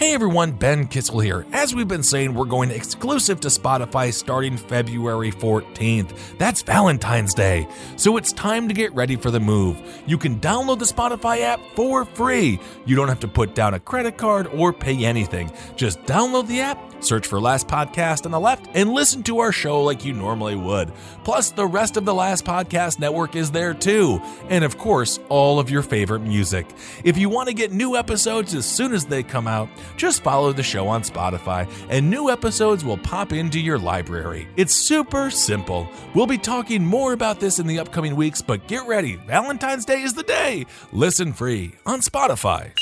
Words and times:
Hey 0.00 0.14
everyone, 0.14 0.52
Ben 0.52 0.86
Kissel 0.86 1.22
here. 1.22 1.44
As 1.52 1.74
we've 1.74 1.86
been 1.86 2.02
saying, 2.02 2.32
we're 2.32 2.46
going 2.46 2.70
exclusive 2.70 3.38
to 3.40 3.48
Spotify 3.48 4.14
starting 4.14 4.56
February 4.56 5.30
14th. 5.30 6.38
That's 6.38 6.62
Valentine's 6.62 7.34
Day. 7.34 7.68
So 7.96 8.16
it's 8.16 8.32
time 8.32 8.66
to 8.68 8.72
get 8.72 8.94
ready 8.94 9.16
for 9.16 9.30
the 9.30 9.40
move. 9.40 9.78
You 10.06 10.16
can 10.16 10.40
download 10.40 10.78
the 10.78 10.86
Spotify 10.86 11.42
app 11.42 11.60
for 11.74 12.06
free. 12.06 12.58
You 12.86 12.96
don't 12.96 13.08
have 13.08 13.20
to 13.20 13.28
put 13.28 13.54
down 13.54 13.74
a 13.74 13.78
credit 13.78 14.16
card 14.16 14.46
or 14.46 14.72
pay 14.72 15.04
anything. 15.04 15.52
Just 15.76 16.00
download 16.04 16.46
the 16.46 16.62
app 16.62 16.78
Search 17.02 17.26
for 17.26 17.40
Last 17.40 17.66
Podcast 17.66 18.26
on 18.26 18.32
the 18.32 18.40
left 18.40 18.68
and 18.74 18.92
listen 18.92 19.22
to 19.24 19.38
our 19.38 19.52
show 19.52 19.82
like 19.82 20.04
you 20.04 20.12
normally 20.12 20.54
would. 20.54 20.92
Plus, 21.24 21.50
the 21.50 21.66
rest 21.66 21.96
of 21.96 22.04
the 22.04 22.14
Last 22.14 22.44
Podcast 22.44 22.98
network 22.98 23.36
is 23.36 23.50
there 23.50 23.74
too. 23.74 24.20
And 24.48 24.64
of 24.64 24.76
course, 24.76 25.18
all 25.28 25.58
of 25.58 25.70
your 25.70 25.82
favorite 25.82 26.20
music. 26.20 26.66
If 27.02 27.16
you 27.16 27.28
want 27.28 27.48
to 27.48 27.54
get 27.54 27.72
new 27.72 27.96
episodes 27.96 28.54
as 28.54 28.66
soon 28.66 28.92
as 28.92 29.06
they 29.06 29.22
come 29.22 29.46
out, 29.46 29.68
just 29.96 30.22
follow 30.22 30.52
the 30.52 30.62
show 30.62 30.88
on 30.88 31.02
Spotify 31.02 31.70
and 31.88 32.08
new 32.08 32.30
episodes 32.30 32.84
will 32.84 32.98
pop 32.98 33.32
into 33.32 33.60
your 33.60 33.78
library. 33.78 34.48
It's 34.56 34.74
super 34.74 35.30
simple. 35.30 35.88
We'll 36.14 36.26
be 36.26 36.38
talking 36.38 36.84
more 36.84 37.12
about 37.12 37.40
this 37.40 37.58
in 37.58 37.66
the 37.66 37.78
upcoming 37.78 38.16
weeks, 38.16 38.42
but 38.42 38.66
get 38.66 38.86
ready. 38.86 39.16
Valentine's 39.16 39.84
Day 39.84 40.02
is 40.02 40.14
the 40.14 40.22
day. 40.22 40.66
Listen 40.92 41.32
free 41.32 41.72
on 41.86 42.00
Spotify. 42.00 42.72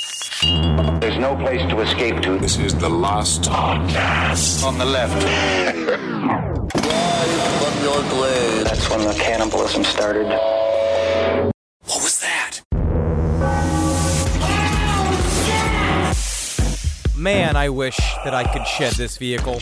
There's 1.00 1.18
no 1.18 1.36
place 1.36 1.62
to 1.62 1.80
escape 1.80 2.22
to. 2.22 2.38
This 2.38 2.58
is 2.58 2.74
the 2.74 2.88
last 2.88 3.42
podcast. 3.42 4.64
On 4.64 4.78
the 4.78 4.84
left. 4.84 6.28
That's 8.78 8.90
when 8.90 9.00
the 9.00 9.14
cannibalism 9.14 9.82
started. 9.82 10.57
Man, 17.18 17.56
I 17.56 17.68
wish 17.68 17.96
that 18.24 18.32
I 18.32 18.44
could 18.44 18.64
shed 18.64 18.92
this 18.92 19.18
vehicle. 19.18 19.60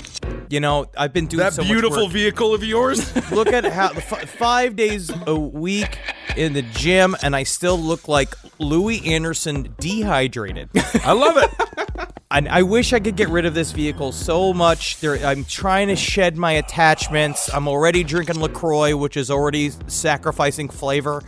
You 0.51 0.60
know, 0.60 0.87
I've 0.96 1.15
been 1.15 1.27
doing 1.27 1.40
That 1.40 1.54
so 1.54 1.63
much 1.63 1.71
beautiful 1.71 2.07
vehicle 2.07 2.52
of 2.54 2.63
yours? 2.63 3.15
Look 3.32 3.48
at 3.48 3.65
how 3.65 3.93
f- 3.93 4.29
five 4.29 4.76
days 4.76 5.10
a 5.26 5.35
week 5.35 5.98
in 6.37 6.52
the 6.52 6.60
gym, 6.60 7.16
and 7.23 7.35
I 7.35 7.45
still 7.45 7.79
look 7.79 8.09
like 8.09 8.35
Louie 8.59 9.01
Anderson 9.07 9.74
dehydrated. 9.80 10.68
I 11.02 11.13
love 11.13 11.38
it. 11.38 12.10
and 12.30 12.46
I 12.48 12.63
wish 12.63 12.93
I 12.93 13.01
could 13.01 13.16
get 13.16 13.30
rid 13.30 13.46
of 13.46 13.54
this 13.54 13.73
vehicle 13.73 14.13
so 14.13 14.52
much. 14.52 15.01
There, 15.01 15.16
I'm 15.26 15.45
trying 15.45 15.88
to 15.88 15.96
shed 15.96 16.37
my 16.37 16.52
attachments. 16.52 17.52
I'm 17.52 17.68
already 17.68 18.04
drinking 18.04 18.38
Lacroix, 18.38 18.95
which 18.95 19.16
is 19.16 19.30
already 19.30 19.70
sacrificing 19.87 20.68
flavor 20.68 21.23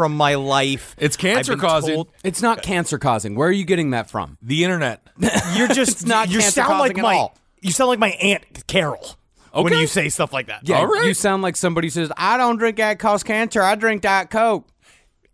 from 0.00 0.16
my 0.16 0.34
life. 0.36 0.96
It's 0.98 1.14
cancer-causing. 1.18 1.94
told- 1.94 2.08
It's 2.24 2.40
not 2.40 2.62
cancer 2.62 2.98
causing. 2.98 3.34
Where 3.34 3.48
are 3.48 3.52
you 3.52 3.66
getting 3.66 3.90
that 3.90 4.08
from? 4.08 4.38
The 4.40 4.64
internet. 4.64 5.02
You're 5.54 5.68
just 5.68 5.90
It's 5.92 6.06
not 6.06 6.30
You 6.30 6.40
sound 6.40 6.78
like 6.78 6.96
at 6.96 7.02
my. 7.02 7.16
all. 7.16 7.36
You 7.60 7.70
sound 7.70 7.88
like 7.90 7.98
my 7.98 8.12
aunt 8.12 8.66
Carol 8.66 9.06
when 9.52 9.74
you 9.74 9.86
say 9.86 10.08
stuff 10.08 10.32
like 10.32 10.46
that. 10.46 10.62
Yeah, 10.66 10.78
All 10.78 10.86
right. 10.86 11.04
you 11.04 11.12
sound 11.12 11.42
like 11.42 11.54
somebody 11.56 11.88
who 11.88 11.90
says, 11.90 12.10
"I 12.16 12.38
don't 12.38 12.56
drink 12.56 12.78
that 12.78 12.98
cause 12.98 13.22
cancer. 13.22 13.60
I 13.60 13.74
drink 13.74 14.00
Diet 14.00 14.30
Coke." 14.30 14.66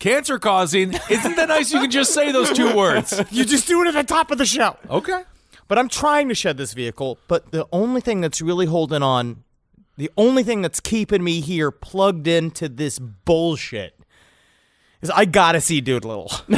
Cancer 0.01 0.41
causing. 0.41 0.95
Isn't 1.09 1.37
that 1.37 1.47
nice? 1.49 1.73
You 1.73 1.79
can 1.83 1.91
just 1.93 2.13
say 2.13 2.33
those 2.33 2.51
two 2.53 2.75
words. 2.77 3.23
You 3.31 3.45
just 3.45 3.69
do 3.69 3.81
it 3.83 3.87
at 3.87 3.95
the 3.95 4.03
top 4.03 4.33
of 4.33 4.39
the 4.39 4.47
show. 4.47 4.77
Okay. 4.91 5.23
But 5.69 5.79
I'm 5.79 5.89
trying 5.89 6.29
to 6.31 6.35
shed 6.35 6.57
this 6.57 6.73
vehicle. 6.75 7.19
But 7.29 7.53
the 7.53 7.69
only 7.73 8.01
thing 8.01 8.21
that's 8.21 8.43
really 8.43 8.67
holding 8.67 9.05
on, 9.05 9.45
the 9.97 10.11
only 10.17 10.43
thing 10.43 10.61
that's 10.63 10.81
keeping 10.81 11.23
me 11.23 11.41
here 11.41 11.71
plugged 11.71 12.27
into 12.27 12.69
this 12.69 12.99
bullshit 12.99 13.96
is 15.03 15.11
I 15.11 15.25
gotta 15.25 15.61
see 15.61 15.81
Dolittle. 15.81 16.31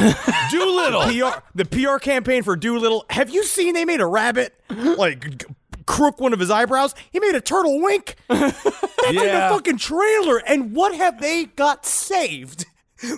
Dolittle. 0.51 1.01
PR, 1.03 1.39
the 1.55 1.65
PR 1.65 1.97
campaign 1.97 2.43
for 2.43 2.55
Dolittle. 2.55 3.05
Have 3.09 3.29
you 3.29 3.43
seen 3.43 3.73
they 3.73 3.85
made 3.85 4.01
a 4.01 4.05
rabbit 4.07 4.53
like 4.69 5.45
crook 5.85 6.19
one 6.19 6.33
of 6.33 6.39
his 6.39 6.49
eyebrows? 6.51 6.95
He 7.11 7.19
made 7.19 7.35
a 7.35 7.41
turtle 7.41 7.81
wink. 7.81 8.15
That's 8.27 8.65
like 8.65 9.13
Yeah. 9.13 9.47
a 9.47 9.53
fucking 9.53 9.77
trailer. 9.77 10.37
And 10.45 10.73
what 10.75 10.95
have 10.95 11.21
they 11.21 11.45
got 11.45 11.85
saved? 11.85 12.65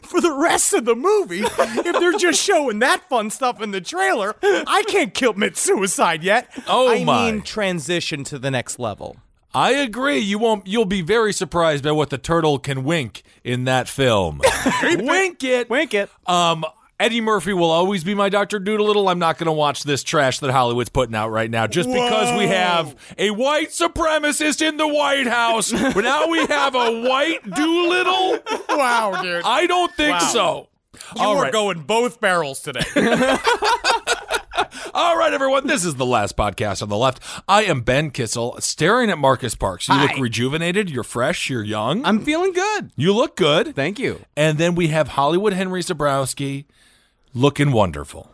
For 0.04 0.22
the 0.22 0.32
rest 0.32 0.74
of 0.74 0.86
the 0.86 0.94
movie, 0.96 1.42
if 1.44 2.00
they're 2.00 2.12
just 2.14 2.40
showing 2.40 2.78
that 2.80 3.10
fun 3.10 3.32
stuff 3.32 3.60
in 3.64 3.72
the 3.72 3.82
trailer, 3.82 4.36
I 4.44 4.84
can't 4.88 5.12
commit 5.12 5.58
suicide 5.58 6.22
yet. 6.24 6.52
Oh 6.68 6.92
I 6.92 7.04
my. 7.04 7.32
mean, 7.32 7.42
transition 7.42 8.24
to 8.26 8.38
the 8.38 8.52
next 8.52 8.78
level. 8.78 9.18
I 9.56 9.72
agree. 9.72 10.20
You 10.20 10.38
won't. 10.38 10.68
You'll 10.68 10.86
be 10.86 11.02
very 11.02 11.34
surprised 11.34 11.84
by 11.84 11.94
what 11.94 12.12
the 12.12 12.20
turtle 12.20 12.60
can 12.60 12.84
wink 12.84 13.24
in 13.44 13.66
that 13.66 13.88
film. 13.88 14.42
wink 14.84 15.44
it. 15.44 15.70
Wink 15.70 15.94
it. 15.94 16.10
Um. 16.26 16.66
Eddie 17.00 17.20
Murphy 17.20 17.52
will 17.52 17.72
always 17.72 18.04
be 18.04 18.14
my 18.14 18.30
Dr. 18.30 18.60
Dolittle. 18.60 19.10
I'm 19.10 19.18
not 19.18 19.40
going 19.40 19.48
to 19.48 19.52
watch 19.52 19.82
this 19.82 20.04
trash 20.04 20.38
that 20.38 20.52
Hollywood's 20.52 20.90
putting 20.90 21.16
out 21.16 21.30
right 21.30 21.50
now 21.50 21.66
just 21.66 21.90
because 21.90 22.38
we 22.38 22.46
have 22.46 22.96
a 23.18 23.32
white 23.32 23.70
supremacist 23.70 24.62
in 24.62 24.78
the 24.78 24.88
White 24.88 25.26
House. 25.26 25.72
but 25.72 26.02
now 26.04 26.28
we 26.28 26.46
have 26.46 26.76
a 26.76 27.02
white 27.02 27.44
Dolittle. 27.50 28.38
Wow, 28.70 29.20
dude. 29.22 29.42
I 29.44 29.66
don't 29.66 29.92
think 29.96 30.22
so. 30.22 30.68
You 30.94 31.22
All 31.22 31.38
are 31.38 31.44
right. 31.44 31.54
going 31.54 31.82
both 31.82 32.20
barrels 32.20 32.60
today. 32.60 32.84
All 34.94 35.18
right, 35.18 35.32
everyone. 35.34 35.66
This 35.66 35.86
is 35.86 35.96
the 35.96 36.06
last 36.06 36.36
podcast 36.36 36.82
on 36.84 36.90
the 36.90 36.98
left. 36.98 37.24
I 37.48 37.64
am 37.64 37.80
Ben 37.82 38.12
Kissel, 38.12 38.60
staring 38.60 39.10
at 39.10 39.18
Marcus 39.18 39.56
Parks. 39.56 39.88
You 39.88 39.96
look 39.96 40.18
rejuvenated. 40.18 40.90
You're 40.90 41.04
fresh. 41.06 41.50
You're 41.50 41.64
young. 41.64 42.04
I'm 42.06 42.26
feeling 42.26 42.52
good. 42.52 42.92
you 42.98 43.14
look 43.14 43.38
good. 43.38 43.74
Thank 43.74 44.00
you. 44.00 44.20
And 44.36 44.58
then 44.58 44.76
we 44.76 44.88
have 44.90 45.10
Hollywood 45.10 45.54
Henry 45.54 45.82
Zabrowski, 45.82 46.66
looking 47.34 47.72
wonderful. 47.72 48.30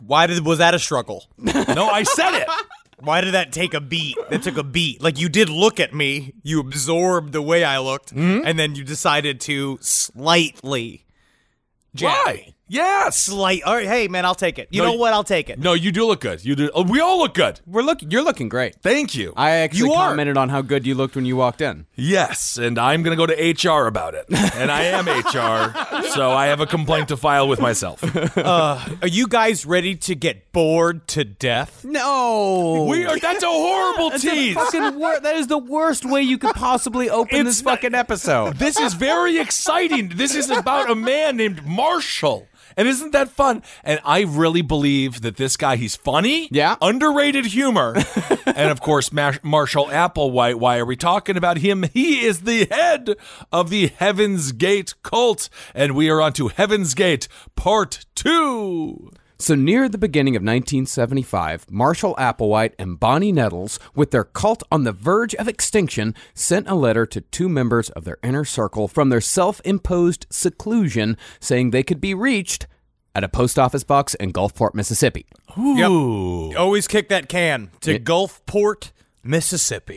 Why 0.00 0.26
did 0.26 0.46
was 0.46 0.58
that 0.58 0.74
a 0.74 0.78
struggle? 0.78 1.26
No, 1.36 1.88
I 1.88 2.02
said 2.04 2.34
it. 2.34 2.48
Why 3.00 3.20
did 3.20 3.34
that 3.34 3.52
take 3.52 3.74
a 3.74 3.80
beat? 3.80 4.16
That 4.30 4.42
took 4.42 4.56
a 4.56 4.64
beat. 4.64 5.02
Like 5.02 5.20
you 5.20 5.28
did 5.28 5.48
look 5.50 5.78
at 5.78 5.94
me, 5.94 6.32
you 6.42 6.60
absorbed 6.60 7.32
the 7.32 7.42
way 7.42 7.62
I 7.62 7.78
looked, 7.78 8.10
hmm? 8.10 8.40
and 8.44 8.58
then 8.58 8.74
you 8.74 8.82
decided 8.84 9.40
to 9.42 9.78
slightly. 9.80 11.04
Why? 12.06 12.54
Yes. 12.68 13.18
Slight. 13.18 13.62
All 13.64 13.74
right, 13.74 13.86
hey 13.86 14.08
man, 14.08 14.24
I'll 14.24 14.34
take 14.34 14.58
it. 14.58 14.68
You 14.70 14.82
No, 14.82 14.88
know 14.88 14.92
you- 14.94 14.98
what? 15.00 15.12
I'll 15.12 15.24
take 15.24 15.48
it. 15.50 15.58
No, 15.58 15.72
you 15.72 15.90
do 15.92 16.06
look 16.06 16.20
good. 16.20 16.44
You 16.44 16.54
do. 16.54 16.70
oh, 16.74 16.82
we 16.82 17.00
all 17.00 17.18
look 17.18 17.34
good. 17.34 17.60
We're 17.66 17.82
look. 17.82 17.98
You're 18.02 18.22
looking 18.22 18.48
great. 18.48 18.76
Thank 18.82 19.14
you. 19.14 19.32
I 19.36 19.50
actually 19.50 19.88
You 19.88 19.92
are. 19.94 20.08
commented 20.10 20.36
on 20.36 20.48
how 20.50 20.60
good 20.62 20.86
you 20.86 20.94
looked 20.94 21.16
when 21.16 21.24
you 21.24 21.36
walked 21.36 21.60
in. 21.60 21.86
yes, 21.96 22.56
and 22.58 22.78
I'm 22.78 23.02
going 23.02 23.16
to 23.16 23.26
go 23.26 23.26
to 23.26 23.68
HR 23.68 23.86
about 23.86 24.14
it. 24.14 24.26
And 24.54 24.70
I 24.70 24.82
am 24.84 25.06
HR, 25.08 26.02
so 26.14 26.30
I 26.30 26.46
have 26.46 26.60
a 26.60 26.66
complaint 26.66 27.08
to 27.08 27.16
file 27.16 27.48
with 27.48 27.60
myself. 27.60 28.02
Uh, 28.36 28.78
are 29.02 29.08
you 29.08 29.26
guys 29.28 29.64
ready 29.66 29.94
to 29.96 30.14
get 30.14 30.52
bored 30.52 31.06
to 31.08 31.24
death? 31.24 31.84
No, 31.84 32.86
We 32.88 33.04
are. 33.04 33.18
That's 33.18 33.42
a 33.42 33.46
horrible 33.48 34.10
tease. 34.18 34.54
fucking 34.54 34.98
wor- 34.98 35.20
that 35.20 35.36
is 35.36 35.46
the 35.46 35.58
worst 35.58 36.04
way 36.04 36.22
you 36.22 36.38
could 36.38 36.54
possibly 36.54 37.08
open 37.10 37.46
It's 37.46 37.56
this 37.58 37.62
not- 37.64 37.74
fucking 37.80 37.94
episode. 37.94 38.56
This 38.56 38.78
is 38.78 38.94
very 38.94 39.38
exciting. 39.38 40.10
This 40.14 40.34
is 40.34 40.50
about 40.50 40.90
a 40.90 40.94
man 40.94 41.36
named 41.36 41.64
Marshall. 41.66 42.46
And 42.78 42.86
isn't 42.86 43.10
that 43.10 43.28
fun? 43.28 43.64
And 43.82 43.98
I 44.04 44.20
really 44.20 44.62
believe 44.62 45.22
that 45.22 45.36
this 45.36 45.56
guy, 45.56 45.74
he's 45.74 45.96
funny. 45.96 46.48
Yeah. 46.52 46.76
Underrated 46.80 47.46
humor. 47.46 47.96
and 48.46 48.70
of 48.70 48.80
course, 48.80 49.12
Mar- 49.12 49.40
Marshall 49.42 49.86
Applewhite. 49.86 50.54
Why 50.54 50.78
are 50.78 50.84
we 50.84 50.94
talking 50.94 51.36
about 51.36 51.58
him? 51.58 51.86
He 51.92 52.24
is 52.24 52.42
the 52.42 52.66
head 52.70 53.16
of 53.50 53.70
the 53.70 53.88
Heaven's 53.88 54.52
Gate 54.52 54.94
cult. 55.02 55.48
And 55.74 55.96
we 55.96 56.08
are 56.08 56.20
on 56.20 56.34
to 56.34 56.48
Heaven's 56.48 56.94
Gate 56.94 57.26
Part 57.56 58.06
2. 58.14 59.10
So, 59.40 59.54
near 59.54 59.88
the 59.88 59.98
beginning 59.98 60.34
of 60.34 60.42
1975, 60.42 61.70
Marshall 61.70 62.16
Applewhite 62.16 62.72
and 62.76 62.98
Bonnie 62.98 63.30
Nettles, 63.30 63.78
with 63.94 64.10
their 64.10 64.24
cult 64.24 64.64
on 64.72 64.82
the 64.82 64.90
verge 64.90 65.32
of 65.36 65.46
extinction, 65.46 66.16
sent 66.34 66.68
a 66.68 66.74
letter 66.74 67.06
to 67.06 67.20
two 67.20 67.48
members 67.48 67.88
of 67.90 68.04
their 68.04 68.18
inner 68.24 68.44
circle 68.44 68.88
from 68.88 69.10
their 69.10 69.20
self 69.20 69.60
imposed 69.64 70.26
seclusion 70.28 71.16
saying 71.38 71.70
they 71.70 71.84
could 71.84 72.00
be 72.00 72.14
reached 72.14 72.66
at 73.14 73.22
a 73.22 73.28
post 73.28 73.60
office 73.60 73.84
box 73.84 74.14
in 74.14 74.32
Gulfport, 74.32 74.74
Mississippi. 74.74 75.24
Ooh. 75.56 76.56
Always 76.56 76.88
kick 76.88 77.08
that 77.08 77.28
can 77.28 77.70
to 77.82 78.00
Gulfport, 78.00 78.90
Mississippi. 79.28 79.96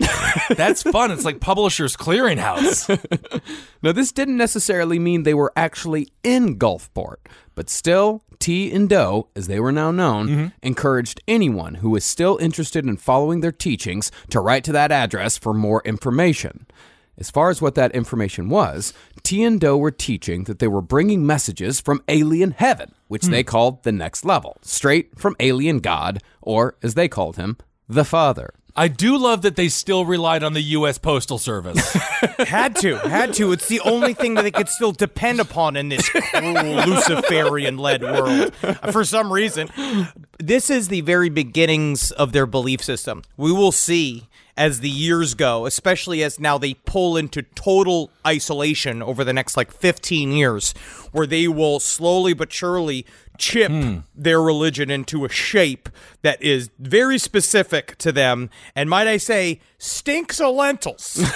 That's 0.50 0.84
fun. 0.84 1.10
It's 1.12 1.24
like 1.24 1.40
Publishers 1.40 1.96
Clearinghouse. 1.96 3.00
Now, 3.84 3.92
this 3.92 4.12
didn't 4.12 4.38
necessarily 4.38 5.00
mean 5.00 5.24
they 5.24 5.34
were 5.34 5.52
actually 5.56 6.10
in 6.24 6.60
Gulfport, 6.60 7.16
but 7.56 7.68
still, 7.68 8.22
T 8.38 8.72
and 8.72 8.88
Doe, 8.88 9.30
as 9.36 9.48
they 9.48 9.60
were 9.60 9.72
now 9.72 9.90
known, 9.90 10.28
mm-hmm. 10.28 10.46
encouraged 10.62 11.20
anyone 11.28 11.76
who 11.76 11.90
was 11.90 12.04
still 12.04 12.38
interested 12.38 12.86
in 12.86 12.98
following 12.98 13.42
their 13.42 13.52
teachings 13.52 14.12
to 14.30 14.40
write 14.40 14.64
to 14.66 14.72
that 14.74 14.92
address 14.92 15.36
for 15.36 15.52
more 15.54 15.82
information. 15.84 16.68
As 17.18 17.32
far 17.32 17.50
as 17.50 17.62
what 17.62 17.74
that 17.76 17.96
information 17.96 18.50
was, 18.50 18.94
T 19.24 19.44
and 19.44 19.60
Doe 19.60 19.78
were 19.78 19.92
teaching 19.92 20.44
that 20.44 20.60
they 20.60 20.68
were 20.68 20.82
bringing 20.82 21.26
messages 21.26 21.82
from 21.82 22.04
alien 22.08 22.52
heaven, 22.52 22.94
which 23.08 23.26
hmm. 23.26 23.32
they 23.32 23.44
called 23.44 23.82
the 23.84 23.92
next 23.92 24.26
level, 24.26 24.58
straight 24.62 25.18
from 25.20 25.36
alien 25.40 25.80
God, 25.80 26.22
or 26.42 26.76
as 26.84 26.94
they 26.94 27.08
called 27.08 27.38
him, 27.38 27.58
the 27.88 28.06
Father. 28.06 28.54
I 28.76 28.88
do 28.88 29.18
love 29.18 29.42
that 29.42 29.56
they 29.56 29.70
still 29.70 30.06
relied 30.06 30.44
on 30.44 30.54
the 30.54 30.62
U.S. 30.62 30.98
Postal 30.98 31.38
Service. 31.38 31.94
Had 32.40 32.76
to, 32.78 32.98
had 32.98 33.34
to. 33.36 33.52
It's 33.52 33.68
the 33.68 33.80
only 33.82 34.14
thing 34.14 34.34
that 34.34 34.42
they 34.42 34.52
could 34.52 34.68
still 34.68 34.92
depend 34.92 35.40
upon 35.40 35.76
in 35.76 35.90
this 35.90 36.10
cruel 36.10 36.54
Luciferian-led 36.88 38.02
world. 38.02 38.52
Uh, 38.64 38.92
for 38.92 39.04
some 39.04 39.32
reason, 39.32 39.70
this 40.40 40.70
is 40.70 40.88
the 40.88 41.02
very 41.02 41.30
beginnings 41.30 42.12
of 42.12 42.32
their 42.34 42.48
belief 42.48 42.84
system. 42.84 43.22
We 43.38 43.52
will 43.52 43.72
see 43.72 44.28
as 44.58 44.80
the 44.80 44.90
years 44.90 45.34
go, 45.34 45.66
especially 45.66 46.24
as 46.24 46.40
now 46.40 46.58
they 46.58 46.74
pull 46.74 47.16
into 47.16 47.42
total 47.42 48.12
isolation 48.26 49.02
over 49.02 49.24
the 49.24 49.34
next 49.34 49.56
like 49.56 49.72
15 49.72 50.32
years, 50.32 50.74
where 51.12 51.28
they 51.28 51.48
will 51.48 51.80
slowly 51.80 52.34
but 52.34 52.52
surely 52.52 53.06
chip 53.42 53.72
hmm. 53.72 53.98
their 54.16 54.42
religion 54.42 54.92
into 54.92 55.26
a 55.26 55.30
shape 55.30 55.90
that 56.22 56.42
is 56.42 56.70
very 56.78 57.18
specific 57.18 57.98
to 57.98 58.12
them, 58.12 58.50
and 58.76 58.90
might 58.90 59.08
I 59.08 59.18
say, 59.18 59.60
stinks 59.82 60.40
of 60.40 60.54
lentils. 60.54 61.20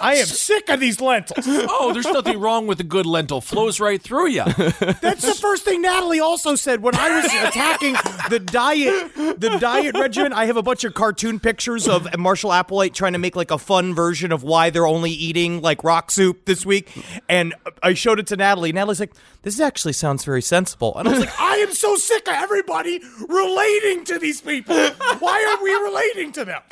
I 0.00 0.16
am 0.18 0.26
sick 0.26 0.68
of 0.68 0.80
these 0.80 1.00
lentils. 1.00 1.44
oh, 1.46 1.92
there's 1.92 2.06
nothing 2.06 2.40
wrong 2.40 2.66
with 2.66 2.80
a 2.80 2.84
good 2.84 3.06
lentil. 3.06 3.40
Flows 3.40 3.78
right 3.78 4.02
through 4.02 4.30
you. 4.30 4.44
That's 4.44 5.22
the 5.22 5.38
first 5.40 5.64
thing 5.64 5.82
Natalie 5.82 6.18
also 6.18 6.56
said 6.56 6.82
when 6.82 6.96
I 6.96 7.20
was 7.20 7.26
attacking 7.26 7.92
the 8.30 8.40
diet, 8.40 9.14
the 9.14 9.58
diet 9.60 9.96
regimen. 9.96 10.32
I 10.32 10.46
have 10.46 10.56
a 10.56 10.62
bunch 10.62 10.82
of 10.82 10.94
cartoon 10.94 11.38
pictures 11.38 11.86
of 11.86 12.08
Marshall 12.18 12.50
Applewhite 12.50 12.94
trying 12.94 13.12
to 13.12 13.18
make 13.20 13.36
like 13.36 13.52
a 13.52 13.58
fun 13.58 13.94
version 13.94 14.32
of 14.32 14.42
why 14.42 14.70
they're 14.70 14.86
only 14.86 15.12
eating 15.12 15.62
like 15.62 15.84
rock 15.84 16.10
soup 16.10 16.46
this 16.46 16.66
week, 16.66 16.90
and 17.28 17.54
I 17.80 17.94
showed 17.94 18.18
it 18.18 18.26
to 18.28 18.36
Natalie. 18.36 18.72
Natalie's 18.72 18.98
like, 18.98 19.12
"This 19.42 19.60
actually 19.60 19.92
sounds 19.92 20.24
very 20.24 20.42
sensible," 20.42 20.96
and 20.96 21.08
I 21.08 21.12
was 21.12 21.20
like, 21.20 21.40
"I 21.40 21.56
am 21.58 21.72
so 21.72 21.94
sick 21.94 22.26
of 22.26 22.34
everybody 22.34 23.00
relating 23.28 24.04
to 24.06 24.18
these 24.18 24.40
people. 24.40 24.74
Why 25.20 25.56
are 25.56 25.62
we 25.62 25.72
relating 25.74 26.32
to 26.32 26.44
them?" 26.44 26.62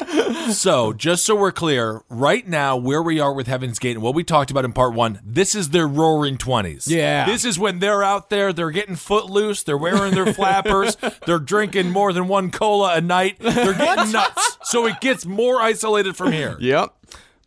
So, 0.52 0.92
just 0.92 1.24
so 1.24 1.34
we're 1.36 1.52
clear, 1.52 2.02
right 2.08 2.46
now, 2.46 2.76
where 2.76 3.02
we 3.02 3.20
are 3.20 3.32
with 3.32 3.46
Heaven's 3.46 3.78
Gate 3.78 3.96
and 3.96 4.02
what 4.02 4.14
we 4.14 4.24
talked 4.24 4.50
about 4.50 4.64
in 4.64 4.72
part 4.72 4.94
one, 4.94 5.20
this 5.24 5.54
is 5.54 5.70
their 5.70 5.86
roaring 5.86 6.38
20s. 6.38 6.88
Yeah. 6.88 7.26
This 7.26 7.44
is 7.44 7.58
when 7.58 7.80
they're 7.80 8.02
out 8.02 8.30
there, 8.30 8.52
they're 8.52 8.70
getting 8.70 8.96
footloose, 8.96 9.62
they're 9.62 9.76
wearing 9.76 10.14
their 10.14 10.32
flappers, 10.32 10.96
they're 11.26 11.38
drinking 11.38 11.90
more 11.90 12.12
than 12.12 12.28
one 12.28 12.50
cola 12.50 12.94
a 12.94 13.00
night, 13.00 13.36
they're 13.38 13.74
getting 13.74 14.12
nuts. 14.12 14.58
So, 14.64 14.86
it 14.86 15.00
gets 15.00 15.26
more 15.26 15.60
isolated 15.60 16.16
from 16.16 16.32
here. 16.32 16.56
Yep. 16.60 16.94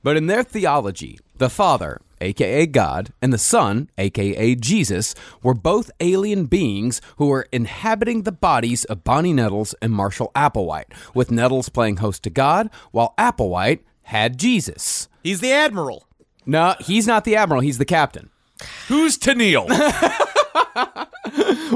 But 0.03 0.17
in 0.17 0.27
their 0.27 0.43
theology, 0.43 1.19
the 1.37 1.49
Father, 1.49 2.01
aka 2.21 2.65
God, 2.65 3.11
and 3.21 3.33
the 3.33 3.37
Son, 3.37 3.89
aka 3.97 4.55
Jesus, 4.55 5.15
were 5.43 5.53
both 5.53 5.91
alien 5.99 6.45
beings 6.45 7.01
who 7.17 7.27
were 7.27 7.47
inhabiting 7.51 8.23
the 8.23 8.31
bodies 8.31 8.85
of 8.85 9.03
Bonnie 9.03 9.33
Nettles 9.33 9.75
and 9.81 9.91
Marshall 9.91 10.31
Applewhite, 10.35 10.93
with 11.13 11.31
Nettles 11.31 11.69
playing 11.69 11.97
host 11.97 12.23
to 12.23 12.29
God, 12.29 12.69
while 12.91 13.13
Applewhite 13.17 13.79
had 14.03 14.37
Jesus. 14.37 15.09
He's 15.23 15.41
the 15.41 15.51
admiral. 15.51 16.07
No, 16.45 16.75
he's 16.79 17.07
not 17.07 17.23
the 17.23 17.35
admiral, 17.35 17.61
he's 17.61 17.77
the 17.77 17.85
captain. 17.85 18.29
Who's 18.87 19.17
Tennille? 19.17 19.67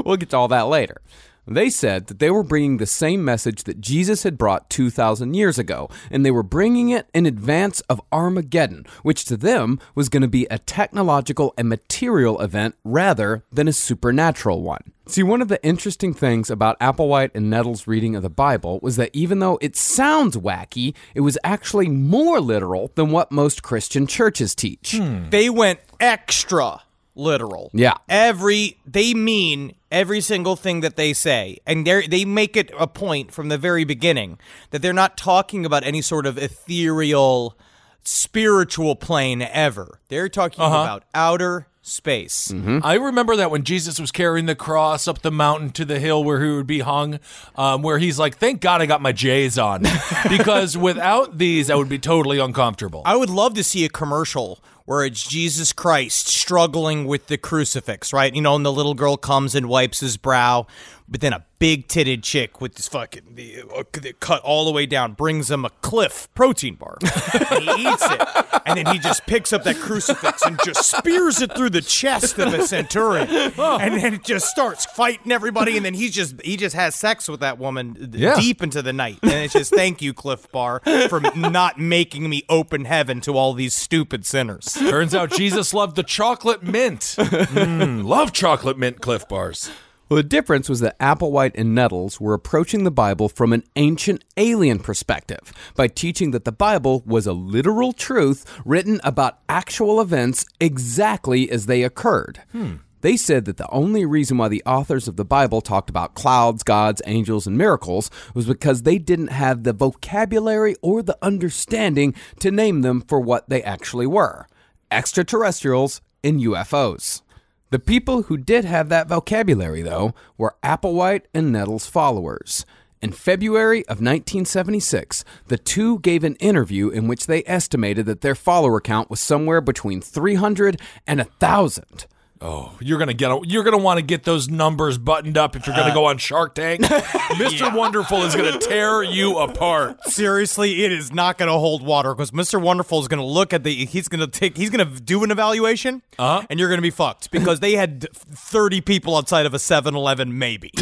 We'll 0.04 0.16
get 0.16 0.30
to 0.30 0.36
all 0.36 0.48
that 0.48 0.68
later. 0.68 1.00
They 1.46 1.70
said 1.70 2.08
that 2.08 2.18
they 2.18 2.30
were 2.30 2.42
bringing 2.42 2.76
the 2.76 2.86
same 2.86 3.24
message 3.24 3.64
that 3.64 3.80
Jesus 3.80 4.24
had 4.24 4.36
brought 4.36 4.68
2,000 4.70 5.34
years 5.34 5.58
ago, 5.58 5.88
and 6.10 6.24
they 6.24 6.30
were 6.30 6.42
bringing 6.42 6.90
it 6.90 7.08
in 7.14 7.26
advance 7.26 7.80
of 7.82 8.00
Armageddon, 8.12 8.86
which 9.02 9.24
to 9.26 9.36
them 9.36 9.78
was 9.94 10.08
going 10.08 10.22
to 10.22 10.28
be 10.28 10.46
a 10.50 10.58
technological 10.58 11.54
and 11.56 11.68
material 11.68 12.40
event 12.40 12.74
rather 12.84 13.44
than 13.52 13.68
a 13.68 13.72
supernatural 13.72 14.62
one. 14.62 14.92
See, 15.08 15.22
one 15.22 15.40
of 15.40 15.46
the 15.46 15.64
interesting 15.64 16.12
things 16.12 16.50
about 16.50 16.80
Applewhite 16.80 17.30
and 17.32 17.48
Nettles' 17.48 17.86
reading 17.86 18.16
of 18.16 18.24
the 18.24 18.28
Bible 18.28 18.80
was 18.82 18.96
that 18.96 19.10
even 19.12 19.38
though 19.38 19.56
it 19.60 19.76
sounds 19.76 20.36
wacky, 20.36 20.94
it 21.14 21.20
was 21.20 21.38
actually 21.44 21.88
more 21.88 22.40
literal 22.40 22.90
than 22.96 23.12
what 23.12 23.30
most 23.30 23.62
Christian 23.62 24.08
churches 24.08 24.52
teach. 24.52 24.96
Hmm. 24.96 25.30
They 25.30 25.48
went 25.48 25.78
extra 26.00 26.82
literal. 27.16 27.70
Yeah. 27.72 27.94
Every 28.08 28.78
they 28.86 29.14
mean 29.14 29.74
every 29.96 30.20
single 30.20 30.56
thing 30.56 30.80
that 30.80 30.96
they 30.96 31.12
say, 31.14 31.58
and 31.66 31.86
they 31.86 32.06
they 32.06 32.24
make 32.24 32.56
it 32.56 32.70
a 32.78 32.86
point 32.86 33.32
from 33.32 33.48
the 33.48 33.58
very 33.58 33.84
beginning 33.84 34.38
that 34.70 34.82
they're 34.82 34.92
not 34.92 35.16
talking 35.16 35.64
about 35.64 35.82
any 35.84 36.02
sort 36.02 36.26
of 36.26 36.36
ethereal 36.36 37.56
spiritual 38.04 38.94
plane 38.94 39.42
ever. 39.42 40.00
They're 40.08 40.28
talking 40.28 40.62
about 40.62 41.04
outer 41.14 41.66
space. 41.82 42.52
I 42.82 42.94
remember 42.94 43.36
that 43.36 43.50
when 43.50 43.62
Jesus 43.62 43.98
was 43.98 44.10
carrying 44.12 44.46
the 44.46 44.54
cross 44.54 45.08
up 45.08 45.22
the 45.22 45.30
mountain 45.30 45.70
to 45.70 45.84
the 45.84 45.98
hill 45.98 46.22
where 46.24 46.44
he 46.44 46.50
would 46.50 46.66
be 46.66 46.80
hung, 46.80 47.18
um, 47.56 47.82
where 47.82 47.98
he's 47.98 48.18
like, 48.18 48.36
"Thank 48.36 48.60
God 48.60 48.82
I 48.82 48.86
got 48.86 49.00
my 49.00 49.12
J's 49.12 49.58
on, 49.58 49.84
because 50.28 50.76
without 50.76 51.38
these, 51.38 51.70
I 51.70 51.74
would 51.76 51.88
be 51.88 51.98
totally 51.98 52.38
uncomfortable." 52.38 53.02
I 53.04 53.16
would 53.16 53.30
love 53.30 53.54
to 53.54 53.64
see 53.64 53.84
a 53.84 53.88
commercial 53.88 54.58
where 54.86 55.04
it's 55.04 55.26
Jesus 55.26 55.72
Christ 55.72 56.28
struggling 56.28 57.06
with 57.06 57.26
the 57.26 57.36
crucifix, 57.36 58.12
right? 58.12 58.34
You 58.34 58.40
know, 58.40 58.56
and 58.56 58.64
the 58.64 58.72
little 58.72 58.94
girl 58.94 59.16
comes 59.16 59.54
and 59.54 59.68
wipes 59.68 60.00
his 60.00 60.16
brow, 60.16 60.66
but 61.08 61.20
then 61.20 61.32
a 61.32 61.44
big 61.58 61.88
titted 61.88 62.22
chick 62.22 62.60
with 62.60 62.74
this 62.74 62.86
fucking 62.88 63.34
the, 63.34 63.62
uh, 63.74 63.82
the 63.92 64.12
cut 64.20 64.42
all 64.42 64.64
the 64.66 64.72
way 64.72 64.84
down 64.84 65.14
brings 65.14 65.50
him 65.50 65.64
a 65.64 65.70
Clif 65.80 66.28
protein 66.34 66.74
bar, 66.74 66.98
and 67.02 67.64
he 67.64 67.88
eats 67.88 68.02
it, 68.10 68.22
and 68.66 68.76
then 68.78 68.86
he 68.92 68.98
just 68.98 69.24
picks 69.26 69.52
up 69.52 69.64
that 69.64 69.76
crucifix 69.76 70.42
and 70.42 70.58
just 70.64 70.90
spears 70.90 71.40
it 71.40 71.54
through 71.56 71.70
the 71.70 71.80
chest 71.80 72.38
of 72.38 72.52
a 72.52 72.66
centurion, 72.66 73.28
and 73.30 73.94
then 73.94 74.14
it 74.14 74.24
just 74.24 74.46
starts 74.48 74.84
fighting 74.86 75.32
everybody, 75.32 75.76
and 75.76 75.84
then 75.86 75.94
he 75.94 76.08
just 76.10 76.40
he 76.42 76.56
just 76.56 76.74
has 76.74 76.94
sex 76.94 77.28
with 77.28 77.40
that 77.40 77.58
woman 77.58 78.10
Yeah. 78.12 78.34
deep 78.38 78.62
into 78.62 78.82
the 78.82 78.92
night, 78.92 79.18
and 79.22 79.32
it's 79.32 79.52
just 79.54 79.72
thank 79.74 80.02
you, 80.02 80.12
Clif 80.12 80.50
Bar, 80.52 80.80
for 81.08 81.20
not 81.34 81.78
making 81.78 82.28
me 82.28 82.42
open 82.48 82.84
heaven 82.84 83.20
to 83.22 83.32
all 83.36 83.52
these 83.54 83.74
stupid 83.74 84.26
sinners. 84.26 84.72
Turns 84.74 85.14
out 85.14 85.30
Jesus 85.30 85.72
loved 85.72 85.96
the 85.96 86.02
chocolate 86.02 86.62
mint. 86.62 87.00
Mm, 87.16 88.04
love 88.04 88.32
chocolate 88.32 88.76
mint 88.78 89.00
Clif 89.00 89.26
Bars. 89.28 89.70
Well, 90.08 90.18
the 90.18 90.22
difference 90.22 90.68
was 90.68 90.78
that 90.80 90.98
Applewhite 91.00 91.56
and 91.56 91.74
Nettles 91.74 92.20
were 92.20 92.32
approaching 92.34 92.84
the 92.84 92.92
Bible 92.92 93.28
from 93.28 93.52
an 93.52 93.64
ancient 93.74 94.22
alien 94.36 94.78
perspective 94.78 95.52
by 95.74 95.88
teaching 95.88 96.30
that 96.30 96.44
the 96.44 96.52
Bible 96.52 97.02
was 97.04 97.26
a 97.26 97.32
literal 97.32 97.92
truth 97.92 98.44
written 98.64 99.00
about 99.02 99.40
actual 99.48 100.00
events 100.00 100.46
exactly 100.60 101.50
as 101.50 101.66
they 101.66 101.82
occurred. 101.82 102.40
Hmm. 102.52 102.74
They 103.00 103.16
said 103.16 103.46
that 103.46 103.56
the 103.56 103.68
only 103.70 104.06
reason 104.06 104.38
why 104.38 104.46
the 104.46 104.62
authors 104.64 105.08
of 105.08 105.16
the 105.16 105.24
Bible 105.24 105.60
talked 105.60 105.90
about 105.90 106.14
clouds, 106.14 106.62
gods, 106.62 107.02
angels, 107.04 107.48
and 107.48 107.58
miracles 107.58 108.08
was 108.32 108.46
because 108.46 108.82
they 108.82 108.98
didn't 108.98 109.28
have 109.28 109.64
the 109.64 109.72
vocabulary 109.72 110.76
or 110.82 111.02
the 111.02 111.18
understanding 111.20 112.14
to 112.38 112.52
name 112.52 112.82
them 112.82 113.00
for 113.00 113.18
what 113.18 113.48
they 113.48 113.62
actually 113.64 114.06
were 114.06 114.46
extraterrestrials 114.90 116.00
and 116.22 116.40
UFOs. 116.40 117.22
The 117.70 117.78
people 117.80 118.22
who 118.22 118.36
did 118.36 118.64
have 118.64 118.88
that 118.90 119.08
vocabulary, 119.08 119.82
though, 119.82 120.14
were 120.38 120.54
Applewhite 120.62 121.22
and 121.34 121.50
Nettles 121.50 121.86
followers. 121.86 122.64
In 123.02 123.10
February 123.10 123.80
of 123.86 123.98
1976, 123.98 125.24
the 125.48 125.58
two 125.58 125.98
gave 125.98 126.22
an 126.22 126.36
interview 126.36 126.88
in 126.88 127.08
which 127.08 127.26
they 127.26 127.42
estimated 127.44 128.06
that 128.06 128.20
their 128.20 128.36
follower 128.36 128.80
count 128.80 129.10
was 129.10 129.18
somewhere 129.18 129.60
between 129.60 130.00
300 130.00 130.80
and 131.08 131.18
1,000. 131.18 132.06
Oh, 132.40 132.76
you're 132.80 132.98
gonna 132.98 133.14
get. 133.14 133.30
A, 133.30 133.40
you're 133.44 133.64
gonna 133.64 133.78
want 133.78 133.98
to 133.98 134.02
get 134.02 134.24
those 134.24 134.48
numbers 134.48 134.98
buttoned 134.98 135.38
up 135.38 135.56
if 135.56 135.66
you're 135.66 135.76
gonna 135.76 135.94
go 135.94 136.06
on 136.06 136.18
Shark 136.18 136.54
Tank. 136.54 136.82
Mr. 137.36 137.74
Wonderful 137.74 138.22
is 138.22 138.34
gonna 138.34 138.58
tear 138.58 139.02
you 139.02 139.38
apart. 139.38 140.02
Seriously, 140.04 140.84
it 140.84 140.92
is 140.92 141.12
not 141.12 141.38
going 141.38 141.50
to 141.50 141.58
hold 141.58 141.84
water 141.84 142.14
because 142.14 142.30
Mr. 142.30 142.60
Wonderful 142.60 143.00
is 143.00 143.08
going 143.08 143.20
to 143.20 143.26
look 143.26 143.52
at 143.52 143.64
the. 143.64 143.86
He's 143.86 144.08
going 144.08 144.20
to 144.20 144.26
take. 144.26 144.56
He's 144.56 144.70
going 144.70 144.86
to 144.86 145.00
do 145.00 145.24
an 145.24 145.30
evaluation, 145.30 146.02
uh-huh. 146.18 146.46
and 146.48 146.58
you're 146.58 146.68
going 146.68 146.78
to 146.78 146.82
be 146.82 146.90
fucked 146.90 147.30
because 147.30 147.60
they 147.60 147.72
had 147.72 148.08
30 148.12 148.80
people 148.80 149.16
outside 149.16 149.46
of 149.46 149.54
a 149.54 149.58
7-Eleven, 149.58 150.38
maybe. 150.38 150.70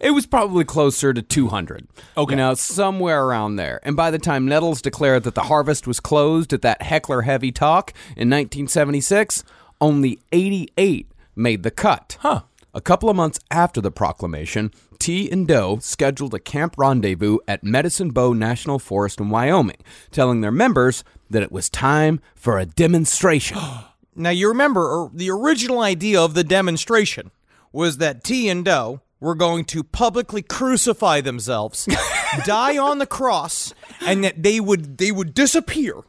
It 0.00 0.12
was 0.12 0.26
probably 0.26 0.64
closer 0.64 1.12
to 1.12 1.22
200. 1.22 1.88
Okay. 2.16 2.32
You 2.32 2.36
know, 2.36 2.54
somewhere 2.54 3.24
around 3.24 3.56
there. 3.56 3.80
And 3.82 3.96
by 3.96 4.10
the 4.10 4.18
time 4.18 4.46
Nettles 4.46 4.82
declared 4.82 5.24
that 5.24 5.34
the 5.34 5.42
harvest 5.42 5.86
was 5.86 6.00
closed 6.00 6.52
at 6.52 6.62
that 6.62 6.82
heckler 6.82 7.22
heavy 7.22 7.50
talk 7.50 7.92
in 8.10 8.30
1976, 8.30 9.44
only 9.80 10.20
88 10.32 11.08
made 11.34 11.62
the 11.62 11.70
cut. 11.70 12.16
Huh. 12.20 12.42
A 12.72 12.80
couple 12.80 13.08
of 13.08 13.16
months 13.16 13.38
after 13.50 13.80
the 13.80 13.92
proclamation, 13.92 14.72
T 14.98 15.30
and 15.30 15.46
Doe 15.46 15.78
scheduled 15.78 16.34
a 16.34 16.40
camp 16.40 16.74
rendezvous 16.76 17.38
at 17.46 17.62
Medicine 17.62 18.10
Bow 18.10 18.32
National 18.32 18.78
Forest 18.78 19.20
in 19.20 19.30
Wyoming, 19.30 19.76
telling 20.10 20.40
their 20.40 20.50
members 20.50 21.04
that 21.30 21.42
it 21.42 21.52
was 21.52 21.70
time 21.70 22.20
for 22.34 22.58
a 22.58 22.66
demonstration. 22.66 23.58
now 24.16 24.30
you 24.30 24.48
remember 24.48 25.08
the 25.12 25.30
original 25.30 25.80
idea 25.80 26.20
of 26.20 26.34
the 26.34 26.44
demonstration 26.44 27.30
was 27.70 27.98
that 27.98 28.24
T 28.24 28.48
and 28.48 28.64
Doe 28.64 29.00
were 29.20 29.34
going 29.34 29.64
to 29.64 29.82
publicly 29.82 30.42
crucify 30.42 31.20
themselves, 31.20 31.88
die 32.44 32.76
on 32.76 32.98
the 32.98 33.06
cross, 33.06 33.72
and 34.04 34.22
that 34.24 34.42
they 34.42 34.60
would 34.60 34.98
they 34.98 35.10
would 35.10 35.34
disappear. 35.34 36.02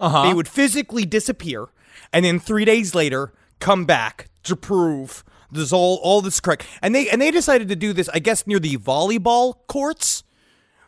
Uh-huh. 0.00 0.22
They 0.24 0.34
would 0.34 0.48
physically 0.48 1.04
disappear, 1.04 1.68
and 2.12 2.24
then 2.24 2.40
three 2.40 2.64
days 2.64 2.94
later 2.94 3.32
come 3.60 3.84
back 3.84 4.28
to 4.42 4.56
prove 4.56 5.22
this 5.52 5.72
all 5.72 5.96
all 6.02 6.20
this 6.22 6.40
correct. 6.40 6.66
And 6.80 6.94
they 6.94 7.08
and 7.08 7.20
they 7.20 7.30
decided 7.30 7.68
to 7.68 7.76
do 7.76 7.92
this, 7.92 8.08
I 8.12 8.18
guess, 8.18 8.46
near 8.46 8.58
the 8.58 8.76
volleyball 8.76 9.54
courts. 9.68 10.24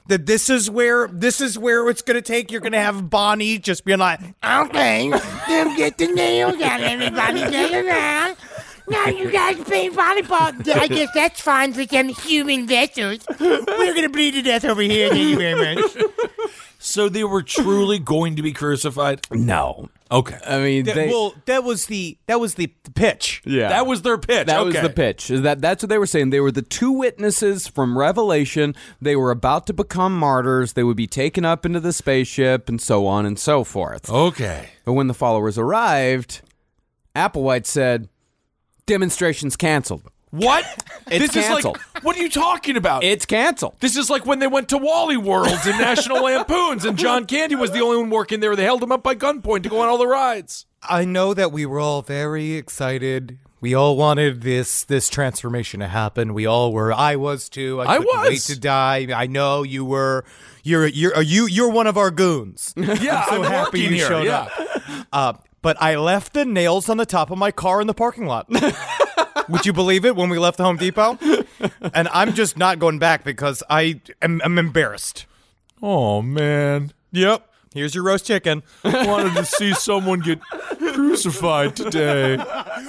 That 0.07 0.27
this 0.27 0.51
is 0.51 0.71
where 0.71 1.09
this 1.09 1.41
is 1.41 1.59
where 1.59 1.89
it's 1.89 2.03
gonna 2.03 2.21
take. 2.21 2.51
You're 2.51 2.61
gonna 2.61 2.81
have 2.83 3.09
Bonnie 3.09 3.59
just 3.59 3.87
being 3.87 4.01
like, 4.01 4.21
"Okay, 4.45 5.11
then 5.49 5.77
get 5.77 5.97
the 5.97 6.09
nails 6.09 6.61
out, 6.61 6.81
everybody. 6.83 7.41
Get 7.41 7.85
around. 7.87 8.37
Now 8.89 9.07
you 9.07 9.31
guys 9.31 9.57
play 9.65 9.89
volleyball. 9.89 10.69
I 10.77 10.87
guess 10.89 11.09
that's 11.15 11.41
fine 11.41 11.73
for 11.73 11.85
some 11.85 12.09
human 12.09 12.67
vessels. 12.67 13.21
We're 13.41 13.95
gonna 13.95 14.09
bleed 14.11 14.33
to 14.33 14.43
death 14.43 14.65
over 14.65 14.83
here. 14.83 15.09
Thank 15.11 15.23
you 15.31 15.37
very 15.39 15.75
much." 15.77 15.97
So 16.79 17.09
they 17.09 17.25
were 17.25 17.43
truly 17.43 17.99
going 17.99 18.37
to 18.37 18.43
be 18.43 18.53
crucified? 18.53 19.27
No. 19.31 19.89
Okay. 20.11 20.39
I 20.47 20.59
mean, 20.59 20.85
That, 20.85 20.95
they, 20.95 21.09
well, 21.09 21.35
that 21.47 21.65
was 21.65 21.87
the 21.87 22.19
that 22.27 22.39
was 22.39 22.57
the, 22.57 22.71
the 22.85 22.91
pitch. 22.91 23.41
yeah. 23.47 23.69
That 23.71 23.87
was 23.87 24.03
their 24.03 24.19
pitch. 24.19 24.49
That 24.49 24.63
was 24.67 24.77
Okay. 24.77 24.87
the 24.87 24.93
pitch. 24.93 25.31
Is 25.31 25.41
that 25.43 25.63
that's 25.63 25.83
what 25.83 25.89
they 25.89 25.97
were 25.97 26.05
saying? 26.07 26.29
They 26.29 26.41
were 26.41 26.53
the 26.53 26.61
two 26.61 26.93
witnesses 26.93 27.67
from 27.67 27.97
Revelation. 27.97 28.75
They 29.01 29.17
were 29.17 29.31
about 29.31 29.67
to 29.69 29.73
become 29.73 30.15
martyrs. 30.15 30.75
They 30.75 30.85
would 30.85 30.97
be 30.99 31.07
taken 31.07 31.47
up 31.47 31.65
into 31.65 31.81
the 31.81 31.93
spaceship 31.95 32.69
and 32.69 32.79
so 32.83 33.07
on 33.07 33.25
and 33.25 33.39
so 33.39 33.65
forth. 33.65 34.11
Okay. 34.11 34.69
But 34.85 34.93
when 34.93 35.07
the 35.07 35.15
followers 35.15 35.57
arrived, 35.57 36.43
Applewhite 37.17 37.65
said, 37.67 38.11
"Demonstrations 38.87 39.57
canceled. 39.57 40.03
What? 40.31 40.65
It's 41.07 41.35
this 41.35 41.47
canceled. 41.47 41.77
is 41.77 41.83
like 41.95 42.03
what 42.03 42.17
are 42.17 42.23
you 42.23 42.31
talking 42.31 42.79
about? 42.79 43.05
It's 43.05 43.27
canceled." 43.27 43.75
this 43.81 43.95
is 43.95 44.09
like 44.09 44.25
when 44.25 44.39
they 44.39 44.47
went 44.47 44.71
to 44.71 44.79
Wally 44.79 45.19
World 45.19 45.59
and 45.67 45.79
National 45.79 46.23
Lampoons 46.25 46.87
and 46.87 46.97
John 46.97 47.27
Candy 47.27 47.57
was 47.57 47.73
the 47.73 47.81
only 47.81 47.99
one 47.99 48.09
working 48.09 48.41
there. 48.41 48.57
They 48.57 48.65
held 48.65 48.83
him 48.83 48.91
up 48.91 49.03
by 49.03 49.15
gunpoint 49.15 49.65
to 49.65 49.69
go 49.69 49.81
on 49.81 49.89
all 49.89 49.99
the 49.99 50.07
rides. 50.07 50.65
I 50.83 51.05
know 51.05 51.35
that 51.35 51.53
we 51.53 51.67
were 51.67 51.79
all 51.79 52.01
very 52.01 52.55
excited. 52.55 53.39
We 53.61 53.75
all 53.75 53.97
wanted 53.97 54.43
this 54.43 54.85
this 54.85 55.09
transformation 55.09 55.81
to 55.81 55.89
happen. 55.89 56.35
We 56.35 56.45
all 56.47 56.73
were. 56.73 56.93
I 56.93 57.17
was 57.17 57.49
too. 57.49 57.81
I, 57.81 57.95
I 57.95 57.99
couldn't 57.99 58.21
wait 58.23 58.31
was. 58.33 58.47
to 58.47 58.61
die. 58.61 59.09
I 59.15 59.27
know 59.27 59.63
you 59.63 59.85
were. 59.85 60.25
You're 60.63 60.87
you're 60.87 61.17
are 61.17 61.23
you 61.23 61.47
you're 61.47 61.71
one 61.71 61.87
of 61.87 61.97
our 61.97 62.11
goons. 62.11 62.75
Yeah, 62.79 63.25
so 63.27 63.43
I'm 63.43 63.51
happy 63.51 63.81
you 63.81 63.91
here. 63.91 64.07
showed 64.07 64.27
yeah. 64.27 64.49
up. 64.51 65.07
Uh, 65.13 65.33
but 65.65 65.81
I 65.81 65.97
left 65.97 66.35
the 66.35 66.45
nails 66.45 66.91
on 66.91 66.99
the 66.99 67.07
top 67.07 67.31
of 67.31 67.39
my 67.39 67.51
car 67.51 67.81
in 67.81 67.87
the 67.87 67.95
parking 67.95 68.27
lot. 68.27 68.47
Would 69.49 69.65
you 69.65 69.73
believe 69.73 70.05
it 70.05 70.15
when 70.15 70.29
we 70.29 70.39
left 70.39 70.59
the 70.59 70.65
Home 70.65 70.77
Depot? 70.77 71.19
And 71.95 72.07
I'm 72.09 72.35
just 72.35 72.59
not 72.59 72.79
going 72.79 72.99
back 72.99 73.25
because 73.25 73.63
I 73.71 74.03
am 74.21 74.43
I'm 74.45 74.59
embarrassed. 74.59 75.25
Oh 75.83 76.21
man. 76.21 76.93
Yep. 77.13 77.49
Here's 77.73 77.95
your 77.95 78.05
roast 78.05 78.27
chicken. 78.27 78.63
Wanted 78.85 79.35
to 79.37 79.45
see 79.47 79.73
someone 79.73 80.21
get 80.21 80.41
crucified 80.43 81.75
today. 81.77 82.37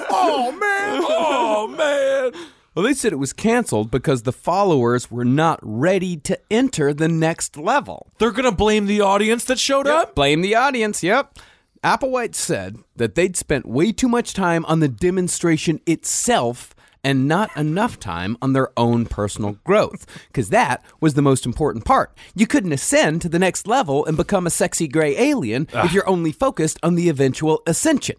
Oh 0.10 0.52
man. 0.52 1.04
Oh 1.08 1.68
man. 1.68 2.50
Well, 2.76 2.84
they 2.84 2.94
said 2.94 3.14
it 3.14 3.20
was 3.20 3.32
canceled 3.32 3.90
because 3.90 4.24
the 4.24 4.34
followers 4.34 5.10
were 5.10 5.24
not 5.24 5.60
ready 5.62 6.18
to 6.18 6.38
enter 6.52 6.94
the 6.94 7.08
next 7.08 7.56
level. 7.56 8.12
They're 8.18 8.32
gonna 8.32 8.52
blame 8.52 8.86
the 8.86 9.00
audience 9.00 9.46
that 9.46 9.60
showed 9.60 9.88
up? 9.88 10.14
Blame 10.14 10.42
the 10.42 10.56
audience, 10.56 11.02
yep. 11.02 11.38
Applewhite 11.86 12.34
said 12.34 12.80
that 12.96 13.14
they'd 13.14 13.38
spent 13.38 13.68
way 13.68 13.92
too 13.92 14.10
much 14.10 14.34
time 14.34 14.66
on 14.66 14.80
the 14.80 14.88
demonstration 14.88 15.80
itself 15.86 16.74
and 17.04 17.28
not 17.28 17.56
enough 17.56 18.00
time 18.00 18.36
on 18.42 18.54
their 18.54 18.72
own 18.76 19.06
personal 19.06 19.60
growth, 19.64 20.08
because 20.26 20.50
that 20.50 20.84
was 21.00 21.14
the 21.14 21.22
most 21.22 21.46
important 21.46 21.86
part. 21.86 22.18
You 22.34 22.48
couldn't 22.48 22.72
ascend 22.72 23.22
to 23.22 23.30
the 23.30 23.38
next 23.38 23.68
level 23.68 24.04
and 24.04 24.18
become 24.18 24.48
a 24.48 24.50
sexy 24.50 24.88
gray 24.88 25.16
alien 25.16 25.68
if 25.70 25.76
ah. 25.76 25.90
you're 25.92 26.10
only 26.10 26.32
focused 26.32 26.80
on 26.82 26.96
the 26.96 27.08
eventual 27.08 27.62
ascension. 27.68 28.16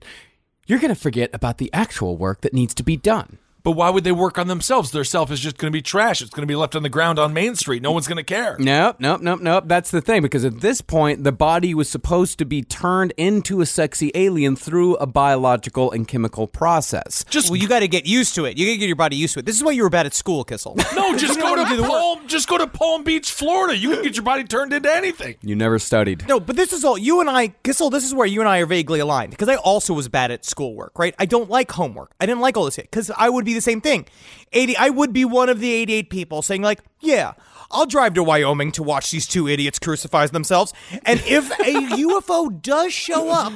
You're 0.68 0.78
going 0.78 0.94
to 0.94 1.00
forget 1.00 1.30
about 1.32 1.58
the 1.58 1.72
actual 1.72 2.16
work 2.16 2.42
that 2.42 2.54
needs 2.54 2.72
to 2.74 2.84
be 2.84 2.96
done. 2.96 3.38
But 3.66 3.72
why 3.72 3.90
would 3.90 4.04
they 4.04 4.12
work 4.12 4.38
on 4.38 4.46
themselves? 4.46 4.92
Their 4.92 5.02
self 5.02 5.28
is 5.32 5.40
just 5.40 5.58
gonna 5.58 5.72
be 5.72 5.82
trash. 5.82 6.22
It's 6.22 6.30
gonna 6.30 6.46
be 6.46 6.54
left 6.54 6.76
on 6.76 6.84
the 6.84 6.88
ground 6.88 7.18
on 7.18 7.32
Main 7.34 7.56
Street. 7.56 7.82
No 7.82 7.90
one's 7.90 8.06
gonna 8.06 8.22
care. 8.22 8.54
Nope, 8.60 8.98
nope, 9.00 9.20
nope, 9.20 9.40
nope. 9.40 9.64
That's 9.66 9.90
the 9.90 10.00
thing 10.00 10.22
because 10.22 10.44
at 10.44 10.60
this 10.60 10.80
point, 10.80 11.24
the 11.24 11.32
body 11.32 11.74
was 11.74 11.90
supposed 11.90 12.38
to 12.38 12.44
be 12.44 12.62
turned 12.62 13.12
into 13.16 13.60
a 13.60 13.66
sexy 13.66 14.12
alien 14.14 14.54
through 14.54 14.94
a 14.98 15.06
biological 15.06 15.90
and 15.90 16.06
chemical 16.06 16.46
process. 16.46 17.24
Just 17.28 17.50
Well, 17.50 17.56
you 17.56 17.66
got 17.66 17.80
to 17.80 17.88
get 17.88 18.06
used 18.06 18.36
to 18.36 18.44
it. 18.44 18.56
You 18.56 18.66
got 18.66 18.74
to 18.74 18.78
get 18.78 18.86
your 18.86 18.94
body 18.94 19.16
used 19.16 19.34
to 19.34 19.40
it. 19.40 19.46
This 19.46 19.56
is 19.56 19.64
why 19.64 19.72
you 19.72 19.82
were 19.82 19.90
bad 19.90 20.06
at 20.06 20.14
school, 20.14 20.44
Kissel. 20.44 20.76
No, 20.94 21.16
just 21.16 21.36
go 21.36 21.50
wanna 21.50 21.76
the. 21.76 21.82
Palm. 21.82 22.28
Just 22.28 22.48
go 22.48 22.58
to 22.58 22.68
Palm 22.68 23.02
Beach, 23.02 23.32
Florida. 23.32 23.76
You 23.76 23.90
can 23.90 24.02
get 24.04 24.14
your 24.14 24.22
body 24.22 24.44
turned 24.44 24.72
into 24.72 24.94
anything. 24.94 25.34
You 25.42 25.56
never 25.56 25.80
studied. 25.80 26.26
No, 26.28 26.38
but 26.38 26.54
this 26.54 26.72
is 26.72 26.84
all 26.84 26.96
you 26.96 27.20
and 27.20 27.28
I, 27.28 27.48
Kissel. 27.64 27.90
This 27.90 28.04
is 28.04 28.14
where 28.14 28.26
you 28.26 28.40
and 28.40 28.48
I 28.48 28.58
are 28.60 28.66
vaguely 28.66 29.00
aligned 29.00 29.30
because 29.30 29.48
I 29.48 29.56
also 29.56 29.92
was 29.92 30.08
bad 30.08 30.30
at 30.30 30.44
schoolwork. 30.44 30.96
Right? 30.96 31.16
I 31.18 31.26
don't 31.26 31.50
like 31.50 31.72
homework. 31.72 32.12
I 32.20 32.26
didn't 32.26 32.40
like 32.40 32.56
all 32.56 32.64
this 32.64 32.76
because 32.76 33.10
I 33.10 33.28
would 33.28 33.44
be 33.44 33.55
the 33.56 33.62
same 33.62 33.80
thing. 33.80 34.06
Eighty. 34.52 34.76
I 34.76 34.90
would 34.90 35.12
be 35.12 35.24
one 35.24 35.48
of 35.48 35.60
the 35.60 35.72
eighty-eight 35.72 36.10
people 36.10 36.42
saying 36.42 36.62
like, 36.62 36.80
"Yeah, 37.00 37.32
I'll 37.70 37.86
drive 37.86 38.14
to 38.14 38.22
Wyoming 38.22 38.72
to 38.72 38.82
watch 38.82 39.10
these 39.10 39.26
two 39.26 39.48
idiots 39.48 39.78
crucify 39.78 40.26
themselves." 40.26 40.72
And 41.04 41.20
if 41.26 41.50
a 41.58 41.64
UFO 41.96 42.62
does 42.62 42.92
show 42.92 43.30
up, 43.30 43.52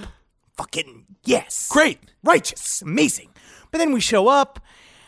fucking 0.57 1.07
yes, 1.25 1.69
Great. 1.71 1.99
righteous, 2.25 2.83
amazing. 2.83 3.31
But 3.71 3.79
then 3.79 3.93
we 3.93 4.01
show 4.01 4.29
up, 4.29 4.61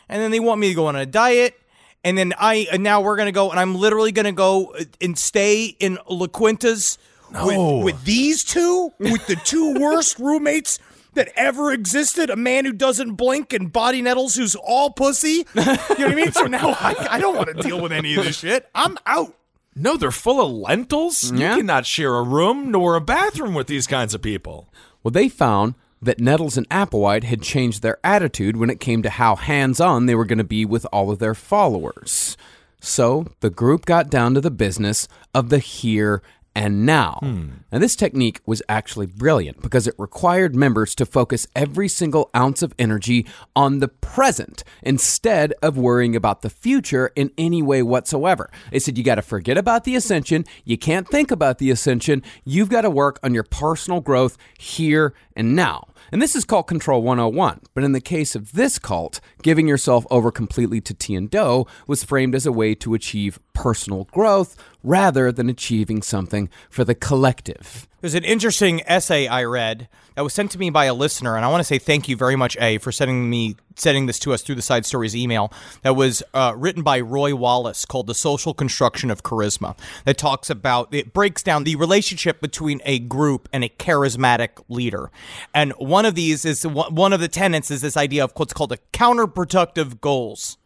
and 0.08 0.22
then 0.22 0.30
they 0.30 0.40
want 0.40 0.60
me 0.60 0.68
to 0.68 0.74
go 0.74 0.86
on 0.86 0.94
a 0.96 1.04
diet, 1.04 1.58
and 2.04 2.16
then 2.16 2.32
I 2.38 2.66
and 2.70 2.82
now 2.82 3.00
we're 3.00 3.16
gonna 3.16 3.32
go, 3.32 3.50
and 3.50 3.58
I'm 3.58 3.74
literally 3.74 4.12
gonna 4.12 4.32
go 4.32 4.72
uh, 4.72 4.84
and 5.00 5.18
stay 5.18 5.64
in 5.80 5.98
La 6.08 6.26
Quinta's 6.28 6.98
with, 7.44 7.84
with 7.84 8.04
these 8.04 8.44
two, 8.44 8.92
with 8.98 9.26
the 9.26 9.36
two 9.36 9.74
worst 9.74 10.18
roommates 10.18 10.78
that 11.14 11.30
ever 11.36 11.72
existed. 11.72 12.30
A 12.30 12.36
man 12.36 12.64
who 12.64 12.72
doesn't 12.72 13.14
blink 13.14 13.52
and 13.52 13.72
Bonnie 13.72 14.02
Nettles 14.02 14.34
who's 14.34 14.54
all 14.54 14.90
pussy. 14.90 15.46
You 15.54 15.64
know 15.64 15.76
what 15.76 16.00
I 16.00 16.14
mean? 16.14 16.32
So 16.32 16.46
now 16.46 16.70
I, 16.70 17.06
I 17.10 17.18
don't 17.18 17.36
want 17.36 17.48
to 17.48 17.62
deal 17.62 17.80
with 17.80 17.92
any 17.92 18.14
of 18.14 18.24
this 18.24 18.38
shit. 18.38 18.68
I'm 18.74 18.98
out. 19.06 19.34
No, 19.74 19.96
they're 19.96 20.10
full 20.10 20.40
of 20.40 20.50
lentils. 20.50 21.32
Yeah. 21.32 21.52
You 21.52 21.58
cannot 21.58 21.86
share 21.86 22.14
a 22.14 22.22
room 22.22 22.70
nor 22.70 22.94
a 22.94 23.00
bathroom 23.00 23.54
with 23.54 23.66
these 23.66 23.86
kinds 23.86 24.14
of 24.14 24.20
people. 24.20 24.68
Well, 25.02 25.12
they 25.12 25.28
found 25.28 25.74
that 26.02 26.20
Nettles 26.20 26.56
and 26.56 26.68
Applewhite 26.68 27.24
had 27.24 27.42
changed 27.42 27.80
their 27.80 27.98
attitude 28.04 28.56
when 28.56 28.70
it 28.70 28.80
came 28.80 29.02
to 29.02 29.10
how 29.10 29.36
hands 29.36 29.80
on 29.80 30.06
they 30.06 30.14
were 30.14 30.24
going 30.24 30.38
to 30.38 30.44
be 30.44 30.64
with 30.64 30.86
all 30.92 31.10
of 31.10 31.20
their 31.20 31.34
followers. 31.34 32.36
So 32.80 33.26
the 33.40 33.50
group 33.50 33.86
got 33.86 34.10
down 34.10 34.34
to 34.34 34.40
the 34.40 34.50
business 34.50 35.06
of 35.32 35.48
the 35.48 35.60
here 35.60 36.20
and 36.54 36.84
now. 36.84 37.18
Hmm. 37.20 37.48
Now, 37.70 37.78
this 37.78 37.96
technique 37.96 38.40
was 38.44 38.62
actually 38.68 39.06
brilliant 39.06 39.62
because 39.62 39.86
it 39.86 39.94
required 39.98 40.54
members 40.54 40.94
to 40.96 41.06
focus 41.06 41.46
every 41.56 41.88
single 41.88 42.30
ounce 42.36 42.62
of 42.62 42.74
energy 42.78 43.26
on 43.56 43.78
the 43.78 43.88
present 43.88 44.62
instead 44.82 45.54
of 45.62 45.78
worrying 45.78 46.14
about 46.14 46.42
the 46.42 46.50
future 46.50 47.10
in 47.16 47.30
any 47.38 47.62
way 47.62 47.82
whatsoever. 47.82 48.50
They 48.70 48.78
said 48.78 48.98
you 48.98 49.04
got 49.04 49.14
to 49.16 49.22
forget 49.22 49.56
about 49.56 49.84
the 49.84 49.96
ascension. 49.96 50.44
You 50.64 50.76
can't 50.76 51.08
think 51.08 51.30
about 51.30 51.58
the 51.58 51.70
ascension. 51.70 52.22
You've 52.44 52.68
got 52.68 52.82
to 52.82 52.90
work 52.90 53.18
on 53.22 53.32
your 53.32 53.44
personal 53.44 54.00
growth 54.00 54.36
here 54.58 55.14
and 55.34 55.56
now. 55.56 55.86
And 56.12 56.20
this 56.20 56.36
is 56.36 56.44
called 56.44 56.66
Control 56.66 57.02
101. 57.02 57.60
But 57.72 57.84
in 57.84 57.92
the 57.92 58.00
case 58.00 58.36
of 58.36 58.52
this 58.52 58.78
cult, 58.78 59.18
giving 59.40 59.66
yourself 59.66 60.06
over 60.10 60.30
completely 60.30 60.78
to 60.82 60.92
T 60.92 61.14
and 61.14 61.30
Do 61.30 61.64
was 61.86 62.04
framed 62.04 62.34
as 62.34 62.44
a 62.44 62.52
way 62.52 62.74
to 62.76 62.92
achieve 62.92 63.40
personal 63.54 64.04
growth 64.12 64.54
rather 64.84 65.32
than 65.32 65.48
achieving 65.48 66.02
something 66.02 66.50
for 66.68 66.84
the 66.84 66.94
collective. 66.94 67.88
There's 68.02 68.16
an 68.16 68.24
interesting 68.24 68.82
essay 68.84 69.28
I 69.28 69.44
read 69.44 69.88
that 70.16 70.22
was 70.22 70.34
sent 70.34 70.50
to 70.50 70.58
me 70.58 70.70
by 70.70 70.86
a 70.86 70.92
listener, 70.94 71.36
and 71.36 71.44
I 71.44 71.48
want 71.48 71.60
to 71.60 71.64
say 71.64 71.78
thank 71.78 72.08
you 72.08 72.16
very 72.16 72.34
much, 72.34 72.56
A, 72.60 72.78
for 72.78 72.90
sending 72.90 73.30
me 73.30 73.54
sending 73.76 74.06
this 74.06 74.18
to 74.18 74.32
us 74.32 74.42
through 74.42 74.56
the 74.56 74.62
Side 74.62 74.84
Stories 74.84 75.14
email. 75.14 75.52
That 75.82 75.94
was 75.94 76.20
uh, 76.34 76.52
written 76.56 76.82
by 76.82 76.98
Roy 76.98 77.32
Wallis, 77.32 77.84
called 77.84 78.08
"The 78.08 78.14
Social 78.16 78.54
Construction 78.54 79.08
of 79.08 79.22
Charisma." 79.22 79.78
That 80.04 80.18
talks 80.18 80.50
about 80.50 80.92
it 80.92 81.12
breaks 81.12 81.44
down 81.44 81.62
the 81.62 81.76
relationship 81.76 82.40
between 82.40 82.82
a 82.84 82.98
group 82.98 83.48
and 83.52 83.62
a 83.62 83.68
charismatic 83.68 84.64
leader, 84.68 85.12
and 85.54 85.70
one 85.74 86.04
of 86.04 86.16
these 86.16 86.44
is 86.44 86.66
one 86.66 87.12
of 87.12 87.20
the 87.20 87.28
tenets 87.28 87.70
is 87.70 87.82
this 87.82 87.96
idea 87.96 88.24
of 88.24 88.32
what's 88.34 88.52
called 88.52 88.72
a 88.72 88.78
counterproductive 88.92 90.00
goals 90.00 90.58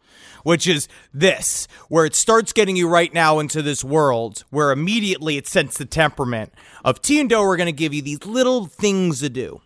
which 0.47 0.65
is 0.65 0.87
this, 1.13 1.67
where 1.89 2.05
it 2.05 2.15
starts 2.15 2.53
getting 2.53 2.77
you 2.77 2.87
right 2.87 3.13
now 3.13 3.37
into 3.37 3.61
this 3.61 3.83
world 3.83 4.45
where 4.49 4.71
immediately 4.71 5.35
it 5.35 5.45
sets 5.45 5.77
the 5.77 5.83
temperament 5.83 6.53
of 6.85 7.01
T 7.01 7.19
and 7.19 7.29
Do 7.29 7.41
are 7.41 7.57
going 7.57 7.67
to 7.67 7.73
give 7.73 7.93
you 7.93 8.01
these 8.01 8.25
little 8.25 8.65
things 8.65 9.19
to 9.19 9.27
do. 9.29 9.59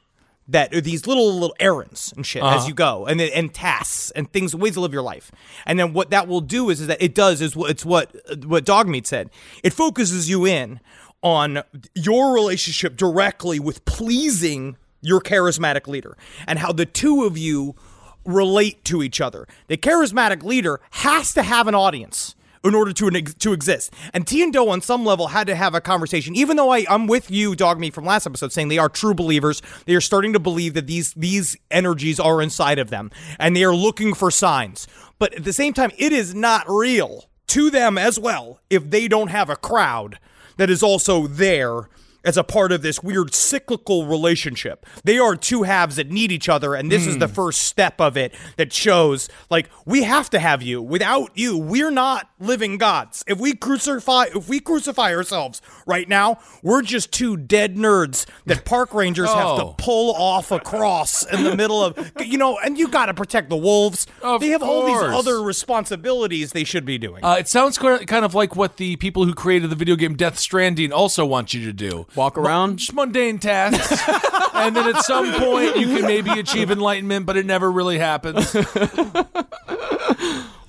That 0.47 0.73
are 0.73 0.81
these 0.81 1.05
little 1.05 1.31
little 1.33 1.55
errands 1.59 2.11
and 2.17 2.25
shit 2.25 2.41
as 2.41 2.61
uh-huh. 2.61 2.67
you 2.67 2.73
go, 2.73 3.05
and 3.05 3.21
and 3.21 3.53
tasks 3.53 4.09
and 4.15 4.29
things, 4.33 4.55
ways 4.55 4.73
to 4.73 4.81
live 4.81 4.91
your 4.91 5.03
life. 5.03 5.31
And 5.67 5.77
then 5.77 5.93
what 5.93 6.09
that 6.09 6.27
will 6.27 6.41
do 6.41 6.71
is, 6.71 6.81
is 6.81 6.87
that 6.87 6.99
it 6.99 7.13
does 7.13 7.41
is 7.41 7.55
what 7.55 7.69
it's 7.69 7.85
what 7.85 8.11
what 8.43 8.65
Dogmeat 8.65 9.05
said. 9.05 9.29
It 9.63 9.73
focuses 9.73 10.31
you 10.31 10.47
in 10.47 10.79
on 11.21 11.61
your 11.93 12.33
relationship 12.33 12.97
directly 12.97 13.59
with 13.59 13.85
pleasing 13.85 14.77
your 14.99 15.21
charismatic 15.21 15.87
leader, 15.87 16.17
and 16.47 16.57
how 16.57 16.71
the 16.71 16.87
two 16.87 17.23
of 17.23 17.37
you 17.37 17.75
relate 18.25 18.83
to 18.85 19.03
each 19.03 19.21
other. 19.21 19.47
The 19.67 19.77
charismatic 19.77 20.43
leader 20.43 20.79
has 20.91 21.33
to 21.33 21.43
have 21.43 21.67
an 21.67 21.75
audience 21.75 22.35
in 22.63 22.75
order 22.75 22.93
to 22.93 23.09
to 23.11 23.53
exist. 23.53 23.93
And 24.13 24.27
T 24.27 24.43
and 24.43 24.53
Do 24.53 24.69
on 24.69 24.81
some 24.81 25.05
level 25.05 25.27
had 25.27 25.47
to 25.47 25.55
have 25.55 25.73
a 25.73 25.81
conversation. 25.81 26.35
Even 26.35 26.57
though 26.57 26.69
I, 26.69 26.85
I'm 26.89 27.07
with 27.07 27.31
you, 27.31 27.53
Dogmeat, 27.53 27.93
from 27.93 28.05
last 28.05 28.25
episode, 28.25 28.51
saying 28.51 28.67
they 28.67 28.77
are 28.77 28.89
true 28.89 29.13
believers. 29.13 29.61
They 29.85 29.95
are 29.95 30.01
starting 30.01 30.33
to 30.33 30.39
believe 30.39 30.73
that 30.75 30.87
these 30.87 31.13
these 31.13 31.57
energies 31.69 32.19
are 32.19 32.41
inside 32.41 32.79
of 32.79 32.89
them, 32.89 33.11
and 33.39 33.55
they 33.55 33.63
are 33.63 33.75
looking 33.75 34.13
for 34.13 34.31
signs. 34.31 34.87
But 35.19 35.33
at 35.33 35.43
the 35.43 35.53
same 35.53 35.73
time, 35.73 35.91
it 35.97 36.13
is 36.13 36.33
not 36.33 36.65
real 36.67 37.29
to 37.47 37.69
them 37.69 37.97
as 37.97 38.19
well 38.19 38.59
if 38.69 38.89
they 38.89 39.07
don't 39.07 39.27
have 39.27 39.49
a 39.49 39.55
crowd 39.55 40.19
that 40.57 40.69
is 40.69 40.83
also 40.83 41.27
there 41.27 41.89
as 42.23 42.37
a 42.37 42.43
part 42.43 42.71
of 42.71 42.81
this 42.81 43.01
weird 43.01 43.33
cyclical 43.33 44.05
relationship. 44.05 44.85
They 45.03 45.17
are 45.17 45.35
two 45.35 45.63
halves 45.63 45.95
that 45.95 46.09
need 46.11 46.31
each 46.31 46.47
other, 46.49 46.75
and 46.75 46.91
this 46.91 47.07
is 47.07 47.17
the 47.17 47.27
first 47.27 47.63
step 47.63 47.99
of 47.99 48.15
it 48.17 48.33
that 48.57 48.71
shows 48.73 49.29
like 49.49 49.69
we 49.85 50.03
have 50.03 50.29
to 50.31 50.39
have 50.39 50.61
you. 50.61 50.81
Without 50.81 51.31
you, 51.35 51.57
we're 51.57 51.91
not 51.91 52.29
living 52.39 52.77
gods. 52.77 53.23
If 53.27 53.39
we 53.39 53.53
crucify 53.53 54.25
if 54.35 54.47
we 54.49 54.59
crucify 54.59 55.13
ourselves 55.15 55.61
right 55.85 56.07
now, 56.07 56.39
we're 56.61 56.81
just 56.81 57.11
two 57.11 57.37
dead 57.37 57.75
nerds 57.75 58.25
that 58.45 58.65
park 58.65 58.93
rangers 58.93 59.29
have 59.29 59.55
to 59.57 59.61
Oh. 59.63 59.75
pull 59.77 60.13
off 60.15 60.51
a 60.51 60.59
cross 60.59 61.23
in 61.25 61.43
the 61.43 61.55
middle 61.55 61.83
of 61.83 62.11
you 62.25 62.37
know, 62.37 62.57
and 62.57 62.77
you 62.77 62.87
gotta 62.87 63.13
protect 63.13 63.49
the 63.49 63.57
wolves. 63.57 64.05
Of 64.21 64.41
they 64.41 64.49
have 64.49 64.63
all 64.63 64.85
these 64.85 65.01
other 65.01 65.41
responsibilities 65.41 66.51
they 66.51 66.63
should 66.63 66.85
be 66.85 66.97
doing. 66.97 67.23
Uh, 67.23 67.37
it 67.39 67.47
sounds 67.47 67.77
kind 67.77 68.25
of 68.25 68.33
like 68.35 68.55
what 68.55 68.77
the 68.77 68.95
people 68.97 69.25
who 69.25 69.33
created 69.33 69.69
the 69.69 69.75
video 69.75 69.95
game 69.95 70.15
Death 70.15 70.37
Stranding 70.37 70.91
also 70.93 71.25
want 71.25 71.53
you 71.53 71.65
to 71.65 71.73
do. 71.73 72.05
Walk 72.15 72.37
around? 72.37 72.77
Just 72.77 72.93
mundane 72.93 73.39
tasks. 73.39 74.01
and 74.53 74.75
then 74.75 74.95
at 74.95 75.03
some 75.05 75.31
point 75.33 75.77
you 75.77 75.87
can 75.87 76.01
maybe 76.03 76.31
achieve 76.31 76.71
enlightenment, 76.71 77.25
but 77.25 77.37
it 77.37 77.45
never 77.45 77.71
really 77.71 77.99
happens. 77.99 78.55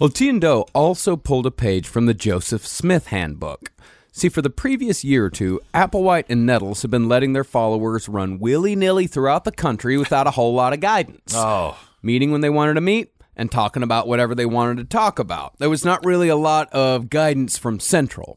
Well, 0.03 0.09
T 0.09 0.29
and 0.29 0.41
Doe 0.41 0.67
also 0.75 1.15
pulled 1.15 1.47
a 1.47 1.53
page 1.53 1.87
from 1.87 2.07
the 2.07 2.13
Joseph 2.13 2.67
Smith 2.67 3.07
handbook. 3.07 3.71
See, 4.11 4.29
for 4.29 4.43
the 4.43 4.51
previous 4.51 5.05
year 5.05 5.27
or 5.27 5.31
two, 5.31 5.61
Applewhite 5.73 6.25
and 6.29 6.45
Nettles 6.45 6.83
have 6.83 6.91
been 6.91 7.09
letting 7.09 7.35
their 7.35 7.45
followers 7.45 8.09
run 8.09 8.41
willy 8.41 8.75
nilly 8.75 9.07
throughout 9.07 9.45
the 9.45 9.53
country 9.53 9.97
without 9.97 10.27
a 10.27 10.33
whole 10.33 10.55
lot 10.55 10.73
of 10.73 10.81
guidance. 10.81 11.33
Oh. 11.37 11.79
Meeting 12.03 12.33
when 12.33 12.41
they 12.41 12.51
wanted 12.51 12.75
to 12.75 12.81
meet 12.81 13.12
and 13.37 13.51
talking 13.51 13.83
about 13.83 14.07
whatever 14.07 14.35
they 14.35 14.47
wanted 14.47 14.77
to 14.77 14.85
talk 14.85 15.19
about. 15.19 15.59
There 15.59 15.71
was 15.71 15.85
not 15.85 16.05
really 16.05 16.29
a 16.29 16.37
lot 16.37 16.71
of 16.73 17.09
guidance 17.11 17.57
from 17.57 17.81
Central. 17.81 18.37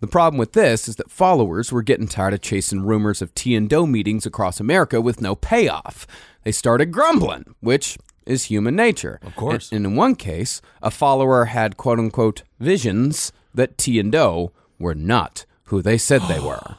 The 0.00 0.06
problem 0.06 0.38
with 0.38 0.52
this 0.52 0.88
is 0.88 0.96
that 0.96 1.10
followers 1.10 1.70
were 1.70 1.82
getting 1.82 2.08
tired 2.08 2.34
of 2.34 2.40
chasing 2.40 2.82
rumors 2.82 3.20
of 3.20 3.34
T 3.34 3.54
and 3.54 3.68
Doe 3.68 3.86
meetings 3.86 4.24
across 4.26 4.58
America 4.60 5.00
with 5.00 5.20
no 5.20 5.34
payoff. 5.34 6.06
They 6.44 6.52
started 6.52 6.86
grumbling, 6.90 7.54
which 7.60 7.98
is 8.24 8.44
human 8.44 8.76
nature. 8.76 9.18
Of 9.22 9.36
course. 9.36 9.70
And 9.72 9.84
in 9.84 9.94
one 9.96 10.14
case, 10.14 10.62
a 10.82 10.90
follower 10.90 11.46
had 11.46 11.76
quote 11.76 11.98
unquote 11.98 12.42
visions 12.58 13.32
that 13.52 13.76
T 13.76 13.98
and 13.98 14.10
Doe 14.10 14.52
were 14.78 14.94
not 14.94 15.44
who 15.64 15.82
they 15.82 15.98
said 15.98 16.22
they 16.22 16.40
were. 16.40 16.76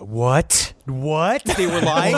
What? 0.00 0.72
What? 0.86 1.44
They 1.44 1.66
were 1.66 1.80
lying? 1.80 2.10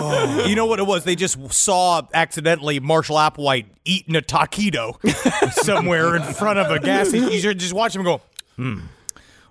You 0.49 0.57
know 0.57 0.67
what 0.67 0.79
it 0.79 0.87
was? 0.87 1.05
They 1.05 1.15
just 1.17 1.53
saw 1.53 2.03
accidentally 2.12 2.81
Marshall 2.81 3.17
Applewhite 3.17 3.67
eating 3.85 4.17
a 4.17 4.21
taquito 4.21 4.97
somewhere 5.65 6.17
in 6.17 6.23
front 6.23 6.59
of 6.59 6.71
a 6.71 6.79
gas 6.79 7.09
station. 7.09 7.31
You 7.31 7.55
just 7.55 7.73
watch 7.73 7.95
him 7.95 8.03
go, 8.03 8.21
hmm. 8.57 8.81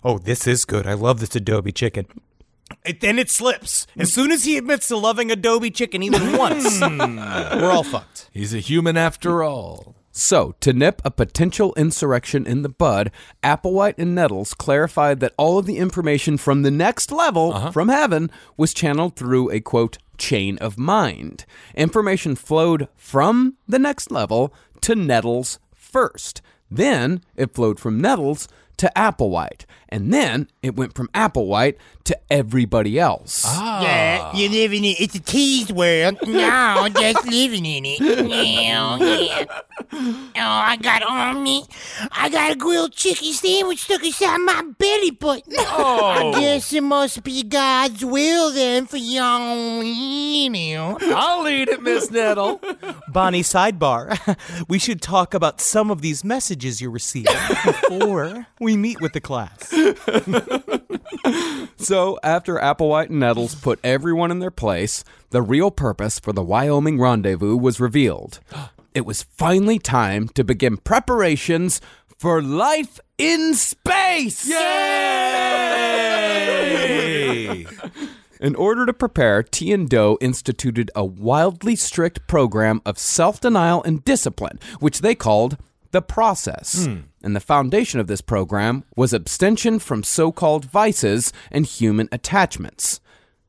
Oh, 0.04 0.18
this 0.18 0.48
is 0.48 0.66
good. 0.66 0.88
I 0.88 0.94
love 0.94 1.20
this 1.20 1.36
Adobe 1.36 1.72
chicken. 1.72 2.08
And 2.86 3.00
then 3.00 3.20
it 3.20 3.30
slips. 3.30 3.86
As 3.98 4.12
soon 4.12 4.32
as 4.32 4.44
he 4.44 4.58
admits 4.58 4.88
to 4.88 4.98
loving 4.98 5.32
Adobe 5.32 5.72
chicken 5.72 6.02
even 6.04 6.38
once, 6.38 6.80
we're 6.82 7.70
all 7.72 7.84
fucked. 7.84 8.30
He's 8.32 8.54
a 8.54 8.60
human 8.60 8.98
after 8.98 9.44
all. 9.44 9.96
So, 10.12 10.56
to 10.60 10.74
nip 10.74 11.02
a 11.06 11.12
potential 11.12 11.74
insurrection 11.78 12.46
in 12.46 12.64
the 12.64 12.70
bud, 12.70 13.12
Applewhite 13.44 13.98
and 13.98 14.14
Nettles 14.14 14.54
clarified 14.54 15.22
that 15.22 15.34
all 15.38 15.58
of 15.58 15.66
the 15.66 15.78
information 15.78 16.38
from 16.38 16.64
the 16.64 16.72
next 16.72 17.12
level, 17.12 17.54
uh-huh. 17.54 17.72
from 17.72 17.88
heaven, 17.88 18.30
was 18.58 18.74
channeled 18.74 19.16
through 19.16 19.50
a 19.52 19.62
quote, 19.62 19.98
chain 20.18 20.58
of 20.58 20.78
mind. 20.78 21.46
Information 21.76 22.36
flowed 22.36 22.90
from 22.96 23.56
the 23.68 23.80
next 23.80 24.12
level 24.12 24.54
to 24.82 24.96
Nettles 24.96 25.60
first. 25.74 26.42
Then 26.70 27.22
it 27.36 27.54
flowed 27.54 27.80
from 27.80 28.02
Nettles 28.02 28.48
to 28.78 28.92
Applewhite. 28.96 29.66
And 29.92 30.14
then 30.14 30.48
it 30.62 30.76
went 30.76 30.96
from 30.96 31.10
Applewhite 31.10 31.76
to 32.06 32.18
everybody 32.30 32.98
else. 32.98 33.44
Oh. 33.46 33.82
Yeah, 33.82 34.34
you 34.34 34.50
live 34.50 34.72
in 34.74 34.86
it. 34.86 35.02
It's 35.02 35.16
a 35.16 35.20
teased 35.20 35.72
world. 35.72 36.18
No, 36.32 36.88
just 36.90 37.26
living 37.28 37.66
in 37.66 37.84
it. 37.86 38.00
Yeah, 38.00 38.98
yeah. 38.98 39.46
Oh, 39.94 40.30
I 40.36 40.78
got 40.78 41.04
on 41.04 41.44
me. 41.44 41.66
I 42.12 42.30
got 42.30 42.52
a 42.52 42.56
grilled 42.56 42.94
chicken 42.94 43.34
sandwich 43.34 43.84
stuck 43.84 44.04
inside 44.04 44.38
my 44.38 44.64
belly 44.80 45.12
button. 45.12 45.54
Oh. 45.58 46.34
I 46.34 46.40
guess 46.40 46.72
it 46.74 46.82
must 46.82 47.24
be 47.24 47.44
God's 47.44 48.04
will 48.04 48.52
then 48.52 48.86
for 48.88 48.98
young 48.98 49.84
you. 49.84 50.98
I'll 51.02 51.48
eat 51.48 51.68
it, 51.70 51.82
Miss 51.82 52.10
Nettle. 52.12 52.62
Bonnie, 53.10 53.44
sidebar. 53.44 54.18
We 54.68 54.80
should 54.80 55.02
talk 55.02 55.34
about 55.34 55.60
some 55.60 55.92
of 55.92 56.02
these 56.02 56.24
messages 56.24 56.82
you're 56.82 56.92
receiving 56.92 57.36
before 57.66 58.48
we 58.60 58.78
meet 58.78 59.02
with 59.02 59.14
the 59.14 59.20
class. 59.20 59.72
So, 61.82 62.20
after 62.22 62.56
Applewhite 62.58 63.10
and 63.10 63.20
Nettles 63.20 63.56
put 63.56 63.80
everyone 63.84 64.30
in 64.30 64.38
their 64.38 64.52
place, 64.52 65.04
the 65.32 65.42
real 65.42 65.72
purpose 65.72 66.20
for 66.20 66.32
the 66.32 66.44
Wyoming 66.44 67.00
rendezvous 67.00 67.58
was 67.58 67.80
revealed. 67.80 68.40
It 68.94 69.06
was 69.06 69.24
finally 69.24 69.80
time 69.80 70.28
to 70.36 70.44
begin 70.44 70.76
preparations 70.76 71.80
for 72.20 72.42
life 72.42 73.00
in 73.18 73.54
space! 73.54 74.46
Yay! 74.46 74.58
In 78.42 78.54
order 78.56 78.86
to 78.86 78.92
prepare, 78.92 79.44
T 79.44 79.72
and 79.72 79.88
Doe 79.90 80.18
instituted 80.20 80.92
a 80.94 81.06
wildly 81.06 81.78
strict 81.78 82.28
program 82.28 82.82
of 82.86 82.98
self 82.98 83.40
denial 83.40 83.82
and 83.84 84.04
discipline, 84.04 84.60
which 84.82 85.00
they 85.00 85.16
called 85.16 85.58
the 85.92 86.02
process. 86.02 86.86
Hmm. 86.86 86.98
And 87.24 87.36
the 87.36 87.40
foundation 87.40 88.00
of 88.00 88.08
this 88.08 88.22
program 88.22 88.84
was 88.96 89.14
abstention 89.14 89.80
from 89.80 90.04
so 90.04 90.32
called 90.32 90.66
vices 90.66 91.32
and 91.52 91.66
human 91.66 92.10
attachments. 92.12 93.00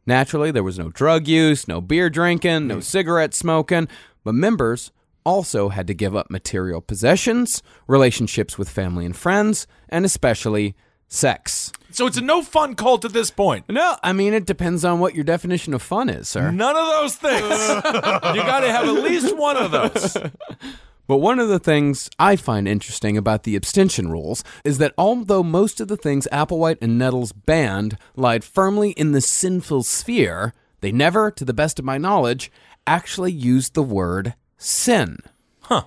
Naturally, 0.06 0.50
there 0.50 0.64
was 0.64 0.78
no 0.78 0.90
drug 0.90 1.28
use, 1.28 1.68
no 1.68 1.80
beer 1.80 2.10
drinking, 2.10 2.66
no 2.66 2.76
hmm. 2.76 2.80
cigarette 2.80 3.34
smoking, 3.34 3.88
but 4.24 4.34
members 4.34 4.92
also 5.24 5.68
had 5.68 5.86
to 5.86 5.94
give 5.94 6.16
up 6.16 6.30
material 6.30 6.80
possessions, 6.80 7.62
relationships 7.86 8.58
with 8.58 8.68
family 8.68 9.06
and 9.06 9.16
friends, 9.16 9.66
and 9.88 10.04
especially 10.04 10.74
sex. 11.08 11.70
so 11.90 12.06
it's 12.06 12.16
a 12.16 12.22
no 12.22 12.42
fun 12.42 12.74
cult 12.74 13.04
at 13.04 13.12
this 13.12 13.30
point. 13.30 13.68
No, 13.68 13.96
I 14.02 14.12
mean, 14.12 14.32
it 14.34 14.46
depends 14.46 14.84
on 14.84 14.98
what 14.98 15.14
your 15.14 15.24
definition 15.24 15.74
of 15.74 15.82
fun 15.82 16.08
is, 16.08 16.28
sir. 16.28 16.50
None 16.50 16.76
of 16.76 16.86
those 16.88 17.16
things. 17.16 17.42
you 17.44 18.42
got 18.42 18.60
to 18.60 18.72
have 18.72 18.86
at 18.86 19.04
least 19.04 19.36
one 19.36 19.56
of 19.56 19.70
those. 19.70 20.16
But 21.12 21.18
one 21.18 21.38
of 21.38 21.50
the 21.50 21.58
things 21.58 22.08
I 22.18 22.36
find 22.36 22.66
interesting 22.66 23.18
about 23.18 23.42
the 23.42 23.54
abstention 23.54 24.10
rules 24.10 24.42
is 24.64 24.78
that 24.78 24.94
although 24.96 25.42
most 25.42 25.78
of 25.78 25.88
the 25.88 25.96
things 25.98 26.26
Applewhite 26.32 26.78
and 26.80 26.96
Nettles 26.96 27.32
banned 27.32 27.98
lied 28.16 28.42
firmly 28.42 28.92
in 28.92 29.12
the 29.12 29.20
sinful 29.20 29.82
sphere, 29.82 30.54
they 30.80 30.90
never, 30.90 31.30
to 31.30 31.44
the 31.44 31.52
best 31.52 31.78
of 31.78 31.84
my 31.84 31.98
knowledge, 31.98 32.50
actually 32.86 33.30
used 33.30 33.74
the 33.74 33.82
word 33.82 34.32
sin. 34.56 35.18
Huh. 35.60 35.82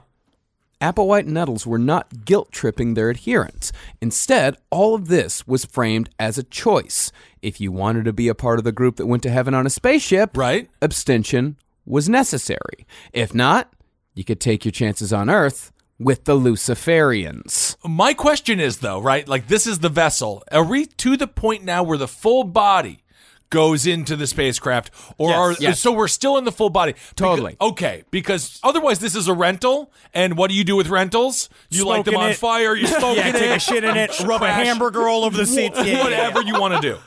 Applewhite 0.79 1.21
and 1.21 1.33
Nettles 1.33 1.65
were 1.65 1.79
not 1.79 2.23
guilt 2.25 2.51
tripping 2.51 2.93
their 2.93 3.09
adherents. 3.09 3.71
Instead, 3.99 4.57
all 4.69 4.93
of 4.93 5.07
this 5.07 5.47
was 5.47 5.65
framed 5.65 6.11
as 6.19 6.37
a 6.37 6.43
choice. 6.43 7.11
If 7.41 7.59
you 7.59 7.71
wanted 7.71 8.05
to 8.05 8.13
be 8.13 8.27
a 8.27 8.35
part 8.35 8.59
of 8.59 8.63
the 8.63 8.71
group 8.71 8.97
that 8.97 9.07
went 9.07 9.23
to 9.23 9.31
heaven 9.31 9.55
on 9.55 9.65
a 9.65 9.71
spaceship, 9.71 10.37
Right. 10.37 10.69
abstention 10.83 11.57
was 11.83 12.07
necessary. 12.07 12.85
If 13.11 13.33
not, 13.33 13.71
you 14.15 14.23
could 14.23 14.39
take 14.39 14.65
your 14.65 14.71
chances 14.71 15.13
on 15.13 15.29
Earth 15.29 15.71
with 15.99 16.25
the 16.25 16.33
Luciferians. 16.35 17.75
My 17.87 18.13
question 18.13 18.59
is 18.59 18.79
though, 18.79 18.99
right? 18.99 19.27
Like 19.27 19.47
this 19.47 19.67
is 19.67 19.79
the 19.79 19.89
vessel. 19.89 20.43
Are 20.51 20.63
we 20.63 20.85
to 20.85 21.15
the 21.17 21.27
point 21.27 21.63
now 21.63 21.83
where 21.83 21.97
the 21.97 22.07
full 22.07 22.43
body 22.43 23.03
goes 23.51 23.85
into 23.85 24.15
the 24.15 24.25
spacecraft, 24.27 24.89
or 25.17 25.29
Yes. 25.29 25.37
are 25.39 25.51
Yes. 25.61 25.79
so 25.79 25.91
we're 25.91 26.07
still 26.07 26.37
in 26.37 26.43
the 26.45 26.51
full 26.51 26.69
body? 26.71 26.93
Because- 26.93 27.13
Totally. 27.15 27.55
okay, 27.61 28.03
because 28.11 28.59
otherwise 28.63 28.99
this 28.99 29.15
is 29.15 29.27
a 29.27 29.33
rental, 29.33 29.91
and 30.13 30.35
what 30.35 30.49
do 30.49 30.55
you 30.57 30.63
do 30.63 30.75
with 30.75 30.87
rentals? 30.89 31.47
You 31.69 31.85
light 31.85 32.05
them 32.05 32.17
on 32.17 32.31
it. 32.31 32.37
fire. 32.37 32.75
You 32.75 32.87
smoke 32.99 33.15
Yeah, 33.17 33.27
in 33.27 33.33
take 33.33 33.43
it. 33.51 33.57
a 33.57 33.59
shit 33.59 33.83
in 33.83 33.95
it, 33.95 34.19
rub 34.25 34.41
a 34.41 34.51
hamburger 34.51 35.07
all 35.07 35.23
over 35.23 35.37
the 35.37 35.45
seats. 35.45 35.77
Yeah, 35.77 35.83
yeah, 35.83 35.91
yeah. 35.97 36.03
Whatever 36.03 36.41
you 36.41 36.59
want 36.59 36.81
to 36.81 36.81
do. 36.81 36.97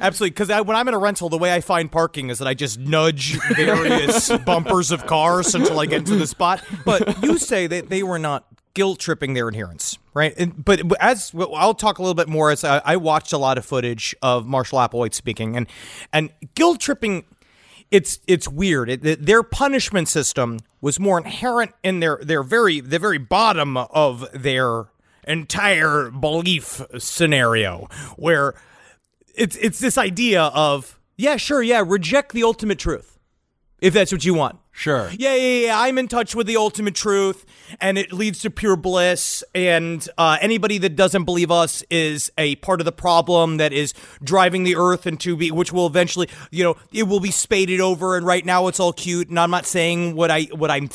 Absolutely, 0.00 0.30
because 0.30 0.64
when 0.66 0.76
I'm 0.76 0.86
in 0.88 0.94
a 0.94 0.98
rental, 0.98 1.28
the 1.28 1.38
way 1.38 1.52
I 1.52 1.60
find 1.60 1.90
parking 1.90 2.30
is 2.30 2.38
that 2.38 2.48
I 2.48 2.54
just 2.54 2.78
nudge 2.78 3.38
various 3.54 4.30
bumpers 4.46 4.90
of 4.90 5.06
cars 5.06 5.54
until 5.54 5.80
I 5.80 5.86
get 5.86 6.00
into 6.00 6.16
the 6.16 6.26
spot. 6.26 6.62
But 6.84 7.22
you 7.22 7.38
say 7.38 7.66
that 7.66 7.88
they 7.88 8.02
were 8.02 8.18
not 8.18 8.44
guilt 8.74 9.00
tripping 9.00 9.34
their 9.34 9.48
adherents, 9.48 9.98
right? 10.14 10.34
And, 10.36 10.64
but 10.64 10.82
as 11.00 11.32
I'll 11.54 11.74
talk 11.74 11.98
a 11.98 12.02
little 12.02 12.14
bit 12.14 12.28
more 12.28 12.50
as 12.50 12.64
I, 12.64 12.80
I 12.84 12.96
watched 12.96 13.32
a 13.32 13.38
lot 13.38 13.58
of 13.58 13.64
footage 13.64 14.14
of 14.22 14.46
Marshall 14.46 14.78
Applewhite 14.78 15.14
speaking, 15.14 15.56
and 15.56 15.66
and 16.12 16.30
guilt 16.54 16.80
tripping. 16.80 17.24
It's 17.90 18.20
it's 18.26 18.46
weird. 18.46 18.90
It, 18.90 19.04
it- 19.06 19.24
their 19.26 19.42
punishment 19.42 20.08
system 20.08 20.58
was 20.82 21.00
more 21.00 21.18
inherent 21.18 21.72
in 21.82 22.00
their 22.00 22.18
their 22.22 22.42
very 22.42 22.80
the 22.80 22.98
very 22.98 23.16
bottom 23.18 23.76
of 23.78 24.28
their 24.34 24.84
entire 25.26 26.10
belief 26.10 26.80
scenario, 26.98 27.88
where 28.16 28.54
it's 29.38 29.56
it's 29.56 29.78
this 29.78 29.96
idea 29.96 30.42
of 30.42 30.98
yeah, 31.16 31.36
sure, 31.36 31.62
yeah, 31.62 31.82
reject 31.84 32.32
the 32.32 32.42
ultimate 32.44 32.78
truth 32.78 33.17
if 33.80 33.94
that's 33.94 34.12
what 34.12 34.24
you 34.24 34.34
want. 34.34 34.58
Sure. 34.78 35.10
Yeah, 35.10 35.34
yeah, 35.34 35.66
yeah. 35.66 35.80
I'm 35.80 35.98
in 35.98 36.06
touch 36.06 36.36
with 36.36 36.46
the 36.46 36.56
ultimate 36.56 36.94
truth, 36.94 37.44
and 37.80 37.98
it 37.98 38.12
leads 38.12 38.38
to 38.42 38.50
pure 38.50 38.76
bliss. 38.76 39.42
And 39.52 40.08
uh, 40.16 40.38
anybody 40.40 40.78
that 40.78 40.94
doesn't 40.94 41.24
believe 41.24 41.50
us 41.50 41.82
is 41.90 42.30
a 42.38 42.54
part 42.56 42.80
of 42.80 42.84
the 42.84 42.92
problem 42.92 43.56
that 43.56 43.72
is 43.72 43.92
driving 44.22 44.62
the 44.62 44.76
earth 44.76 45.04
into 45.04 45.36
be, 45.36 45.50
which 45.50 45.72
will 45.72 45.88
eventually, 45.88 46.28
you 46.52 46.62
know, 46.62 46.76
it 46.92 47.08
will 47.08 47.18
be 47.18 47.32
spaded 47.32 47.80
over. 47.80 48.16
And 48.16 48.24
right 48.24 48.46
now, 48.46 48.68
it's 48.68 48.78
all 48.78 48.92
cute. 48.92 49.28
And 49.28 49.40
I'm 49.40 49.50
not 49.50 49.66
saying 49.66 50.14
what 50.14 50.30
I 50.30 50.42
what 50.44 50.70
I'm 50.70 50.88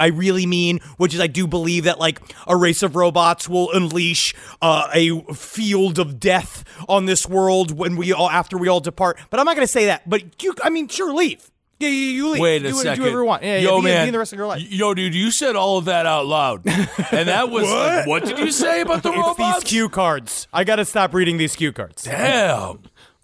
I 0.00 0.06
really 0.06 0.46
mean, 0.46 0.80
which 0.96 1.12
is 1.12 1.20
I 1.20 1.26
do 1.26 1.46
believe 1.46 1.84
that 1.84 1.98
like 1.98 2.22
a 2.46 2.56
race 2.56 2.82
of 2.82 2.96
robots 2.96 3.46
will 3.46 3.70
unleash 3.72 4.34
uh, 4.62 4.88
a 4.94 5.20
field 5.34 5.98
of 5.98 6.18
death 6.18 6.64
on 6.88 7.04
this 7.04 7.28
world 7.28 7.76
when 7.76 7.96
we 7.96 8.10
all 8.14 8.30
after 8.30 8.56
we 8.56 8.68
all 8.68 8.80
depart. 8.80 9.18
But 9.28 9.38
I'm 9.38 9.44
not 9.44 9.54
going 9.54 9.66
to 9.66 9.72
say 9.72 9.84
that. 9.84 10.08
But 10.08 10.42
you, 10.42 10.54
I 10.62 10.70
mean, 10.70 10.88
sure, 10.88 11.12
leave. 11.12 11.50
Yeah, 11.80 11.88
you, 11.88 11.94
you 11.94 12.28
leave. 12.32 12.40
Wait 12.42 12.64
a 12.64 12.68
do, 12.68 12.74
second. 12.74 12.96
Do 12.96 13.02
whatever 13.02 13.18
you 13.20 13.24
want. 13.26 13.42
Yeah, 13.44 13.58
Yo, 13.58 13.76
yeah, 13.76 13.80
be, 13.80 13.84
man. 13.84 14.06
be 14.06 14.10
the 14.10 14.18
rest 14.18 14.32
of 14.32 14.38
your 14.38 14.48
life. 14.48 14.62
Yo, 14.62 14.94
dude, 14.94 15.14
you 15.14 15.30
said 15.30 15.54
all 15.56 15.78
of 15.78 15.84
that 15.86 16.06
out 16.06 16.26
loud. 16.26 16.66
And 16.66 17.28
that 17.28 17.50
was 17.50 17.70
like, 17.70 18.06
what 18.06 18.24
did 18.24 18.38
you 18.38 18.50
say 18.50 18.80
about 18.80 19.02
the 19.02 19.10
It's 19.14 19.18
robots? 19.18 19.60
these 19.60 19.70
cue 19.70 19.88
cards. 19.88 20.48
I 20.52 20.64
gotta 20.64 20.84
stop 20.84 21.14
reading 21.14 21.36
these 21.36 21.54
cue 21.56 21.72
cards. 21.72 22.02
Damn. 22.02 22.80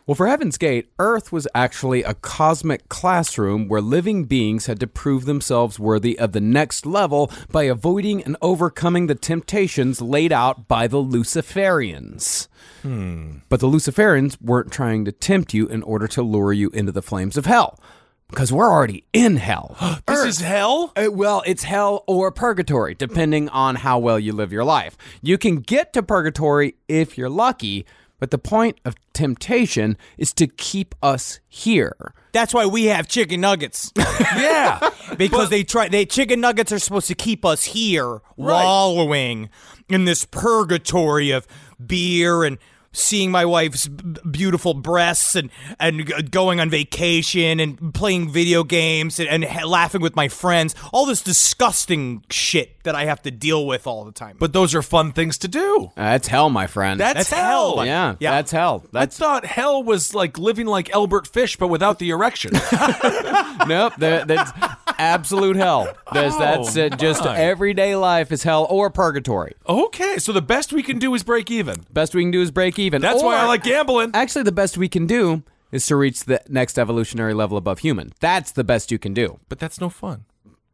Well, 0.07 0.15
for 0.15 0.27
Heaven's 0.27 0.59
Gate, 0.59 0.91
Earth 0.99 1.33
was 1.33 1.49
actually 1.55 2.03
a 2.03 2.13
cosmic 2.13 2.91
classroom 2.91 3.69
where 3.69 3.81
living 3.81 4.25
beings 4.27 4.67
had 4.67 4.79
to 4.81 4.87
prove 4.87 5.25
themselves 5.25 5.79
worthy 5.79 6.19
of 6.19 6.33
the 6.33 6.43
next 6.43 6.85
level 6.85 7.31
by 7.51 7.63
avoiding 7.63 8.23
and 8.23 8.37
overcoming 8.43 9.07
the 9.07 9.15
temptations 9.15 10.03
laid 10.03 10.31
out 10.31 10.69
by 10.69 10.87
the 10.87 10.99
Luciferians. 11.03 12.49
Hmm. 12.83 13.39
But 13.49 13.61
the 13.61 13.67
Luciferians 13.69 14.41
weren't 14.43 14.71
trying 14.71 15.07
to 15.07 15.13
tempt 15.13 15.55
you 15.55 15.67
in 15.69 15.83
order 15.83 16.07
to 16.09 16.23
lure 16.23 16.53
you 16.53 16.69
into 16.71 16.93
the 16.93 17.01
flames 17.03 17.37
of 17.39 17.47
hell. 17.47 17.81
Because 18.29 18.53
we're 18.53 18.71
already 18.71 19.05
in 19.13 19.37
hell. 19.37 19.77
This 20.07 20.25
is 20.25 20.41
hell? 20.41 20.93
Uh, 20.97 21.09
well, 21.11 21.43
it's 21.47 21.63
hell 21.65 22.05
or 22.07 22.31
purgatory, 22.31 22.95
depending 22.95 23.49
on 23.49 23.77
how 23.77 23.99
well 23.99 24.19
you 24.19 24.33
live 24.33 24.53
your 24.53 24.65
life. 24.65 24.97
You 25.23 25.39
can 25.39 25.57
get 25.57 25.93
to 25.95 26.03
purgatory 26.03 26.75
if 26.89 27.19
you're 27.19 27.29
lucky, 27.31 27.85
but 28.21 28.31
the 28.31 28.39
point 28.39 28.79
of 28.85 28.95
temptation 29.13 29.97
is 30.17 30.33
to 30.35 30.47
keep 30.47 30.95
us 31.03 31.41
here. 31.49 32.15
That's 32.33 32.55
why 32.55 32.67
we 32.67 32.85
have 32.87 33.07
chicken 33.09 33.41
nuggets 33.41 33.93
Yeah. 34.37 34.91
because 35.19 35.51
they 35.51 35.63
try. 35.65 35.89
They 35.89 36.07
chicken 36.07 36.41
nuggets 36.41 36.73
are 36.73 36.79
supposed 36.79 37.09
to 37.09 37.15
keep 37.15 37.45
us 37.45 37.65
here, 37.65 38.21
wallowing 38.37 39.51
in 39.89 40.05
this 40.05 40.25
purgatory 40.25 41.31
of 41.31 41.47
beer 41.85 42.45
and 42.45 42.59
seeing 42.95 43.31
my 43.31 43.45
wife's 43.45 43.87
beautiful 43.89 44.73
breasts 44.73 45.35
and 45.35 45.51
and 45.79 46.31
going 46.31 46.61
on 46.61 46.71
vacation 46.71 47.61
and 47.61 47.93
playing 47.93 48.31
video 48.31 48.65
games 48.65 49.21
and, 49.21 49.29
and 49.29 49.45
ha- 49.45 49.67
laughing 49.67 50.01
with 50.01 50.17
my 50.17 50.29
friends. 50.29 50.75
All 50.93 51.05
this 51.05 51.21
disgusting 51.21 52.25
shit 52.31 52.83
that 52.85 52.95
I 52.95 53.05
have 53.05 53.21
to 53.23 53.31
deal 53.31 53.67
with 53.67 53.87
all 53.87 54.05
the 54.05 54.13
time. 54.13 54.37
But 54.39 54.53
those 54.53 54.75
are 54.75 54.83
fun 54.83 55.13
things 55.13 55.37
to 55.39 55.49
do. 55.49 55.91
Uh, 55.97 56.03
That's 56.15 56.29
hell, 56.29 56.49
my 56.51 56.67
friend. 56.67 56.99
That's, 57.01 57.15
That's 57.15 57.31
hell. 57.31 57.77
hell. 57.77 57.87
yeah, 57.87 58.15
Yeah. 58.21 58.31
that's 58.31 58.53
hell. 58.53 58.83
I 58.87 58.89
That's 58.93 59.19
thought 59.19 59.45
hell 59.45 59.83
was 59.83 60.15
like 60.15 60.39
living 60.39 60.67
like 60.67 60.91
Albert 60.95 61.27
Fish, 61.27 61.57
but 61.57 61.69
without 61.69 61.99
the 61.99 62.11
erection. 62.11 62.53
nope. 63.67 63.95
that- 63.99 64.25
that's 64.29 64.53
absolute 64.99 65.57
hell. 65.57 65.93
That's, 66.13 66.37
that's 66.37 66.77
uh, 66.77 66.89
just 66.91 67.25
my. 67.25 67.37
everyday 67.39 67.97
life 67.97 68.33
is 68.33 68.43
hell 68.43 68.67
or 68.69 68.91
purgatory. 68.91 69.55
okay, 69.69 70.19
so 70.19 70.33
the 70.33 70.43
best 70.43 70.73
we 70.73 70.83
can 70.83 70.99
do 70.99 71.15
is 71.15 71.23
break 71.23 71.51
even. 71.51 71.85
Best 71.93 72.15
we 72.15 72.23
can 72.23 72.31
do 72.31 72.43
is 72.43 72.51
break 72.51 72.79
even. 72.79 73.03
That's 73.03 73.23
why 73.23 73.37
I 73.37 73.47
like 73.47 73.63
gambling. 73.63 74.11
Actually, 74.15 74.45
the 74.45 74.53
best 74.53 74.79
we 74.79 74.89
can 74.89 75.07
do 75.07 75.43
is 75.73 75.87
to 75.87 75.97
reach 75.97 76.25
the 76.25 76.41
next 76.49 76.79
evolutionary 76.79 77.35
level 77.35 77.57
above 77.57 77.81
human. 77.81 78.13
That's 78.21 78.53
the 78.53 78.65
best 78.65 78.93
you 78.93 78.99
can 78.99 79.13
do. 79.13 79.41
But 79.49 79.59
that's 79.59 79.81
no 79.81 79.89
fun. 79.89 80.25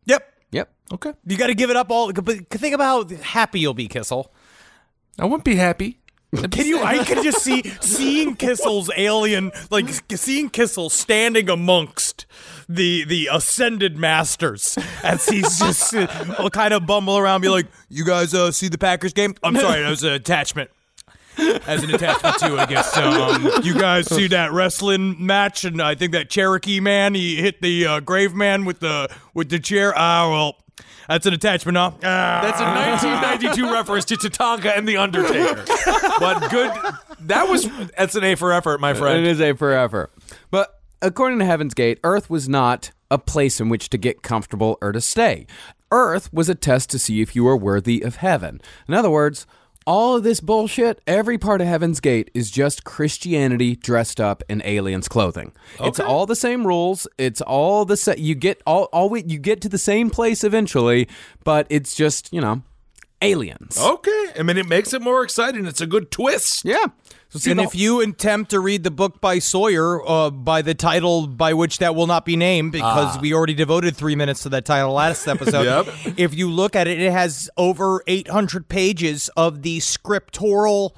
yep, 0.04 0.32
Yep. 0.52 0.70
Okay. 0.92 1.12
you 1.26 1.36
got 1.36 1.46
to 1.46 1.54
give 1.54 1.70
it 1.70 1.76
up 1.76 1.90
all. 1.90 2.12
But 2.12 2.50
think 2.50 2.74
about 2.74 3.10
how 3.10 3.16
happy 3.18 3.60
you'll 3.60 3.74
be, 3.74 3.88
Kissel. 3.88 4.32
I 5.18 5.24
wouldn't 5.24 5.44
be 5.44 5.56
happy. 5.56 6.00
Can 6.50 6.66
you? 6.66 6.80
I 6.80 7.02
can 7.04 7.24
just 7.24 7.42
see 7.42 7.62
seeing 7.80 8.36
Kissel's 8.36 8.90
alien, 8.96 9.50
like 9.70 9.88
seeing 10.14 10.48
Kissel 10.48 10.88
standing 10.88 11.50
amongst 11.50 12.24
the 12.70 13.04
the 13.04 13.28
ascended 13.32 13.96
masters 13.96 14.78
as 15.02 15.26
he's 15.26 15.58
just 15.58 15.94
uh, 15.94 16.06
will 16.38 16.50
kind 16.50 16.72
of 16.72 16.86
bumble 16.86 17.18
around, 17.18 17.40
be 17.40 17.48
like, 17.48 17.66
"You 17.88 18.04
guys 18.04 18.32
uh, 18.32 18.52
see 18.52 18.68
the 18.68 18.78
Packers 18.78 19.12
game? 19.12 19.34
I'm 19.42 19.56
sorry, 19.56 19.82
that 19.82 19.90
was 19.90 20.04
an 20.04 20.12
attachment." 20.12 20.70
As 21.38 21.82
an 21.82 21.94
attachment 21.94 22.36
to, 22.38 22.54
it, 22.54 22.58
I 22.58 22.66
guess. 22.66 22.94
Um, 22.98 23.50
you 23.62 23.72
guys 23.78 24.14
see 24.14 24.26
that 24.28 24.52
wrestling 24.52 25.24
match, 25.24 25.64
and 25.64 25.80
I 25.80 25.94
think 25.94 26.12
that 26.12 26.28
Cherokee 26.28 26.80
man 26.80 27.14
he 27.14 27.36
hit 27.36 27.62
the 27.62 27.86
uh, 27.86 28.00
grave 28.00 28.34
man 28.34 28.66
with 28.66 28.80
the 28.80 29.08
with 29.32 29.48
the 29.48 29.58
chair. 29.58 29.94
Ah, 29.96 30.28
well, 30.28 30.56
that's 31.08 31.26
an 31.26 31.32
attachment, 31.32 31.78
huh? 31.78 31.92
Ah. 32.04 32.40
That's 32.42 32.60
a 32.60 32.64
1992 32.64 33.72
reference 33.72 34.04
to 34.06 34.16
Tatanka 34.16 34.76
and 34.76 34.86
The 34.86 34.98
Undertaker. 34.98 35.64
but 36.20 36.50
good. 36.50 36.70
That 37.20 37.48
was. 37.48 37.68
That's 37.96 38.14
an 38.16 38.24
A 38.24 38.34
for 38.34 38.52
effort, 38.52 38.80
my 38.80 38.90
It 38.90 38.96
friend. 38.96 39.18
It 39.18 39.30
is 39.30 39.40
a 39.40 39.54
forever. 39.54 40.10
But 40.14 40.19
according 41.02 41.38
to 41.40 41.44
Heaven's 41.44 41.74
Gate, 41.74 41.98
Earth 42.04 42.28
was 42.30 42.48
not 42.48 42.90
a 43.10 43.18
place 43.18 43.60
in 43.60 43.68
which 43.68 43.90
to 43.90 43.98
get 43.98 44.22
comfortable 44.22 44.78
or 44.80 44.92
to 44.92 45.00
stay. 45.00 45.46
Earth 45.90 46.32
was 46.32 46.48
a 46.48 46.54
test 46.54 46.90
to 46.90 46.98
see 46.98 47.20
if 47.20 47.34
you 47.34 47.44
were 47.44 47.56
worthy 47.56 48.00
of 48.02 48.16
heaven. 48.16 48.60
In 48.86 48.94
other 48.94 49.10
words, 49.10 49.46
all 49.86 50.16
of 50.16 50.22
this 50.22 50.40
bullshit, 50.40 51.00
every 51.06 51.36
part 51.38 51.60
of 51.60 51.66
Heaven's 51.66 52.00
Gate 52.00 52.30
is 52.34 52.50
just 52.50 52.84
Christianity 52.84 53.74
dressed 53.74 54.20
up 54.20 54.42
in 54.48 54.62
aliens' 54.64 55.08
clothing. 55.08 55.52
It's 55.80 55.98
all 55.98 56.26
the 56.26 56.36
same 56.36 56.66
rules. 56.66 57.08
It's 57.18 57.40
all 57.40 57.84
the 57.84 57.96
sa- 57.96 58.14
you 58.16 58.34
get 58.34 58.62
all 58.66 58.84
all 58.92 59.08
we, 59.08 59.24
you 59.24 59.38
get 59.38 59.60
to 59.62 59.68
the 59.68 59.78
same 59.78 60.10
place 60.10 60.44
eventually, 60.44 61.08
but 61.44 61.66
it's 61.70 61.96
just 61.96 62.32
you 62.32 62.40
know 62.40 62.62
aliens. 63.22 63.78
Okay. 63.80 64.26
I 64.38 64.42
mean, 64.42 64.58
it 64.58 64.68
makes 64.68 64.92
it 64.92 65.02
more 65.02 65.22
exciting. 65.24 65.66
It's 65.66 65.80
a 65.80 65.86
good 65.86 66.10
twist. 66.10 66.64
yeah. 66.64 66.86
So 67.30 67.38
see, 67.38 67.52
and 67.52 67.60
if 67.60 67.76
you 67.76 68.00
attempt 68.00 68.50
to 68.50 68.58
read 68.58 68.82
the 68.82 68.90
book 68.90 69.20
by 69.20 69.38
Sawyer 69.38 70.04
uh, 70.06 70.30
by 70.30 70.62
the 70.62 70.74
title 70.74 71.28
by 71.28 71.54
which 71.54 71.78
that 71.78 71.94
will 71.94 72.08
not 72.08 72.24
be 72.24 72.34
named 72.34 72.72
because 72.72 73.20
we 73.20 73.32
already 73.32 73.54
devoted 73.54 73.96
three 73.96 74.16
minutes 74.16 74.42
to 74.42 74.48
that 74.48 74.64
title 74.64 74.92
last 74.92 75.26
episode. 75.28 75.62
Yep. 75.62 76.18
If 76.18 76.34
you 76.34 76.50
look 76.50 76.74
at 76.74 76.88
it, 76.88 77.00
it 77.00 77.12
has 77.12 77.48
over 77.56 78.02
800 78.08 78.68
pages 78.68 79.30
of 79.36 79.62
the 79.62 79.78
scriptural 79.78 80.96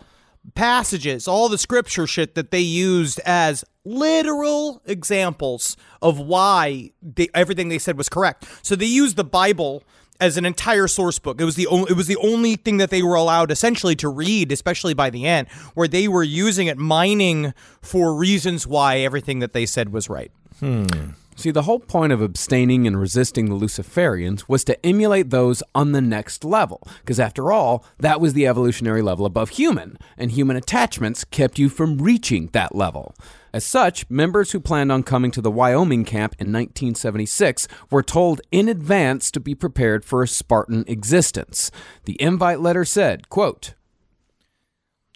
passages, 0.55 1.29
all 1.29 1.51
the 1.51 1.59
scripture 1.59 2.07
shit 2.07 2.35
that 2.35 2.51
they 2.51 2.61
used 2.61 3.21
as 3.27 3.63
literal 3.85 4.81
examples 4.87 5.77
of 6.01 6.19
why 6.19 6.93
they, 7.03 7.29
everything 7.35 7.69
they 7.69 7.79
said 7.79 7.99
was 7.99 8.09
correct. 8.09 8.47
So 8.63 8.75
they 8.75 8.87
used 8.87 9.17
the 9.17 9.25
Bible 9.25 9.83
as 10.23 10.37
an 10.37 10.47
entire 10.47 10.87
source 10.87 11.19
book. 11.19 11.41
It 11.41 11.45
was 11.45 11.57
the 11.57 11.67
only, 11.67 11.91
it 11.91 11.97
was 11.97 12.07
the 12.07 12.17
only 12.17 12.55
thing 12.55 12.77
that 12.77 12.91
they 12.91 13.03
were 13.03 13.17
allowed 13.17 13.51
essentially 13.51 13.97
to 13.97 14.09
read, 14.09 14.53
especially 14.53 14.95
by 14.95 15.11
the 15.11 15.27
end, 15.27 15.49
where 15.75 15.89
they 15.89 16.07
were 16.07 16.23
using 16.23 16.69
it 16.69 16.79
mining 16.79 17.53
for 17.83 18.15
reasons 18.15 18.65
why 18.65 18.99
everything 18.99 19.41
that 19.41 19.53
they 19.53 19.67
said 19.67 19.93
was 19.93 20.09
right. 20.09 20.31
Hmm. 20.61 20.87
See, 21.35 21.51
the 21.51 21.63
whole 21.63 21.81
point 21.81 22.13
of 22.13 22.21
abstaining 22.21 22.87
and 22.87 23.01
resisting 23.01 23.47
the 23.47 23.57
Luciferians 23.57 24.49
was 24.49 24.65
to 24.65 24.87
emulate 24.87 25.31
those 25.31 25.63
on 25.75 25.93
the 25.93 26.03
next 26.03 26.45
level, 26.45 26.87
because 27.01 27.19
after 27.19 27.51
all, 27.51 27.85
that 27.99 28.21
was 28.21 28.35
the 28.35 28.47
evolutionary 28.47 29.01
level 29.01 29.25
above 29.25 29.51
human, 29.51 29.97
and 30.19 30.31
human 30.31 30.57
attachments 30.57 31.25
kept 31.25 31.59
you 31.59 31.69
from 31.69 31.99
reaching 31.99 32.49
that 32.53 32.75
level. 32.75 33.15
As 33.55 33.65
such, 33.65 34.09
members 34.11 34.53
who 34.53 34.61
planned 34.61 34.93
on 34.93 35.03
coming 35.03 35.31
to 35.33 35.41
the 35.41 35.51
Wyoming 35.51 36.05
camp 36.05 36.35
in 36.39 36.47
1976 36.49 37.67
were 37.91 38.03
told 38.03 38.41
in 38.51 38.69
advance 38.69 39.31
to 39.31 39.41
be 39.41 39.55
prepared 39.55 40.05
for 40.05 40.23
a 40.23 40.29
Spartan 40.29 40.85
existence. 40.87 41.71
The 42.05 42.21
invite 42.21 42.61
letter 42.61 42.85
said, 42.85 43.29
quote, 43.31 43.75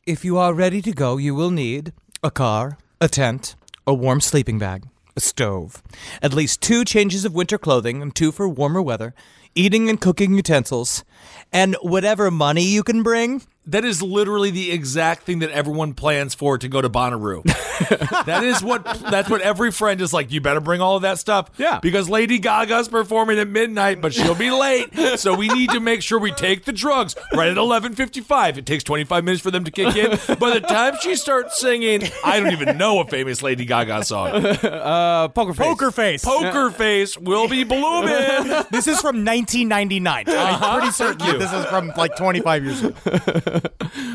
If 0.06 0.24
you 0.24 0.38
are 0.38 0.54
ready 0.54 0.80
to 0.82 0.92
go, 0.92 1.18
you 1.18 1.34
will 1.34 1.50
need 1.50 1.92
a 2.22 2.30
car, 2.30 2.78
a 3.00 3.08
tent, 3.08 3.54
a 3.86 3.94
warm 3.94 4.20
sleeping 4.20 4.58
bag, 4.58 4.84
a 5.16 5.20
stove, 5.20 5.82
at 6.22 6.34
least 6.34 6.60
two 6.60 6.84
changes 6.84 7.24
of 7.24 7.34
winter 7.34 7.58
clothing 7.58 8.02
and 8.02 8.14
two 8.14 8.30
for 8.30 8.48
warmer 8.48 8.82
weather, 8.82 9.14
eating 9.54 9.88
and 9.88 10.00
cooking 10.00 10.34
utensils, 10.34 11.04
and 11.52 11.76
whatever 11.82 12.30
money 12.30 12.64
you 12.64 12.82
can 12.82 13.02
bring. 13.02 13.42
That 13.68 13.84
is 13.84 14.00
literally 14.00 14.52
the 14.52 14.70
exact 14.70 15.24
thing 15.24 15.40
that 15.40 15.50
everyone 15.50 15.94
plans 15.94 16.36
for 16.36 16.56
to 16.56 16.68
go 16.68 16.80
to 16.80 16.88
Bonnaroo. 16.88 17.42
that 18.24 18.44
is 18.44 18.62
what 18.62 18.84
that's 18.84 19.28
what 19.28 19.40
every 19.40 19.72
friend 19.72 20.00
is 20.00 20.12
like. 20.12 20.30
You 20.30 20.40
better 20.40 20.60
bring 20.60 20.80
all 20.80 20.94
of 20.94 21.02
that 21.02 21.18
stuff. 21.18 21.50
Yeah. 21.58 21.80
Because 21.80 22.08
Lady 22.08 22.38
Gaga's 22.38 22.86
performing 22.86 23.40
at 23.40 23.48
midnight, 23.48 24.00
but 24.00 24.14
she'll 24.14 24.36
be 24.36 24.52
late. 24.52 25.18
so 25.18 25.34
we 25.34 25.48
need 25.48 25.70
to 25.70 25.80
make 25.80 26.02
sure 26.02 26.18
we 26.18 26.30
take 26.30 26.64
the 26.64 26.72
drugs 26.72 27.16
right 27.34 27.48
at 27.48 27.56
eleven 27.56 27.94
fifty 27.94 28.20
five. 28.20 28.56
It 28.56 28.66
takes 28.66 28.84
twenty 28.84 29.02
five 29.02 29.24
minutes 29.24 29.42
for 29.42 29.50
them 29.50 29.64
to 29.64 29.70
kick 29.70 29.96
in. 29.96 30.10
By 30.38 30.54
the 30.54 30.60
time 30.60 30.94
she 31.00 31.16
starts 31.16 31.58
singing, 31.60 32.02
I 32.24 32.38
don't 32.38 32.52
even 32.52 32.78
know 32.78 33.00
a 33.00 33.06
famous 33.06 33.42
Lady 33.42 33.64
Gaga 33.64 34.04
song. 34.04 34.28
uh, 34.46 35.28
poker 35.28 35.54
face. 35.54 35.66
Poker 35.66 35.90
face. 35.90 36.24
Poker 36.24 36.70
face 36.70 37.18
will 37.18 37.48
be 37.48 37.64
blooming. 37.64 38.64
this 38.70 38.86
is 38.86 39.00
from 39.00 39.24
1999. 39.24 40.24
I'm 40.28 40.78
pretty 40.78 40.92
certain 40.92 41.05
that 41.14 41.38
this 41.38 41.52
is 41.52 41.64
from 41.66 41.92
like 41.96 42.16
25 42.16 42.64
years 42.64 42.84
ago. 42.84 43.60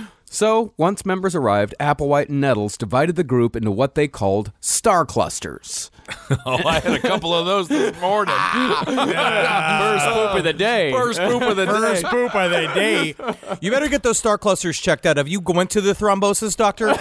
So, 0.33 0.73
once 0.77 1.05
members 1.05 1.35
arrived, 1.35 1.75
Applewhite 1.77 2.29
and 2.29 2.39
Nettles 2.39 2.77
divided 2.77 3.17
the 3.17 3.23
group 3.25 3.53
into 3.53 3.69
what 3.69 3.95
they 3.95 4.07
called 4.07 4.53
star 4.61 5.05
clusters. 5.05 5.91
Oh, 6.45 6.57
I 6.65 6.79
had 6.79 6.93
a 6.93 6.99
couple 6.99 7.33
of 7.33 7.45
those 7.45 7.67
this 7.67 7.99
morning. 7.99 8.33
First 8.55 8.85
poop 8.85 10.35
of 10.37 10.43
the 10.43 10.53
day. 10.53 10.91
First 10.91 11.19
poop 11.19 11.41
of 11.41 11.55
the 11.57 11.65
day. 11.65 12.01
poop 12.05 12.33
of 12.33 12.51
the 12.51 12.71
day. 12.73 13.15
You 13.59 13.69
better 13.71 13.89
get 13.89 14.03
those 14.03 14.17
star 14.17 14.37
clusters 14.37 14.79
checked 14.79 15.05
out. 15.05 15.17
Have 15.17 15.27
you 15.27 15.41
went 15.41 15.69
to 15.71 15.81
the 15.81 15.93
thrombosis 15.93 16.55
doctor? 16.55 16.87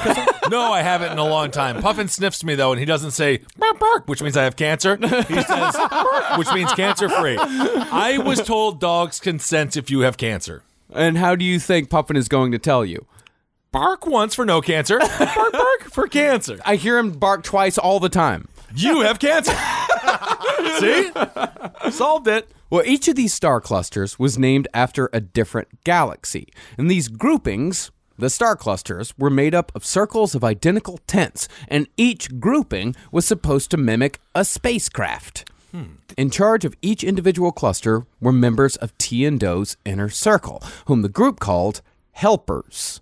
No, 0.51 0.73
I 0.73 0.83
haven't 0.83 1.13
in 1.13 1.19
a 1.19 1.25
long 1.25 1.53
time. 1.53 1.81
Puffin 1.81 2.09
sniffs 2.09 2.43
me 2.43 2.57
though, 2.57 2.73
and 2.73 2.81
he 2.81 2.85
doesn't 2.85 3.13
say 3.13 3.43
bark 3.57 3.79
bark, 3.79 4.09
which 4.09 4.21
means 4.21 4.37
I 4.37 4.43
have 4.43 4.57
cancer. 4.57 4.97
He 4.97 5.43
says 5.43 5.77
bark, 5.77 6.39
which 6.39 6.53
means 6.53 6.73
cancer 6.75 7.09
free. 7.09 7.37
I 7.39 8.19
was 8.19 8.41
told 8.43 8.81
dogs 8.81 9.21
can 9.21 9.39
sense 9.39 9.77
if 9.77 9.91
you 9.93 10.01
have 10.01 10.17
cancer. 10.17 10.65
And 10.93 11.17
how 11.19 11.37
do 11.37 11.45
you 11.45 11.61
think 11.61 11.89
Puffin 11.89 12.17
is 12.17 12.27
going 12.27 12.51
to 12.51 12.59
tell 12.59 12.85
you? 12.85 13.07
Bark 13.73 14.05
once 14.05 14.35
for 14.35 14.45
no 14.45 14.61
cancer. 14.61 14.99
Bark 14.99 15.53
bark 15.53 15.83
for 15.93 16.09
cancer. 16.09 16.59
I 16.65 16.75
hear 16.75 16.99
him 16.99 17.13
bark 17.13 17.45
twice 17.45 17.79
all 17.79 18.01
the 18.01 18.09
time. 18.09 18.49
You 18.75 19.03
have 19.03 19.21
cancer. 19.21 19.55
See? 20.81 21.13
Solved 21.91 22.27
it. 22.27 22.51
Well, 22.69 22.83
each 22.85 23.07
of 23.07 23.15
these 23.15 23.33
star 23.33 23.61
clusters 23.61 24.19
was 24.19 24.39
named 24.39 24.67
after 24.75 25.09
a 25.13 25.21
different 25.21 25.85
galaxy. 25.85 26.49
And 26.79 26.91
these 26.91 27.07
groupings, 27.07 27.93
the 28.19 28.29
star 28.29 28.57
clusters, 28.57 29.15
were 29.17 29.31
made 29.31 29.55
up 29.55 29.71
of 29.75 29.85
circles 29.85 30.35
of 30.35 30.43
identical 30.43 30.99
tents, 31.07 31.47
and 31.69 31.87
each 31.97 32.41
grouping 32.41 32.97
was 33.13 33.25
supposed 33.25 33.71
to 33.71 33.77
mimic 33.77 34.19
a 34.35 34.45
spacecraft. 34.45 35.49
Hmm. 35.71 35.95
In 36.17 36.31
charge 36.31 36.65
of 36.65 36.75
each 36.83 37.05
individual 37.05 37.53
cluster 37.53 38.05
were 38.21 38.33
members 38.33 38.75
of 38.77 38.97
T 38.99 39.25
and 39.25 39.39
Do's 39.39 39.77
inner 39.85 40.09
circle, 40.09 40.61
whom 40.87 41.03
the 41.03 41.09
group 41.09 41.39
called 41.39 41.83
helpers. 42.13 43.01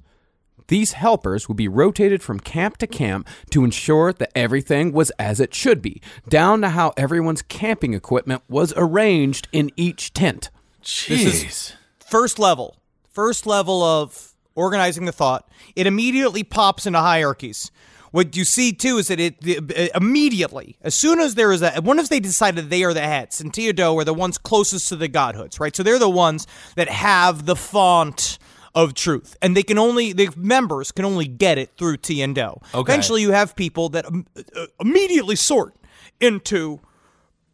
These 0.69 0.93
helpers 0.93 1.49
would 1.49 1.57
be 1.57 1.69
rotated 1.69 2.23
from 2.23 2.41
camp 2.41 2.77
to 2.79 2.87
camp 2.87 3.27
to 3.51 3.65
ensure 3.65 4.13
that 4.13 4.31
everything 4.37 4.93
was 4.93 5.11
as 5.19 5.41
it 5.41 5.55
should 5.55 5.83
be, 5.83 6.01
down 6.29 6.61
to 6.61 6.69
how 6.71 6.93
everyone's 6.97 7.43
camping 7.43 7.95
equipment 7.95 8.43
was 8.49 8.73
arranged 8.77 9.49
in 9.53 9.71
each 9.77 10.13
tent. 10.13 10.51
Jeez. 10.83 11.75
first 11.99 12.39
level, 12.39 12.77
first 13.11 13.47
level 13.47 13.83
of 13.83 14.35
organizing 14.55 15.05
the 15.05 15.13
thought, 15.13 15.49
it 15.77 15.87
immediately 15.87 16.43
pops 16.43 16.87
into 16.87 16.99
hierarchies. 17.01 17.71
What 18.11 18.37
you 18.37 18.45
see 18.45 18.73
too 18.73 18.97
is 18.99 19.09
that 19.09 19.21
it, 19.21 19.41
the- 19.43 19.59
uh, 19.59 19.97
immediately, 19.97 20.77
as 20.83 20.95
soon 20.95 21.19
as 21.21 21.35
there 21.35 21.53
is 21.53 21.61
a, 21.61 21.81
one 21.83 21.99
if 21.99 22.09
they 22.09 22.21
decided 22.21 22.71
they 22.71 22.83
are 22.85 22.95
the 22.95 23.01
heads, 23.03 23.41
and 23.41 23.53
T 23.53 23.69
and 23.69 23.77
Do 23.77 23.99
are 23.99 24.05
the 24.05 24.15
ones 24.15 24.39
closest 24.39 24.89
to 24.89 24.97
the 24.97 25.09
godhoods, 25.09 25.61
right? 25.61 25.77
So 25.77 25.83
they're 25.83 25.99
the 25.99 26.09
ones 26.09 26.47
that 26.75 26.89
have 26.89 27.45
the 27.45 27.57
font 27.57 28.39
of 28.75 28.95
truth, 28.95 29.37
and 29.43 29.57
they 29.57 29.63
can 29.63 29.79
only 29.79 30.13
the 30.13 30.31
members 30.37 30.93
can 30.93 31.05
only 31.05 31.27
get 31.27 31.59
it 31.59 31.71
through 31.77 31.99
T 31.99 32.23
and 32.23 32.35
Do. 32.35 32.61
Okay. 32.75 32.93
Eventually, 32.93 33.23
you 33.23 33.33
have 33.33 33.57
people 33.57 33.89
that 33.91 34.07
um, 34.07 34.27
uh, 34.37 34.67
immediately 34.81 35.37
sort 35.37 35.75
into 36.21 36.81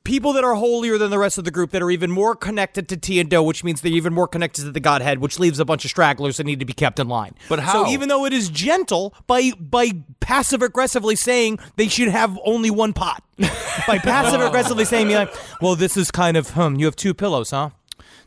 people 0.04 0.34
that 0.34 0.44
are 0.44 0.54
holier 0.54 0.98
than 0.98 1.10
the 1.10 1.18
rest 1.18 1.38
of 1.38 1.44
the 1.44 1.50
group 1.50 1.70
that 1.70 1.82
are 1.82 1.90
even 1.90 2.10
more 2.10 2.36
connected 2.36 2.88
to 2.90 2.96
T 2.96 3.18
and 3.18 3.28
Do, 3.28 3.42
which 3.42 3.64
means 3.64 3.80
they're 3.80 3.92
even 3.92 4.12
more 4.12 4.28
connected 4.28 4.62
to 4.62 4.70
the 4.70 4.80
Godhead, 4.80 5.18
which 5.18 5.38
leaves 5.38 5.58
a 5.58 5.64
bunch 5.64 5.84
of 5.84 5.90
stragglers 5.90 6.36
that 6.36 6.44
need 6.44 6.60
to 6.60 6.66
be 6.66 6.74
kept 6.74 7.00
in 7.00 7.08
line. 7.08 7.34
But 7.48 7.60
how? 7.60 7.84
So 7.84 7.90
even 7.90 8.08
though 8.08 8.26
it 8.26 8.32
is 8.32 8.50
gentle 8.50 9.14
by 9.26 9.52
by 9.58 9.92
passive 10.20 10.62
aggressively 10.62 11.16
saying 11.16 11.58
they 11.76 11.88
should 11.88 12.08
have 12.08 12.38
only 12.44 12.70
one 12.70 12.92
pot, 12.92 13.24
by 13.86 13.98
passive 13.98 14.40
aggressively 14.40 14.84
saying, 14.84 15.10
like, 15.10 15.34
well, 15.60 15.74
this 15.74 15.96
is 15.96 16.10
kind 16.10 16.36
of 16.36 16.50
hmm, 16.50 16.76
you 16.76 16.84
have 16.84 16.96
two 16.96 17.14
pillows, 17.14 17.50
huh? 17.50 17.70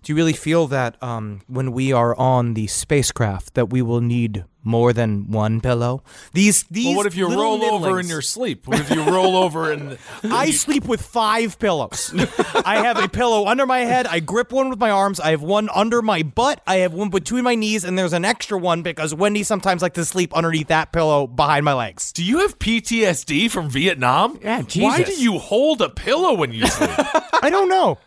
Do 0.03 0.11
you 0.11 0.15
really 0.15 0.33
feel 0.33 0.67
that 0.67 1.01
um, 1.03 1.41
when 1.47 1.71
we 1.71 1.91
are 1.91 2.15
on 2.15 2.53
the 2.53 2.67
spacecraft 2.67 3.53
that 3.55 3.69
we 3.69 3.81
will 3.81 4.01
need 4.01 4.45
more 4.63 4.91
than 4.93 5.31
one 5.31 5.61
pillow? 5.61 6.03
These 6.33 6.63
these. 6.63 6.87
Well, 6.87 6.95
what 6.97 7.05
if 7.05 7.15
you 7.15 7.27
little 7.27 7.43
roll 7.43 7.65
over 7.85 7.99
in 7.99 8.07
your 8.07 8.21
sleep? 8.21 8.67
What 8.67 8.79
if 8.79 8.89
you 8.89 9.03
roll 9.03 9.35
over 9.37 9.71
and 9.71 9.97
I 10.23 10.51
sleep 10.51 10.85
with 10.85 11.01
five 11.01 11.57
pillows. 11.59 12.13
I 12.65 12.83
have 12.83 13.01
a 13.01 13.07
pillow 13.07 13.47
under 13.47 13.65
my 13.65 13.79
head. 13.79 14.07
I 14.07 14.19
grip 14.19 14.51
one 14.51 14.69
with 14.69 14.79
my 14.79 14.89
arms. 14.91 15.19
I 15.19 15.31
have 15.31 15.41
one 15.41 15.69
under 15.73 16.01
my 16.01 16.23
butt. 16.23 16.61
I 16.67 16.77
have 16.77 16.93
one 16.93 17.09
between 17.09 17.43
my 17.43 17.55
knees, 17.55 17.83
and 17.83 17.97
there's 17.97 18.13
an 18.13 18.25
extra 18.25 18.57
one 18.57 18.81
because 18.81 19.13
Wendy 19.13 19.43
sometimes 19.43 19.81
likes 19.81 19.95
to 19.95 20.05
sleep 20.05 20.33
underneath 20.35 20.67
that 20.67 20.91
pillow 20.91 21.27
behind 21.27 21.65
my 21.65 21.73
legs. 21.73 22.11
do 22.11 22.23
you 22.23 22.39
have 22.39 22.59
PTSD 22.59 23.49
from 23.49 23.69
Vietnam? 23.69 24.39
Yeah, 24.41 24.61
Why 24.75 25.03
do 25.03 25.13
you 25.13 25.37
hold 25.37 25.81
a 25.81 25.89
pillow 25.89 26.33
when 26.33 26.51
you 26.53 26.65
sleep? 26.67 26.89
I 26.97 27.49
don't 27.49 27.69
know. 27.69 27.97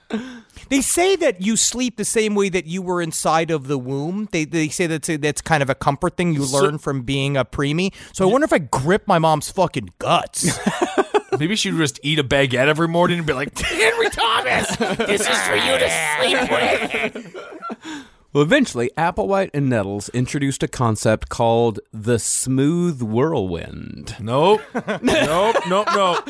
They 0.70 0.80
say 0.80 1.16
that 1.16 1.42
you 1.42 1.56
sleep 1.56 1.96
the 1.96 2.04
same 2.04 2.36
way 2.36 2.48
that 2.48 2.64
you 2.64 2.80
were 2.80 3.02
inside 3.02 3.50
of 3.50 3.66
the 3.66 3.76
womb. 3.76 4.28
They, 4.30 4.44
they 4.44 4.68
say 4.68 4.86
that's 4.86 5.08
a, 5.08 5.16
that's 5.16 5.40
kind 5.40 5.64
of 5.64 5.68
a 5.68 5.74
comfort 5.74 6.16
thing 6.16 6.32
you 6.32 6.44
learn 6.46 6.78
from 6.78 7.02
being 7.02 7.36
a 7.36 7.44
preemie. 7.44 7.92
So 8.12 8.28
I 8.28 8.32
wonder 8.32 8.44
if 8.44 8.52
I 8.52 8.58
grip 8.58 9.08
my 9.08 9.18
mom's 9.18 9.50
fucking 9.50 9.90
guts. 9.98 10.58
Maybe 11.38 11.56
she'd 11.56 11.76
just 11.76 11.98
eat 12.04 12.20
a 12.20 12.24
baguette 12.24 12.68
every 12.68 12.86
morning 12.86 13.18
and 13.18 13.26
be 13.26 13.32
like, 13.32 13.58
Henry 13.58 14.10
Thomas, 14.10 14.76
this 14.76 15.22
is 15.22 15.38
for 15.42 15.56
you 15.56 15.78
to 15.78 15.90
sleep 16.20 17.24
with. 17.34 18.06
Well, 18.32 18.44
eventually, 18.44 18.90
Applewhite 18.96 19.50
and 19.52 19.68
Nettles 19.68 20.08
introduced 20.10 20.62
a 20.62 20.68
concept 20.68 21.28
called 21.28 21.80
the 21.92 22.18
smooth 22.20 23.02
whirlwind. 23.02 24.14
Nope. 24.20 24.60
Nope. 25.02 25.56
Nope. 25.68 25.88
Nope. 25.92 26.24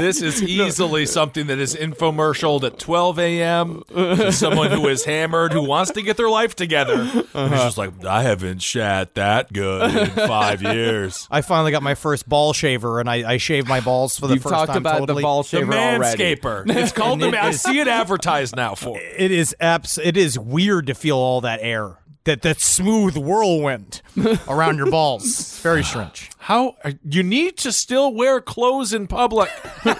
This 0.00 0.20
is 0.20 0.42
easily 0.42 1.06
something 1.06 1.46
that 1.46 1.60
is 1.60 1.76
infomercialed 1.76 2.64
at 2.64 2.76
12 2.80 3.18
a.m. 3.20 3.82
to 3.88 4.32
someone 4.32 4.72
who 4.72 4.88
is 4.88 5.04
hammered, 5.04 5.52
who 5.52 5.62
wants 5.62 5.92
to 5.92 6.02
get 6.02 6.16
their 6.16 6.28
life 6.28 6.56
together. 6.56 6.94
And 7.34 7.52
he's 7.52 7.62
just 7.62 7.78
like, 7.78 8.04
I 8.04 8.22
haven't 8.24 8.58
shat 8.60 9.14
that 9.14 9.52
good 9.52 9.94
in 9.94 10.08
five 10.26 10.60
years. 10.60 11.28
I 11.30 11.42
finally 11.42 11.70
got 11.70 11.84
my 11.84 11.94
first 11.94 12.28
ball 12.28 12.52
shaver, 12.52 12.98
and 12.98 13.08
I, 13.08 13.34
I 13.34 13.36
shaved 13.36 13.68
my 13.68 13.78
balls 13.80 14.18
for 14.18 14.26
the 14.26 14.34
You've 14.34 14.42
first 14.42 14.54
talked 14.54 14.68
time. 14.72 14.78
about 14.78 14.98
totally. 14.98 15.20
the 15.20 15.24
ball 15.26 15.44
The 15.44 15.48
shaver 15.50 15.72
already. 15.72 16.20
Manscaper. 16.36 16.64
It's 16.76 16.90
called 16.90 17.20
the. 17.20 17.26
And 17.26 17.34
it 17.34 17.42
I 17.42 17.48
is- 17.50 17.60
see 17.62 17.78
it 17.78 17.86
advertised 17.86 18.56
now 18.56 18.74
for. 18.74 18.98
It 18.98 19.30
is 19.30 19.54
abs- 19.60 19.98
It 19.98 20.16
is 20.16 20.36
weird 20.36 20.88
to 20.88 20.94
feel 20.94 21.11
all 21.16 21.40
that 21.42 21.60
air, 21.62 21.98
that 22.24 22.42
that 22.42 22.60
smooth 22.60 23.16
whirlwind 23.16 24.00
around 24.48 24.76
your 24.78 24.90
balls. 24.90 25.24
It's 25.24 25.60
very 25.60 25.82
strange. 25.84 26.30
How 26.38 26.76
uh, 26.84 26.92
you 27.04 27.22
need 27.22 27.56
to 27.58 27.72
still 27.72 28.12
wear 28.12 28.40
clothes 28.40 28.92
in 28.92 29.06
public? 29.06 29.50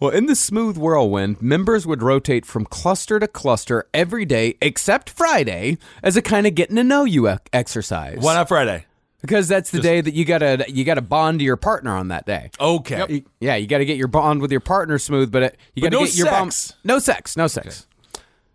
Well, 0.00 0.10
in 0.10 0.26
the 0.26 0.34
smooth 0.34 0.76
whirlwind, 0.76 1.40
members 1.40 1.86
would 1.86 2.02
rotate 2.02 2.44
from 2.44 2.64
cluster 2.66 3.20
to 3.20 3.28
cluster 3.28 3.86
every 3.94 4.24
day 4.24 4.56
except 4.60 5.08
Friday 5.08 5.78
as 6.02 6.16
a 6.16 6.22
kind 6.22 6.46
of 6.46 6.54
getting 6.56 6.74
to 6.76 6.84
know 6.84 7.04
you 7.04 7.28
exercise. 7.52 8.18
Why 8.20 8.34
not 8.34 8.48
Friday? 8.48 8.84
Because 9.20 9.46
that's 9.48 9.70
the 9.70 9.78
day 9.80 10.00
that 10.00 10.12
you 10.12 10.24
gotta 10.24 10.64
you 10.68 10.84
gotta 10.84 11.00
bond 11.00 11.38
to 11.38 11.44
your 11.44 11.56
partner 11.56 11.94
on 11.96 12.08
that 12.08 12.26
day. 12.26 12.50
Okay. 12.60 13.04
You- 13.08 13.24
yeah, 13.40 13.54
you 13.54 13.66
got 13.68 13.78
to 13.78 13.84
get 13.86 13.96
your 13.96 14.08
bond 14.08 14.42
with 14.42 14.50
your 14.50 14.60
partner 14.60 14.98
smooth, 14.98 15.30
but 15.30 15.42
it, 15.44 15.56
you 15.74 15.82
But 15.82 15.92
got 15.92 15.98
to 15.98 16.02
no 16.02 16.06
get 16.06 16.16
your 16.16 16.26
bond. 16.30 16.52
sex. 16.52 16.76
No 16.84 16.98
sex, 16.98 17.36
no 17.36 17.46
sex. 17.46 17.86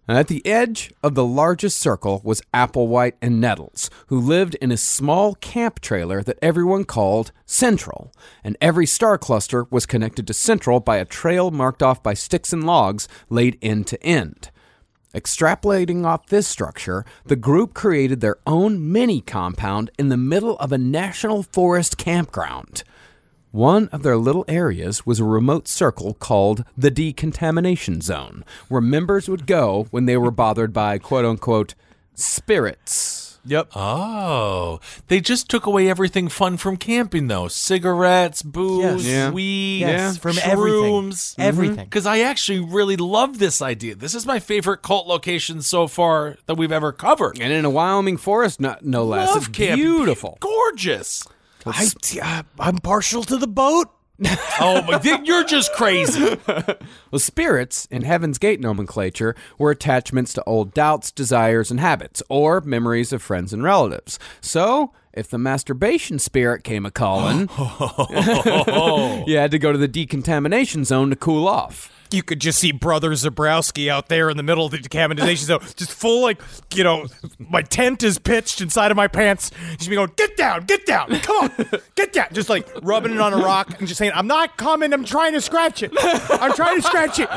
And 0.09 0.17
at 0.17 0.27
the 0.27 0.43
edge 0.43 0.91
of 1.03 1.13
the 1.13 1.23
largest 1.23 1.77
circle 1.77 2.19
was 2.23 2.41
Applewhite 2.51 3.13
and 3.21 3.39
Nettles, 3.39 3.91
who 4.07 4.19
lived 4.19 4.55
in 4.55 4.71
a 4.71 4.75
small 4.75 5.35
camp 5.35 5.81
trailer 5.81 6.23
that 6.23 6.39
everyone 6.41 6.85
called 6.85 7.31
Central. 7.45 8.11
And 8.43 8.57
every 8.59 8.87
star 8.87 9.19
cluster 9.19 9.67
was 9.69 9.85
connected 9.85 10.25
to 10.25 10.33
Central 10.33 10.79
by 10.79 10.97
a 10.97 11.05
trail 11.05 11.51
marked 11.51 11.83
off 11.83 12.01
by 12.01 12.15
sticks 12.15 12.51
and 12.51 12.63
logs 12.63 13.07
laid 13.29 13.59
end 13.61 13.85
to 13.85 14.01
end. 14.03 14.49
Extrapolating 15.13 16.03
off 16.03 16.25
this 16.25 16.47
structure, 16.47 17.05
the 17.25 17.35
group 17.35 17.75
created 17.75 18.19
their 18.19 18.37
own 18.47 18.91
mini 18.91 19.21
compound 19.21 19.91
in 19.99 20.09
the 20.09 20.17
middle 20.17 20.57
of 20.57 20.71
a 20.71 20.79
national 20.79 21.43
forest 21.43 21.99
campground. 21.99 22.83
One 23.51 23.87
of 23.87 24.03
their 24.03 24.17
little 24.17 24.45
areas 24.47 25.05
was 25.07 25.19
a 25.19 25.23
remote 25.23 25.67
circle 25.67 26.13
called 26.13 26.63
the 26.77 26.91
decontamination 26.91 27.99
zone, 28.01 28.45
where 28.67 28.81
members 28.81 29.27
would 29.27 29.47
go 29.47 29.87
when 29.89 30.05
they 30.05 30.17
were 30.17 30.29
bothered 30.31 30.71
by 30.71 30.99
quote 30.99 31.25
unquote 31.25 31.73
spirits. 32.13 33.39
Yep. 33.45 33.69
Oh, 33.75 34.79
they 35.07 35.21
just 35.21 35.49
took 35.49 35.65
away 35.65 35.89
everything 35.89 36.27
fun 36.27 36.57
from 36.57 36.75
camping, 36.77 37.27
though. 37.27 37.47
Cigarettes, 37.47 38.43
booze, 38.43 38.83
Yes. 38.83 39.05
Yeah. 39.05 39.31
weed, 39.31 39.79
Yes, 39.79 40.17
from 40.17 40.37
everything. 40.43 40.81
shrooms, 40.83 41.11
mm-hmm. 41.13 41.41
Everything. 41.41 41.85
Because 41.85 42.05
I 42.05 42.19
actually 42.19 42.59
really 42.59 42.97
love 42.97 43.39
this 43.39 43.61
idea. 43.61 43.95
This 43.95 44.13
is 44.13 44.25
my 44.25 44.39
favorite 44.39 44.81
cult 44.81 45.07
location 45.07 45.61
so 45.61 45.87
far 45.87 46.35
that 46.45 46.55
we've 46.55 46.71
ever 46.71 46.91
covered. 46.91 47.39
And 47.39 47.51
in 47.51 47.63
a 47.65 47.69
Wyoming 47.69 48.17
forest, 48.17 48.59
no, 48.59 48.75
no 48.81 49.05
less. 49.05 49.29
Love 49.29 49.37
It's 49.37 49.47
camping. 49.47 49.83
beautiful. 49.85 50.37
gorgeous. 50.41 51.23
I, 51.65 51.87
uh, 52.21 52.43
I'm 52.59 52.77
partial 52.77 53.23
to 53.23 53.37
the 53.37 53.47
boat. 53.47 53.89
Oh, 54.61 54.99
then 55.01 55.23
you're 55.23 55.45
just 55.45 55.71
crazy. 55.73 56.37
Well, 57.11 57.19
spirits 57.19 57.87
in 57.89 58.01
Heaven's 58.01 58.37
Gate 58.37 58.59
nomenclature 58.59 59.33
were 59.57 59.71
attachments 59.71 60.33
to 60.33 60.43
old 60.43 60.73
doubts, 60.73 61.11
desires, 61.11 61.71
and 61.71 61.79
habits, 61.79 62.21
or 62.29 62.59
memories 62.61 63.13
of 63.13 63.21
friends 63.21 63.53
and 63.53 63.63
relatives. 63.63 64.19
So, 64.41 64.91
if 65.13 65.29
the 65.29 65.37
masturbation 65.37 66.19
spirit 66.19 66.63
came 66.65 66.85
a 66.85 66.91
calling, 66.91 67.49
you 69.27 69.37
had 69.37 69.51
to 69.51 69.59
go 69.59 69.71
to 69.71 69.77
the 69.77 69.87
decontamination 69.87 70.83
zone 70.83 71.09
to 71.09 71.15
cool 71.15 71.47
off. 71.47 71.89
You 72.11 72.23
could 72.23 72.41
just 72.41 72.59
see 72.59 72.71
Brother 72.71 73.11
Zabrowski 73.11 73.87
out 73.87 74.09
there 74.09 74.29
in 74.29 74.37
the 74.37 74.43
middle 74.43 74.65
of 74.65 74.71
the 74.71 74.79
decamination 74.79 75.45
zone, 75.45 75.59
just 75.75 75.91
full 75.91 76.23
like, 76.23 76.41
you 76.73 76.83
know, 76.83 77.05
my 77.37 77.61
tent 77.61 78.01
is 78.01 78.17
pitched 78.17 78.61
inside 78.61 78.89
of 78.89 78.97
my 78.97 79.07
pants. 79.07 79.51
He's 79.77 79.87
be 79.87 79.95
going, 79.95 80.11
get 80.15 80.35
down, 80.35 80.65
get 80.65 80.85
down, 80.87 81.09
come 81.19 81.35
on, 81.35 81.51
get 81.95 82.13
down. 82.13 82.27
Just 82.31 82.49
like 82.49 82.67
rubbing 82.81 83.13
it 83.13 83.21
on 83.21 83.33
a 83.33 83.37
rock 83.37 83.79
and 83.79 83.87
just 83.87 83.99
saying, 83.99 84.11
I'm 84.15 84.27
not 84.27 84.57
coming, 84.57 84.91
I'm 84.91 85.05
trying 85.05 85.33
to 85.33 85.41
scratch 85.41 85.83
it. 85.83 85.91
I'm 86.01 86.53
trying 86.53 86.77
to 86.77 86.81
scratch 86.81 87.19
it. 87.19 87.29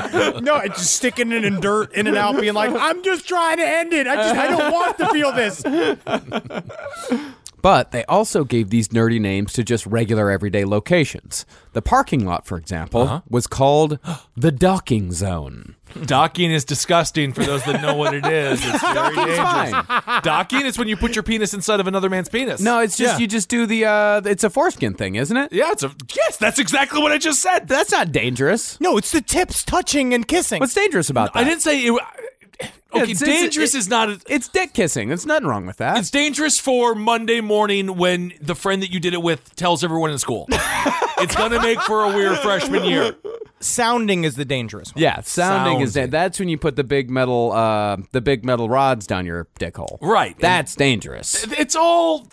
No, 0.43 0.57
and 0.57 0.73
just 0.73 0.95
sticking 0.95 1.33
it 1.33 1.45
in 1.45 1.61
dirt, 1.61 1.93
in 1.93 2.07
and 2.07 2.17
out, 2.17 2.41
being 2.41 2.55
like, 2.55 2.71
I'm 2.75 3.03
just 3.03 3.29
trying 3.29 3.59
to 3.59 3.67
end 3.67 3.93
it. 3.93 4.07
I 4.07 4.17
just, 4.17 4.35
I 4.35 4.49
don't 4.49 4.73
want 4.73 4.99
to 4.99 5.09
feel 5.11 5.33
this. 5.33 5.63
But 7.63 7.93
they 7.93 8.05
also 8.07 8.45
gave 8.45 8.71
these 8.71 8.89
nerdy 8.89 9.21
names 9.21 9.53
to 9.55 9.63
just 9.65 9.87
regular 9.87 10.31
everyday 10.31 10.65
locations. 10.65 11.47
The 11.73 11.81
parking 11.83 12.27
lot, 12.27 12.45
for 12.45 12.59
example, 12.59 13.23
was 13.29 13.47
called 13.47 13.99
the 14.37 14.51
docking 14.53 15.13
zone. 15.13 15.77
Docking 16.05 16.51
is 16.51 16.65
disgusting 16.65 17.33
for 17.33 17.45
those 17.45 17.63
that 17.65 17.81
know 17.83 17.95
what 17.95 18.15
it 18.15 18.27
is. 18.27 18.61
It's 18.65 18.83
very 18.93 19.15
dangerous. 19.15 19.39
fine. 19.39 20.23
Docking 20.23 20.67
is 20.67 20.79
when 20.79 20.89
you 20.89 20.97
put 20.97 21.15
your 21.15 21.23
penis 21.23 21.55
inside 21.55 21.81
of 21.81 21.87
another 21.87 22.11
man's 22.11 22.29
penis. 22.29 22.61
No, 22.61 22.81
it's 22.81 22.97
just 22.97 23.15
Yeah. 23.15 23.19
you 23.21 23.27
just 23.27 23.49
do 23.49 23.67
the 23.67 23.85
uh 23.85 24.21
it's 24.25 24.43
a 24.45 24.51
foreskin 24.51 24.95
thing, 24.95 25.15
isn't 25.17 25.37
it? 25.37 25.53
Yeah, 25.53 25.71
it's 25.73 25.83
a 25.83 25.93
yes. 26.15 26.39
That's 26.39 26.59
exactly 26.59 27.01
what 27.01 27.13
I 27.13 27.19
just 27.19 27.41
said. 27.41 27.69
That's 27.69 27.93
not 27.93 28.11
dangerous. 28.11 28.81
No, 28.81 28.97
it's 28.97 29.13
the 29.13 29.21
tips 29.21 29.65
touching 29.65 30.15
and 30.15 30.27
kissing. 30.27 30.61
What's 30.61 30.75
dangerous 30.75 31.11
about 31.11 31.33
that? 31.35 31.41
I 31.41 31.45
didn't 31.45 31.61
say 31.63 31.81
it. 31.83 32.03
Okay, 32.95 33.03
It's- 33.05 33.23
it's- 33.23 33.41
dangerous 33.41 33.75
it- 33.75 33.79
is 33.79 33.89
not. 33.89 34.11
A, 34.11 34.21
It's 34.29 34.49
dick 34.49 34.75
kissing. 34.75 35.09
There's 35.09 35.25
nothing 35.25 35.47
wrong 35.47 35.65
with 35.65 35.79
that. 35.79 35.97
it's 35.97 36.11
dangerous 36.11 36.59
for 36.61 36.95
Monday 36.95 37.41
morning 37.41 37.97
when 37.97 38.35
the 38.41 38.55
friend 38.55 38.83
that 38.83 38.91
you 38.93 39.01
did 39.01 39.15
it 39.15 39.23
with 39.23 39.57
tells 39.57 39.83
everyone 39.83 40.11
in 40.11 40.19
school. 40.19 40.47
it's 41.19 41.35
gonna 41.35 41.61
make 41.63 41.81
for 41.83 42.05
a 42.05 42.09
weird 42.15 42.37
freshman 42.41 42.85
year. 42.85 43.15
Sounding 43.61 44.25
is 44.25 44.35
the 44.35 44.45
dangerous 44.45 44.93
one. 44.95 45.01
yeah, 45.01 45.21
sounding 45.23 45.81
is 45.81 45.95
Sounding. 45.95 46.11
that's 46.11 46.39
when 46.39 46.49
you 46.49 46.59
put 46.59 46.75
the 46.77 46.85
big 46.85 47.09
metal 47.09 47.53
uh 47.53 47.97
the 48.11 48.21
big 48.21 48.45
metal 48.45 48.69
rods 48.69 49.07
down 49.07 49.25
your 49.25 49.47
dick 49.59 49.77
hole. 49.77 49.99
Right. 50.03 50.37
That's 50.39 50.75
dangerous. 50.75 51.47
It's 51.59 51.75
all. 51.77 52.27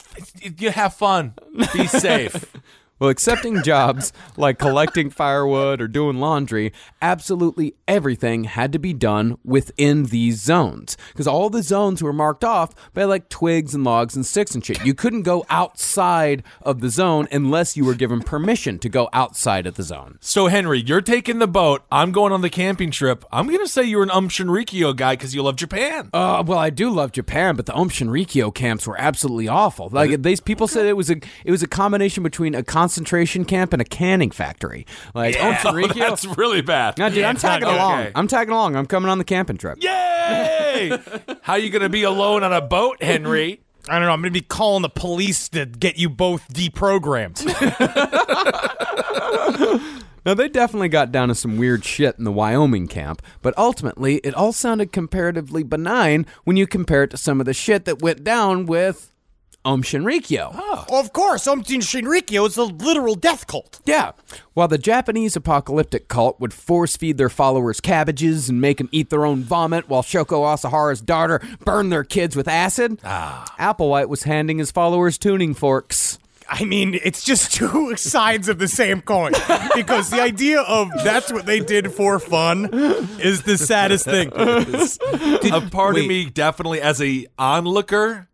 You 0.58 0.72
have 0.72 0.94
fun. 0.96 1.36
Be 1.74 1.88
safe. 1.88 2.46
Well, 3.00 3.10
accepting 3.10 3.64
jobs 3.64 4.12
like 4.36 4.60
collecting 4.60 5.10
firewood 5.10 5.80
or 5.80 5.88
doing 5.88 6.18
laundry, 6.20 6.74
absolutely 7.02 7.76
everything 7.88 8.44
had 8.44 8.74
to 8.74 8.80
be 8.80 8.94
done 8.94 9.38
within 9.46 10.08
these 10.08 10.42
zones. 10.42 10.98
Because 11.14 11.28
all 11.28 11.50
the 11.50 11.64
zones 11.64 12.04
were 12.04 12.12
marked 12.12 12.44
off 12.44 12.76
by 12.94 13.06
like 13.06 13.30
twigs 13.30 13.74
and 13.74 13.86
logs 13.86 14.18
and 14.18 14.26
sticks 14.26 14.54
and 14.54 14.66
shit. 14.66 14.84
You 14.86 14.94
couldn't 14.94 15.22
go 15.22 15.46
outside 15.50 16.44
of 16.62 16.82
the 16.82 16.90
zone 16.90 17.30
unless 17.32 17.78
you 17.78 17.86
were 17.86 17.94
given 17.94 18.20
permission 18.22 18.80
to 18.80 18.90
go 18.90 19.08
outside 19.14 19.66
of 19.66 19.76
the 19.76 19.84
zone. 19.84 20.18
So 20.20 20.48
Henry, 20.48 20.82
you're 20.86 21.00
taking 21.00 21.40
the 21.40 21.48
boat. 21.48 21.84
I'm 21.90 22.12
going 22.12 22.34
on 22.34 22.42
the 22.42 22.50
camping 22.50 22.92
trip. 22.92 23.24
I'm 23.32 23.48
gonna 23.48 23.68
say 23.68 23.84
you're 23.84 24.04
an 24.04 24.12
Um 24.12 24.28
Shinrikyo 24.28 24.94
guy 24.96 25.14
because 25.14 25.34
you 25.34 25.42
love 25.42 25.56
Japan. 25.56 26.10
Uh, 26.12 26.44
well, 26.46 26.60
I 26.60 26.70
do 26.70 26.90
love 26.90 27.14
Japan, 27.14 27.56
but 27.56 27.66
the 27.66 27.74
Aum 27.74 27.90
Shinrikyo 27.90 28.54
camps 28.54 28.86
were 28.86 29.00
absolutely 29.00 29.48
awful. 29.48 29.90
Like 29.90 30.22
these 30.22 30.42
people 30.42 30.68
said, 30.68 30.86
it 30.86 30.98
was 30.98 31.10
a 31.10 31.16
it 31.46 31.52
was 31.52 31.64
a 31.64 31.68
combination 31.68 32.24
between 32.24 32.56
a 32.56 32.64
concentration 32.90 33.46
camp 33.46 33.72
and 33.72 33.84
a 33.84 33.86
canning 33.86 34.32
factory. 34.32 34.84
Like 35.14 35.38
oh, 35.40 35.50
Aum 35.50 35.54
Shinrikyo, 35.54 35.94
That's 36.10 36.26
really 36.26 36.62
bad. 36.62 36.98
No, 36.98 37.08
dude, 37.08 37.24
I'm 37.24 37.36
It's 37.36 37.44
not 37.44 37.60
tagging 37.60 37.68
along. 37.68 38.08
I'm 38.16 38.28
tagging 38.28 38.52
along. 38.52 38.76
I'm 38.76 38.88
coming 38.88 39.12
on 39.12 39.20
the 39.20 39.24
camping 39.24 39.58
trip. 39.58 39.78
Yay! 39.80 40.98
How 41.44 41.54
are 41.54 41.60
you 41.60 41.70
gonna 41.70 41.88
be 41.88 42.02
alone 42.02 42.42
on 42.42 42.52
a 42.52 42.62
boat, 42.62 43.04
Henry? 43.04 43.62
I 43.88 44.00
don't 44.00 44.08
know. 44.08 44.12
I'm 44.12 44.22
going 44.22 44.34
to 44.34 44.40
be 44.40 44.46
calling 44.46 44.84
the 44.84 44.90
police 44.90 45.50
to 45.50 45.66
get 45.66 45.98
you 45.98 46.10
both 46.10 46.48
deprogrammed. 46.54 47.40
Now 50.26 50.34
they 50.34 50.50
definitely 50.50 50.90
got 50.90 51.14
down 51.14 51.30
to 51.30 51.34
some 51.34 51.58
weird 51.58 51.86
shit 51.86 52.18
in 52.20 52.26
the 52.26 52.32
Wyoming 52.32 52.88
camp, 52.88 53.22
but 53.42 53.58
ultimately 53.58 54.18
it 54.18 54.36
all 54.36 54.52
sounded 54.52 54.92
comparatively 54.92 55.64
benign 55.64 56.26
when 56.44 56.58
you 56.58 56.68
compare 56.68 57.04
it 57.04 57.12
to 57.12 57.18
some 57.18 57.40
of 57.40 57.46
the 57.46 57.54
shit 57.54 57.86
that 57.86 58.02
went 58.02 58.26
down 58.26 58.66
with 58.66 59.16
Aum 59.66 59.84
Shinrikyo. 59.84 60.52
Oh, 60.54 60.86
of 61.00 61.12
course, 61.12 61.46
Omtin 61.46 61.82
Shinrikyo 61.82 62.48
is 62.48 62.56
a 62.56 62.64
literal 62.64 63.16
death 63.16 63.46
cult. 63.46 63.82
Yeah. 63.86 64.14
While 64.54 64.70
the 64.70 64.78
Japanese 64.78 65.36
apocalyptic 65.36 66.08
cult 66.08 66.40
would 66.40 66.54
force 66.54 66.96
feed 66.96 67.18
their 67.18 67.30
followers 67.30 67.82
cabbages 67.82 68.48
and 68.50 68.62
make 68.62 68.78
them 68.78 68.88
eat 68.94 69.10
their 69.10 69.26
own 69.26 69.44
vomit 69.44 69.90
while 69.90 70.02
Shoko 70.02 70.46
Asahara's 70.46 71.02
daughter 71.02 71.42
burned 71.66 71.92
their 71.92 72.06
kids 72.06 72.38
with 72.38 72.48
acid, 72.48 73.00
ah. 73.04 73.46
Applewhite 73.60 74.08
was 74.08 74.24
handing 74.24 74.60
his 74.60 74.72
followers 74.72 75.18
tuning 75.18 75.54
forks. 75.54 76.20
I 76.48 76.64
mean, 76.64 76.98
it's 77.04 77.24
just 77.24 77.54
two 77.54 77.98
sides 77.98 78.48
of 78.48 78.60
the 78.60 78.68
same 78.70 79.02
coin. 79.02 79.34
Because 79.76 80.10
the 80.10 80.22
idea 80.22 80.62
of 80.62 80.90
that's 81.04 81.32
what 81.34 81.46
they 81.46 81.60
did 81.60 81.92
for 81.94 82.18
fun 82.18 82.70
is 83.20 83.44
the 83.44 83.58
saddest 83.58 84.06
thing. 84.06 84.30
a 84.34 85.70
part 85.70 85.96
wait. 85.96 86.04
of 86.04 86.08
me 86.08 86.26
definitely 86.30 86.82
as 86.82 87.02
a 87.02 87.28
onlooker. 87.38 88.29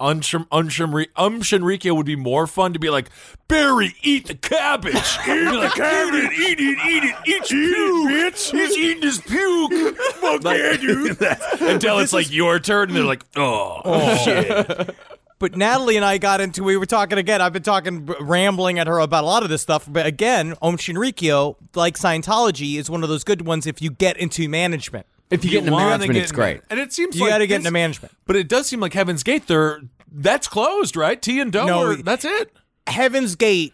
Unshim, 0.00 0.46
um 0.50 1.40
Shinrikyo 1.42 1.94
would 1.94 2.06
be 2.06 2.16
more 2.16 2.46
fun 2.46 2.72
to 2.72 2.78
be 2.78 2.90
like 2.90 3.08
Barry, 3.46 3.94
eat 4.02 4.26
the 4.26 4.34
cabbage, 4.34 4.94
eat 4.94 5.60
the 5.60 5.70
cabbage, 5.74 6.32
eat 6.32 6.58
it, 6.58 6.78
eat 6.86 7.04
it, 7.04 7.16
eat 7.26 7.50
your 7.50 7.74
puke, 7.74 8.10
bitch. 8.10 8.50
He's 8.50 8.76
eating 8.76 9.02
his 9.02 9.20
puke. 9.20 9.96
Fuck 10.14 10.44
yeah, 10.44 10.76
dude. 10.76 11.20
Until 11.60 11.98
it's 11.98 12.12
like 12.12 12.32
your 12.32 12.58
turn, 12.58 12.88
and 12.88 12.96
they're 12.96 13.04
like, 13.04 13.24
oh, 13.36 14.16
shit. 14.24 14.96
But 15.42 15.56
Natalie 15.56 15.96
and 15.96 16.04
I 16.04 16.18
got 16.18 16.40
into, 16.40 16.62
we 16.62 16.76
were 16.76 16.86
talking 16.86 17.18
again. 17.18 17.40
I've 17.42 17.52
been 17.52 17.64
talking, 17.64 18.06
rambling 18.20 18.78
at 18.78 18.86
her 18.86 19.00
about 19.00 19.24
a 19.24 19.26
lot 19.26 19.42
of 19.42 19.48
this 19.48 19.60
stuff. 19.60 19.88
But 19.90 20.06
again, 20.06 20.54
Aum 20.62 20.76
Shinrikyo, 20.76 21.56
like 21.74 21.96
Scientology, 21.96 22.76
is 22.76 22.88
one 22.88 23.02
of 23.02 23.08
those 23.08 23.24
good 23.24 23.44
ones 23.44 23.66
if 23.66 23.82
you 23.82 23.90
get 23.90 24.16
into 24.18 24.48
management. 24.48 25.04
If 25.32 25.44
you, 25.44 25.50
get 25.50 25.60
into 25.60 25.72
management, 25.72 26.12
get 26.12 26.22
it's 26.22 26.30
in- 26.30 26.36
great. 26.36 26.60
and 26.70 26.78
it 26.78 26.92
seems 26.92 27.16
You 27.16 27.22
like 27.22 27.30
got 27.30 27.38
to 27.38 27.46
get 27.46 27.56
into 27.56 27.70
management. 27.70 28.14
But 28.26 28.36
it 28.36 28.48
does 28.48 28.66
seem 28.66 28.80
like 28.80 28.92
Heaven's 28.92 29.22
Gate. 29.22 29.46
They're 29.46 29.80
that's 30.14 30.46
closed, 30.48 30.96
right? 30.96 31.20
T 31.20 31.40
and 31.40 31.50
Do. 31.52 31.64
No, 31.64 31.84
are- 31.92 31.96
that's 31.96 32.24
it. 32.24 32.52
Heaven's 32.86 33.34
Gate 33.34 33.72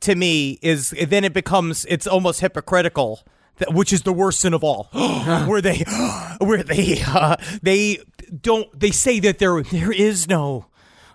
to 0.00 0.14
me 0.14 0.58
is 0.62 0.94
then 1.08 1.24
it 1.24 1.32
becomes 1.32 1.84
it's 1.88 2.06
almost 2.06 2.40
hypocritical, 2.40 3.20
that, 3.58 3.72
which 3.74 3.92
is 3.92 4.02
the 4.02 4.12
worst 4.12 4.40
sin 4.40 4.54
of 4.54 4.64
all, 4.64 4.84
where 5.46 5.60
they 5.60 5.84
where 6.38 6.62
they 6.62 7.02
uh, 7.06 7.36
they 7.62 7.98
don't 8.40 8.68
they 8.78 8.90
say 8.90 9.20
that 9.20 9.38
there 9.38 9.62
there 9.62 9.92
is 9.92 10.28
no 10.28 10.66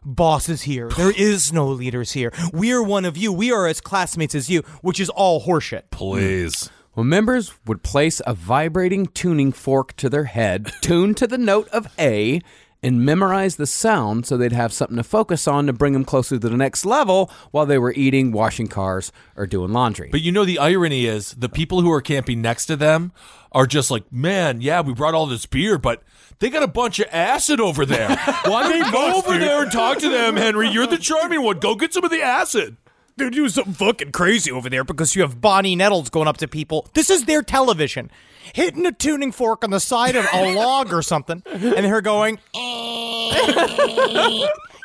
bosses 0.05 0.63
here, 0.63 0.89
there 0.97 1.11
is 1.11 1.51
no 1.53 1.67
leaders 1.67 2.11
here. 2.13 2.31
We 2.53 2.71
are 2.71 2.83
one 2.83 3.05
of 3.05 3.17
you. 3.17 3.31
We 3.33 3.51
are 3.51 3.67
as 3.67 3.81
classmates 3.81 4.35
as 4.35 4.49
you, 4.49 4.61
which 4.81 4.99
is 4.99 5.09
all 5.09 5.41
horseshit. 5.45 5.83
Please. 5.91 6.69
Well, 6.99 7.05
members 7.05 7.53
would 7.65 7.81
place 7.81 8.21
a 8.27 8.33
vibrating 8.33 9.07
tuning 9.07 9.53
fork 9.53 9.95
to 9.95 10.09
their 10.09 10.25
head, 10.25 10.69
tuned 10.81 11.15
to 11.15 11.27
the 11.27 11.37
note 11.37 11.69
of 11.69 11.87
A, 11.97 12.41
and 12.83 13.05
memorize 13.05 13.55
the 13.55 13.65
sound 13.67 14.25
so 14.25 14.35
they'd 14.35 14.51
have 14.51 14.73
something 14.73 14.97
to 14.97 15.03
focus 15.05 15.47
on 15.47 15.67
to 15.67 15.71
bring 15.71 15.93
them 15.93 16.03
closer 16.03 16.37
to 16.37 16.49
the 16.49 16.57
next 16.57 16.83
level 16.83 17.31
while 17.51 17.65
they 17.65 17.77
were 17.77 17.93
eating, 17.93 18.33
washing 18.33 18.67
cars, 18.67 19.13
or 19.37 19.47
doing 19.47 19.71
laundry. 19.71 20.09
But 20.11 20.19
you 20.19 20.33
know 20.33 20.43
the 20.43 20.59
irony 20.59 21.05
is 21.05 21.31
the 21.35 21.47
people 21.47 21.79
who 21.79 21.91
are 21.93 22.01
camping 22.01 22.41
next 22.41 22.65
to 22.65 22.75
them 22.75 23.13
are 23.53 23.65
just 23.65 23.89
like, 23.89 24.11
man, 24.11 24.59
yeah, 24.59 24.81
we 24.81 24.93
brought 24.93 25.13
all 25.13 25.25
this 25.25 25.45
beer, 25.45 25.77
but 25.77 26.03
they 26.39 26.49
got 26.49 26.63
a 26.63 26.67
bunch 26.67 26.99
of 26.99 27.07
acid 27.13 27.61
over 27.61 27.85
there. 27.85 28.09
Why 28.43 28.63
don't 28.63 28.77
you 28.77 28.91
go 28.91 29.15
over 29.15 29.37
there 29.37 29.63
and 29.63 29.71
talk 29.71 29.99
to 29.99 30.09
them, 30.09 30.35
Henry? 30.35 30.67
You're 30.67 30.85
the 30.85 30.97
charming 30.97 31.43
one. 31.43 31.59
Go 31.59 31.75
get 31.75 31.93
some 31.93 32.03
of 32.03 32.11
the 32.11 32.21
acid. 32.21 32.75
They're 33.19 33.29
doing 33.29 33.49
something 33.49 33.73
fucking 33.73 34.13
crazy 34.13 34.49
over 34.49 34.69
there 34.69 34.85
because 34.85 35.13
you 35.13 35.21
have 35.23 35.41
Bonnie 35.41 35.75
Nettles 35.75 36.09
going 36.09 36.29
up 36.29 36.37
to 36.37 36.47
people. 36.47 36.87
This 36.93 37.09
is 37.09 37.25
their 37.25 37.41
television. 37.41 38.09
Hitting 38.53 38.85
a 38.85 38.93
tuning 38.93 39.33
fork 39.33 39.65
on 39.65 39.71
the 39.71 39.81
side 39.81 40.15
of 40.15 40.25
a 40.33 40.55
log 40.55 40.93
or 40.93 41.01
something, 41.01 41.43
and 41.45 41.85
her 41.85 41.99
going, 42.01 42.39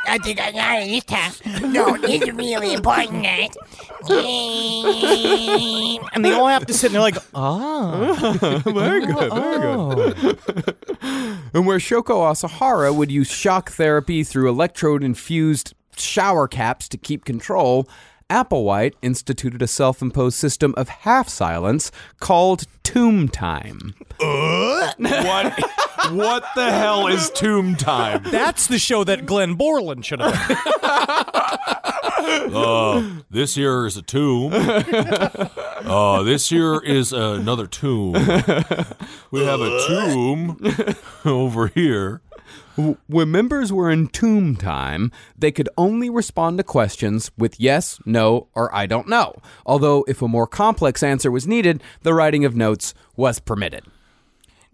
I 0.06 0.18
think 0.22 0.40
I 0.40 0.50
got 0.52 0.82
it 0.82 0.88
this 0.88 1.04
time. 1.04 1.72
No, 1.72 1.96
it's 2.02 2.30
really 2.32 2.74
important, 2.74 3.22
guys. 3.22 3.50
and 6.14 6.24
they 6.24 6.32
all 6.32 6.48
have 6.48 6.66
to 6.66 6.74
sit 6.74 6.88
and 6.88 6.96
they're 6.96 7.00
like, 7.02 7.16
ah. 7.34 8.14
very 8.66 9.06
good, 9.06 9.32
very 9.32 9.60
good. 10.12 10.76
and 11.54 11.66
where 11.66 11.78
Shoko 11.78 12.30
Asahara 12.30 12.94
would 12.94 13.10
use 13.10 13.28
shock 13.30 13.70
therapy 13.70 14.24
through 14.24 14.48
electrode 14.50 15.02
infused 15.04 15.72
shower 15.96 16.48
caps 16.48 16.88
to 16.88 16.98
keep 16.98 17.24
control, 17.24 17.88
Applewhite 18.34 18.94
instituted 19.00 19.62
a 19.62 19.68
self 19.68 20.02
imposed 20.02 20.36
system 20.36 20.74
of 20.76 20.88
half 20.88 21.28
silence 21.28 21.92
called 22.18 22.64
Tomb 22.82 23.28
Time. 23.28 23.94
What? 24.18 24.98
what 26.10 26.44
the 26.56 26.72
hell 26.72 27.06
is 27.06 27.30
tomb 27.30 27.76
time? 27.76 28.24
That's 28.24 28.66
the 28.66 28.80
show 28.80 29.04
that 29.04 29.24
Glenn 29.24 29.54
Borland 29.54 30.04
should 30.04 30.18
have 30.20 30.34
done. 30.48 30.56
Uh, 32.54 33.20
this 33.30 33.54
here 33.54 33.86
is 33.86 33.96
a 33.96 34.02
tomb. 34.02 34.52
Uh, 34.52 36.22
this 36.22 36.48
here 36.48 36.78
is 36.78 37.12
another 37.12 37.66
tomb. 37.66 38.14
We 39.30 39.44
have 39.44 39.60
a 39.60 39.86
tomb 39.86 40.58
over 41.24 41.66
here. 41.68 42.22
W- 42.76 42.96
When 43.06 43.30
members 43.30 43.72
were 43.72 43.90
in 43.90 44.08
tomb 44.08 44.56
time, 44.56 45.12
they 45.38 45.52
could 45.52 45.68
only 45.78 46.10
respond 46.10 46.58
to 46.58 46.64
questions 46.64 47.30
with 47.38 47.60
yes, 47.60 47.98
no, 48.04 48.48
or 48.54 48.74
I 48.74 48.86
don't 48.86 49.08
know. 49.08 49.34
Although, 49.64 50.04
if 50.08 50.20
a 50.22 50.28
more 50.28 50.46
complex 50.46 51.02
answer 51.02 51.30
was 51.30 51.46
needed, 51.46 51.82
the 52.02 52.14
writing 52.14 52.44
of 52.44 52.56
notes 52.56 52.94
was 53.16 53.38
permitted. 53.38 53.84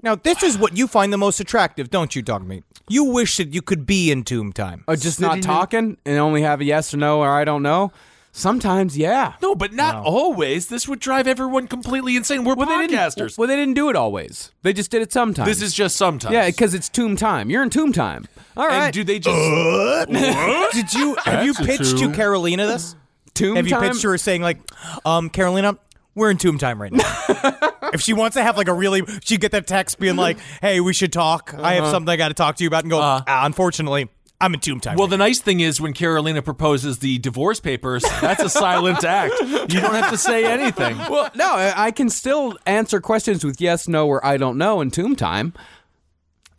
Now, 0.03 0.15
this 0.15 0.43
is 0.43 0.57
what 0.57 0.77
you 0.79 0.87
find 0.87 1.13
the 1.13 1.19
most 1.19 1.41
attractive, 1.41 1.91
don't 1.91 2.17
you, 2.17 2.23
Dogmeat? 2.23 2.63
You 2.89 3.05
wish 3.05 3.37
that 3.37 3.53
you 3.53 3.61
could 3.61 3.85
be 3.85 4.11
in 4.11 4.25
tomb 4.25 4.53
time. 4.53 4.83
Oh, 4.89 4.97
just 4.97 5.21
not 5.21 5.43
talking 5.43 5.99
and 6.07 6.19
only 6.19 6.41
have 6.43 6.61
a 6.63 6.65
yes 6.65 6.95
or 6.95 6.97
no 6.97 7.21
or 7.21 7.29
I 7.31 7.45
don't 7.45 7.63
know? 7.63 7.93
Sometimes, 8.33 8.97
yeah. 8.97 9.35
No, 9.43 9.55
but 9.55 9.73
not 9.73 9.97
always. 9.97 10.69
This 10.69 10.87
would 10.87 11.01
drive 11.01 11.27
everyone 11.27 11.67
completely 11.67 12.17
insane. 12.17 12.45
We're 12.45 12.55
Well, 12.55 12.69
they 12.69 12.87
didn't. 12.87 12.97
podcasters. 12.97 13.37
Well, 13.37 13.49
they 13.49 13.57
didn't 13.57 13.75
do 13.75 13.91
it 13.91 13.97
always. 13.97 14.53
They 14.63 14.73
just 14.73 14.91
did 14.91 15.03
it 15.03 15.13
sometimes. 15.13 15.49
this 15.49 15.61
is 15.61 15.75
just 15.75 15.97
sometimes. 15.97 16.33
yeah, 16.33 16.47
because 16.47 16.73
it's 16.75 16.89
tomb 16.89 17.17
time. 17.17 17.51
You're 17.51 17.63
in 17.65 17.71
tomb 17.71 17.93
time. 17.93 18.29
All 18.57 18.67
right. 18.69 18.85
And 18.85 18.93
do 18.95 19.03
they 19.05 19.19
just? 19.19 19.37
Did 20.73 20.93
you 20.95 21.15
have 21.17 21.45
you 21.45 21.53
That's 21.55 21.65
a 21.65 21.65
pitched 21.65 21.99
to. 21.99 22.13
Carolina 22.13 22.67
this? 22.67 22.95
tomb 23.35 23.57
Have 23.57 23.67
you 23.67 23.73
time. 23.73 23.83
pitched 23.91 24.03
to 24.03 24.09
her 24.11 24.19
saying 24.19 24.43
like, 24.43 24.59
um, 25.05 25.29
Carolina, 25.31 25.77
we're 26.15 26.31
in 26.31 26.37
tomb 26.37 26.59
time 26.59 26.81
right 26.81 26.93
now. 26.93 27.05
if 27.93 28.01
she 28.01 28.13
wants 28.13 28.35
to 28.35 28.43
have 28.43 28.57
like 28.57 28.69
a 28.69 28.73
really, 28.75 29.03
she'd 29.25 29.41
get 29.41 29.53
that 29.53 29.67
text 29.67 29.99
being 29.99 30.17
like, 30.17 30.39
hey, 30.61 30.81
we 30.81 30.93
should 30.93 31.13
talk. 31.13 31.55
I 31.57 31.75
have 31.75 31.89
something 31.89 32.11
I 32.11 32.17
got 32.17 32.29
to 32.29 32.35
talk 32.35 32.57
to 32.57 32.65
you 32.65 32.69
about, 32.69 32.85
and 32.85 32.91
go. 32.91 33.01
Uh. 33.01 33.23
"Ah, 33.27 33.47
unfortunately, 33.47 34.09
I'm 34.41 34.55
in 34.55 34.61
tomb 34.61 34.81
time. 34.81 34.97
Well, 34.97 35.07
right 35.07 35.11
the 35.11 35.19
nice 35.19 35.41
thing 35.41 35.61
is 35.61 35.81
when 35.81 35.93
Carolina 35.93 36.41
proposes 36.43 36.99
the 37.01 37.19
divorce 37.19 37.61
papers, 37.61 38.03
that's 38.21 38.43
a 38.43 38.49
silent 38.49 39.05
act. 39.05 39.35
You 39.41 39.81
don't 39.81 39.95
have 39.95 40.11
to 40.11 40.19
say 40.19 40.45
anything. 40.47 40.97
Well, 41.11 41.31
no, 41.35 41.47
I 41.55 41.87
I 41.87 41.91
can 41.91 42.09
still 42.09 42.57
answer 42.67 43.01
questions 43.01 43.45
with 43.45 43.61
yes, 43.61 43.89
no, 43.89 44.07
or 44.07 44.25
I 44.25 44.37
don't 44.37 44.57
know 44.59 44.81
in 44.81 44.91
tomb 44.91 45.17
time. 45.17 45.53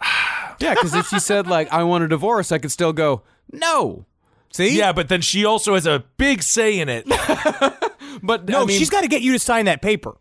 Yeah, 0.59 0.75
because 0.75 0.93
if 0.93 1.07
she 1.07 1.19
said 1.19 1.47
like 1.47 1.73
I 1.73 1.83
want 1.85 2.03
a 2.03 2.07
divorce, 2.07 2.51
I 2.51 2.59
could 2.59 2.71
still 2.71 2.93
go 2.93 3.23
no. 3.51 4.05
See? 4.53 4.77
Yeah, 4.77 4.91
but 4.91 5.09
then 5.09 5.21
she 5.21 5.43
also 5.43 5.73
has 5.73 5.87
a 5.87 6.03
big 6.17 6.43
say 6.43 6.79
in 6.79 6.87
it. 6.89 7.07
But 8.23 8.47
No, 8.47 8.63
I 8.63 8.65
mean, 8.65 8.77
she's 8.77 8.89
got 8.89 9.01
to 9.01 9.07
get 9.07 9.21
you 9.21 9.31
to 9.31 9.39
sign 9.39 9.65
that 9.65 9.81
paper. 9.81 10.15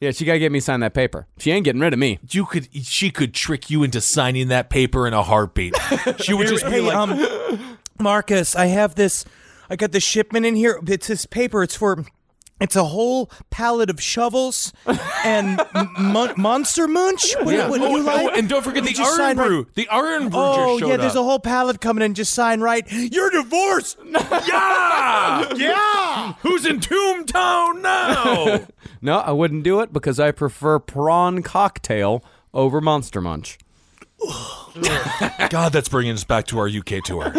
Yeah, 0.00 0.10
she 0.10 0.24
gotta 0.24 0.38
get 0.38 0.52
me 0.52 0.58
to 0.58 0.64
sign 0.64 0.80
that 0.80 0.94
paper. 0.94 1.26
She 1.38 1.50
ain't 1.50 1.64
getting 1.64 1.80
rid 1.80 1.92
of 1.92 1.98
me. 1.98 2.18
You 2.28 2.44
could, 2.44 2.68
she 2.84 3.10
could 3.10 3.32
trick 3.32 3.70
you 3.70 3.82
into 3.82 4.00
signing 4.00 4.48
that 4.48 4.70
paper 4.70 5.06
in 5.06 5.14
a 5.14 5.22
heartbeat. 5.22 5.74
She 6.20 6.34
would 6.34 6.48
just 6.48 6.64
be 6.64 6.70
hey, 6.72 6.80
like, 6.80 6.96
um, 6.96 7.78
Marcus, 8.00 8.54
I 8.56 8.66
have 8.66 8.94
this. 8.94 9.24
I 9.70 9.76
got 9.76 9.92
the 9.92 10.00
shipment 10.00 10.44
in 10.44 10.56
here. 10.56 10.78
It's 10.86 11.06
this 11.06 11.26
paper. 11.26 11.62
It's 11.62 11.76
for. 11.76 12.04
It's 12.60 12.76
a 12.76 12.84
whole 12.84 13.30
pallet 13.50 13.90
of 13.90 14.00
shovels 14.00 14.72
and 15.24 15.60
mon- 15.98 16.34
monster 16.36 16.86
munch. 16.86 17.34
What, 17.42 17.54
yeah. 17.54 17.68
what 17.68 17.78
do 17.80 17.86
Oh, 17.86 17.96
you 17.96 18.02
like? 18.04 18.26
oh, 18.32 18.38
and 18.38 18.48
don't 18.48 18.62
forget 18.62 18.84
You 18.84 18.90
the 18.90 18.94
just 18.94 19.16
sign 19.16 19.38
Irn-Bru. 19.38 19.58
right- 19.64 19.74
The 19.74 19.88
Irn-Bru 19.90 20.40
Oh 20.40 20.54
just 20.54 20.80
showed 20.80 20.88
yeah, 20.88 20.96
there's 20.96 21.16
up. 21.16 21.20
a 21.22 21.24
whole 21.24 21.40
pallet 21.40 21.80
coming 21.80 22.02
in. 22.04 22.14
Just 22.14 22.32
sign 22.32 22.60
right. 22.60 22.86
You're 22.90 23.30
divorced. 23.30 23.98
yeah, 24.04 25.52
yeah. 25.56 26.32
who's 26.42 26.64
in 26.66 26.80
Toontown 26.80 27.82
now? 27.82 28.66
No, 29.02 29.18
I 29.18 29.32
wouldn't 29.32 29.64
do 29.64 29.80
it 29.80 29.92
because 29.92 30.18
I 30.18 30.30
prefer 30.30 30.78
prawn 30.78 31.42
cocktail 31.42 32.24
over 32.54 32.80
Monster 32.80 33.20
Munch. 33.20 33.58
God, 35.50 35.72
that's 35.72 35.88
bringing 35.88 36.14
us 36.14 36.24
back 36.24 36.46
to 36.48 36.58
our 36.58 36.68
UK 36.68 37.02
tour. 37.04 37.30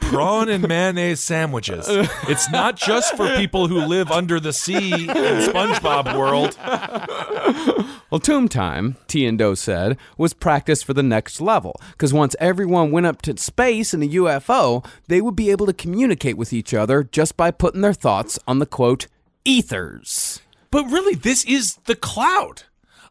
Prawn 0.00 0.48
and 0.48 0.68
mayonnaise 0.68 1.20
sandwiches. 1.20 1.86
It's 1.88 2.50
not 2.50 2.76
just 2.76 3.16
for 3.16 3.34
people 3.36 3.68
who 3.68 3.80
live 3.80 4.10
under 4.10 4.38
the 4.38 4.52
sea 4.52 4.92
in 4.92 5.08
SpongeBob 5.08 6.16
world. 6.16 6.58
Well, 8.10 8.20
tomb 8.20 8.48
time, 8.48 8.96
T 9.06 9.26
and 9.26 9.38
Do 9.38 9.54
said, 9.54 9.98
was 10.16 10.32
practice 10.32 10.82
for 10.82 10.94
the 10.94 11.02
next 11.02 11.40
level. 11.40 11.80
Because 11.92 12.12
once 12.12 12.34
everyone 12.40 12.90
went 12.90 13.06
up 13.06 13.20
to 13.22 13.36
space 13.36 13.92
in 13.92 14.02
a 14.02 14.08
UFO, 14.08 14.84
they 15.08 15.20
would 15.20 15.36
be 15.36 15.50
able 15.50 15.66
to 15.66 15.74
communicate 15.74 16.36
with 16.36 16.52
each 16.52 16.72
other 16.72 17.04
just 17.04 17.36
by 17.36 17.50
putting 17.50 17.82
their 17.82 17.92
thoughts 17.92 18.38
on 18.46 18.58
the 18.58 18.66
quote, 18.66 19.06
ethers. 19.44 20.40
But 20.70 20.90
really, 20.90 21.14
this 21.14 21.44
is 21.44 21.76
the 21.84 21.96
cloud. 21.96 22.64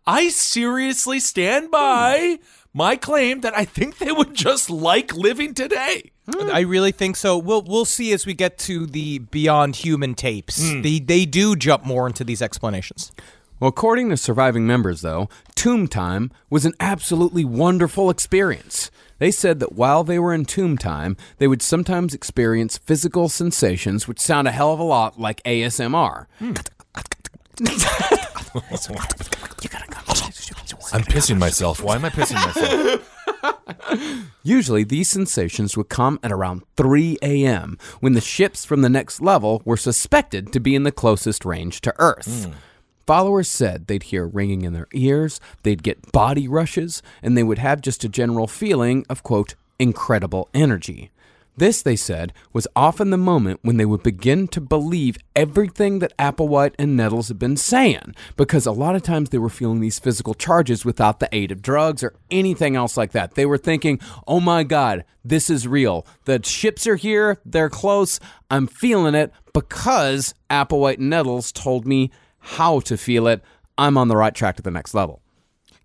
I 0.06 0.30
seriously 0.30 1.20
stand 1.20 1.70
by 1.70 2.40
my 2.78 2.96
claim 2.96 3.42
that 3.42 3.58
I 3.58 3.66
think 3.66 3.98
they 3.98 4.12
would 4.12 4.36
just 4.36 4.70
like 4.70 5.16
living 5.16 5.56
today. 5.56 6.12
Hmm. 6.32 6.52
I 6.52 6.60
really 6.60 6.92
think 6.92 7.16
so. 7.16 7.36
We'll 7.36 7.64
we'll 7.64 7.86
see 7.86 8.14
as 8.14 8.28
we 8.28 8.36
get 8.36 8.60
to 8.60 8.86
the 8.86 9.18
Beyond 9.20 9.78
Human 9.78 10.14
tapes. 10.14 10.72
Hmm. 10.72 10.84
They 10.84 11.00
they 11.00 11.26
do 11.26 11.56
jump 11.56 11.86
more 11.86 12.06
into 12.06 12.24
these 12.24 12.42
explanations. 12.42 13.12
Well, 13.60 13.70
according 13.70 14.12
to 14.12 14.18
surviving 14.18 14.68
members, 14.68 15.02
though, 15.02 15.30
tomb 15.56 15.88
time 15.88 16.30
was 16.52 16.64
an 16.64 16.74
absolutely 16.80 17.44
wonderful 17.44 18.12
experience. 18.12 18.92
They 19.18 19.32
said 19.32 19.60
that 19.60 19.74
while 19.74 20.04
they 20.04 20.20
were 20.20 20.32
in 20.32 20.46
tomb 20.46 20.78
time, 20.78 21.18
they 21.40 21.48
would 21.48 21.64
sometimes 21.64 22.14
experience 22.14 22.78
physical 22.78 23.30
sensations 23.30 24.08
which 24.08 24.20
sound 24.20 24.48
a 24.48 24.52
hell 24.52 24.74
of 24.74 24.80
a 24.80 24.84
lot 24.84 25.20
like 25.20 25.42
ASMR. 25.42 26.28
Hmm. 26.38 26.54
I'm 30.94 31.04
pissing 31.04 31.38
myself. 31.38 31.82
Why 31.82 31.96
am 31.96 32.06
I 32.06 32.10
pissing 32.10 32.36
myself? 32.36 34.30
Usually, 34.44 34.84
these 34.84 35.10
sensations 35.10 35.76
would 35.76 35.90
come 35.90 36.20
at 36.24 36.32
around 36.32 36.64
3 36.76 37.18
a.m., 37.22 37.78
when 38.00 38.14
the 38.14 38.22
ships 38.22 38.64
from 38.64 38.82
the 38.82 38.90
next 38.90 39.22
level 39.22 39.62
were 39.66 39.78
suspected 39.78 40.54
to 40.54 40.60
be 40.60 40.76
in 40.76 40.84
the 40.84 40.92
closest 40.92 41.46
range 41.46 41.82
to 41.82 41.94
Earth. 42.00 42.46
Hmm. 42.46 42.52
Followers 43.06 43.48
said 43.48 43.88
they'd 43.88 44.04
hear 44.04 44.28
ringing 44.28 44.64
in 44.64 44.74
their 44.74 44.88
ears, 44.94 45.40
they'd 45.64 45.84
get 45.84 46.12
body 46.12 46.48
rushes, 46.48 47.02
and 47.24 47.38
they 47.38 47.44
would 47.44 47.58
have 47.58 47.82
just 47.82 48.04
a 48.04 48.10
general 48.10 48.48
feeling 48.48 49.06
of, 49.10 49.24
quote, 49.24 49.56
incredible 49.80 50.50
energy. 50.54 51.12
This, 51.58 51.82
they 51.82 51.96
said, 51.96 52.34
was 52.54 52.68
often 52.76 53.10
the 53.10 53.18
moment 53.18 53.60
when 53.64 53.78
they 53.78 53.86
would 53.86 54.04
begin 54.04 54.48
to 54.50 54.62
believe 54.62 55.18
everything 55.36 55.98
that 56.00 56.16
Applewhite 56.18 56.76
and 56.78 56.96
Nettles 56.96 57.30
had 57.30 57.40
been 57.40 57.58
saying, 57.58 58.14
because 58.36 58.68
a 58.68 58.72
lot 58.72 58.96
of 58.96 59.02
times 59.02 59.32
they 59.32 59.40
were 59.40 59.50
feeling 59.50 59.80
these 59.80 59.98
physical 59.98 60.36
charges 60.36 60.86
without 60.86 61.20
the 61.20 61.30
aid 61.32 61.52
of 61.52 61.64
drugs 61.64 62.04
or 62.04 62.14
anything 62.30 62.76
else 62.76 62.96
like 62.96 63.12
that. 63.14 63.34
They 63.34 63.48
were 63.48 63.58
thinking, 63.58 64.00
oh 64.28 64.40
my 64.40 64.64
God, 64.64 65.04
this 65.26 65.50
is 65.50 65.68
real. 65.68 66.06
The 66.26 66.40
ships 66.44 66.86
are 66.86 66.96
here, 66.96 67.42
they're 67.44 67.72
close, 67.72 68.20
I'm 68.52 68.68
feeling 68.68 69.16
it 69.16 69.32
because 69.52 70.36
Applewhite 70.52 71.00
and 71.00 71.10
Nettles 71.10 71.52
told 71.52 71.88
me 71.88 72.12
how 72.38 72.82
to 72.82 72.98
feel 72.98 73.26
it. 73.26 73.42
I'm 73.80 73.98
on 73.98 74.10
the 74.10 74.18
right 74.18 74.36
track 74.36 74.58
to 74.58 74.62
the 74.62 74.70
next 74.70 74.94
level. 74.94 75.24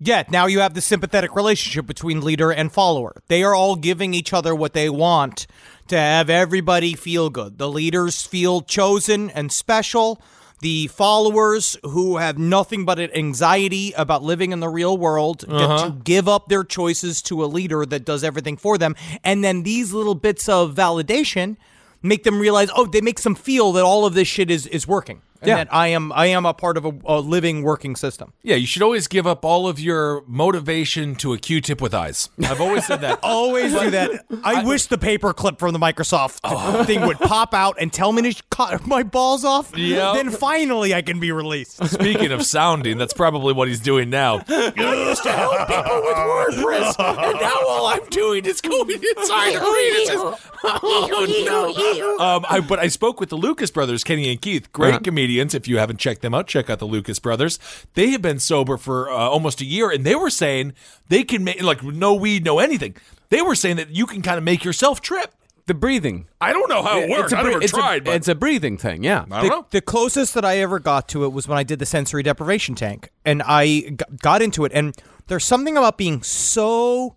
Yeah, 0.05 0.25
now 0.31 0.47
you 0.47 0.61
have 0.61 0.75
the 0.75 0.81
sympathetic 0.81 1.37
relationship 1.37 1.87
between 1.87 2.23
leader 2.23 2.51
and 2.51 2.73
follower. 2.73 3.23
They 3.29 3.45
are 3.45 3.55
all 3.55 3.77
giving 3.77 4.15
each 4.15 4.33
other 4.33 4.53
what 4.53 4.73
they 4.73 4.91
want 4.91 5.47
to 5.89 5.97
have 5.97 6.29
everybody 6.29 6.95
feel 6.95 7.31
good. 7.31 7.59
The 7.59 7.69
leaders 7.69 8.23
feel 8.23 8.63
chosen 8.63 9.31
and 9.31 9.53
special. 9.53 10.21
The 10.61 10.89
followers 10.89 11.77
who 11.85 12.17
have 12.17 12.37
nothing 12.37 12.85
but 12.85 12.99
an 12.99 13.15
anxiety 13.15 13.93
about 13.97 14.25
living 14.25 14.51
in 14.51 14.59
the 14.59 14.69
real 14.69 14.99
world 14.99 15.45
get 15.47 15.53
uh-huh. 15.53 15.85
to 15.85 15.91
give 15.93 16.27
up 16.27 16.49
their 16.49 16.65
choices 16.65 17.23
to 17.23 17.45
a 17.45 17.47
leader 17.47 17.87
that 17.87 18.05
does 18.05 18.25
everything 18.25 18.57
for 18.57 18.79
them. 18.79 18.97
And 19.23 19.45
then 19.45 19.63
these 19.63 19.93
little 19.93 20.17
bits 20.17 20.49
of 20.49 20.75
validation 20.75 21.57
make 22.03 22.25
them 22.25 22.41
realize, 22.41 22.71
oh, 22.75 22.87
they 22.87 23.01
make 23.01 23.21
them 23.21 23.37
feel 23.37 23.71
that 23.73 23.85
all 23.85 24.05
of 24.05 24.15
this 24.15 24.27
shit 24.27 24.51
is, 24.51 24.67
is 24.67 24.87
working. 24.89 25.23
And 25.43 25.49
Yeah. 25.49 25.57
that 25.57 25.75
I 25.75 25.89
am 25.89 26.13
I 26.13 26.27
am 26.27 26.47
a 26.47 26.55
part 26.55 26.77
of 26.77 26.85
a, 26.85 26.93
a 27.05 27.19
living 27.21 27.63
working 27.63 27.97
system. 27.97 28.33
Yeah, 28.43 28.55
you 28.55 28.67
should 28.67 28.83
always 28.83 29.09
give 29.09 29.27
up 29.27 29.45
all 29.45 29.67
of 29.67 29.81
your 29.81 30.23
motivation 30.29 31.17
to 31.17 31.33
a 31.33 31.39
Q-tip 31.39 31.81
with 31.81 31.93
eyes. 31.93 32.31
I've 32.45 32.61
always 32.61 32.87
said 32.87 33.01
that. 33.01 33.19
always 33.25 33.73
do 33.73 33.91
that. 33.91 34.25
I, 34.45 34.63
wish 34.63 34.87
the 34.87 34.99
paper 34.99 35.33
clip 35.33 35.59
from 35.59 35.73
the 35.73 35.81
Microsoft 35.81 36.87
thing 36.87 37.01
would 37.01 37.19
pop 37.19 37.53
out 37.55 37.77
and 37.81 37.93
tell 37.93 38.13
me 38.13 38.33
to 38.33 38.43
cut 38.51 38.87
my 38.87 39.03
balls 39.03 39.45
off. 39.45 39.77
Yep. 39.77 40.15
Then 40.15 40.31
finally 40.31 40.95
I 40.95 41.03
can 41.03 41.19
be 41.19 41.33
released. 41.33 41.85
Speaking 41.89 42.31
of 42.31 42.45
sounding, 42.47 42.97
that's 42.97 43.13
probably 43.13 43.53
what 43.53 43.67
he's 43.67 43.81
doing 43.81 44.11
now. 44.11 44.43
I 44.49 45.07
used 45.09 45.25
to 45.25 45.33
help 45.33 45.67
people 45.67 46.03
with 46.03 46.17
WordPress, 46.17 46.95
and 46.99 47.41
now 47.41 47.57
all 47.69 47.87
I'm 47.87 48.07
doing 48.11 48.45
is 48.45 48.61
going 48.61 48.91
inside 48.91 49.57
of 49.57 49.63
fetuses. 49.63 50.39
Oh 50.65 52.15
no! 52.19 52.25
Um, 52.25 52.47
I, 52.49 52.61
but 52.61 52.79
I 52.79 52.87
spoke 52.87 53.19
with 53.19 53.31
the 53.31 53.37
Lucas 53.37 53.73
brothers, 53.73 54.05
Kenny 54.05 54.31
and 54.31 54.41
Keith, 54.41 54.73
great 54.73 55.03
comedians. 55.03 55.32
If 55.41 55.69
you 55.69 55.79
haven't 55.79 55.99
checked 55.99 56.23
them 56.23 56.35
out, 56.35 56.47
check 56.47 56.69
out 56.71 56.79
the 56.79 56.87
Lucas 56.87 57.19
brothers. 57.19 57.59
They 57.95 58.11
have 58.11 58.23
been 58.23 58.39
sober 58.39 58.77
for 58.77 59.11
uh, 59.11 59.15
almost 59.15 59.61
a 59.61 59.65
year, 59.65 59.91
and 59.91 60.05
they 60.05 60.15
were 60.15 60.31
saying 60.31 60.73
they 61.09 61.25
can 61.25 61.45
make 61.45 61.63
like 61.63 61.83
no 61.83 62.15
weed, 62.15 62.45
no 62.45 62.59
anything. 62.59 62.97
They 63.31 63.43
were 63.43 63.55
saying 63.55 63.77
that 63.77 63.91
you 63.91 64.07
can 64.07 64.23
kind 64.23 64.39
of 64.39 64.45
make 64.45 64.65
yourself 64.65 65.01
trip. 65.01 65.35
The 65.67 65.75
breathing. 65.75 66.27
I 66.41 66.53
don't 66.53 66.69
know 66.69 66.83
how 66.83 66.99
it 66.99 67.09
works. 67.09 67.27
It's 67.27 67.33
a 67.35 67.39
I 67.39 67.43
bre- 67.43 67.49
never 67.51 67.63
it's 67.63 67.73
a- 67.73 67.77
tried, 67.77 68.05
but 68.05 68.17
it's 68.17 68.27
a 68.27 68.35
breathing 68.35 68.77
thing, 68.77 69.05
yeah. 69.05 69.25
I 69.31 69.41
don't 69.41 69.43
The, 69.43 69.49
know. 69.49 69.67
the 69.71 69.81
closest 69.81 70.35
that 70.35 70.45
I 70.45 70.59
ever 70.59 70.81
got 70.81 71.09
to 71.11 71.25
it 71.25 71.29
was 71.33 71.47
when 71.47 71.57
I 71.57 71.63
did 71.63 71.79
the 71.79 71.87
sensory 71.87 72.25
deprivation 72.25 72.75
tank, 72.75 73.11
and 73.25 73.43
I 73.47 73.97
got 74.21 74.43
into 74.43 74.65
it. 74.65 74.73
And 74.75 74.93
there's 75.29 75.45
something 75.45 75.77
about 75.77 75.97
being 75.97 76.21
so 76.25 77.15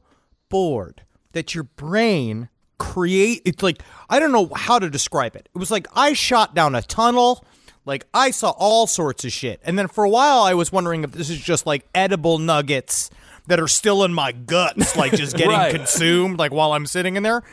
bored 0.49 1.01
that 1.31 1.55
your 1.55 1.63
brain 1.63 2.49
create. 2.77 3.41
It's 3.45 3.63
like 3.63 3.81
I 4.09 4.19
don't 4.19 4.31
know 4.31 4.51
how 4.55 4.77
to 4.77 4.89
describe 4.91 5.35
it. 5.35 5.49
It 5.53 5.57
was 5.57 5.71
like 5.71 5.87
I 5.95 6.13
shot 6.13 6.53
down 6.53 6.75
a 6.75 6.83
tunnel. 6.83 7.43
Like 7.85 8.05
I 8.13 8.31
saw 8.31 8.49
all 8.51 8.87
sorts 8.87 9.23
of 9.25 9.31
shit, 9.31 9.59
and 9.63 9.77
then 9.77 9.87
for 9.87 10.03
a 10.03 10.09
while 10.09 10.39
I 10.39 10.53
was 10.55 10.71
wondering 10.71 11.03
if 11.03 11.11
this 11.11 11.29
is 11.29 11.39
just 11.39 11.65
like 11.67 11.85
edible 11.93 12.39
nuggets 12.39 13.11
that 13.47 13.59
are 13.59 13.67
still 13.67 14.03
in 14.03 14.11
my 14.13 14.31
guts, 14.31 14.95
like 14.95 15.13
just 15.13 15.35
getting 15.37 15.51
Right. 15.51 15.71
consumed, 15.73 16.39
like 16.39 16.51
while 16.51 16.73
I'm 16.73 16.87
sitting 16.87 17.15
in 17.15 17.21
there. 17.23 17.43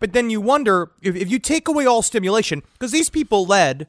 But 0.00 0.14
then 0.14 0.30
you 0.30 0.40
wonder 0.40 0.90
if, 1.02 1.14
if 1.14 1.30
you 1.30 1.38
take 1.38 1.68
away 1.68 1.84
all 1.86 2.00
stimulation, 2.02 2.62
because 2.72 2.90
these 2.90 3.10
people 3.10 3.44
led, 3.44 3.86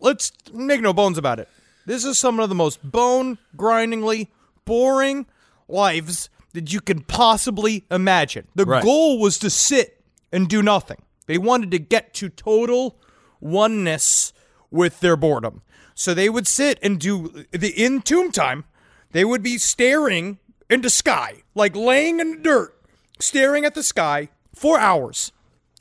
let's 0.00 0.32
make 0.52 0.82
no 0.82 0.92
bones 0.92 1.16
about 1.18 1.40
it. 1.40 1.48
This 1.86 2.04
is 2.04 2.18
some 2.18 2.38
of 2.38 2.48
the 2.50 2.54
most 2.54 2.82
bone 2.88 3.38
grindingly 3.56 4.30
boring 4.66 5.24
lives 5.66 6.28
that 6.52 6.72
you 6.72 6.80
can 6.80 7.00
possibly 7.00 7.84
imagine. 7.90 8.46
The 8.54 8.66
Right. 8.66 8.82
goal 8.82 9.18
was 9.18 9.38
to 9.38 9.48
sit 9.50 10.02
and 10.30 10.48
do 10.48 10.62
nothing. 10.62 10.98
They 11.26 11.38
wanted 11.38 11.70
to 11.70 11.78
get 11.78 12.12
to 12.14 12.28
total 12.28 12.96
oneness 13.40 14.32
with 14.70 15.00
their 15.00 15.16
boredom. 15.16 15.62
So 15.94 16.12
they 16.12 16.28
would 16.28 16.46
sit 16.46 16.78
and 16.82 17.00
do 17.00 17.46
the 17.52 17.70
in 17.70 18.02
tomb 18.02 18.30
time, 18.32 18.64
they 19.12 19.24
would 19.24 19.42
be 19.42 19.58
staring 19.58 20.38
into 20.68 20.90
sky, 20.90 21.42
like 21.54 21.74
laying 21.74 22.20
in 22.20 22.32
the 22.32 22.38
dirt, 22.38 22.74
staring 23.18 23.64
at 23.64 23.74
the 23.74 23.82
sky 23.82 24.28
for 24.54 24.78
hours. 24.78 25.32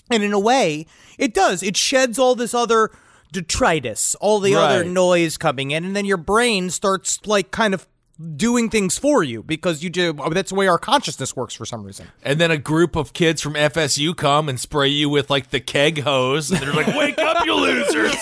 And 0.09 0.23
in 0.23 0.33
a 0.33 0.39
way, 0.39 0.85
it 1.17 1.33
does. 1.33 1.63
It 1.63 1.75
sheds 1.75 2.19
all 2.19 2.35
this 2.35 2.53
other 2.53 2.91
detritus, 3.31 4.15
all 4.15 4.39
the 4.39 4.55
other 4.55 4.83
noise 4.83 5.37
coming 5.37 5.71
in, 5.71 5.83
and 5.83 5.95
then 5.95 6.05
your 6.05 6.17
brain 6.17 6.69
starts 6.69 7.25
like 7.25 7.51
kind 7.51 7.73
of 7.73 7.87
doing 8.35 8.69
things 8.69 8.97
for 8.97 9.23
you 9.23 9.43
because 9.43 9.83
you 9.83 9.89
do. 9.89 10.13
That's 10.31 10.49
the 10.49 10.55
way 10.55 10.67
our 10.67 10.77
consciousness 10.77 11.35
works 11.35 11.53
for 11.53 11.65
some 11.65 11.83
reason. 11.83 12.07
And 12.23 12.39
then 12.39 12.51
a 12.51 12.57
group 12.57 12.95
of 12.95 13.13
kids 13.13 13.41
from 13.41 13.53
FSU 13.53 14.15
come 14.15 14.49
and 14.49 14.59
spray 14.59 14.87
you 14.87 15.09
with 15.09 15.29
like 15.29 15.49
the 15.49 15.59
keg 15.59 16.01
hose, 16.01 16.51
and 16.51 16.61
they're 16.61 16.73
like, 16.73 16.95
"Wake 16.95 17.19
up, 17.19 17.45
you 17.45 17.55
losers! 17.55 18.15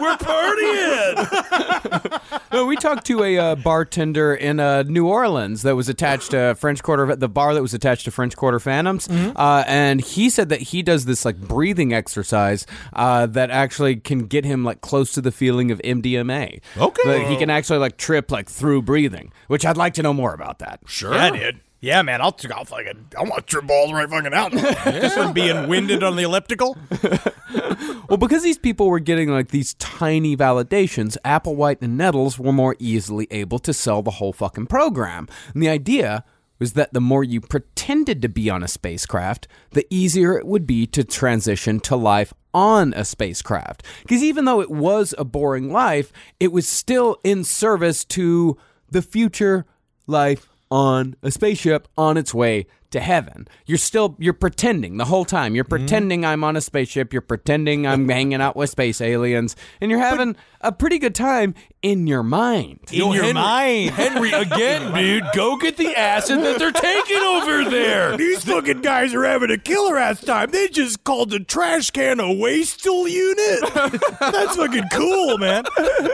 We're 0.00 0.16
partying!" 0.16 2.20
No, 2.52 2.64
we 2.64 2.76
talked 2.76 3.06
to 3.08 3.22
a 3.22 3.38
uh, 3.38 3.54
bartender 3.56 4.34
in 4.34 4.60
uh, 4.60 4.82
New 4.84 5.08
Orleans 5.08 5.62
that 5.62 5.76
was 5.76 5.88
attached 5.90 6.30
to 6.30 6.54
French 6.54 6.82
Quarter, 6.82 7.16
the 7.16 7.28
bar 7.28 7.52
that 7.52 7.60
was 7.60 7.74
attached 7.74 8.04
to 8.06 8.10
French 8.10 8.34
Quarter 8.36 8.60
Phantoms, 8.60 9.08
uh, 9.10 9.64
and 9.66 10.00
he 10.00 10.30
said 10.30 10.48
that 10.48 10.62
he 10.62 10.82
does 10.82 11.04
this 11.04 11.24
like 11.24 11.36
breathing 11.38 11.92
exercise 11.92 12.64
uh, 12.94 13.26
that 13.26 13.50
actually 13.50 13.96
can 13.96 14.26
get 14.26 14.44
him 14.44 14.64
like 14.64 14.80
close 14.80 15.12
to 15.12 15.20
the 15.20 15.32
feeling 15.32 15.70
of 15.70 15.80
MDMA. 15.82 16.60
Okay. 16.78 17.18
Like, 17.18 17.28
he 17.28 17.36
can 17.36 17.50
actually 17.50 17.78
like 17.78 17.98
trip 17.98 18.30
like 18.30 18.48
through 18.48 18.82
breathing, 18.82 19.32
which 19.48 19.64
I'd 19.64 19.76
like 19.76 19.94
to 19.94 20.02
know 20.02 20.14
more 20.14 20.34
about 20.34 20.58
that. 20.60 20.80
Sure. 20.86 21.14
Yeah, 21.14 21.30
dude. 21.30 21.60
Yeah, 21.80 22.02
man. 22.02 22.20
I'll, 22.20 22.34
I'll 22.54 22.64
fucking, 22.64 23.08
I 23.16 23.22
want 23.22 23.46
to 23.46 23.52
trip 23.52 23.66
balls 23.66 23.92
right 23.92 24.08
fucking 24.08 24.34
out. 24.34 24.52
Just 24.84 25.16
from 25.16 25.32
being 25.32 25.68
winded 25.68 26.02
on 26.02 26.16
the 26.16 26.22
elliptical. 26.22 26.76
Well, 28.08 28.18
because 28.18 28.44
these 28.44 28.58
people 28.58 28.88
were 28.88 29.00
getting 29.00 29.30
like 29.30 29.48
these 29.48 29.74
tiny 29.74 30.36
validations, 30.36 31.16
Applewhite 31.24 31.82
and 31.82 31.98
Nettles 31.98 32.38
were 32.38 32.52
more 32.52 32.76
easily 32.78 33.26
able 33.32 33.58
to 33.60 33.72
sell 33.72 34.02
the 34.02 34.12
whole 34.12 34.32
fucking 34.32 34.66
program. 34.66 35.26
And 35.52 35.62
the 35.62 35.68
idea 35.68 36.24
was 36.60 36.74
that 36.74 36.92
the 36.92 37.00
more 37.00 37.24
you 37.24 37.40
pretended 37.40 38.22
to 38.22 38.28
be 38.28 38.48
on 38.48 38.62
a 38.62 38.68
spacecraft, 38.68 39.48
the 39.72 39.86
easier 39.90 40.38
it 40.38 40.46
would 40.46 40.66
be 40.66 40.86
to 40.86 41.02
transition 41.02 41.80
to 41.80 41.96
life 41.96 42.32
on 42.54 42.94
a 42.94 43.04
spacecraft. 43.04 43.82
Because 44.02 44.22
even 44.22 44.44
though 44.44 44.60
it 44.60 44.70
was 44.70 45.12
a 45.18 45.24
boring 45.24 45.72
life, 45.72 46.12
it 46.38 46.52
was 46.52 46.68
still 46.68 47.18
in 47.24 47.42
service 47.42 48.04
to 48.04 48.56
the 48.90 49.02
future 49.02 49.66
life 50.06 50.48
on 50.70 51.16
a 51.22 51.30
spaceship 51.30 51.88
on 51.96 52.16
its 52.16 52.34
way 52.34 52.66
to 52.90 53.00
heaven. 53.00 53.48
You're 53.66 53.78
still 53.78 54.16
you're 54.18 54.32
pretending 54.32 54.96
the 54.96 55.04
whole 55.04 55.24
time. 55.24 55.54
You're 55.54 55.64
pretending 55.64 56.24
I'm 56.24 56.44
on 56.44 56.56
a 56.56 56.60
spaceship. 56.60 57.12
You're 57.12 57.22
pretending 57.22 57.86
I'm 57.86 58.08
hanging 58.16 58.40
out 58.40 58.56
with 58.56 58.70
space 58.70 59.00
aliens, 59.00 59.56
and 59.80 59.90
you're 59.90 60.00
having 60.00 60.36
a 60.60 60.72
pretty 60.72 60.98
good 60.98 61.14
time 61.14 61.54
in 61.82 62.06
your 62.06 62.22
mind. 62.22 62.80
In 62.90 63.12
your 63.12 63.24
Henry, 63.24 63.32
mind. 63.34 63.90
Henry, 63.90 64.32
again, 64.32 64.92
dude, 64.94 65.24
go 65.34 65.56
get 65.56 65.76
the 65.76 65.94
acid 65.96 66.40
that 66.40 66.58
they're 66.58 66.72
taking 66.72 67.18
over 67.18 67.70
there. 67.70 68.16
These 68.26 68.44
fucking 68.44 68.80
guys 68.80 69.14
are 69.14 69.24
having 69.24 69.50
a 69.50 69.58
killer 69.58 69.96
ass 69.96 70.20
time. 70.20 70.50
They 70.50 70.68
just 70.68 71.04
called 71.04 71.30
the 71.30 71.40
trash 71.40 71.90
can 71.90 72.18
a 72.18 72.24
wastel 72.24 73.08
unit. 73.08 73.60
That's 74.20 74.56
fucking 74.56 74.88
cool, 74.92 75.38
man. 75.38 75.64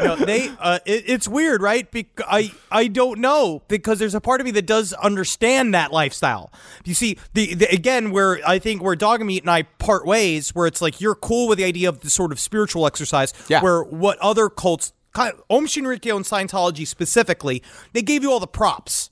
No, 0.02 0.16
they. 0.16 0.50
Uh, 0.58 0.78
it, 0.84 1.04
it's 1.06 1.28
weird, 1.28 1.62
right? 1.62 1.90
Bec- 1.90 2.20
I 2.26 2.52
I 2.70 2.88
don't 2.88 3.20
know 3.20 3.62
because 3.68 3.98
there's 3.98 4.14
a 4.14 4.20
part 4.20 4.40
of 4.40 4.44
me 4.44 4.50
that 4.52 4.66
does 4.66 4.92
understand 4.94 5.74
that 5.74 5.92
lifestyle. 5.92 6.52
You 6.84 6.94
see, 6.94 7.18
the, 7.34 7.54
the 7.54 7.72
again 7.72 8.10
where 8.10 8.40
I 8.46 8.58
think 8.58 8.82
where 8.82 8.96
Dogmeat 8.96 9.40
and 9.42 9.50
I 9.50 9.62
part 9.62 10.06
ways, 10.06 10.54
where 10.54 10.66
it's 10.66 10.82
like 10.82 11.00
you're 11.00 11.14
cool 11.14 11.48
with 11.48 11.58
the 11.58 11.64
idea 11.64 11.88
of 11.88 12.00
the 12.00 12.10
sort 12.10 12.32
of 12.32 12.40
spiritual 12.40 12.86
exercise, 12.86 13.32
Yeah. 13.48 13.62
where 13.62 13.82
what 13.82 14.18
other 14.18 14.48
cults. 14.48 14.92
kind 15.12 15.34
of- 15.34 15.42
Aum 15.50 15.66
Shinrikyo 15.66 16.16
and 16.16 16.24
Scientology 16.24 16.86
specifically, 16.86 17.62
they 17.92 18.00
gave 18.02 18.22
you 18.22 18.32
all 18.32 18.40
the 18.40 18.46
props 18.46 19.10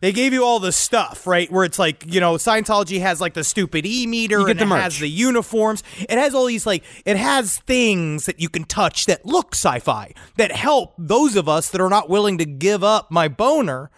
they 0.00 0.10
gave 0.12 0.32
you 0.32 0.42
all 0.44 0.58
the 0.58 0.72
stuff, 0.72 1.28
right? 1.28 1.50
Where 1.50 1.62
it's 1.64 1.78
like, 1.78 2.04
you 2.12 2.20
know, 2.20 2.34
Scientology 2.34 3.00
has 3.00 3.20
like 3.20 3.34
the 3.34 3.44
stupid 3.44 3.86
e 3.86 4.04
meter 4.04 4.48
and 4.48 4.60
it 4.60 4.66
merch. 4.66 4.82
has 4.82 4.98
the 4.98 5.08
uniforms. 5.08 5.84
It 5.96 6.18
has 6.18 6.34
all 6.34 6.46
these 6.46 6.66
like 6.66 6.82
it 7.04 7.16
has 7.16 7.58
things 7.60 8.26
that 8.26 8.40
you 8.40 8.48
can 8.48 8.64
touch 8.64 9.06
that 9.06 9.24
look 9.24 9.54
sci-fi 9.54 10.12
that 10.38 10.50
help 10.50 10.94
those 10.98 11.36
of 11.36 11.48
us 11.48 11.68
that 11.70 11.80
are 11.80 11.88
not 11.88 12.10
willing 12.10 12.36
to 12.38 12.44
give 12.44 12.82
up 12.82 13.12
my 13.12 13.28
boner 13.28 13.90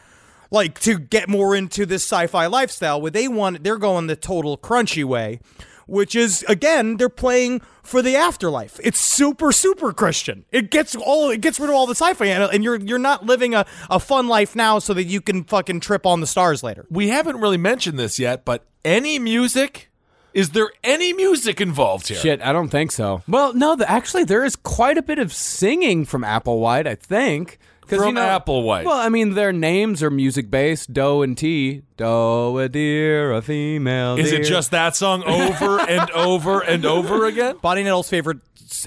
like 0.50 0.80
to 0.80 0.98
get 0.98 1.28
more 1.28 1.54
into 1.54 1.86
this 1.86 2.04
sci-fi 2.04 2.46
lifestyle 2.46 3.00
where 3.00 3.10
they 3.10 3.28
want 3.28 3.62
they're 3.64 3.78
going 3.78 4.06
the 4.06 4.16
total 4.16 4.56
crunchy 4.58 5.04
way 5.04 5.40
which 5.86 6.14
is 6.14 6.44
again 6.48 6.96
they're 6.96 7.08
playing 7.08 7.60
for 7.82 8.00
the 8.00 8.16
afterlife 8.16 8.80
it's 8.82 8.98
super 8.98 9.52
super 9.52 9.92
christian 9.92 10.44
it 10.50 10.70
gets 10.70 10.94
all 10.94 11.30
it 11.30 11.40
gets 11.40 11.60
rid 11.60 11.68
of 11.68 11.74
all 11.76 11.86
the 11.86 11.94
sci-fi 11.94 12.26
and, 12.26 12.42
and 12.52 12.64
you're 12.64 12.80
you're 12.80 12.98
not 12.98 13.26
living 13.26 13.54
a, 13.54 13.66
a 13.90 14.00
fun 14.00 14.26
life 14.28 14.56
now 14.56 14.78
so 14.78 14.94
that 14.94 15.04
you 15.04 15.20
can 15.20 15.44
fucking 15.44 15.80
trip 15.80 16.06
on 16.06 16.20
the 16.20 16.26
stars 16.26 16.62
later 16.62 16.86
We 16.90 17.08
haven't 17.08 17.40
really 17.40 17.58
mentioned 17.58 17.98
this 17.98 18.18
yet, 18.18 18.44
but 18.44 18.64
any 18.84 19.18
music? 19.18 19.90
Is 20.32 20.50
there 20.50 20.70
any 20.82 21.12
music 21.12 21.60
involved 21.60 22.08
here? 22.08 22.16
Shit, 22.16 22.42
I 22.42 22.52
don't 22.52 22.68
think 22.68 22.90
so. 22.90 23.22
Well, 23.28 23.54
no, 23.54 23.76
the, 23.76 23.88
actually, 23.88 24.24
there 24.24 24.44
is 24.44 24.56
quite 24.56 24.98
a 24.98 25.02
bit 25.02 25.18
of 25.18 25.32
singing 25.32 26.04
from 26.04 26.22
Applewhite, 26.22 26.86
I 26.88 26.96
think. 26.96 27.58
'Cause, 27.86 27.98
From 27.98 28.14
Applewhite. 28.16 28.84
Well, 28.84 28.98
I 28.98 29.08
mean, 29.08 29.34
their 29.34 29.52
names 29.52 30.02
are 30.02 30.10
music 30.10 30.50
based. 30.50 30.92
Do 30.92 31.22
and 31.22 31.36
T. 31.36 31.82
Doe, 31.96 32.56
a 32.58 32.68
deer, 32.68 33.32
a 33.32 33.42
female. 33.42 34.16
Is 34.18 34.32
it 34.32 34.44
just 34.44 34.70
that 34.70 34.96
song 34.96 35.22
over 35.24 35.80
and 35.80 36.10
over 36.12 36.60
and 36.60 36.84
over 36.86 37.26
again? 37.26 37.56
Bonnie 37.60 37.82
Nettles' 37.82 38.08
favorite 38.08 38.38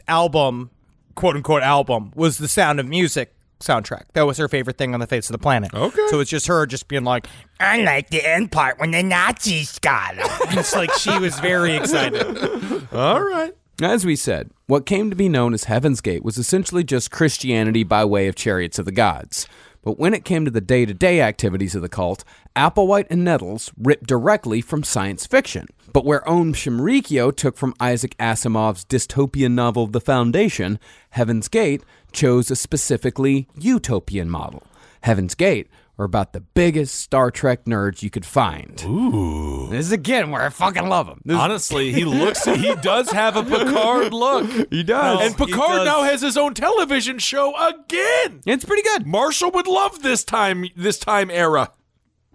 album, 0.08 0.72
quote 1.16 1.36
unquote 1.36 1.64
album, 1.64 2.12
was 2.16 2.38
the 2.38 2.48
Sound 2.48 2.80
of 2.80 2.88
Music 2.88 3.34
soundtrack. 3.60 4.04
That 4.14 4.28
was 4.28 4.38
her 4.38 4.48
favorite 4.48 4.78
thing 4.78 4.94
on 4.94 5.00
the 5.00 5.08
face 5.08 5.30
of 5.30 5.34
the 5.34 5.40
planet. 5.40 5.74
Okay. 5.74 6.08
So 6.10 6.20
it's 6.20 6.30
just 6.30 6.48
her 6.48 6.66
just 6.68 6.88
being 6.88 7.04
like, 7.04 7.28
I 7.60 7.82
like 7.82 8.10
the 8.10 8.24
end 8.28 8.52
part 8.52 8.80
when 8.80 8.92
the 8.92 9.02
Nazis 9.04 9.80
got 9.80 10.16
him. 10.16 10.28
it's 10.60 10.76
like 10.76 10.92
she 10.94 11.18
was 11.18 11.40
very 11.40 11.76
excited. 11.76 12.24
All 12.94 13.22
right. 13.22 13.54
As 13.82 14.08
we 14.08 14.16
said, 14.16 14.50
what 14.66 14.88
came 14.88 15.12
to 15.12 15.16
be 15.16 15.30
known 15.30 15.54
as 15.54 15.66
Heaven's 15.66 16.02
Gate 16.02 16.24
was 16.24 16.40
essentially 16.40 16.84
just 16.84 17.12
Christianity 17.12 17.84
by 17.84 18.04
way 18.06 18.28
of 18.28 18.34
chariots 18.34 18.80
of 18.80 18.86
the 18.86 18.92
gods. 18.92 19.48
But 19.84 20.00
when 20.00 20.16
it 20.16 20.26
came 20.26 20.46
to 20.46 20.52
the 20.52 20.62
day 20.62 20.84
to 20.88 20.96
day 20.96 21.22
activities 21.22 21.76
of 21.76 21.84
the 21.84 21.88
cult, 21.88 22.24
Applewhite 22.56 23.06
and 23.12 23.24
Nettles 23.24 23.72
ripped 23.78 24.08
directly 24.08 24.62
from 24.62 24.82
science 24.82 25.28
fiction. 25.28 25.68
But 25.94 26.06
where 26.06 26.28
Aum 26.28 26.54
Shinrikyo 26.54 27.36
took 27.36 27.56
from 27.56 27.76
Isaac 27.80 28.18
Asimov's 28.18 28.84
dystopian 28.84 29.52
novel 29.52 29.86
The 29.86 30.02
Foundation, 30.02 30.80
Heaven's 31.12 31.48
Gate 31.48 31.84
chose 32.12 32.50
a 32.50 32.56
specifically 32.56 33.48
utopian 33.60 34.28
model. 34.28 34.64
Heaven's 35.02 35.36
Gate 35.36 35.70
were 35.98 36.06
about 36.06 36.34
the 36.34 36.42
biggest 36.42 36.96
Star 36.96 37.32
Trek 37.32 37.66
nerds 37.66 38.04
you 38.04 38.10
could 38.10 38.26
find. 38.26 38.84
Ooh. 38.86 39.68
This 39.70 39.88
is 39.88 39.92
again 39.92 40.30
where 40.32 40.44
I 40.44 40.50
fucking 40.50 40.88
love 40.88 41.08
them. 41.08 41.22
Honestly, 41.36 41.92
he 41.92 42.06
looks 42.06 42.46
he 42.46 42.76
does 42.76 43.10
have 43.12 43.36
a 43.36 43.44
Picard 43.44 44.14
look. 44.14 44.48
He 44.70 44.84
does. 44.84 45.22
And 45.22 45.36
Picard 45.38 45.78
does. 45.78 45.86
now 45.86 46.04
has 46.04 46.22
his 46.22 46.38
own 46.38 46.54
television 46.54 47.18
show 47.20 47.54
again. 47.58 48.42
It's 48.46 48.64
pretty 48.66 48.84
good. 48.84 49.08
Marshall 49.08 49.52
would 49.52 49.66
love 49.68 50.04
this 50.04 50.24
time 50.24 50.66
this 50.76 51.00
time 51.00 51.32
era. 51.32 51.72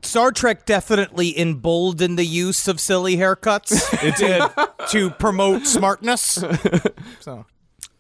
Star 0.03 0.33
Trek 0.33 0.67
definitely 0.67 1.39
emboldened 1.39 2.19
the 2.19 2.25
use 2.25 2.67
of 2.67 2.81
silly 2.81 3.17
haircuts. 3.17 3.73
It 4.03 4.17
did 4.17 4.43
to 4.91 5.11
promote 5.11 5.67
smartness. 5.67 6.43
So 7.21 7.47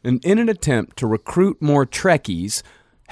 And 0.02 0.24
in 0.24 0.38
an 0.38 0.48
attempt 0.48 0.96
to 0.98 1.06
recruit 1.06 1.62
more 1.62 1.86
Trekkies, 1.86 2.62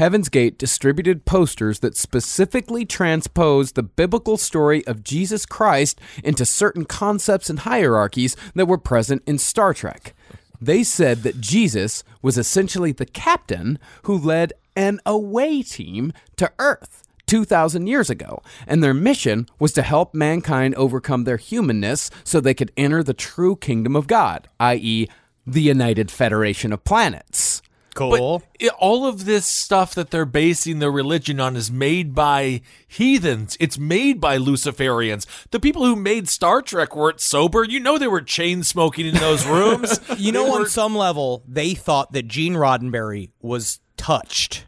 Heaven's 0.01 0.31
Gate 0.31 0.57
distributed 0.57 1.27
posters 1.27 1.81
that 1.81 1.95
specifically 1.95 2.87
transposed 2.87 3.75
the 3.75 3.83
biblical 3.83 4.39
story 4.39 4.83
of 4.87 5.05
Jesus 5.05 5.45
Christ 5.45 6.01
into 6.25 6.47
certain 6.47 6.87
concepts 6.87 7.51
and 7.51 7.59
hierarchies 7.59 8.35
that 8.55 8.65
were 8.65 8.79
present 8.79 9.23
in 9.27 9.37
Star 9.37 9.75
Trek. 9.75 10.15
They 10.59 10.85
said 10.85 11.23
that 11.25 11.43
Jesus 11.43 12.03
was 12.23 12.39
essentially 12.39 12.93
the 12.93 13.05
captain 13.05 13.79
who 14.05 14.17
led 14.17 14.55
an 14.75 15.01
away 15.05 15.63
team 15.63 16.15
to 16.37 16.51
Earth 16.59 17.03
2,000 17.27 17.87
years 17.87 18.09
ago, 18.09 18.43
and 18.67 18.83
their 18.83 18.95
mission 18.95 19.51
was 19.59 19.75
to 19.75 19.83
help 19.83 20.15
mankind 20.15 20.75
overcome 20.77 21.25
their 21.25 21.37
humanness 21.37 22.11
so 22.25 22.41
they 22.41 22.55
could 22.55 22.73
enter 22.75 23.03
the 23.03 23.13
true 23.13 23.55
kingdom 23.55 23.95
of 23.95 24.07
God, 24.07 24.49
i.e., 24.61 25.09
the 25.47 25.61
United 25.61 26.11
Federation 26.11 26.73
of 26.73 26.85
Planets. 26.85 27.50
Cool. 27.95 28.43
But 28.61 28.69
all 28.79 29.07
of 29.07 29.25
this 29.25 29.47
stuff 29.47 29.95
that 29.95 30.11
they're 30.11 30.25
basing 30.25 30.79
their 30.79 30.91
religion 30.91 31.41
on 31.41 31.57
is 31.57 31.71
made 31.71 32.15
by 32.15 32.63
heathens. 32.87 33.57
It's 33.61 33.79
made 33.79 34.21
by 34.21 34.39
Luciferians. 34.39 35.27
The 35.51 35.61
people 35.61 35.85
who 35.85 35.97
made 35.97 36.29
Star 36.29 36.63
Trek 36.63 36.95
weren't 36.95 37.21
sober. 37.21 37.65
You 37.65 37.81
know 37.81 37.99
they 37.99 38.09
were 38.09 38.21
chain 38.23 38.63
smoking 38.63 39.07
in 39.07 39.15
those 39.15 39.47
rooms. 39.47 40.01
You 40.17 40.33
know, 40.33 40.45
They 40.45 40.51
on 40.51 40.67
some 40.67 40.95
level, 40.97 41.43
they 41.49 41.75
thought 41.75 42.13
that 42.13 42.29
Gene 42.29 42.55
Roddenberry 42.55 43.31
was 43.41 43.81
touched 43.97 44.67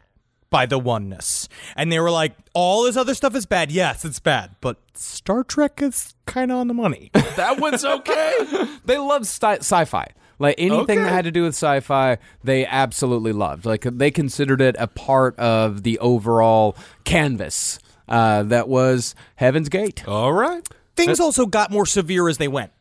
by 0.49 0.65
the 0.67 0.77
oneness. 0.77 1.49
And 1.75 1.91
they 1.91 1.99
were 1.99 2.11
like, 2.11 2.35
all 2.53 2.83
this 2.83 2.95
other 2.95 3.15
stuff 3.15 3.35
is 3.35 3.47
bad. 3.47 3.71
Yes, 3.71 4.05
it's 4.05 4.19
bad. 4.19 4.55
But 4.61 4.77
Star 4.93 5.43
Trek 5.43 5.81
is 5.81 6.13
kind 6.27 6.51
of 6.51 6.57
on 6.59 6.67
the 6.67 6.73
money. 6.75 7.09
that 7.13 7.59
one's 7.59 7.83
okay. 7.83 8.37
They 8.85 8.97
love 8.97 9.25
sci-fi. 9.25 10.07
Like 10.39 10.55
anything 10.57 11.03
that 11.03 11.09
had 11.11 11.25
to 11.25 11.31
do 11.31 11.43
with 11.43 11.53
sci-fi, 11.53 12.17
they 12.43 12.65
absolutely 12.65 13.33
loved. 13.33 13.65
Like 13.65 13.83
they 13.83 14.11
considered 14.11 14.61
it 14.61 14.75
a 14.79 14.87
part 14.87 15.37
of 15.39 15.83
the 15.83 15.99
overall 15.99 16.75
canvas 17.03 17.79
uh, 18.07 18.43
that 18.43 18.67
was 18.67 19.15
Heaven's 19.35 19.69
Gate. 19.69 20.07
all 20.07 20.33
right. 20.33 20.67
Things 20.95 21.19
also 21.19 21.47
got 21.47 21.71
more 21.71 21.87
severe 21.87 22.29
as 22.29 22.37
they 22.37 22.47
went. 22.47 22.71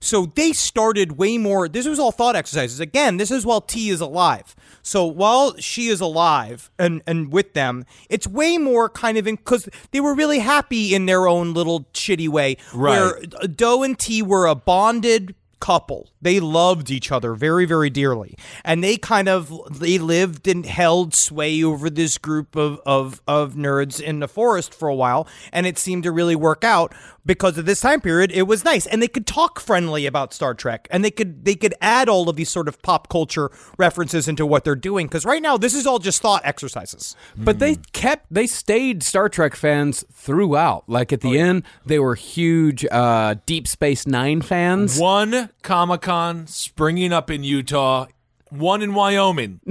So 0.00 0.26
they 0.26 0.52
started 0.52 1.12
way 1.12 1.38
more. 1.38 1.66
This 1.66 1.86
was 1.86 1.98
all 1.98 2.12
thought 2.12 2.36
exercises. 2.36 2.78
Again, 2.78 3.16
this 3.16 3.30
is 3.30 3.46
while 3.46 3.62
T 3.62 3.88
is 3.88 4.02
alive. 4.02 4.54
So 4.82 5.06
while 5.06 5.56
she 5.56 5.86
is 5.86 6.02
alive 6.02 6.70
and, 6.78 7.02
and 7.06 7.32
with 7.32 7.54
them, 7.54 7.86
it's 8.10 8.26
way 8.26 8.58
more 8.58 8.90
kind 8.90 9.16
of 9.16 9.26
in 9.26 9.36
because 9.36 9.66
they 9.92 10.00
were 10.00 10.14
really 10.14 10.40
happy 10.40 10.94
in 10.94 11.06
their 11.06 11.26
own 11.26 11.54
little 11.54 11.84
shitty 11.94 12.28
way. 12.28 12.58
Right. 12.74 12.98
Where 12.98 13.46
Do 13.46 13.82
and 13.82 13.98
T 13.98 14.20
were 14.20 14.46
a 14.46 14.54
bonded 14.54 15.34
couple. 15.64 16.10
They 16.20 16.40
loved 16.40 16.90
each 16.90 17.10
other 17.10 17.32
very, 17.32 17.64
very 17.64 17.88
dearly. 17.88 18.36
And 18.66 18.84
they 18.84 18.98
kind 18.98 19.30
of 19.30 19.50
they 19.70 19.96
lived 19.96 20.46
and 20.46 20.66
held 20.66 21.14
sway 21.14 21.64
over 21.64 21.88
this 21.88 22.18
group 22.18 22.54
of, 22.54 22.82
of, 22.84 23.22
of 23.26 23.54
nerds 23.54 23.98
in 23.98 24.20
the 24.20 24.28
forest 24.28 24.74
for 24.74 24.88
a 24.88 24.94
while. 24.94 25.26
And 25.54 25.66
it 25.66 25.78
seemed 25.78 26.02
to 26.02 26.12
really 26.12 26.36
work 26.36 26.64
out 26.64 26.92
because 27.26 27.58
of 27.58 27.66
this 27.66 27.80
time 27.80 28.00
period. 28.00 28.30
It 28.32 28.42
was 28.42 28.64
nice. 28.64 28.86
And 28.86 29.02
they 29.02 29.08
could 29.08 29.26
talk 29.26 29.60
friendly 29.60 30.06
about 30.06 30.32
Star 30.32 30.54
Trek. 30.54 30.88
And 30.90 31.04
they 31.04 31.10
could 31.10 31.44
they 31.44 31.54
could 31.54 31.74
add 31.80 32.08
all 32.08 32.28
of 32.28 32.36
these 32.36 32.50
sort 32.50 32.68
of 32.68 32.80
pop 32.82 33.08
culture 33.08 33.50
references 33.78 34.28
into 34.28 34.46
what 34.46 34.64
they're 34.64 34.74
doing. 34.76 35.06
Because 35.06 35.24
right 35.24 35.42
now 35.42 35.56
this 35.56 35.74
is 35.74 35.86
all 35.86 35.98
just 35.98 36.20
thought 36.22 36.42
exercises. 36.44 37.16
But 37.36 37.58
they 37.58 37.76
kept 37.92 38.26
they 38.30 38.46
stayed 38.46 39.02
Star 39.02 39.28
Trek 39.28 39.54
fans 39.54 40.04
throughout. 40.12 40.88
Like 40.88 41.12
at 41.12 41.20
the 41.20 41.38
end, 41.38 41.64
they 41.86 41.98
were 41.98 42.14
huge 42.14 42.84
uh, 42.90 43.36
Deep 43.46 43.66
Space 43.68 44.06
Nine 44.06 44.42
fans. 44.42 44.98
One 44.98 45.50
Comic 45.62 46.02
Con 46.02 46.46
springing 46.46 47.12
up 47.12 47.30
in 47.30 47.44
Utah. 47.44 48.06
One 48.50 48.82
in 48.82 48.94
Wyoming 48.94 49.60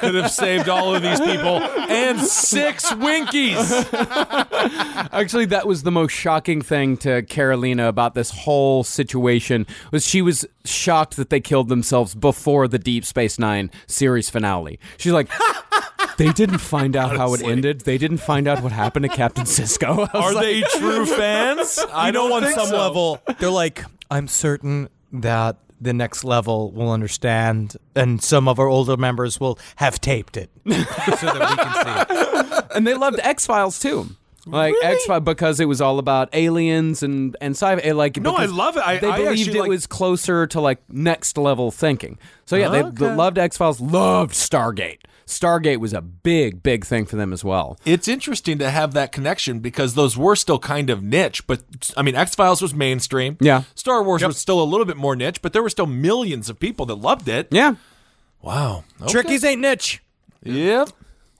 could 0.00 0.14
have 0.14 0.30
saved 0.30 0.68
all 0.68 0.94
of 0.94 1.02
these 1.02 1.20
people 1.20 1.58
and 1.58 2.20
six 2.20 2.94
Winkies. 2.94 3.84
Actually, 5.12 5.46
that 5.46 5.66
was 5.66 5.82
the 5.82 5.90
most 5.90 6.12
shocking 6.12 6.62
thing 6.62 6.96
to 6.98 7.22
Carolina 7.22 7.88
about 7.88 8.14
this 8.14 8.30
whole 8.30 8.84
situation 8.84 9.66
was 9.90 10.06
she 10.06 10.22
was 10.22 10.46
shocked 10.64 11.16
that 11.16 11.30
they 11.30 11.40
killed 11.40 11.68
themselves 11.68 12.14
before 12.14 12.68
the 12.68 12.78
Deep 12.78 13.04
Space 13.04 13.38
Nine 13.38 13.70
series 13.86 14.30
finale. 14.30 14.78
She's 14.96 15.12
like, 15.12 15.28
they 16.16 16.32
didn't 16.32 16.58
find 16.58 16.96
out 16.96 17.16
how 17.16 17.34
it 17.34 17.42
ended. 17.42 17.82
They 17.82 17.98
didn't 17.98 18.18
find 18.18 18.46
out 18.48 18.62
what 18.62 18.72
happened 18.72 19.04
to 19.04 19.08
Captain 19.08 19.44
Sisko. 19.44 20.08
Are 20.14 20.32
like, 20.32 20.44
they 20.44 20.60
true 20.78 21.06
fans? 21.06 21.78
I 21.92 22.08
I 22.08 22.10
know 22.10 22.32
on 22.32 22.42
some 22.52 22.68
so. 22.68 22.76
level 22.76 23.20
they're 23.38 23.50
like, 23.50 23.84
I'm 24.10 24.28
certain 24.28 24.88
that 25.12 25.56
the 25.84 25.92
next 25.94 26.24
level 26.24 26.72
will 26.72 26.90
understand, 26.90 27.76
and 27.94 28.22
some 28.22 28.48
of 28.48 28.58
our 28.58 28.66
older 28.68 28.96
members 28.96 29.38
will 29.38 29.58
have 29.76 30.00
taped 30.00 30.36
it 30.36 30.50
so 30.66 30.72
that 30.74 31.48
we 31.50 31.56
can 31.56 31.74
see 32.48 32.58
it. 32.58 32.64
and 32.74 32.86
they 32.86 32.94
loved 32.94 33.20
X 33.22 33.46
Files 33.46 33.78
too. 33.78 34.08
Like 34.46 34.74
X 34.82 35.06
Files 35.06 35.22
because 35.24 35.58
it 35.58 35.64
was 35.64 35.80
all 35.80 35.98
about 35.98 36.28
aliens 36.34 37.02
and 37.02 37.34
and 37.40 37.52
sci-fi. 37.54 37.80
Eh, 37.80 37.94
like 37.94 38.18
No, 38.18 38.34
I 38.34 38.44
love 38.44 38.76
it. 38.76 38.86
I- 38.86 38.98
they 38.98 39.08
I 39.08 39.16
believed 39.24 39.48
it 39.54 39.60
like- 39.60 39.68
was 39.70 39.86
closer 39.86 40.46
to 40.48 40.60
like 40.60 40.80
next 40.90 41.38
level 41.38 41.70
thinking. 41.70 42.18
So 42.44 42.56
yeah, 42.56 42.68
they, 42.68 42.82
they 42.82 43.14
loved 43.14 43.38
X 43.38 43.56
Files, 43.56 43.80
loved 43.80 44.34
Stargate. 44.34 44.98
Stargate 45.26 45.78
was 45.78 45.92
a 45.92 46.00
big, 46.00 46.62
big 46.62 46.84
thing 46.84 47.06
for 47.06 47.16
them 47.16 47.32
as 47.32 47.42
well. 47.42 47.78
It's 47.84 48.08
interesting 48.08 48.58
to 48.58 48.70
have 48.70 48.92
that 48.94 49.12
connection 49.12 49.60
because 49.60 49.94
those 49.94 50.16
were 50.16 50.36
still 50.36 50.58
kind 50.58 50.90
of 50.90 51.02
niche, 51.02 51.46
but 51.46 51.62
I 51.96 52.02
mean, 52.02 52.14
X 52.14 52.34
Files 52.34 52.60
was 52.60 52.74
mainstream. 52.74 53.36
Yeah. 53.40 53.62
Star 53.74 54.02
Wars 54.02 54.22
was 54.22 54.38
still 54.38 54.62
a 54.62 54.64
little 54.64 54.86
bit 54.86 54.96
more 54.96 55.16
niche, 55.16 55.40
but 55.42 55.52
there 55.52 55.62
were 55.62 55.70
still 55.70 55.86
millions 55.86 56.50
of 56.50 56.58
people 56.60 56.86
that 56.86 56.96
loved 56.96 57.28
it. 57.28 57.48
Yeah. 57.50 57.76
Wow. 58.42 58.84
Okay. 59.00 59.10
Trickies 59.12 59.44
ain't 59.44 59.60
niche. 59.60 60.02
Yep. 60.42 60.90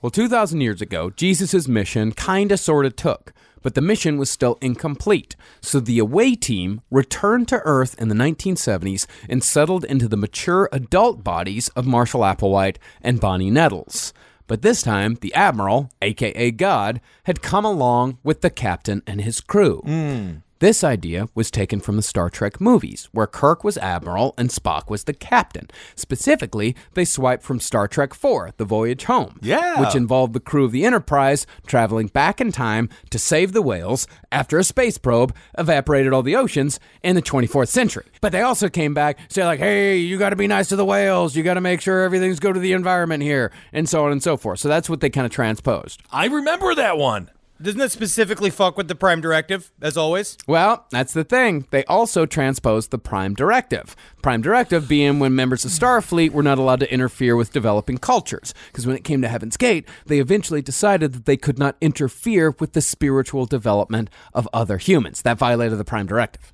Well, 0.00 0.10
2,000 0.10 0.60
years 0.60 0.80
ago, 0.82 1.10
Jesus' 1.10 1.68
mission 1.68 2.12
kinda 2.12 2.56
sorta 2.56 2.90
took, 2.90 3.32
but 3.64 3.74
the 3.74 3.80
mission 3.80 4.18
was 4.18 4.30
still 4.30 4.58
incomplete. 4.60 5.34
So 5.60 5.80
the 5.80 5.98
away 5.98 6.36
team 6.36 6.82
returned 6.90 7.48
to 7.48 7.62
Earth 7.64 8.00
in 8.00 8.08
the 8.08 8.14
1970s 8.14 9.06
and 9.28 9.42
settled 9.42 9.84
into 9.86 10.06
the 10.06 10.18
mature 10.18 10.68
adult 10.70 11.24
bodies 11.24 11.68
of 11.70 11.86
Marshall 11.86 12.20
Applewhite 12.20 12.76
and 13.00 13.18
Bonnie 13.18 13.50
Nettles. 13.50 14.12
But 14.46 14.60
this 14.60 14.82
time, 14.82 15.16
the 15.22 15.32
Admiral, 15.32 15.90
aka 16.02 16.50
God, 16.50 17.00
had 17.24 17.40
come 17.40 17.64
along 17.64 18.18
with 18.22 18.42
the 18.42 18.50
captain 18.50 19.02
and 19.06 19.22
his 19.22 19.40
crew. 19.40 19.80
Hmm. 19.80 20.32
This 20.64 20.82
idea 20.82 21.28
was 21.34 21.50
taken 21.50 21.78
from 21.80 21.96
the 21.96 22.02
Star 22.02 22.30
Trek 22.30 22.58
movies, 22.58 23.10
where 23.12 23.26
Kirk 23.26 23.64
was 23.64 23.76
Admiral 23.76 24.32
and 24.38 24.48
Spock 24.48 24.88
was 24.88 25.04
the 25.04 25.12
captain. 25.12 25.68
Specifically, 25.94 26.74
they 26.94 27.04
swiped 27.04 27.42
from 27.42 27.60
Star 27.60 27.86
Trek 27.86 28.12
IV, 28.14 28.56
The 28.56 28.64
Voyage 28.64 29.04
Home, 29.04 29.38
Yeah. 29.42 29.78
which 29.78 29.94
involved 29.94 30.32
the 30.32 30.40
crew 30.40 30.64
of 30.64 30.72
the 30.72 30.86
Enterprise 30.86 31.46
traveling 31.66 32.06
back 32.06 32.40
in 32.40 32.50
time 32.50 32.88
to 33.10 33.18
save 33.18 33.52
the 33.52 33.60
whales 33.60 34.06
after 34.32 34.58
a 34.58 34.64
space 34.64 34.96
probe 34.96 35.34
evaporated 35.58 36.14
all 36.14 36.22
the 36.22 36.34
oceans 36.34 36.80
in 37.02 37.14
the 37.14 37.20
24th 37.20 37.68
century. 37.68 38.06
But 38.22 38.32
they 38.32 38.40
also 38.40 38.70
came 38.70 38.94
back, 38.94 39.18
say 39.28 39.44
like, 39.44 39.60
"Hey, 39.60 39.98
you 39.98 40.16
got 40.16 40.30
to 40.30 40.36
be 40.36 40.46
nice 40.46 40.68
to 40.68 40.76
the 40.76 40.84
whales. 40.86 41.36
You 41.36 41.42
got 41.42 41.54
to 41.54 41.60
make 41.60 41.82
sure 41.82 42.00
everything's 42.04 42.40
good 42.40 42.54
to 42.54 42.60
the 42.60 42.72
environment 42.72 43.22
here," 43.22 43.52
and 43.74 43.86
so 43.86 44.06
on 44.06 44.12
and 44.12 44.22
so 44.22 44.38
forth. 44.38 44.60
So 44.60 44.70
that's 44.70 44.88
what 44.88 45.00
they 45.00 45.10
kind 45.10 45.26
of 45.26 45.30
transposed. 45.30 46.02
I 46.10 46.24
remember 46.24 46.74
that 46.74 46.96
one. 46.96 47.28
Doesn't 47.62 47.78
that 47.78 47.92
specifically 47.92 48.50
fuck 48.50 48.76
with 48.76 48.88
the 48.88 48.96
Prime 48.96 49.20
Directive, 49.20 49.70
as 49.80 49.96
always? 49.96 50.36
Well, 50.46 50.86
that's 50.90 51.12
the 51.12 51.22
thing. 51.22 51.66
They 51.70 51.84
also 51.84 52.26
transposed 52.26 52.90
the 52.90 52.98
Prime 52.98 53.32
Directive. 53.32 53.94
Prime 54.22 54.42
Directive 54.42 54.88
being 54.88 55.20
when 55.20 55.36
members 55.36 55.64
of 55.64 55.70
Starfleet 55.70 56.32
were 56.32 56.42
not 56.42 56.58
allowed 56.58 56.80
to 56.80 56.92
interfere 56.92 57.36
with 57.36 57.52
developing 57.52 57.98
cultures. 57.98 58.54
Because 58.66 58.88
when 58.88 58.96
it 58.96 59.04
came 59.04 59.22
to 59.22 59.28
Heaven's 59.28 59.56
Gate, 59.56 59.88
they 60.06 60.18
eventually 60.18 60.62
decided 60.62 61.12
that 61.12 61.26
they 61.26 61.36
could 61.36 61.58
not 61.58 61.76
interfere 61.80 62.56
with 62.58 62.72
the 62.72 62.82
spiritual 62.82 63.46
development 63.46 64.10
of 64.34 64.48
other 64.52 64.78
humans. 64.78 65.22
That 65.22 65.38
violated 65.38 65.78
the 65.78 65.84
Prime 65.84 66.06
Directive. 66.06 66.52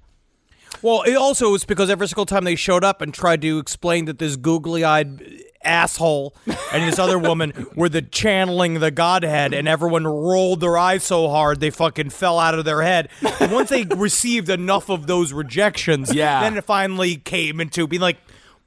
Well, 0.83 1.03
it 1.03 1.17
also 1.17 1.51
was 1.51 1.65
because 1.65 1.91
every 1.91 2.09
single 2.09 2.27
time 2.27 2.45
they 2.45 2.57
showed 2.57 2.85
up 2.85 3.01
and 3.01 3.13
tried 3.13 3.43
to 3.43 3.59
explain 3.59 4.05
that 4.05 4.19
this 4.19 4.37
googly-eyed 4.37 5.43
asshole 5.63 6.35
and 6.73 6.89
this 6.89 6.99
other 6.99 7.19
woman 7.19 7.67
were 7.77 7.89
the 7.89 8.01
channeling 8.03 8.75
the 8.81 8.91
godhead 8.91 9.53
and 9.53 9.69
everyone 9.69 10.07
rolled 10.07 10.61
their 10.61 10.79
eyes 10.79 11.05
so 11.05 11.29
hard 11.29 11.61
they 11.61 11.71
fucking 11.71 12.09
fell 12.11 12.39
out 12.39 12.55
of 12.59 12.65
their 12.65 12.83
head 12.83 13.09
and 13.41 13.53
once 13.53 13.69
they 13.71 13.85
received 13.85 14.49
enough 14.49 14.89
of 14.89 15.07
those 15.07 15.33
rejections 15.33 16.15
Yeah. 16.15 16.41
then 16.41 16.57
it 16.57 16.65
finally 16.65 17.17
came 17.17 17.61
into 17.61 17.87
being 17.87 18.01
like 18.01 18.17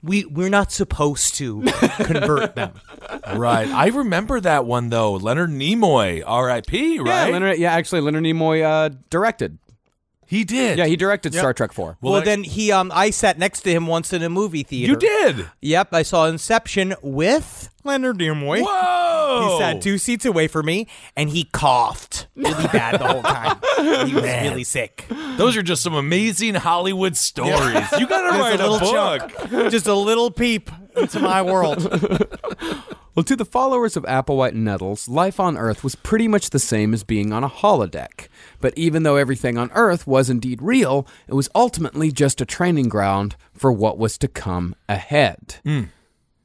we 0.03 0.25
we're 0.25 0.49
not 0.49 0.71
supposed 0.71 1.35
to 1.35 1.63
convert 2.03 2.55
them 2.55 2.73
Right. 3.35 3.67
I 3.69 3.87
remember 3.87 4.39
that 4.41 4.65
one 4.65 4.89
though. 4.89 5.13
Leonard 5.13 5.49
Nimoy, 5.49 6.23
R.I.P. 6.25 6.99
Right. 6.99 7.07
Yeah, 7.27 7.31
Leonard, 7.33 7.57
yeah 7.57 7.73
actually, 7.73 8.01
Leonard 8.01 8.23
Nimoy 8.23 8.63
uh, 8.63 8.89
directed. 9.09 9.57
He 10.33 10.43
did. 10.43 10.77
Yeah, 10.77 10.85
he 10.85 10.95
directed 10.95 11.33
Star 11.33 11.53
Trek 11.53 11.71
4. 11.73 11.97
well, 12.01 12.13
that- 12.13 12.25
then 12.25 12.43
he 12.43 12.71
um 12.71 12.91
i 12.93 13.09
sat 13.09 13.37
next 13.37 13.61
to 13.61 13.71
him 13.71 13.87
once 13.87 14.11
in 14.13 14.21
a 14.23 14.29
movie 14.29 14.63
theater 14.63 14.91
You 14.93 14.97
did. 14.97 15.49
yep 15.61 15.93
i 15.93 16.03
saw 16.03 16.25
inception 16.27 16.95
with 17.01 17.69
leonard 17.83 18.17
nimoy 18.19 18.61
Whoa. 18.63 19.49
He 19.53 19.57
sat 19.59 19.81
two 19.81 19.97
seats 19.97 20.25
away 20.25 20.47
from 20.47 20.65
me, 20.67 20.87
and 21.15 21.29
he 21.29 21.45
coughed 21.45 22.27
really 22.35 22.67
bad 22.67 22.99
the 22.99 23.07
whole 23.07 23.23
time. 23.23 23.57
he 24.07 24.13
was 24.13 24.23
really 24.23 24.63
sick. 24.63 25.05
Those 25.37 25.57
are 25.57 25.63
just 25.63 25.81
some 25.81 25.95
amazing 25.95 26.53
Hollywood 26.53 27.17
stories. 27.17 27.87
You 27.97 28.05
got 28.05 28.29
to 28.29 28.37
write 28.37 28.59
Just 28.59 28.61
a 28.61 28.67
a, 28.67 28.69
little 28.69 28.79
book. 28.91 29.31
chunk, 29.49 29.71
just 29.71 29.87
a 29.87 29.95
little 29.95 30.29
peep 30.29 30.69
into 30.95 31.19
my 31.19 31.41
world. 31.41 31.81
Well, 33.15 33.23
to 33.25 33.35
the 33.35 33.45
followers 33.45 33.95
of 33.95 34.05
Applewhite 34.05 34.53
and 34.53 34.65
Nettles, 34.65 35.07
life 35.07 35.39
on 35.39 35.55
Earth 35.55 35.83
was 35.83 35.93
pretty 35.93 36.27
much 36.27 36.49
the 36.49 36.57
same 36.57 36.95
as 36.95 37.03
being 37.03 37.31
on 37.31 37.43
a 37.43 37.49
holodeck. 37.49 38.27
But 38.63 38.73
even 38.77 39.03
though 39.03 39.17
everything 39.17 39.57
on 39.57 39.69
Earth 39.73 40.07
was 40.07 40.29
indeed 40.29 40.61
real, 40.61 41.05
it 41.27 41.33
was 41.33 41.49
ultimately 41.53 42.13
just 42.13 42.39
a 42.39 42.45
training 42.45 42.87
ground 42.87 43.35
for 43.53 43.73
what 43.73 43.97
was 43.97 44.17
to 44.19 44.29
come 44.29 44.73
ahead. 44.87 45.55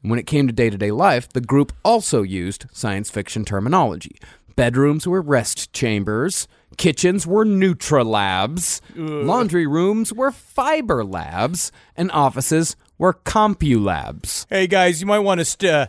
When 0.03 0.19
it 0.19 0.27
came 0.27 0.49
to 0.49 0.53
day 0.53 0.69
to 0.69 0.77
day 0.77 0.91
life, 0.91 1.29
the 1.29 1.41
group 1.41 1.73
also 1.85 2.23
used 2.23 2.66
science 2.73 3.09
fiction 3.09 3.45
terminology. 3.45 4.16
Bedrooms 4.57 5.07
were 5.07 5.23
rest 5.23 5.73
chambers, 5.73 6.49
kitchens 6.77 7.25
were 7.25 7.45
Nutra 7.45 8.05
labs, 8.05 8.81
laundry 8.97 9.69
rooms 9.69 10.12
were 10.12 10.33
fiber 10.33 11.05
labs, 11.05 11.71
and 11.95 12.11
offices 12.11 12.75
were 12.99 13.14
Compu 13.14 13.81
labs. 13.81 14.45
Hey 14.51 14.66
guys, 14.66 15.01
you 15.01 15.07
might 15.07 15.21
want 15.21 15.39
to 15.39 15.45
st- 15.45 15.73
uh, 15.73 15.87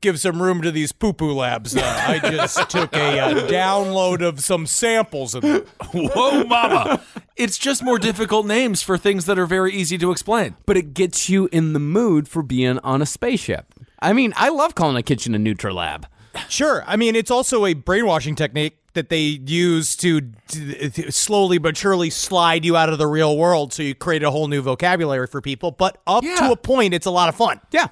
give 0.00 0.20
some 0.20 0.42
room 0.42 0.62
to 0.62 0.70
these 0.70 0.92
poo 0.92 1.12
poo 1.12 1.32
labs. 1.32 1.76
Uh, 1.76 1.80
I 1.82 2.18
just 2.30 2.70
took 2.70 2.94
a 2.94 3.18
uh, 3.18 3.34
download 3.48 4.26
of 4.26 4.40
some 4.40 4.66
samples 4.66 5.34
of 5.34 5.42
them. 5.42 5.64
Whoa, 5.92 6.44
mama! 6.44 7.02
it's 7.36 7.58
just 7.58 7.82
more 7.82 7.98
difficult 7.98 8.46
names 8.46 8.82
for 8.82 8.96
things 8.98 9.26
that 9.26 9.38
are 9.38 9.46
very 9.46 9.72
easy 9.72 9.98
to 9.98 10.10
explain. 10.10 10.56
But 10.66 10.76
it 10.76 10.94
gets 10.94 11.28
you 11.28 11.48
in 11.52 11.72
the 11.72 11.80
mood 11.80 12.28
for 12.28 12.42
being 12.42 12.78
on 12.80 13.02
a 13.02 13.06
spaceship. 13.06 13.72
I 14.00 14.12
mean, 14.12 14.32
I 14.36 14.50
love 14.50 14.74
calling 14.74 14.96
a 14.96 15.02
kitchen 15.02 15.34
a 15.34 15.38
neutral 15.38 15.76
lab. 15.76 16.06
Sure. 16.48 16.84
I 16.86 16.96
mean, 16.96 17.16
it's 17.16 17.30
also 17.30 17.64
a 17.64 17.72
brainwashing 17.72 18.34
technique 18.34 18.78
that 18.92 19.08
they 19.08 19.20
use 19.46 19.96
to, 19.96 20.20
to, 20.48 20.90
to 20.90 21.10
slowly 21.12 21.56
but 21.58 21.76
surely 21.76 22.10
slide 22.10 22.64
you 22.64 22.76
out 22.76 22.90
of 22.90 22.98
the 22.98 23.06
real 23.06 23.36
world 23.38 23.72
so 23.72 23.82
you 23.82 23.94
create 23.94 24.22
a 24.22 24.30
whole 24.30 24.46
new 24.48 24.60
vocabulary 24.60 25.26
for 25.26 25.40
people. 25.40 25.70
But 25.70 25.98
up 26.06 26.24
Yeah. 26.24 26.36
to 26.36 26.52
a 26.52 26.56
point, 26.56 26.92
it's 26.92 27.06
a 27.06 27.10
lot 27.10 27.28
of 27.30 27.34
fun. 27.36 27.60
Yeah. 27.72 27.88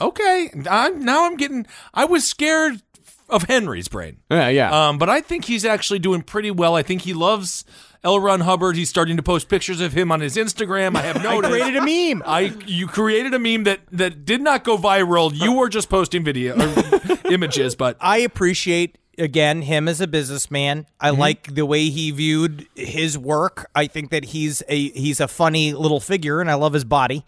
Okay, 0.00 0.50
I'm, 0.70 1.04
now 1.04 1.26
I'm 1.26 1.36
getting. 1.36 1.66
I 1.94 2.04
was 2.04 2.26
scared 2.26 2.82
of 3.28 3.44
Henry's 3.44 3.88
brain. 3.88 4.18
Yeah, 4.30 4.48
yeah. 4.48 4.88
Um, 4.88 4.98
but 4.98 5.08
I 5.08 5.20
think 5.20 5.46
he's 5.46 5.64
actually 5.64 5.98
doing 5.98 6.22
pretty 6.22 6.50
well. 6.50 6.74
I 6.76 6.82
think 6.82 7.02
he 7.02 7.12
loves 7.14 7.64
L. 8.04 8.20
Ron 8.20 8.40
Hubbard. 8.40 8.76
He's 8.76 8.88
starting 8.88 9.16
to 9.16 9.22
post 9.22 9.48
pictures 9.48 9.80
of 9.80 9.92
him 9.94 10.12
on 10.12 10.20
his 10.20 10.36
Instagram. 10.36 10.96
I 10.96 11.02
have 11.02 11.16
I 11.26 11.40
created 11.40 11.76
a 11.76 11.80
meme. 11.82 12.22
I 12.26 12.52
you 12.66 12.86
created 12.86 13.34
a 13.34 13.38
meme 13.38 13.64
that 13.64 13.80
that 13.92 14.24
did 14.24 14.40
not 14.42 14.64
go 14.64 14.76
viral. 14.78 15.32
You 15.34 15.52
were 15.54 15.68
just 15.68 15.88
posting 15.88 16.22
video 16.24 16.54
or 16.56 17.10
images, 17.30 17.74
but 17.74 17.96
I 18.00 18.18
appreciate 18.18 18.98
again 19.18 19.62
him 19.62 19.88
as 19.88 20.00
a 20.00 20.06
businessman. 20.06 20.86
I 21.00 21.10
Mm-hmm. 21.10 21.20
like 21.20 21.54
the 21.54 21.64
way 21.66 21.88
he 21.88 22.10
viewed 22.12 22.66
his 22.76 23.16
work. 23.18 23.68
I 23.74 23.86
think 23.88 24.10
that 24.10 24.26
he's 24.26 24.62
a 24.68 24.90
he's 24.90 25.18
a 25.20 25.26
funny 25.26 25.72
little 25.72 26.00
figure, 26.00 26.40
and 26.40 26.48
I 26.50 26.54
love 26.54 26.74
his 26.74 26.84
body. 26.84 27.24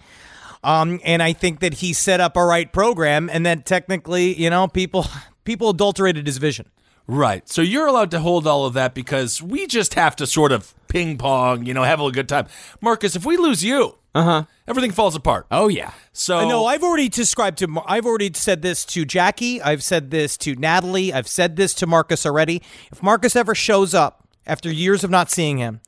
Um, 0.64 1.00
and 1.04 1.22
I 1.22 1.32
think 1.32 1.60
that 1.60 1.74
he 1.74 1.92
set 1.92 2.20
up 2.20 2.36
a 2.36 2.44
right 2.44 2.72
program, 2.72 3.28
and 3.32 3.46
that 3.46 3.64
technically, 3.66 4.34
you 4.40 4.50
know, 4.50 4.68
people 4.68 5.06
people 5.44 5.70
adulterated 5.70 6.26
his 6.26 6.38
vision. 6.38 6.66
right. 7.06 7.48
So 7.48 7.62
you're 7.62 7.86
allowed 7.86 8.10
to 8.10 8.20
hold 8.20 8.46
all 8.46 8.66
of 8.66 8.74
that 8.74 8.94
because 8.94 9.40
we 9.42 9.66
just 9.66 9.94
have 9.94 10.14
to 10.16 10.26
sort 10.26 10.52
of 10.52 10.74
ping 10.88 11.16
pong, 11.18 11.64
you 11.66 11.74
know, 11.74 11.82
have 11.84 12.00
a 12.00 12.10
good 12.10 12.28
time. 12.28 12.46
Marcus, 12.80 13.14
if 13.16 13.24
we 13.24 13.36
lose 13.36 13.62
you, 13.64 13.96
uh 14.14 14.22
huh, 14.24 14.44
everything 14.66 14.90
falls 14.90 15.14
apart. 15.14 15.46
oh, 15.50 15.68
yeah. 15.68 15.92
So 16.12 16.48
no, 16.48 16.66
I've 16.66 16.82
already 16.82 17.08
described 17.08 17.58
to. 17.58 17.82
I've 17.86 18.04
already 18.06 18.32
said 18.34 18.62
this 18.62 18.84
to 18.86 19.04
Jackie. 19.04 19.62
I've 19.62 19.82
said 19.84 20.10
this 20.10 20.36
to 20.38 20.54
Natalie. 20.56 21.12
I've 21.12 21.28
said 21.28 21.56
this 21.56 21.72
to 21.74 21.86
Marcus 21.86 22.26
already. 22.26 22.62
If 22.90 23.02
Marcus 23.02 23.36
ever 23.36 23.54
shows 23.54 23.94
up 23.94 24.26
after 24.46 24.72
years 24.72 25.04
of 25.04 25.10
not 25.10 25.30
seeing 25.30 25.58
him 25.58 25.80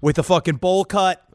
with 0.00 0.18
a 0.18 0.22
fucking 0.22 0.56
bowl 0.56 0.84
cut, 0.84 1.26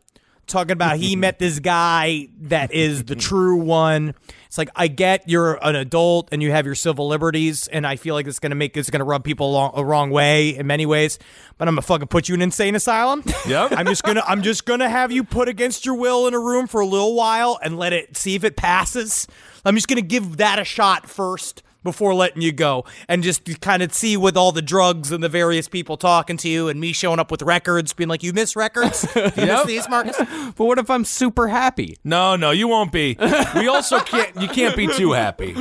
talking 0.48 0.72
about 0.72 0.98
he 0.98 1.16
met 1.16 1.40
this 1.40 1.60
guy 1.60 2.30
that 2.42 2.74
is 2.74 3.04
the 3.04 3.16
true 3.28 3.58
one. 3.58 4.16
It's 4.48 4.58
like 4.58 4.70
I 4.76 4.88
get 4.88 5.28
you're 5.30 5.60
an 5.62 5.76
adult 5.76 6.30
and 6.32 6.42
you 6.42 6.52
have 6.52 6.66
your 6.66 6.76
civil 6.76 7.08
liberties, 7.08 7.68
and 7.68 7.86
I 7.86 7.98
feel 7.98 8.16
like 8.16 8.28
it's 8.28 8.40
gonna 8.40 8.56
make 8.56 8.76
it's 8.76 8.90
gonna 8.90 9.04
rub 9.04 9.24
people 9.24 9.52
along, 9.52 9.74
a 9.76 9.84
wrong 9.84 10.10
way 10.10 10.56
in 10.56 10.66
many 10.66 10.86
ways. 10.86 11.20
But 11.58 11.68
I'm 11.68 11.74
gonna 11.76 11.82
fucking 11.84 12.08
put 12.08 12.30
you 12.30 12.36
in 12.36 12.42
insane 12.42 12.76
asylum. 12.76 13.24
Yep. 13.48 13.74
I'm 13.74 13.86
just 13.86 14.04
gonna 14.04 14.24
I'm 14.26 14.42
just 14.42 14.66
gonna 14.66 14.90
have 14.90 15.12
you 15.12 15.24
put 15.24 15.50
against 15.50 15.86
your 15.86 15.96
will 15.96 16.28
in 16.28 16.34
a 16.34 16.40
room 16.40 16.68
for 16.68 16.82
a 16.82 16.86
little 16.86 17.14
while 17.14 17.60
and 17.62 17.78
let 17.78 17.94
it 17.94 18.18
see 18.18 18.36
if 18.36 18.44
it 18.44 18.56
passes. 18.56 19.28
I'm 19.66 19.76
just 19.76 19.88
gonna 19.88 20.02
give 20.02 20.38
that 20.38 20.60
a 20.60 20.64
shot 20.64 21.10
first 21.10 21.62
before 21.88 22.14
letting 22.14 22.42
you 22.42 22.52
go 22.52 22.84
and 23.08 23.24
just 23.24 23.62
kind 23.62 23.82
of 23.82 23.94
see 23.94 24.18
with 24.18 24.36
all 24.36 24.52
the 24.52 24.62
drugs 24.62 25.10
and 25.14 25.24
the 25.24 25.30
various 25.30 25.70
people 25.70 25.96
talking 25.96 26.36
to 26.36 26.50
you 26.50 26.68
and 26.68 26.82
me 26.82 26.92
showing 26.92 27.18
up 27.18 27.32
with 27.32 27.42
records 27.42 27.94
being 27.94 28.10
like 28.10 28.24
you 28.24 28.34
miss 28.34 28.58
records 28.58 29.08
you 29.16 29.32
miss 29.38 29.66
these 29.66 29.88
marcus 29.88 30.18
But 30.18 30.66
what 30.66 30.78
if 30.80 30.90
I'm 30.90 31.06
super 31.06 31.48
happy? 31.48 31.98
no, 32.04 32.36
no, 32.36 32.52
you 32.52 32.68
won't 32.68 32.92
be. 32.92 33.16
We 33.56 33.70
also 33.70 34.00
can't. 34.02 34.36
You 34.42 34.50
can't 34.50 34.76
be 34.76 34.88
too 34.88 35.14
happy. 35.14 35.56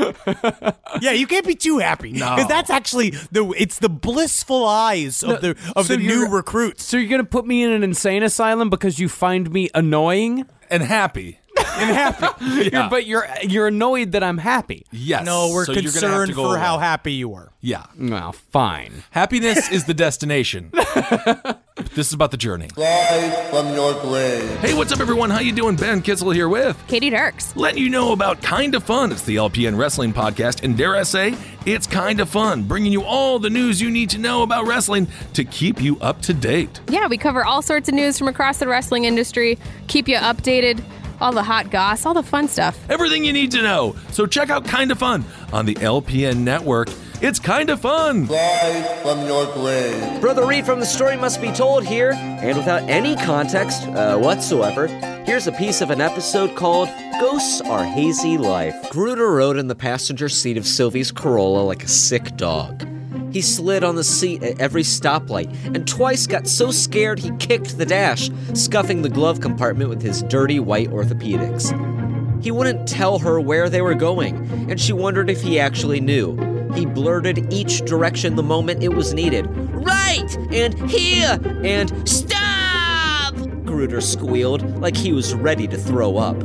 yeah 1.00 1.12
you 1.12 1.26
can't 1.28 1.46
be 1.46 1.54
too 1.54 1.78
happy 1.78 2.12
because 2.12 2.48
that's 2.48 2.70
actually 2.70 3.10
the 3.30 3.54
it's 3.56 3.78
the 3.78 3.88
blissful 3.88 4.66
eyes 4.66 5.22
of 5.22 5.40
the 5.40 5.50
of 5.76 5.86
so 5.86 5.96
the 5.96 6.02
new 6.02 6.26
recruits 6.28 6.84
So 6.84 6.96
you're 6.96 7.08
going 7.08 7.20
to 7.22 7.28
put 7.28 7.46
me 7.46 7.62
in 7.62 7.70
an 7.70 7.84
insane 7.84 8.22
asylum 8.24 8.68
because 8.70 8.98
you 8.98 9.08
find 9.08 9.52
me 9.52 9.68
annoying? 9.74 10.46
And 10.68 10.82
happy. 10.82 11.38
And 11.78 11.90
happy 11.94 12.44
You're- 12.70 12.88
but 12.88 13.06
you're 13.06 13.26
you're 13.42 13.66
annoyed 13.68 14.12
that 14.12 14.22
I'm 14.22 14.38
happy. 14.38 14.86
Yes. 14.92 15.24
no 15.24 15.50
we're 15.52 15.64
So 15.66 15.72
you're 15.72 15.82
gonna 15.82 15.92
have 15.92 16.00
concerned 16.02 16.34
go 16.34 16.42
for 16.44 16.50
away. 16.56 16.60
how 16.60 16.78
happy 16.78 17.12
you 17.12 17.28
were 17.28 17.52
Yeah. 17.60 17.84
Well, 17.98 18.32
fine. 18.32 19.02
Happiness 19.10 19.70
is 19.70 19.84
the 19.84 19.94
destination. 19.94 20.70
this 21.94 22.06
is 22.08 22.12
about 22.12 22.30
the 22.30 22.36
journey. 22.36 22.68
Live 22.76 23.50
from 23.50 23.74
your 23.74 23.92
grave. 24.00 24.48
Hey, 24.60 24.74
what's 24.74 24.92
up, 24.92 25.00
everyone? 25.00 25.30
How 25.30 25.40
you 25.40 25.52
doing? 25.52 25.76
Ben 25.76 26.00
Kissel 26.02 26.30
here 26.32 26.48
with 26.48 26.76
Katie 26.86 27.10
Dirks. 27.10 27.54
letting 27.56 27.82
you 27.82 27.88
know 27.90 28.12
about 28.12 28.40
Kinda 28.42 28.80
Fun. 28.80 29.12
It's 29.12 29.22
the 29.22 29.36
LPN 29.36 29.76
Wrestling 29.76 30.12
Podcast, 30.12 30.62
and 30.64 30.76
dare 30.76 30.96
I 30.96 31.02
say, 31.02 31.34
it's 31.66 31.86
kinda 31.86 32.24
fun, 32.26 32.62
bringing 32.62 32.92
you 32.92 33.02
all 33.02 33.38
the 33.38 33.50
news 33.50 33.80
you 33.80 33.90
need 33.90 34.10
to 34.10 34.18
know 34.18 34.42
about 34.42 34.66
wrestling 34.66 35.08
to 35.34 35.44
keep 35.44 35.80
you 35.82 35.98
up 36.00 36.22
to 36.22 36.32
date. 36.34 36.80
Yeah, 36.88 37.06
we 37.08 37.18
cover 37.18 37.44
all 37.44 37.60
sorts 37.62 37.88
of 37.88 37.94
news 37.94 38.18
from 38.18 38.28
across 38.28 38.58
the 38.58 38.68
wrestling 38.68 39.04
industry, 39.04 39.58
keep 39.88 40.08
you 40.08 40.16
updated, 40.16 40.82
all 41.20 41.32
the 41.32 41.42
hot 41.42 41.70
goss, 41.70 42.06
all 42.06 42.14
the 42.14 42.22
fun 42.22 42.48
stuff. 42.48 42.78
Everything 42.90 43.24
you 43.24 43.32
need 43.32 43.50
to 43.52 43.62
know. 43.62 43.96
So 44.10 44.26
check 44.26 44.50
out 44.50 44.66
Kinda 44.66 44.94
Fun 44.94 45.24
on 45.52 45.66
the 45.66 45.74
LPN 45.74 46.38
network. 46.38 46.88
It's 47.22 47.38
kinda 47.38 47.78
fun. 47.78 48.26
Live 48.26 49.00
from 49.00 49.26
your 49.26 49.46
grave. 49.54 50.20
Brother 50.20 50.46
Reed 50.46 50.66
from 50.66 50.80
The 50.80 50.86
Story 50.86 51.16
Must 51.16 51.40
Be 51.40 51.50
Told 51.50 51.86
here, 51.86 52.12
and 52.12 52.58
without 52.58 52.82
any 52.90 53.16
context 53.16 53.84
uh, 53.88 54.18
whatsoever, 54.18 54.86
here's 55.24 55.46
a 55.46 55.52
piece 55.52 55.80
of 55.80 55.90
an 55.90 56.02
episode 56.02 56.54
called 56.54 56.90
Ghosts 57.18 57.62
Are 57.62 57.84
Hazy 57.84 58.36
Life. 58.36 58.90
Gruder 58.90 59.32
rode 59.32 59.56
in 59.56 59.66
the 59.66 59.74
passenger 59.74 60.28
seat 60.28 60.58
of 60.58 60.66
Sylvie's 60.66 61.10
Corolla 61.10 61.62
like 61.62 61.82
a 61.84 61.88
sick 61.88 62.36
dog. 62.36 62.86
He 63.32 63.40
slid 63.40 63.82
on 63.82 63.96
the 63.96 64.04
seat 64.04 64.42
at 64.42 64.60
every 64.60 64.82
stoplight, 64.82 65.50
and 65.74 65.88
twice 65.88 66.26
got 66.26 66.46
so 66.46 66.70
scared 66.70 67.18
he 67.18 67.30
kicked 67.38 67.78
the 67.78 67.86
dash, 67.86 68.30
scuffing 68.52 69.00
the 69.00 69.08
glove 69.08 69.40
compartment 69.40 69.88
with 69.88 70.02
his 70.02 70.22
dirty 70.24 70.60
white 70.60 70.90
orthopedics. 70.90 71.72
He 72.44 72.50
wouldn't 72.50 72.86
tell 72.86 73.18
her 73.20 73.40
where 73.40 73.70
they 73.70 73.80
were 73.80 73.94
going, 73.94 74.36
and 74.70 74.78
she 74.78 74.92
wondered 74.92 75.30
if 75.30 75.40
he 75.40 75.58
actually 75.58 76.00
knew. 76.00 76.55
He 76.76 76.84
blurted 76.84 77.50
each 77.50 77.80
direction 77.86 78.36
the 78.36 78.42
moment 78.42 78.82
it 78.82 78.94
was 78.94 79.14
needed. 79.14 79.46
Right! 79.72 80.36
And 80.50 80.90
here! 80.90 81.40
And 81.64 82.06
stop! 82.06 83.34
Gruder 83.64 84.02
squealed 84.02 84.78
like 84.78 84.94
he 84.94 85.12
was 85.12 85.34
ready 85.34 85.66
to 85.68 85.78
throw 85.78 86.18
up. 86.18 86.36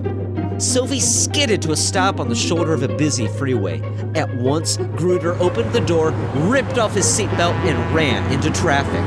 Sylvie 0.61 1.01
skidded 1.01 1.61
to 1.63 1.71
a 1.71 1.75
stop 1.75 2.19
on 2.19 2.29
the 2.29 2.35
shoulder 2.35 2.71
of 2.73 2.81
a 2.83 2.87
busy 2.87 3.27
freeway. 3.27 3.81
At 4.15 4.33
once, 4.35 4.77
Gruder 4.95 5.33
opened 5.41 5.73
the 5.73 5.81
door, 5.81 6.11
ripped 6.47 6.77
off 6.77 6.93
his 6.93 7.05
seatbelt, 7.05 7.55
and 7.65 7.95
ran 7.95 8.31
into 8.31 8.51
traffic. 8.51 9.01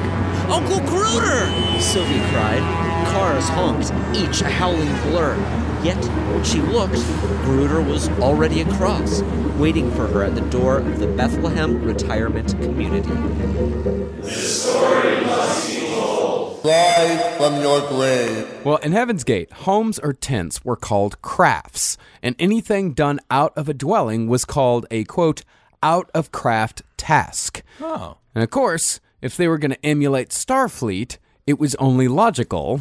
Uncle 0.51 0.81
Gruder! 0.81 1.81
Sylvie 1.81 2.21
cried. 2.33 2.61
Cars 3.09 3.49
honked, 3.49 3.93
each 4.15 4.43
a 4.43 4.51
howling 4.51 4.93
blur. 5.11 5.37
Yet, 5.85 6.03
when 6.33 6.43
she 6.45 6.63
looked, 6.63 6.95
Gruder 7.45 7.83
was 7.83 8.09
already 8.19 8.63
across, 8.63 9.21
waiting 9.59 9.91
for 9.91 10.07
her 10.07 10.25
at 10.25 10.35
the 10.35 10.41
door 10.41 10.79
of 10.79 10.99
the 10.99 11.07
Bethlehem 11.07 11.83
Retirement 11.83 12.59
Community. 12.63 13.11
Live 16.65 17.37
from 17.37 17.61
your 17.61 17.87
grave. 17.89 18.65
Well, 18.65 18.79
in 18.79 18.93
Heaven's 18.93 19.25
Gate, 19.25 19.53
homes 19.53 19.99
or 19.99 20.15
tents 20.15 20.65
were 20.65 20.75
called 20.75 21.21
crafts, 21.21 21.99
and 22.23 22.35
anything 22.39 22.95
done 22.95 23.21
out 23.31 23.53
of 23.55 23.69
a 23.69 23.75
dwelling 23.75 24.27
was 24.27 24.47
called 24.47 24.87
a 24.91 25.05
quote, 25.05 25.45
out 25.83 26.11
of 26.15 26.33
craft 26.33 26.81
task. 26.97 27.63
Oh. 27.83 28.17
And 28.35 28.43
of 28.43 28.49
course, 28.49 29.01
if 29.21 29.37
they 29.37 29.49
were 29.49 29.59
going 29.59 29.73
to 29.73 29.87
emulate 29.87 30.31
Starfleet, 30.31 31.19
it 31.47 31.59
was 31.59 31.75
only 31.77 32.09
logical 32.09 32.81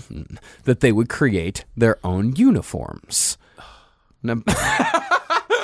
that 0.63 0.79
they 0.79 0.91
would 0.91 1.09
create 1.09 1.65
their 1.75 1.97
own 2.03 2.35
uniforms. 2.35 3.37
Now, 4.21 4.41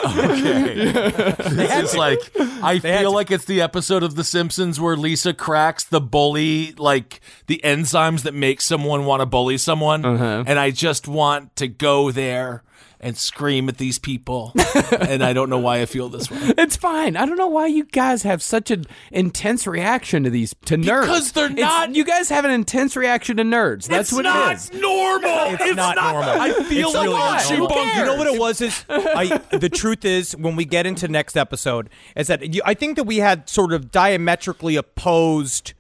It's 0.02 1.96
like 1.96 2.20
I 2.62 2.74
had 2.76 2.82
feel 2.82 3.14
like 3.14 3.32
it's 3.32 3.46
the 3.46 3.62
episode 3.62 4.04
of 4.04 4.16
The 4.16 4.24
Simpsons 4.24 4.80
where 4.80 4.96
Lisa 4.96 5.34
cracks 5.34 5.84
the 5.84 6.02
bully, 6.02 6.74
like 6.78 7.22
the 7.48 7.60
enzymes 7.64 8.24
that 8.24 8.34
make 8.34 8.62
someone 8.62 9.06
want 9.06 9.22
to 9.22 9.26
bully 9.26 9.58
someone, 9.58 10.06
uh-huh. 10.06 10.44
and 10.48 10.58
I 10.60 10.72
just 10.72 11.08
want 11.08 11.56
to 11.58 11.68
go 11.68 12.12
there 12.12 12.64
and 13.02 13.18
scream 13.18 13.70
at 13.70 13.78
these 13.78 13.98
people, 13.98 14.52
and 15.00 15.24
I 15.24 15.32
don't 15.34 15.50
know 15.50 15.58
why 15.60 15.82
I 15.82 15.86
feel 15.86 16.10
this 16.10 16.30
way. 16.30 16.38
it's 16.58 16.76
fine. 16.76 17.16
I 17.16 17.26
don't 17.26 17.38
know 17.38 17.48
why 17.48 17.68
you 17.68 17.86
guys 17.86 18.24
have 18.24 18.42
such 18.44 18.72
an 18.72 18.86
intense 19.12 19.66
reaction 19.66 20.24
to 20.26 20.30
these 20.30 20.54
to 20.66 20.76
nerds. 20.76 21.02
Because 21.02 21.32
they're 21.32 21.46
It's- 21.46 21.60
not- 21.60 21.96
You 21.96 22.04
guys 22.04 22.28
have 22.30 22.44
an 22.46 22.52
intense 22.52 22.96
reaction 22.98 23.38
to 23.38 23.44
nerds. 23.44 23.88
That's 23.88 24.10
it's 24.10 24.12
what 24.14 24.24
not 24.24 24.52
it 24.52 24.56
is. 24.56 24.72
normal. 24.74 25.30
It's, 25.60 25.76
not, 25.76 25.96
normal. 25.96 26.30
I 26.30 26.52
feel 26.64 26.88
It's 26.88 26.96
like 26.96 27.04
really 27.08 27.16
I'm 27.16 27.36
not 27.36 27.50
normal. 27.50 27.68
chewing 27.70 27.88
You 27.96 28.06
know 28.06 28.16
what 28.16 28.28
it 28.28 28.40
was? 28.40 28.62
Is 28.62 28.86
I, 28.90 29.38
the 29.52 29.70
truth 29.70 30.04
is 30.06 30.36
when 30.36 30.56
we 30.56 30.66
get 30.66 30.86
into 30.86 31.08
next 31.08 31.38
episode 31.38 31.90
is 32.16 32.28
that 32.28 32.54
you, 32.54 32.62
I 32.66 32.74
think 32.74 32.98
that 32.98 33.06
we 33.06 33.18
had 33.18 33.48
sort 33.50 33.72
of 33.74 33.92
diametrically 33.92 34.76
opposed 34.76 35.74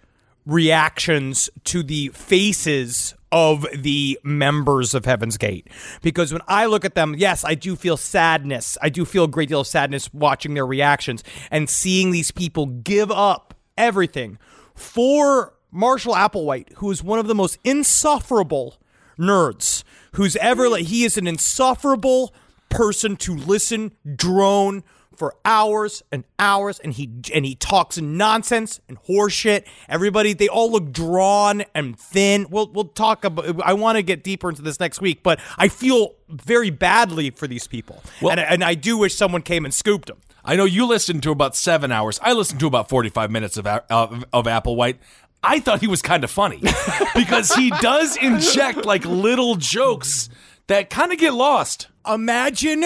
reactions 0.49 1.49
to 1.63 1.83
the 1.83 2.09
faces 2.09 3.13
of 3.31 3.65
the 3.75 4.19
members 4.23 4.95
of 4.95 5.05
Heaven's 5.05 5.37
Gate. 5.37 5.67
Because 6.01 6.33
when 6.33 6.41
I 6.47 6.65
look 6.65 6.83
at 6.83 6.95
them, 6.95 7.15
yes, 7.17 7.45
I 7.45 7.53
do 7.53 7.75
feel 7.75 7.97
sadness. 7.97 8.77
I 8.81 8.89
do 8.89 9.05
feel 9.05 9.25
a 9.25 9.27
great 9.27 9.49
deal 9.49 9.61
of 9.61 9.67
sadness 9.67 10.11
watching 10.13 10.55
their 10.55 10.65
reactions 10.65 11.23
and 11.51 11.69
seeing 11.69 12.11
these 12.11 12.31
people 12.31 12.65
give 12.65 13.11
up 13.11 13.53
everything 13.77 14.39
for 14.73 15.53
Marshall 15.71 16.15
Applewhite, 16.15 16.73
who 16.77 16.89
is 16.89 17.03
one 17.03 17.19
of 17.19 17.27
the 17.27 17.35
most 17.35 17.59
insufferable 17.63 18.77
nerds 19.19 19.83
who's 20.13 20.35
ever 20.37 20.67
like 20.67 20.85
he 20.85 21.03
is 21.03 21.17
an 21.17 21.27
insufferable 21.27 22.33
person 22.69 23.15
to 23.17 23.35
listen 23.35 23.91
drone 24.15 24.83
for 25.19 25.35
hours 25.43 26.01
and 26.11 26.23
hours 26.39 26.79
and 26.79 26.93
he 26.93 27.11
and 27.33 27.45
he 27.45 27.53
talks 27.53 27.97
nonsense 27.97 28.79
and 28.87 28.97
horseshit. 29.03 29.65
Everybody 29.89 30.33
they 30.33 30.47
all 30.47 30.71
look 30.71 30.91
drawn 30.91 31.63
and 31.75 31.99
thin. 31.99 32.47
We'll 32.49 32.71
we'll 32.71 32.85
talk 32.85 33.25
about 33.25 33.61
I 33.61 33.73
want 33.73 33.97
to 33.97 34.01
get 34.01 34.23
deeper 34.23 34.49
into 34.49 34.61
this 34.61 34.79
next 34.79 35.01
week, 35.01 35.21
but 35.21 35.39
I 35.57 35.67
feel 35.67 36.15
very 36.29 36.69
badly 36.69 37.31
for 37.31 37.47
these 37.47 37.67
people. 37.67 38.01
and, 38.21 38.39
and 38.39 38.63
I 38.63 38.75
do 38.75 38.97
wish 38.97 39.15
someone 39.15 39.41
came 39.41 39.65
and 39.65 39.73
scooped 39.73 40.07
them. 40.07 40.17
I 40.45 40.55
know 40.55 40.65
you 40.65 40.85
listened 40.85 41.21
to 41.23 41.31
about 41.31 41.55
seven 41.55 41.91
hours. 41.91 42.17
I 42.23 42.33
listened 42.33 42.61
to 42.61 42.67
about 42.67 42.87
45 42.87 43.29
minutes 43.29 43.57
of, 43.57 43.67
of, 43.67 44.25
of 44.31 44.45
Applewhite. 44.45 44.97
I 45.43 45.59
thought 45.59 45.81
he 45.81 45.87
was 45.87 46.01
kind 46.01 46.23
of 46.23 46.31
funny 46.31 46.61
because 47.15 47.53
he 47.53 47.71
does 47.81 48.17
inject 48.17 48.85
like 48.85 49.05
little 49.05 49.55
jokes 49.55 50.29
that 50.67 50.89
kind 50.89 51.11
of 51.11 51.17
get 51.17 51.33
lost. 51.33 51.87
Imagine 52.07 52.85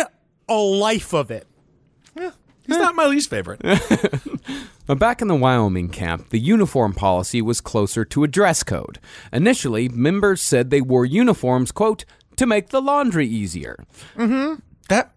a 0.49 0.57
life 0.57 1.13
of 1.13 1.31
it. 1.31 1.47
He's 2.67 2.77
not 2.77 2.95
my 2.95 3.05
least 3.07 3.29
favorite. 3.29 3.61
But 4.85 4.99
back 4.99 5.21
in 5.21 5.29
the 5.29 5.35
Wyoming 5.35 5.87
camp, 5.87 6.29
the 6.29 6.39
uniform 6.39 6.91
policy 6.93 7.41
was 7.41 7.61
closer 7.61 8.03
to 8.03 8.25
a 8.25 8.27
dress 8.27 8.63
code. 8.63 8.99
Initially, 9.31 9.87
members 9.87 10.41
said 10.41 10.71
they 10.71 10.81
wore 10.81 11.05
uniforms, 11.05 11.71
quote, 11.71 12.03
to 12.35 12.45
make 12.45 12.67
the 12.69 12.81
laundry 12.81 13.25
easier. 13.25 13.77
Mm 14.17 14.27
hmm. 14.27 14.59
That 14.89 15.13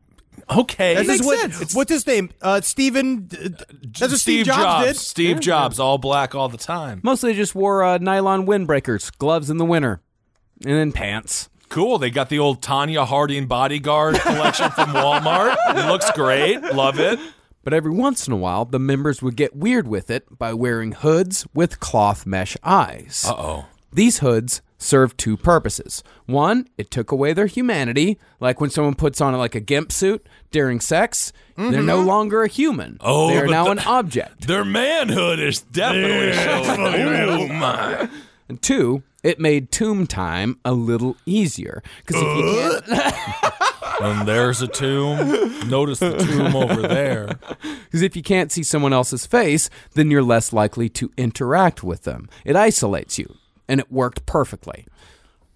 okay. 0.56 0.94
This 0.94 1.08
Makes 1.08 1.26
what, 1.26 1.52
sense. 1.52 1.74
what's 1.74 1.90
his 1.90 2.06
name? 2.06 2.30
Uh, 2.40 2.60
Stephen. 2.60 3.28
uh, 3.32 3.48
That's 3.82 4.00
what 4.02 4.10
Steve, 4.20 4.46
Jobs, 4.46 4.86
did. 4.86 4.96
Steve 4.96 5.40
Jobs, 5.40 5.80
all 5.80 5.98
black 5.98 6.36
all 6.36 6.48
the 6.48 6.58
time. 6.58 7.00
Mostly 7.02 7.34
just 7.34 7.56
wore 7.56 7.82
uh, 7.82 7.98
nylon 7.98 8.46
windbreakers, 8.46 9.10
gloves 9.18 9.50
in 9.50 9.56
the 9.56 9.64
winter, 9.64 10.00
and 10.64 10.74
then 10.74 10.92
pants. 10.92 11.48
Cool. 11.68 11.98
They 11.98 12.10
got 12.10 12.28
the 12.28 12.38
old 12.38 12.62
Tonya 12.62 13.04
Harding 13.04 13.46
bodyguard 13.48 14.14
collection 14.20 14.70
from 14.70 14.90
Walmart. 14.90 15.56
It 15.70 15.88
looks 15.88 16.08
great. 16.12 16.62
Love 16.72 17.00
it. 17.00 17.18
But 17.66 17.74
every 17.74 17.90
once 17.90 18.28
in 18.28 18.32
a 18.32 18.36
while, 18.36 18.64
the 18.64 18.78
members 18.78 19.20
would 19.22 19.34
get 19.34 19.56
weird 19.56 19.88
with 19.88 20.08
it 20.08 20.38
by 20.38 20.52
wearing 20.54 20.92
hoods 20.92 21.48
with 21.52 21.80
cloth 21.80 22.24
mesh 22.24 22.56
eyes. 22.62 23.24
Uh 23.28 23.34
oh. 23.36 23.66
These 23.92 24.18
hoods 24.20 24.62
served 24.78 25.18
two 25.18 25.36
purposes. 25.36 26.04
One, 26.26 26.68
it 26.78 26.92
took 26.92 27.10
away 27.10 27.32
their 27.32 27.46
humanity, 27.46 28.20
like 28.38 28.60
when 28.60 28.70
someone 28.70 28.94
puts 28.94 29.20
on 29.20 29.34
like 29.34 29.56
a 29.56 29.60
gimp 29.60 29.90
suit 29.90 30.24
during 30.52 30.78
sex, 30.78 31.32
they're 31.56 31.82
no 31.82 32.02
longer 32.02 32.44
a 32.44 32.48
human. 32.48 32.98
Oh, 33.00 33.30
they're 33.30 33.48
now 33.48 33.64
the- 33.64 33.72
an 33.72 33.78
object. 33.80 34.46
Their 34.46 34.64
manhood 34.64 35.40
is 35.40 35.60
definitely 35.62 36.34
showing. 36.34 37.26
Oh 37.28 37.48
my. 37.48 38.08
And 38.48 38.62
two, 38.62 39.02
it 39.24 39.40
made 39.40 39.72
tomb 39.72 40.06
time 40.06 40.60
a 40.64 40.72
little 40.72 41.16
easier 41.26 41.82
because 42.04 42.22
if 42.22 42.28
you 42.38 42.94
can't 42.94 43.62
And 44.00 44.28
there's 44.28 44.62
a 44.62 44.68
tomb. 44.68 45.68
Notice 45.68 46.00
the 46.00 46.16
tomb 46.16 46.54
over 46.54 46.82
there. 46.82 47.38
Because 47.84 48.02
if 48.02 48.16
you 48.16 48.22
can't 48.22 48.52
see 48.52 48.62
someone 48.62 48.92
else's 48.92 49.26
face, 49.26 49.70
then 49.94 50.10
you're 50.10 50.22
less 50.22 50.52
likely 50.52 50.88
to 50.90 51.10
interact 51.16 51.82
with 51.82 52.02
them. 52.02 52.28
It 52.44 52.56
isolates 52.56 53.18
you, 53.18 53.36
and 53.68 53.80
it 53.80 53.90
worked 53.90 54.26
perfectly. 54.26 54.86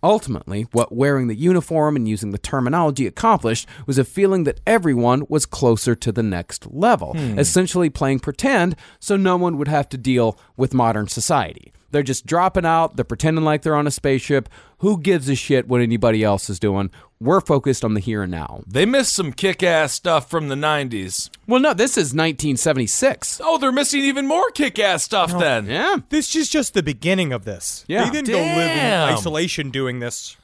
Ultimately, 0.02 0.62
what 0.72 0.94
wearing 0.94 1.26
the 1.26 1.34
uniform 1.34 1.94
and 1.94 2.08
using 2.08 2.30
the 2.30 2.38
terminology 2.38 3.06
accomplished 3.06 3.68
was 3.86 3.98
a 3.98 4.04
feeling 4.04 4.44
that 4.44 4.60
everyone 4.66 5.24
was 5.28 5.44
closer 5.44 5.94
to 5.94 6.10
the 6.10 6.22
next 6.22 6.72
level, 6.72 7.12
hmm. 7.12 7.38
essentially 7.38 7.90
playing 7.90 8.20
pretend 8.20 8.76
so 8.98 9.16
no 9.16 9.36
one 9.36 9.58
would 9.58 9.68
have 9.68 9.88
to 9.90 9.98
deal 9.98 10.38
with 10.56 10.72
modern 10.72 11.06
society. 11.06 11.72
They're 11.90 12.02
just 12.02 12.26
dropping 12.26 12.64
out, 12.64 12.96
they're 12.96 13.04
pretending 13.04 13.44
like 13.44 13.62
they're 13.62 13.74
on 13.74 13.86
a 13.86 13.90
spaceship. 13.90 14.48
Who 14.78 14.98
gives 14.98 15.28
a 15.28 15.34
shit 15.34 15.68
what 15.68 15.80
anybody 15.80 16.24
else 16.24 16.48
is 16.48 16.58
doing? 16.58 16.90
We're 17.20 17.40
focused 17.40 17.84
on 17.84 17.94
the 17.94 18.00
here 18.00 18.22
and 18.22 18.30
now. 18.30 18.62
They 18.66 18.86
missed 18.86 19.12
some 19.12 19.32
kick 19.32 19.62
ass 19.62 19.92
stuff 19.92 20.30
from 20.30 20.48
the 20.48 20.54
90s. 20.54 21.28
Well, 21.46 21.60
no, 21.60 21.74
this 21.74 21.92
is 21.98 22.14
1976. 22.14 23.42
Oh, 23.44 23.58
they're 23.58 23.72
missing 23.72 24.00
even 24.00 24.26
more 24.26 24.50
kick 24.52 24.78
ass 24.78 25.02
stuff 25.02 25.38
then. 25.38 25.66
Yeah. 25.66 25.96
This 26.08 26.34
is 26.34 26.48
just 26.48 26.72
the 26.72 26.82
beginning 26.82 27.32
of 27.32 27.44
this. 27.44 27.84
Yeah. 27.88 28.04
They 28.04 28.10
didn't 28.10 28.32
go 28.32 28.38
live 28.38 28.70
in 28.70 29.14
isolation 29.14 29.70
doing 29.70 30.00
this. 30.00 30.36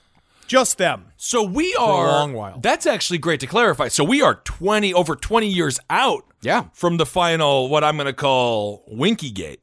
Just 0.46 0.78
them. 0.78 1.06
So 1.16 1.42
we 1.42 1.74
a 1.74 1.82
are 1.82 2.06
long 2.06 2.32
while. 2.34 2.60
That's 2.60 2.86
actually 2.86 3.18
great 3.18 3.40
to 3.40 3.46
clarify. 3.46 3.88
So 3.88 4.04
we 4.04 4.22
are 4.22 4.36
20 4.36 4.94
over 4.94 5.16
20 5.16 5.48
years 5.48 5.80
out 5.90 6.24
Yeah. 6.46 6.64
from 6.72 6.96
the 6.96 7.06
final 7.06 7.68
what 7.68 7.82
I'm 7.84 7.96
going 7.96 8.06
to 8.06 8.12
call 8.12 8.84
Winky 8.86 9.30
Gate. 9.30 9.60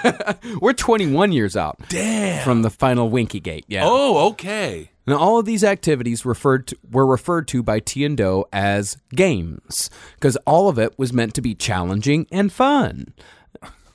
We're 0.60 0.72
21 0.72 1.32
years 1.32 1.56
out 1.56 1.78
Damn. 1.88 2.44
from 2.44 2.62
the 2.62 2.70
final 2.70 3.08
Winky 3.08 3.40
Gate. 3.40 3.64
Yeah. 3.68 3.82
Oh, 3.84 4.28
okay. 4.30 4.90
Now, 5.06 5.18
all 5.18 5.38
of 5.38 5.46
these 5.46 5.62
activities 5.62 6.26
referred 6.26 6.66
to, 6.68 6.78
were 6.90 7.06
referred 7.06 7.46
to 7.48 7.62
by 7.62 7.78
T 7.78 8.04
and 8.04 8.16
Do 8.16 8.44
as 8.52 8.96
games 9.14 9.88
because 10.16 10.36
all 10.46 10.68
of 10.68 10.78
it 10.80 10.98
was 10.98 11.12
meant 11.12 11.34
to 11.34 11.40
be 11.40 11.54
challenging 11.54 12.26
and 12.32 12.52
fun. 12.52 13.14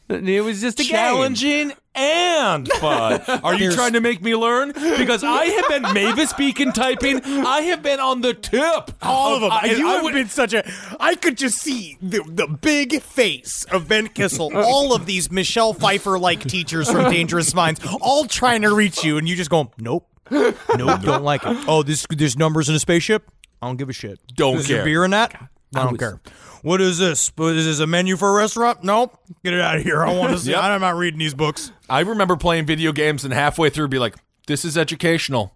It 0.08 0.44
was 0.44 0.62
just 0.62 0.80
a 0.80 0.84
game. 0.84 1.76
Challenging 1.96 2.02
and 2.04 2.68
fun. 2.80 3.22
Are 3.44 3.54
you 3.56 3.72
trying 3.72 3.94
to 3.94 4.02
make 4.02 4.22
me 4.22 4.36
learn? 4.36 4.72
Because 4.72 5.24
I 5.24 5.46
have 5.46 5.68
been 5.68 5.94
Mavis 5.94 6.34
Beacon 6.34 6.72
typing. 6.72 7.22
I 7.24 7.62
have 7.62 7.84
been 7.84 8.00
on 8.00 8.22
the 8.22 8.34
tip. 8.34 8.92
All 9.02 9.36
of 9.36 9.42
them. 9.42 9.52
I, 9.52 9.66
you 9.78 9.88
I 9.88 9.94
have 9.96 10.04
would- 10.04 10.14
been 10.14 10.28
such 10.30 10.54
a. 10.54 10.64
I 11.00 11.16
could 11.16 11.38
just 11.38 11.60
see 11.60 11.98
the, 12.02 12.24
the 12.26 12.48
big 12.48 13.02
face 13.02 13.66
of 13.66 13.88
Ben 13.88 14.08
Kissel. 14.08 14.52
all 14.56 14.94
of 14.94 15.06
these 15.06 15.32
Michelle 15.32 15.74
Pfeiffer 15.74 16.18
like 16.18 16.42
teachers 16.44 16.90
from 16.90 17.12
Dangerous 17.12 17.54
Minds, 17.54 17.82
all 18.02 18.26
trying 18.26 18.62
to 18.62 18.74
reach 18.74 19.04
you, 19.04 19.18
and 19.18 19.28
you 19.28 19.36
just 19.36 19.50
go, 19.50 19.72
nope, 19.78 20.08
nope, 20.30 20.56
don't 20.78 21.24
like 21.24 21.42
it. 21.46 21.58
Oh, 21.68 21.84
this 21.84 22.06
there's 22.10 22.38
numbers 22.38 22.70
in 22.70 22.76
a 22.76 22.80
spaceship. 22.80 23.30
I 23.62 23.68
don't 23.68 23.78
give 23.78 23.90
a 23.90 23.94
shit. 23.94 24.20
Don't 24.36 24.58
is 24.58 24.68
there 24.68 24.78
care. 24.78 24.86
beer 24.86 25.06
in 25.06 25.12
that? 25.12 25.34
I 25.76 25.84
don't 25.84 25.92
was- 25.94 26.00
care. 26.00 26.22
What 26.62 26.80
is 26.82 26.98
this? 27.00 27.32
Is 27.40 27.66
this 27.66 27.80
a 27.80 27.88
menu 27.88 28.18
for 28.18 28.30
a 28.30 28.34
restaurant? 28.34 28.84
Nope. 28.84 29.18
Get 29.44 29.54
it 29.54 29.62
out 29.62 29.78
of 29.78 29.84
here. 29.84 30.04
I 30.04 30.14
want 30.16 30.34
to 30.34 30.38
see. 30.40 30.52
Yep. 30.52 30.64
I'm 30.64 30.82
not 30.82 30.96
reading 30.96 31.20
these 31.20 31.34
books. 31.34 31.72
I 31.90 32.02
remember 32.02 32.36
playing 32.36 32.66
video 32.66 32.92
games 32.92 33.24
and 33.24 33.34
halfway 33.34 33.70
through 33.70 33.88
be 33.88 34.00
like, 34.00 34.16
this 34.48 34.66
is 34.66 34.78
educational. 34.78 35.56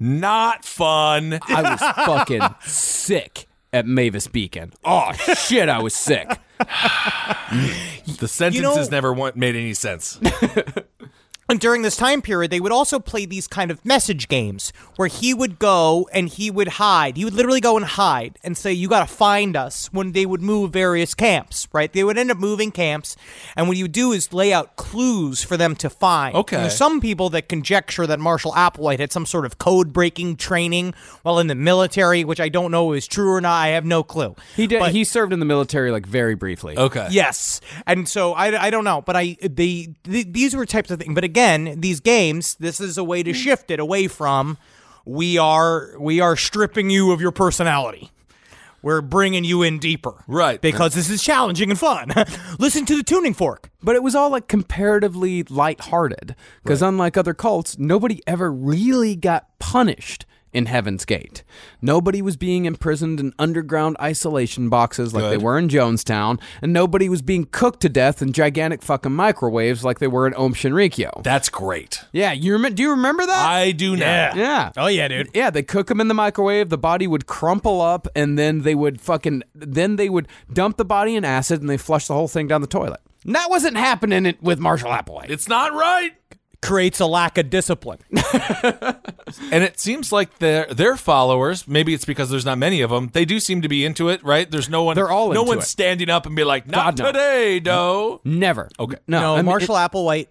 Not 0.00 0.64
fun. 0.64 1.38
I 1.48 1.62
was 1.62 1.80
fucking 1.80 2.42
sick 2.62 3.46
at 3.72 3.86
Mavis 3.86 4.26
Beacon. 4.26 4.72
Oh 4.84 5.12
shit, 5.36 5.68
I 5.68 5.82
was 5.82 5.94
sick. 5.94 6.28
The 8.18 8.28
sentences 8.28 8.90
know- 8.90 8.96
never 8.96 9.12
want, 9.12 9.34
made 9.36 9.54
any 9.56 9.72
sense. 9.74 10.20
And 11.48 11.60
during 11.60 11.82
this 11.82 11.96
time 11.96 12.22
period, 12.22 12.50
they 12.50 12.60
would 12.60 12.72
also 12.72 12.98
play 12.98 13.26
these 13.26 13.46
kind 13.46 13.70
of 13.70 13.84
message 13.84 14.28
games 14.28 14.72
where 14.96 15.08
he 15.08 15.34
would 15.34 15.58
go 15.58 16.08
and 16.12 16.28
he 16.28 16.50
would 16.50 16.68
hide. 16.68 17.16
He 17.16 17.24
would 17.24 17.34
literally 17.34 17.60
go 17.60 17.76
and 17.76 17.84
hide 17.84 18.38
and 18.42 18.56
say, 18.56 18.72
You 18.72 18.88
got 18.88 19.06
to 19.06 19.14
find 19.14 19.56
us 19.56 19.92
when 19.92 20.12
they 20.12 20.24
would 20.24 20.40
move 20.40 20.72
various 20.72 21.12
camps, 21.14 21.68
right? 21.72 21.92
They 21.92 22.02
would 22.02 22.16
end 22.16 22.30
up 22.30 22.38
moving 22.38 22.70
camps. 22.70 23.16
And 23.56 23.68
what 23.68 23.76
you 23.76 23.84
would 23.84 23.92
do 23.92 24.12
is 24.12 24.32
lay 24.32 24.52
out 24.52 24.76
clues 24.76 25.42
for 25.42 25.56
them 25.56 25.74
to 25.76 25.90
find. 25.90 26.34
Okay. 26.34 26.56
And 26.56 26.64
there's 26.64 26.76
some 26.76 27.00
people 27.00 27.28
that 27.30 27.48
conjecture 27.48 28.06
that 28.06 28.20
Marshall 28.20 28.52
Applewhite 28.52 29.00
had 29.00 29.12
some 29.12 29.26
sort 29.26 29.44
of 29.44 29.58
code 29.58 29.92
breaking 29.92 30.36
training 30.36 30.94
while 31.22 31.38
in 31.38 31.46
the 31.48 31.54
military, 31.54 32.24
which 32.24 32.40
I 32.40 32.48
don't 32.48 32.70
know 32.70 32.92
is 32.92 33.06
true 33.06 33.30
or 33.32 33.40
not. 33.40 33.54
I 33.54 33.68
have 33.68 33.84
no 33.84 34.02
clue. 34.02 34.34
He 34.56 34.66
did. 34.66 34.80
But- 34.80 34.92
he 34.92 35.04
served 35.04 35.32
in 35.32 35.40
the 35.40 35.46
military 35.46 35.90
like 35.90 36.06
very 36.06 36.34
briefly. 36.34 36.78
Okay. 36.78 37.08
Yes, 37.10 37.60
and 37.86 38.08
so 38.08 38.32
I, 38.32 38.66
I 38.66 38.70
don't 38.70 38.84
know, 38.84 39.02
but 39.02 39.16
I 39.16 39.36
they, 39.42 39.88
th 40.04 40.26
these 40.30 40.54
were 40.56 40.64
types 40.66 40.90
of 40.90 41.00
things. 41.00 41.14
But 41.14 41.24
again, 41.24 41.33
these 41.80 42.00
games, 42.00 42.54
this 42.56 42.80
is 42.80 42.96
a 42.96 43.04
way 43.04 43.22
to 43.22 43.32
hmm. 43.32 43.36
shift 43.36 43.70
it 43.70 43.80
away 43.80 44.08
from 44.08 44.58
we 45.04 45.36
are 45.36 45.98
we 45.98 46.20
are 46.20 46.36
stripping 46.36 46.90
you 46.90 47.12
of 47.12 47.20
your 47.20 47.32
personality. 47.32 48.10
We're 48.82 49.00
bringing 49.00 49.44
you 49.44 49.62
in 49.62 49.78
deeper, 49.78 50.22
Right. 50.26 50.60
Because 50.60 50.94
this 50.94 51.08
is 51.08 51.22
challenging 51.22 51.70
and 51.70 51.78
fun. 51.78 52.12
Listen 52.58 52.84
to 52.84 52.96
the 52.96 53.02
tuning 53.02 53.32
fork. 53.32 53.70
But 53.82 53.96
it 53.96 54.02
was 54.02 54.14
all 54.14 54.28
like 54.28 54.46
comparatively 54.46 55.42
lighthearted 55.44 56.36
because 56.62 56.82
unlike 56.82 57.16
other 57.16 57.32
cults, 57.32 57.78
nobody 57.78 58.20
ever 58.26 58.52
really 58.52 59.16
got 59.16 59.58
punished 59.58 60.26
in 60.54 60.66
Heaven's 60.66 61.04
Gate. 61.04 61.42
Nobody 61.82 62.22
was 62.22 62.36
being 62.36 62.64
imprisoned 62.64 63.20
in 63.20 63.32
underground 63.38 63.96
isolation 64.00 64.68
boxes 64.68 65.12
like 65.12 65.30
they 65.30 65.36
were 65.36 65.58
in 65.58 65.68
Jonestown, 65.68 66.40
and 66.62 66.72
nobody 66.72 67.08
was 67.08 67.22
being 67.22 67.44
cooked 67.46 67.80
to 67.80 67.88
death 67.88 68.22
in 68.22 68.32
gigantic 68.32 68.82
fucking 68.82 69.12
microwaves 69.12 69.84
like 69.84 69.98
they 69.98 70.06
were 70.06 70.26
in 70.26 70.34
Aum 70.34 70.54
Shinrikyo. 70.54 71.22
That's 71.22 71.48
great. 71.48 72.04
Yeah, 72.12 72.32
you 72.32 72.56
rem- 72.56 72.74
do 72.74 72.82
you 72.82 72.90
remember 72.90 73.26
that? 73.26 73.46
I 73.46 73.72
do 73.72 73.96
now. 73.96 74.32
yeah. 74.34 74.70
Oh 74.76 74.86
yeah, 74.86 75.08
dude. 75.08 75.30
Yeah, 75.34 75.50
they 75.50 75.62
cook 75.62 75.88
them 75.88 76.00
in 76.00 76.08
the 76.08 76.14
microwave. 76.14 76.68
The 76.68 76.78
body 76.78 77.06
would 77.06 77.26
crumple 77.26 77.80
up, 77.80 78.06
and 78.14 78.38
then 78.38 78.62
they 78.62 78.74
would 78.74 79.00
fucking 79.00 79.42
then 79.54 79.96
they 79.96 80.08
would 80.08 80.28
dump 80.52 80.76
the 80.76 80.84
body 80.84 81.16
in 81.16 81.24
acid, 81.24 81.60
and 81.60 81.68
they 81.68 81.76
flush 81.76 82.06
the 82.06 82.14
whole 82.14 82.28
thing 82.28 82.46
down 82.46 82.60
the 82.60 82.66
toilet. 82.66 83.00
And 83.24 83.34
that 83.34 83.48
wasn't 83.48 83.78
happening 83.78 84.34
with 84.42 84.58
Marshall 84.58 84.90
Applewhite. 84.90 85.30
It's 85.30 85.48
not 85.48 85.72
right. 85.72 86.12
Creates 86.64 87.00
a 87.00 87.06
lack 87.06 87.38
of 87.38 87.50
discipline. 87.50 87.98
And 89.50 89.64
it 89.64 89.80
seems 89.80 90.12
like 90.12 90.38
their 90.38 90.66
their 90.66 90.96
followers, 90.96 91.66
maybe 91.66 91.92
it's 91.94 92.04
because 92.04 92.30
there's 92.30 92.44
not 92.44 92.56
many 92.58 92.82
of 92.82 92.90
them, 92.90 93.10
they 93.12 93.24
do 93.24 93.40
seem 93.40 93.62
to 93.62 93.68
be 93.68 93.84
into 93.84 94.08
it, 94.08 94.22
right? 94.22 94.48
There's 94.48 94.68
no 94.68 94.84
one 94.84 94.94
They're 94.94 95.10
all 95.10 95.32
no 95.32 95.40
into 95.40 95.48
one's 95.48 95.64
it. 95.64 95.68
standing 95.68 96.08
up 96.10 96.26
and 96.26 96.36
be 96.36 96.44
like, 96.44 96.66
"Not 96.68 96.96
God, 96.96 96.98
no. 96.98 97.06
today, 97.12 97.58
Do." 97.60 98.20
Never. 98.24 98.68
Okay. 98.78 98.96
No, 99.08 99.20
No, 99.20 99.32
I 99.34 99.36
mean, 99.38 99.46
Marshall 99.46 99.76
it- 99.76 99.80
Applewhite. 99.90 100.28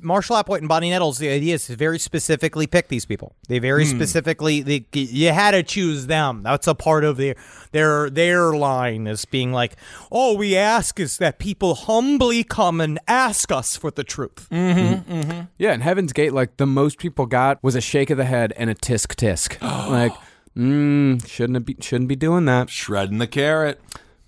Marshall 0.00 0.36
Applewhite 0.36 0.58
and 0.58 0.68
Bonnie 0.68 0.90
Nettles. 0.90 1.18
The 1.18 1.28
idea 1.28 1.54
is 1.54 1.66
to 1.66 1.76
very 1.76 1.98
specifically 1.98 2.66
pick 2.66 2.88
these 2.88 3.04
people. 3.04 3.34
They 3.48 3.58
very 3.58 3.84
Hmm. 3.84 3.96
specifically. 3.96 4.62
They, 4.62 4.84
you 4.92 5.30
had 5.32 5.52
to 5.52 5.62
choose 5.62 6.06
them. 6.06 6.42
That's 6.42 6.66
a 6.66 6.74
part 6.74 7.04
of 7.04 7.16
their 7.16 7.34
their 7.72 8.10
their 8.10 8.52
line 8.52 9.06
is 9.06 9.24
being 9.24 9.52
like, 9.52 9.76
all 10.10 10.36
we 10.36 10.56
ask 10.56 10.98
is 11.00 11.18
that 11.18 11.38
people 11.38 11.74
humbly 11.74 12.44
come 12.44 12.80
and 12.80 12.98
ask 13.08 13.50
us 13.52 13.76
for 13.76 13.90
the 13.90 14.04
truth. 14.04 14.46
Yeah, 14.50 15.74
in 15.74 15.80
Heaven's 15.80 16.12
Gate, 16.12 16.32
like 16.32 16.56
the 16.56 16.66
most 16.66 16.98
people 16.98 17.26
got 17.26 17.62
was 17.62 17.74
a 17.74 17.80
shake 17.80 18.10
of 18.10 18.18
the 18.18 18.24
head 18.24 18.52
and 18.56 18.70
a 18.70 18.74
tisk 18.74 19.14
tisk. 19.16 19.60
like, 19.90 20.12
mm, 20.56 21.26
shouldn't 21.26 21.64
be 21.66 21.76
shouldn't 21.80 22.08
be 22.08 22.16
doing 22.16 22.44
that. 22.46 22.70
Shredding 22.70 23.18
the 23.18 23.26
carrot. 23.26 23.80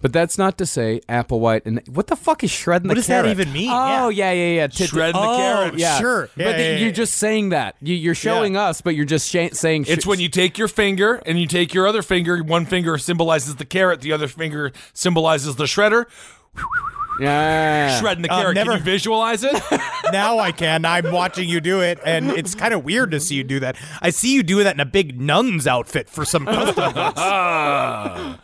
But 0.05 0.13
that's 0.13 0.37
not 0.37 0.59
to 0.59 0.67
say 0.67 1.01
Applewhite 1.09 1.63
and 1.65 1.81
what 1.89 2.09
the 2.09 2.15
fuck 2.15 2.45
is 2.45 2.51
shredding 2.51 2.89
What 2.89 2.99
the 2.99 3.03
carrot? 3.03 3.25
What 3.25 3.29
does 3.29 3.37
that 3.39 3.43
even 3.45 3.55
mean? 3.55 3.71
Oh 3.73 4.11
yeah, 4.11 4.33
yeah, 4.33 4.49
yeah. 4.57 4.67
Tit- 4.67 4.91
Shredding 4.91 5.19
the 5.19 5.27
oh, 5.27 5.37
carrot. 5.39 5.79
Yeah, 5.79 5.99
Sure. 5.99 6.29
Yeah, 6.37 6.45
but 6.45 6.45
yeah, 6.45 6.57
the- 6.59 6.63
yeah, 6.63 6.77
you're 6.77 6.87
yeah. 6.89 6.93
just 6.93 7.15
saying 7.15 7.49
that. 7.49 7.77
You, 7.81 7.95
you're 7.95 8.15
showing 8.15 8.55
us, 8.55 8.83
but 8.83 8.95
you're 8.95 9.07
just 9.07 9.31
sh- 9.31 9.55
saying. 9.55 9.87
It's 9.89 10.05
when 10.05 10.21
you 10.21 10.29
take 10.29 10.59
your 10.59 10.69
finger 10.69 11.23
and 11.25 11.41
you 11.41 11.47
take 11.47 11.73
your 11.73 11.89
other 11.89 12.03
finger. 12.03 12.43
One 12.45 12.67
finger 12.67 12.99
symbolizes 12.99 13.57
the 13.57 13.65
carrot, 13.65 14.03
the 14.03 14.13
other 14.13 14.29
finger 14.29 14.73
symbolizes 14.93 15.57
the 15.57 15.65
shredder. 15.65 16.05
yeah. 17.19 17.99
Shredding 17.99 18.25
the 18.25 18.31
Uh, 18.31 18.41
carrot. 18.43 18.57
never- 18.57 18.73
Can 18.73 18.81
you 18.81 18.85
visualize 18.85 19.43
it? 19.43 19.55
now 20.13 20.39
I 20.39 20.53
can. 20.53 20.85
I'm 20.85 21.13
watching 21.13 21.49
you 21.49 21.63
do 21.63 21.81
it, 21.81 21.99
and 22.05 22.31
it's 22.31 22.55
kind 22.55 22.75
of 22.75 22.85
weird 22.85 23.11
to 23.13 23.21
see 23.21 23.37
you 23.37 23.45
do 23.45 23.59
that. 23.61 23.77
I 24.03 24.11
see 24.11 24.35
you 24.35 24.43
doing 24.43 24.65
that 24.65 24.77
in 24.77 24.81
a 24.81 24.85
big 24.85 25.19
nun's 25.19 25.67
outfit 25.67 26.11
for 26.11 26.27
some 26.27 26.45
custom. 26.45 28.35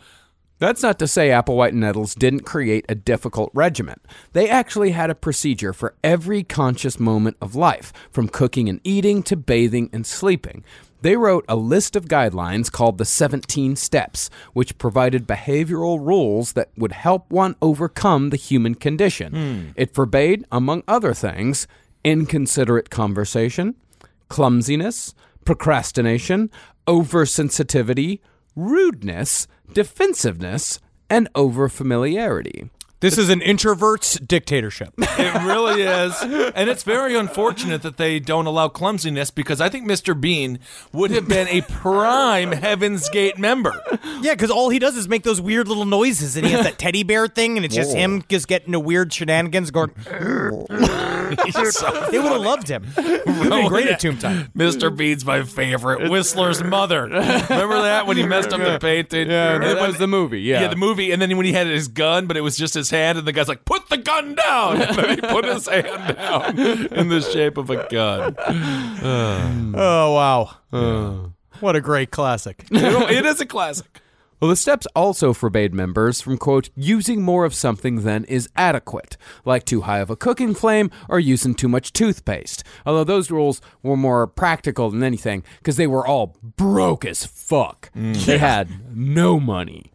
That's 0.61 0.83
not 0.83 0.99
to 0.99 1.07
say 1.07 1.29
Applewhite 1.29 1.69
and 1.69 1.79
Nettles 1.79 2.13
didn't 2.13 2.41
create 2.41 2.85
a 2.87 2.93
difficult 2.93 3.49
regimen. 3.55 3.99
They 4.33 4.47
actually 4.47 4.91
had 4.91 5.09
a 5.09 5.15
procedure 5.15 5.73
for 5.73 5.95
every 6.03 6.43
conscious 6.43 6.99
moment 6.99 7.37
of 7.41 7.55
life, 7.55 7.91
from 8.11 8.29
cooking 8.29 8.69
and 8.69 8.79
eating 8.83 9.23
to 9.23 9.35
bathing 9.35 9.89
and 9.91 10.05
sleeping. 10.05 10.63
They 11.01 11.17
wrote 11.17 11.45
a 11.49 11.55
list 11.55 11.95
of 11.95 12.05
guidelines 12.05 12.71
called 12.71 12.99
the 12.99 13.05
17 13.05 13.75
Steps, 13.75 14.29
which 14.53 14.77
provided 14.77 15.25
behavioral 15.25 15.99
rules 15.99 16.53
that 16.53 16.69
would 16.77 16.91
help 16.91 17.31
one 17.31 17.55
overcome 17.59 18.29
the 18.29 18.37
human 18.37 18.75
condition. 18.75 19.33
Hmm. 19.33 19.69
It 19.75 19.95
forbade, 19.95 20.45
among 20.51 20.83
other 20.87 21.15
things, 21.15 21.65
inconsiderate 22.03 22.91
conversation, 22.91 23.77
clumsiness, 24.29 25.15
procrastination, 25.43 26.51
oversensitivity, 26.87 28.19
rudeness, 28.55 29.47
defensiveness, 29.73 30.79
and 31.09 31.31
overfamiliarity. 31.33 32.69
This 33.01 33.17
is 33.17 33.29
an 33.29 33.41
introvert's 33.41 34.19
dictatorship. 34.19 34.93
It 35.21 35.43
really 35.45 35.83
is. 35.83 36.15
And 36.55 36.67
it's 36.69 36.83
very 36.83 37.15
unfortunate 37.15 37.83
that 37.83 37.97
they 37.97 38.19
don't 38.19 38.47
allow 38.47 38.69
clumsiness 38.69 39.29
because 39.29 39.61
I 39.61 39.69
think 39.69 39.87
Mr. 39.87 40.19
Bean 40.19 40.59
would 40.93 41.11
have 41.11 41.27
been 41.27 41.47
a 41.47 41.61
prime 41.61 42.51
Heaven's 42.51 43.07
Gate 43.09 43.37
member. 43.37 43.79
Yeah, 44.21 44.33
because 44.33 44.49
all 44.49 44.69
he 44.69 44.79
does 44.79 44.95
is 44.95 45.07
make 45.07 45.23
those 45.23 45.39
weird 45.39 45.67
little 45.67 45.85
noises, 45.85 46.35
and 46.37 46.45
he 46.45 46.53
has 46.53 46.63
that 46.65 46.79
teddy 46.79 47.03
bear 47.03 47.27
thing, 47.27 47.57
and 47.57 47.65
it's 47.65 47.75
just 47.75 47.95
him 47.95 48.23
just 48.29 48.47
getting 48.47 48.67
into 48.67 48.79
weird 48.79 49.13
shenanigans 49.13 49.69
going. 49.69 49.91
they 50.05 52.19
would 52.19 52.31
have 52.31 52.41
loved 52.41 52.67
him. 52.67 52.83
He'd 52.95 53.23
been 53.25 53.67
great 53.67 53.87
at 53.87 53.99
Tomb 53.99 54.17
Time. 54.17 54.51
Mr. 54.55 54.95
Bean's 54.95 55.25
my 55.25 55.43
favorite. 55.43 56.09
Whistler's 56.09 56.63
mother. 56.63 57.03
Remember 57.03 57.81
that 57.81 58.07
when 58.07 58.17
he 58.17 58.25
messed 58.25 58.53
up 58.53 58.59
the 58.59 58.79
painting? 58.79 59.29
Yeah, 59.29 59.55
And 59.55 59.63
that 59.63 59.87
was 59.87 59.97
the 59.97 60.07
movie. 60.07 60.41
Yeah. 60.41 60.61
Yeah, 60.61 60.67
the 60.69 60.75
movie, 60.75 61.11
and 61.11 61.21
then 61.21 61.35
when 61.37 61.45
he 61.45 61.53
had 61.53 61.67
his 61.67 61.87
gun, 61.87 62.27
but 62.27 62.37
it 62.37 62.41
was 62.41 62.57
just 62.57 62.73
his 62.73 62.89
hand, 62.91 63.17
and 63.17 63.27
the 63.27 63.31
guy's 63.31 63.47
like, 63.47 63.65
"Put 63.65 63.89
the 63.89 63.97
gun 63.97 64.35
down!" 64.35 64.81
And 64.81 64.95
then 64.95 65.09
he 65.09 65.15
put 65.21 65.45
his 65.45 65.67
hand 65.67 66.15
down 66.17 66.59
in 66.59 67.09
the 67.09 67.21
shape 67.21 67.57
of 67.57 67.69
a 67.69 67.87
gun. 67.87 68.35
Hmm. 68.35 69.75
Oh 69.77 70.13
wow! 70.13 71.31
What 71.59 71.75
a 71.75 71.81
great 71.81 72.11
classic. 72.11 72.65
it 72.71 73.25
is 73.25 73.41
a 73.41 73.45
classic. 73.45 74.01
Well, 74.41 74.49
the 74.49 74.55
steps 74.55 74.87
also 74.95 75.33
forbade 75.33 75.71
members 75.71 76.19
from, 76.19 76.39
quote, 76.39 76.71
using 76.75 77.21
more 77.21 77.45
of 77.45 77.53
something 77.53 78.01
than 78.01 78.23
is 78.25 78.49
adequate, 78.55 79.15
like 79.45 79.65
too 79.65 79.81
high 79.81 79.99
of 79.99 80.09
a 80.09 80.15
cooking 80.15 80.55
flame 80.55 80.89
or 81.07 81.19
using 81.19 81.53
too 81.53 81.67
much 81.67 81.93
toothpaste. 81.93 82.63
Although 82.83 83.03
those 83.03 83.29
rules 83.29 83.61
were 83.83 83.95
more 83.95 84.25
practical 84.25 84.89
than 84.89 85.03
anything 85.03 85.43
because 85.59 85.77
they 85.77 85.85
were 85.85 86.07
all 86.07 86.35
broke 86.41 87.05
as 87.05 87.23
fuck. 87.23 87.91
Mm. 87.95 88.25
They 88.25 88.39
had 88.39 88.97
no 88.97 89.39
money. 89.39 89.91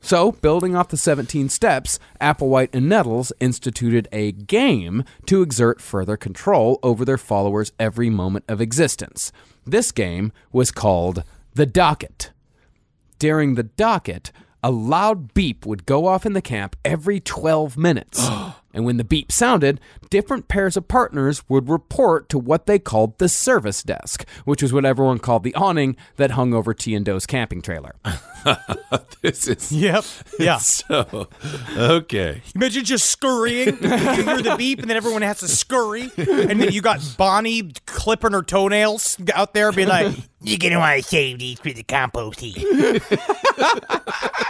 So, 0.00 0.32
building 0.32 0.76
off 0.76 0.88
the 0.88 0.96
17 0.96 1.48
steps, 1.48 1.98
Applewhite 2.20 2.70
and 2.72 2.88
Nettles 2.88 3.32
instituted 3.40 4.08
a 4.12 4.32
game 4.32 5.04
to 5.26 5.42
exert 5.42 5.80
further 5.80 6.16
control 6.16 6.78
over 6.82 7.04
their 7.04 7.18
followers' 7.18 7.72
every 7.78 8.08
moment 8.08 8.44
of 8.48 8.60
existence. 8.60 9.32
This 9.66 9.92
game 9.92 10.32
was 10.52 10.70
called 10.70 11.24
the 11.54 11.66
Docket. 11.66 12.30
During 13.18 13.54
the 13.56 13.64
docket, 13.64 14.30
a 14.62 14.70
loud 14.70 15.34
beep 15.34 15.66
would 15.66 15.86
go 15.86 16.06
off 16.06 16.24
in 16.24 16.32
the 16.32 16.40
camp 16.40 16.76
every 16.84 17.18
12 17.18 17.76
minutes. 17.76 18.28
and 18.78 18.86
when 18.86 18.96
the 18.96 19.02
beep 19.04 19.32
sounded, 19.32 19.80
different 20.08 20.46
pairs 20.46 20.76
of 20.76 20.86
partners 20.86 21.42
would 21.48 21.68
report 21.68 22.28
to 22.28 22.38
what 22.38 22.66
they 22.66 22.78
called 22.78 23.18
the 23.18 23.28
service 23.28 23.82
desk, 23.82 24.24
which 24.44 24.62
was 24.62 24.72
what 24.72 24.84
everyone 24.84 25.18
called 25.18 25.42
the 25.42 25.52
awning 25.56 25.96
that 26.14 26.30
hung 26.30 26.54
over 26.54 26.72
T 26.72 26.94
and 26.94 27.04
Do's 27.04 27.26
camping 27.26 27.60
trailer. 27.60 27.96
This 29.20 29.48
is 29.48 29.72
Yep. 29.72 30.04
Yeah. 30.38 30.58
so 30.58 31.26
okay. 31.76 32.40
Imagine 32.54 32.84
just 32.84 33.10
scurrying. 33.10 33.76
you 33.82 33.88
hear 33.88 34.42
the 34.42 34.54
beep, 34.56 34.78
and 34.78 34.88
then 34.88 34.96
everyone 34.96 35.22
has 35.22 35.40
to 35.40 35.48
scurry. 35.48 36.08
And 36.16 36.60
then 36.62 36.70
you 36.72 36.80
got 36.80 37.00
Bonnie 37.18 37.72
clipping 37.86 38.30
her 38.32 38.42
toenails 38.42 39.18
out 39.34 39.54
there, 39.54 39.72
being 39.72 39.88
like, 39.88 40.14
You're 40.40 40.58
gonna 40.58 40.78
want 40.78 41.02
to 41.02 41.08
save 41.08 41.38
these 41.40 41.58
for 41.58 41.72
the 41.72 41.82
compost 41.82 42.40
heap. 42.40 42.56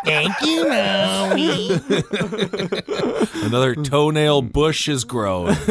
Thank 0.05 0.35
you, 0.43 0.69
Maui. 0.69 1.81
Another 3.47 3.75
toenail 3.75 4.43
bush 4.43 4.89
is 4.89 5.05
grown. 5.05 5.57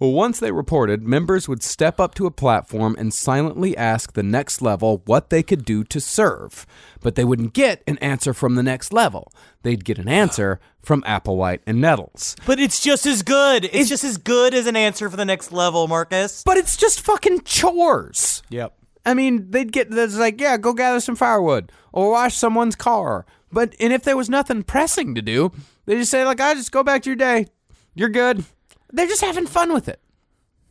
Well, 0.00 0.10
once 0.10 0.40
they 0.40 0.50
reported, 0.50 1.04
members 1.04 1.48
would 1.48 1.62
step 1.62 2.00
up 2.00 2.14
to 2.16 2.26
a 2.26 2.30
platform 2.32 2.96
and 2.98 3.14
silently 3.14 3.76
ask 3.76 4.12
the 4.12 4.24
next 4.24 4.60
level 4.60 5.02
what 5.06 5.30
they 5.30 5.42
could 5.42 5.64
do 5.64 5.84
to 5.84 6.00
serve. 6.00 6.66
But 7.00 7.14
they 7.14 7.24
wouldn't 7.24 7.52
get 7.54 7.82
an 7.86 7.98
answer 7.98 8.34
from 8.34 8.56
the 8.56 8.62
next 8.64 8.92
level. 8.92 9.32
They'd 9.62 9.84
get 9.84 9.98
an 9.98 10.08
answer 10.08 10.58
from 10.82 11.02
Applewhite 11.02 11.60
and 11.64 11.80
Nettles. 11.80 12.34
but 12.44 12.58
it's 12.58 12.80
just 12.82 13.06
as 13.06 13.22
good. 13.22 13.70
It's 13.72 13.88
just 13.88 14.04
as 14.04 14.18
good 14.18 14.52
as 14.52 14.66
an 14.66 14.74
answer 14.76 15.08
for 15.08 15.16
the 15.16 15.24
next 15.24 15.52
level, 15.52 15.86
Marcus. 15.86 16.42
But 16.44 16.56
it's 16.56 16.76
just 16.76 17.00
fucking 17.00 17.42
chores. 17.44 18.42
Yep. 18.50 18.74
I 19.06 19.14
mean, 19.14 19.50
they'd 19.50 19.72
get 19.72 19.90
that's 19.90 20.16
like, 20.16 20.40
yeah, 20.40 20.56
go 20.56 20.72
gather 20.72 21.00
some 21.00 21.16
firewood 21.16 21.70
or 21.92 22.10
wash 22.10 22.36
someone's 22.36 22.76
car. 22.76 23.26
But 23.52 23.74
and 23.78 23.92
if 23.92 24.02
there 24.02 24.16
was 24.16 24.28
nothing 24.28 24.62
pressing 24.62 25.14
to 25.14 25.22
do, 25.22 25.52
they 25.86 25.96
just 25.96 26.10
say 26.10 26.24
like, 26.24 26.40
I 26.40 26.54
just 26.54 26.72
go 26.72 26.82
back 26.82 27.02
to 27.02 27.10
your 27.10 27.16
day. 27.16 27.46
You're 27.94 28.08
good. 28.08 28.44
They're 28.92 29.06
just 29.06 29.22
having 29.22 29.46
fun 29.46 29.72
with 29.72 29.88
it. 29.88 30.00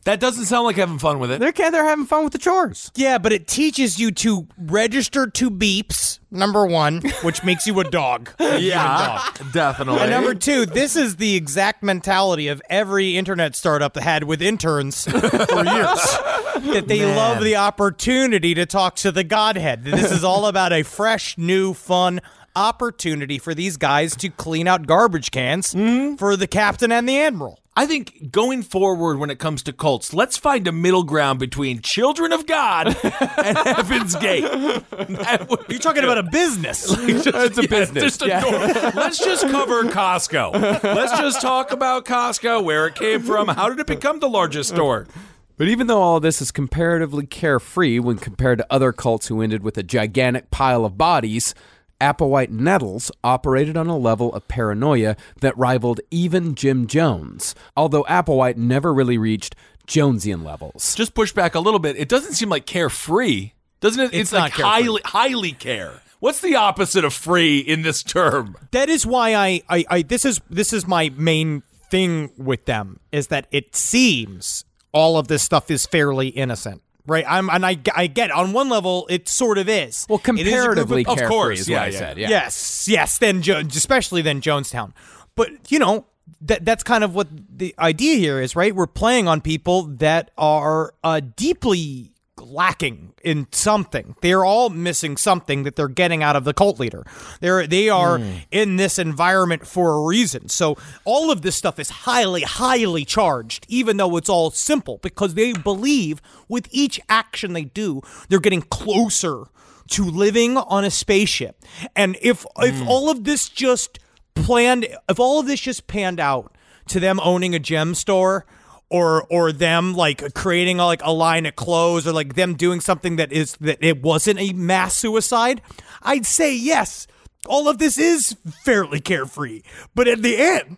That 0.04 0.20
doesn't 0.20 0.44
sound 0.44 0.66
like 0.66 0.76
having 0.76 0.98
fun 0.98 1.18
with 1.18 1.30
it. 1.30 1.40
They're 1.40 1.52
they're 1.52 1.84
having 1.84 2.04
fun 2.04 2.24
with 2.24 2.34
the 2.34 2.38
chores. 2.38 2.92
Yeah, 2.94 3.16
but 3.16 3.32
it 3.32 3.48
teaches 3.48 3.98
you 3.98 4.10
to 4.12 4.46
register 4.58 5.26
two 5.26 5.50
beeps, 5.50 6.18
number 6.30 6.66
one, 6.66 7.00
which 7.22 7.42
makes 7.42 7.66
you 7.66 7.78
a 7.80 7.84
dog. 7.84 8.30
Yeah, 8.54 9.20
definitely. 9.52 10.00
And 10.00 10.10
number 10.10 10.34
two, 10.34 10.64
this 10.64 10.94
is 10.94 11.16
the 11.16 11.34
exact 11.34 11.82
mentality 11.82 12.48
of 12.48 12.62
every 12.70 13.16
internet 13.16 13.56
startup 13.56 13.94
that 13.94 14.02
had 14.02 14.24
with 14.24 14.40
interns 14.40 15.04
for 15.10 15.18
years. 15.18 15.38
that 16.72 16.84
they 16.86 17.04
love 17.04 17.42
the 17.42 17.56
opportunity 17.56 18.54
to 18.54 18.64
talk 18.64 18.94
to 18.96 19.10
the 19.10 19.24
Godhead. 19.24 19.84
This 19.84 20.12
is 20.12 20.22
all 20.22 20.46
about 20.46 20.72
a 20.72 20.82
fresh, 20.82 21.36
new, 21.36 21.74
fun 21.74 22.20
opportunity 22.54 23.38
for 23.38 23.54
these 23.54 23.76
guys 23.76 24.14
to 24.16 24.28
clean 24.28 24.68
out 24.68 24.86
garbage 24.86 25.30
cans 25.30 25.74
mm-hmm. 25.74 26.14
for 26.14 26.36
the 26.36 26.46
captain 26.46 26.92
and 26.92 27.08
the 27.08 27.18
admiral. 27.18 27.58
I 27.76 27.86
think 27.86 28.30
going 28.30 28.62
forward 28.62 29.18
when 29.18 29.30
it 29.30 29.40
comes 29.40 29.64
to 29.64 29.72
cults, 29.72 30.14
let's 30.14 30.36
find 30.36 30.68
a 30.68 30.72
middle 30.72 31.02
ground 31.02 31.40
between 31.40 31.80
Children 31.80 32.32
of 32.32 32.46
God 32.46 32.86
and 33.02 33.58
Heaven's 33.58 34.14
Gate. 34.14 34.42
That 34.44 35.46
would 35.50 35.66
be 35.66 35.74
You're 35.74 35.80
talking 35.80 36.04
about 36.04 36.18
a 36.18 36.22
business. 36.22 36.86
it's 36.98 37.58
a 37.58 37.66
business. 37.66 38.20
let's 38.20 39.18
just 39.18 39.48
cover 39.48 39.82
Costco. 39.84 40.84
Let's 40.84 41.18
just 41.18 41.40
talk 41.40 41.72
about 41.72 42.04
Costco, 42.04 42.62
where 42.62 42.86
it 42.86 42.94
came 42.94 43.22
from, 43.22 43.48
how 43.48 43.68
did 43.68 43.80
it 43.80 43.88
become 43.88 44.20
the 44.20 44.28
largest 44.28 44.70
store? 44.70 45.08
But 45.56 45.66
even 45.66 45.88
though 45.88 46.00
all 46.00 46.16
of 46.16 46.22
this 46.22 46.40
is 46.40 46.52
comparatively 46.52 47.26
carefree 47.26 47.98
when 47.98 48.18
compared 48.18 48.58
to 48.58 48.66
other 48.70 48.92
cults 48.92 49.26
who 49.28 49.40
ended 49.40 49.62
with 49.64 49.76
a 49.78 49.82
gigantic 49.82 50.50
pile 50.52 50.84
of 50.84 50.96
bodies, 50.96 51.54
Applewhite 52.00 52.50
Nettles 52.50 53.10
operated 53.22 53.76
on 53.76 53.86
a 53.86 53.96
level 53.96 54.32
of 54.34 54.46
paranoia 54.48 55.16
that 55.40 55.56
rivaled 55.56 56.00
even 56.10 56.54
Jim 56.54 56.86
Jones, 56.86 57.54
although 57.76 58.04
Applewhite 58.04 58.56
never 58.56 58.92
really 58.92 59.18
reached 59.18 59.54
Jonesian 59.86 60.44
levels. 60.44 60.94
Just 60.94 61.14
push 61.14 61.32
back 61.32 61.54
a 61.54 61.60
little 61.60 61.80
bit. 61.80 61.96
It 61.96 62.08
doesn't 62.08 62.34
seem 62.34 62.48
like 62.48 62.66
carefree, 62.66 63.52
doesn't 63.80 64.02
it? 64.02 64.14
It's 64.14 64.32
like 64.32 64.40
not 64.40 64.50
carefree. 64.52 64.64
highly 64.64 65.02
highly 65.04 65.52
care. 65.52 66.00
What's 66.20 66.40
the 66.40 66.56
opposite 66.56 67.04
of 67.04 67.12
free 67.12 67.58
in 67.58 67.82
this 67.82 68.02
term? 68.02 68.56
that 68.70 68.88
is 68.88 69.04
why 69.04 69.34
I, 69.34 69.62
I, 69.68 69.84
I 69.90 70.02
this 70.02 70.24
is 70.24 70.40
this 70.48 70.72
is 70.72 70.86
my 70.86 71.10
main 71.16 71.62
thing 71.90 72.30
with 72.38 72.64
them 72.64 72.98
is 73.12 73.26
that 73.28 73.46
it 73.50 73.76
seems 73.76 74.64
all 74.92 75.18
of 75.18 75.28
this 75.28 75.42
stuff 75.42 75.70
is 75.70 75.86
fairly 75.86 76.28
innocent. 76.28 76.82
Right, 77.06 77.24
I'm, 77.28 77.50
and 77.50 77.66
I, 77.66 77.76
I 77.94 78.06
get 78.06 78.30
on 78.30 78.54
one 78.54 78.70
level 78.70 79.06
it 79.10 79.28
sort 79.28 79.58
of 79.58 79.68
is. 79.68 80.06
Well, 80.08 80.22
It 80.24 80.46
is 80.46 80.54
a 80.54 80.56
of- 80.56 80.64
comparatively 80.64 81.04
of 81.06 81.22
course, 81.24 81.60
is 81.60 81.68
yeah, 81.68 81.76
what 81.80 81.82
I 81.82 81.88
yeah. 81.90 81.98
said. 81.98 82.18
Yeah. 82.18 82.28
Yes, 82.30 82.88
yes. 82.88 83.18
Then 83.18 83.42
jo- 83.42 83.58
especially 83.58 84.22
then 84.22 84.40
Jonestown, 84.40 84.92
but 85.34 85.50
you 85.70 85.78
know 85.78 86.06
that 86.40 86.64
that's 86.64 86.82
kind 86.82 87.04
of 87.04 87.14
what 87.14 87.28
the 87.58 87.74
idea 87.78 88.16
here 88.16 88.40
is, 88.40 88.56
right? 88.56 88.74
We're 88.74 88.86
playing 88.86 89.28
on 89.28 89.42
people 89.42 89.82
that 89.82 90.30
are 90.38 90.94
uh, 91.04 91.20
deeply 91.36 92.13
lacking 92.54 93.12
in 93.22 93.48
something. 93.52 94.16
They're 94.20 94.44
all 94.44 94.70
missing 94.70 95.16
something 95.16 95.64
that 95.64 95.76
they're 95.76 95.88
getting 95.88 96.22
out 96.22 96.36
of 96.36 96.44
the 96.44 96.54
cult 96.54 96.78
leader. 96.78 97.04
They're 97.40 97.66
they 97.66 97.88
are 97.88 98.18
hmm. 98.18 98.36
in 98.50 98.76
this 98.76 98.98
environment 98.98 99.66
for 99.66 99.94
a 99.94 100.04
reason. 100.04 100.48
So 100.48 100.76
all 101.04 101.30
of 101.30 101.42
this 101.42 101.56
stuff 101.56 101.78
is 101.78 101.90
highly, 101.90 102.42
highly 102.42 103.04
charged, 103.04 103.66
even 103.68 103.96
though 103.96 104.16
it's 104.16 104.28
all 104.28 104.50
simple, 104.50 104.98
because 105.02 105.34
they 105.34 105.52
believe 105.52 106.22
with 106.48 106.68
each 106.70 107.00
action 107.08 107.52
they 107.52 107.64
do, 107.64 108.00
they're 108.28 108.40
getting 108.40 108.62
closer 108.62 109.44
to 109.90 110.04
living 110.04 110.56
on 110.56 110.84
a 110.84 110.90
spaceship. 110.90 111.62
And 111.94 112.16
if 112.22 112.46
if 112.58 112.78
hmm. 112.78 112.88
all 112.88 113.10
of 113.10 113.24
this 113.24 113.48
just 113.48 113.98
planned 114.34 114.86
if 115.08 115.18
all 115.18 115.40
of 115.40 115.46
this 115.46 115.60
just 115.60 115.86
panned 115.86 116.20
out 116.20 116.54
to 116.88 117.00
them 117.00 117.20
owning 117.20 117.54
a 117.54 117.58
gem 117.58 117.94
store 117.94 118.46
or 118.94 119.26
or 119.28 119.50
them 119.50 119.92
like 119.92 120.34
creating 120.34 120.76
like 120.76 121.02
a 121.02 121.10
line 121.10 121.46
of 121.46 121.56
clothes 121.56 122.06
or 122.06 122.12
like 122.12 122.36
them 122.36 122.54
doing 122.54 122.80
something 122.80 123.16
that 123.16 123.32
is 123.32 123.56
that 123.56 123.78
it 123.80 124.00
wasn't 124.00 124.38
a 124.38 124.52
mass 124.52 124.96
suicide, 124.96 125.60
I'd 126.02 126.24
say 126.24 126.54
yes. 126.54 127.08
All 127.46 127.68
of 127.68 127.78
this 127.78 127.98
is 127.98 128.36
fairly 128.64 129.00
carefree. 129.00 129.62
But 129.96 130.06
at 130.06 130.22
the 130.22 130.36
end, 130.36 130.76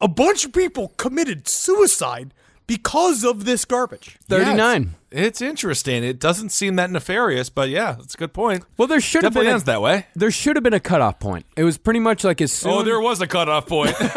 a 0.00 0.06
bunch 0.06 0.44
of 0.44 0.52
people 0.52 0.92
committed 0.96 1.48
suicide 1.48 2.32
because 2.68 3.24
of 3.24 3.44
this 3.46 3.64
garbage. 3.64 4.16
39. 4.28 4.82
Yeah, 4.82 4.90
it's, 4.90 4.94
it's 5.16 5.40
interesting. 5.40 6.04
It 6.04 6.18
doesn't 6.20 6.50
seem 6.50 6.76
that 6.76 6.90
nefarious, 6.90 7.48
but 7.48 7.68
yeah, 7.68 7.96
that's 7.98 8.14
a 8.14 8.18
good 8.18 8.32
point. 8.32 8.64
Well, 8.76 8.86
there 8.88 9.00
should 9.00 9.24
have 9.24 9.32
Definitely 9.32 9.46
been 9.46 9.50
a, 9.50 9.54
ends 9.54 9.64
that 9.64 9.80
way. 9.82 10.06
There 10.14 10.30
should 10.30 10.56
have 10.56 10.62
been 10.62 10.74
a 10.74 10.80
cutoff 10.80 11.18
point. 11.18 11.46
It 11.56 11.64
was 11.64 11.78
pretty 11.78 12.00
much 12.00 12.22
like 12.24 12.40
as 12.40 12.52
oh, 12.52 12.54
soon. 12.54 12.72
Oh, 12.72 12.82
there 12.82 13.00
was 13.00 13.20
a 13.20 13.26
cutoff 13.26 13.66
point. 13.66 13.94
oh 14.00 14.08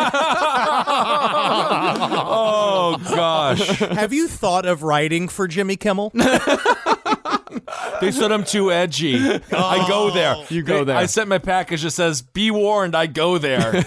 gosh, 3.09 3.79
Have 3.79 4.13
you 4.13 4.27
thought 4.27 4.65
of 4.65 4.83
writing 4.83 5.27
for 5.27 5.47
Jimmy 5.47 5.77
Kimmel? 5.77 6.11
they 8.01 8.11
said 8.11 8.31
I'm 8.31 8.43
too 8.43 8.71
edgy. 8.71 9.15
I 9.17 9.85
go 9.87 10.11
there. 10.11 10.35
You 10.49 10.63
go 10.63 10.83
there. 10.83 10.97
I 10.97 11.05
sent 11.05 11.29
my 11.29 11.37
package 11.37 11.83
that 11.83 11.91
says 11.91 12.21
"Be 12.21 12.51
warned." 12.51 12.95
I 12.95 13.07
go 13.07 13.37
there. 13.37 13.71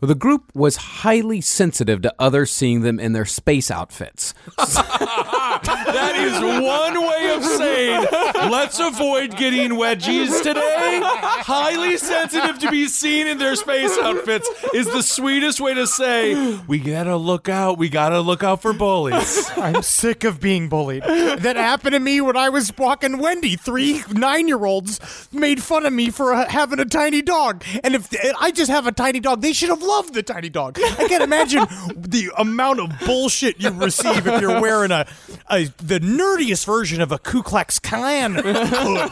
Well, 0.00 0.08
the 0.08 0.14
group 0.14 0.50
was 0.54 0.76
highly 0.76 1.42
sensitive 1.42 2.00
to 2.02 2.14
others 2.18 2.50
seeing 2.50 2.80
them 2.80 2.98
in 2.98 3.12
their 3.12 3.26
space 3.26 3.70
outfits. 3.70 4.32
that 4.56 6.14
is 6.16 6.40
one 6.40 7.00
way 7.06 7.34
of 7.34 7.44
saying 7.44 8.06
let's 8.50 8.78
avoid 8.78 9.36
getting 9.36 9.72
wedgies 9.72 10.42
today. 10.42 11.00
Highly 11.02 11.98
sensitive 11.98 12.58
to 12.60 12.70
be 12.70 12.88
seen 12.88 13.26
in 13.26 13.36
their 13.36 13.56
space 13.56 13.96
outfits 13.98 14.48
is 14.72 14.86
the 14.86 15.02
sweetest 15.02 15.60
way 15.60 15.74
to 15.74 15.86
say 15.86 16.58
we 16.66 16.78
gotta 16.78 17.16
look 17.16 17.50
out. 17.50 17.76
We 17.76 17.90
gotta 17.90 18.20
look 18.20 18.42
out 18.42 18.62
for 18.62 18.72
bullies. 18.72 19.50
I'm 19.56 19.82
sick 19.82 20.24
of 20.24 20.40
being 20.40 20.70
bullied. 20.70 21.02
That 21.02 21.56
happened 21.56 21.92
to 21.92 22.00
me 22.00 22.22
when 22.22 22.38
I 22.38 22.48
was 22.48 22.72
walking 22.78 23.18
Wendy. 23.18 23.56
Three 23.56 24.02
nine 24.10 24.48
year 24.48 24.64
olds 24.64 25.28
made 25.30 25.62
fun 25.62 25.84
of 25.84 25.92
me 25.92 26.08
for 26.08 26.32
uh, 26.32 26.48
having 26.48 26.78
a 26.78 26.86
tiny 26.86 27.20
dog. 27.20 27.64
And 27.84 27.94
if 27.94 28.08
I 28.40 28.50
just 28.50 28.70
have 28.70 28.86
a 28.86 28.92
tiny 28.92 29.20
dog, 29.20 29.42
they 29.42 29.52
should 29.52 29.68
have 29.68 29.82
loved 29.90 30.14
the 30.14 30.22
tiny 30.22 30.48
dog. 30.48 30.78
I 30.82 31.08
can't 31.08 31.22
imagine 31.22 31.66
the 31.96 32.30
amount 32.38 32.80
of 32.80 32.90
bullshit 33.04 33.60
you 33.60 33.70
receive 33.70 34.26
if 34.26 34.40
you're 34.40 34.60
wearing 34.60 34.90
a, 34.90 35.06
a 35.50 35.64
the 35.78 36.00
nerdiest 36.00 36.64
version 36.64 37.00
of 37.00 37.12
a 37.12 37.18
Ku 37.18 37.42
Klux 37.42 37.78
Klan 37.78 38.34
hood. 38.36 39.10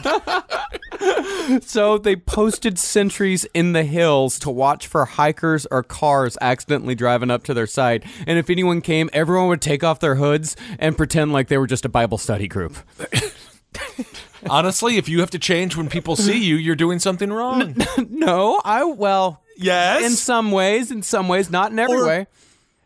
So 1.63 1.99
they 1.99 2.17
posted 2.17 2.79
sentries 2.79 3.47
in 3.55 3.73
the 3.73 3.85
hills 3.85 4.39
to 4.41 4.51
watch 4.51 4.87
for 4.87 5.05
hikers 5.05 5.67
or 5.71 5.83
cars 5.83 6.37
accidentally 6.41 6.95
driving 6.95 7.31
up 7.31 7.45
to 7.45 7.55
their 7.55 7.67
site. 7.67 8.05
And 8.27 8.39
if 8.39 8.51
anyone 8.51 8.81
came, 8.81 9.09
everyone 9.13 9.49
would 9.49 9.63
take 9.63 9.83
off 9.83 10.01
their 10.01 10.17
hoods 10.17 10.57
and 10.79 10.97
pretend 10.97 11.33
like 11.33 11.49
they 11.49 11.59
were 11.59 11.67
just 11.67 11.85
a 11.85 11.89
Bible 11.89 12.19
study 12.19 12.49
group. 12.49 12.77
Honestly, 14.49 14.97
if 14.97 15.09
you 15.09 15.21
have 15.21 15.31
to 15.31 15.39
change 15.39 15.77
when 15.77 15.89
people 15.89 16.17
see 16.17 16.39
you, 16.45 16.57
you're 16.57 16.77
doing 16.77 16.99
something 16.99 17.33
wrong. 17.33 17.77
No, 18.09 18.61
I, 18.65 18.85
well, 18.85 19.43
Yes. 19.59 20.05
in 20.05 20.11
some 20.13 20.51
ways, 20.51 20.91
in 20.91 21.03
some 21.03 21.29
ways, 21.29 21.51
not 21.51 21.73
in 21.73 21.79
every 21.79 21.97
Or- 21.99 22.07
way. 22.07 22.27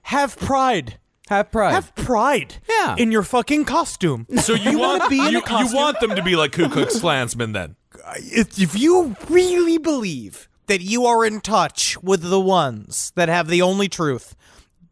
Have 0.06 0.36
pride. 0.36 0.98
Have 1.28 1.52
pride. 1.52 1.72
Have 1.72 1.94
pride. 1.94 2.56
Yeah. 2.68 2.96
In 2.98 3.12
your 3.12 3.22
fucking 3.22 3.64
costume. 3.64 4.26
So 4.40 4.54
you, 4.54 4.78
want 4.78 5.00
wanna 5.00 5.10
be 5.10 5.18
in 5.20 5.26
a 5.26 5.30
you, 5.30 5.36
you 5.38 5.42
costume? 5.42 5.76
want 5.76 6.00
them 6.00 6.16
to 6.16 6.22
be 6.22 6.34
like 6.36 6.52
Ku 6.52 6.68
Klux 6.68 6.98
Klansmen 7.00 7.52
then? 7.52 7.76
if, 8.16 8.58
if 8.58 8.76
you 8.78 9.14
really 9.30 9.78
believe 9.78 10.48
that 10.66 10.80
you 10.80 11.06
are 11.06 11.24
in 11.24 11.40
touch 11.40 11.96
with 12.02 12.22
the 12.22 12.40
ones 12.40 13.12
that 13.14 13.28
have 13.28 13.48
the 13.48 13.62
only 13.62 13.88
truth, 13.88 14.34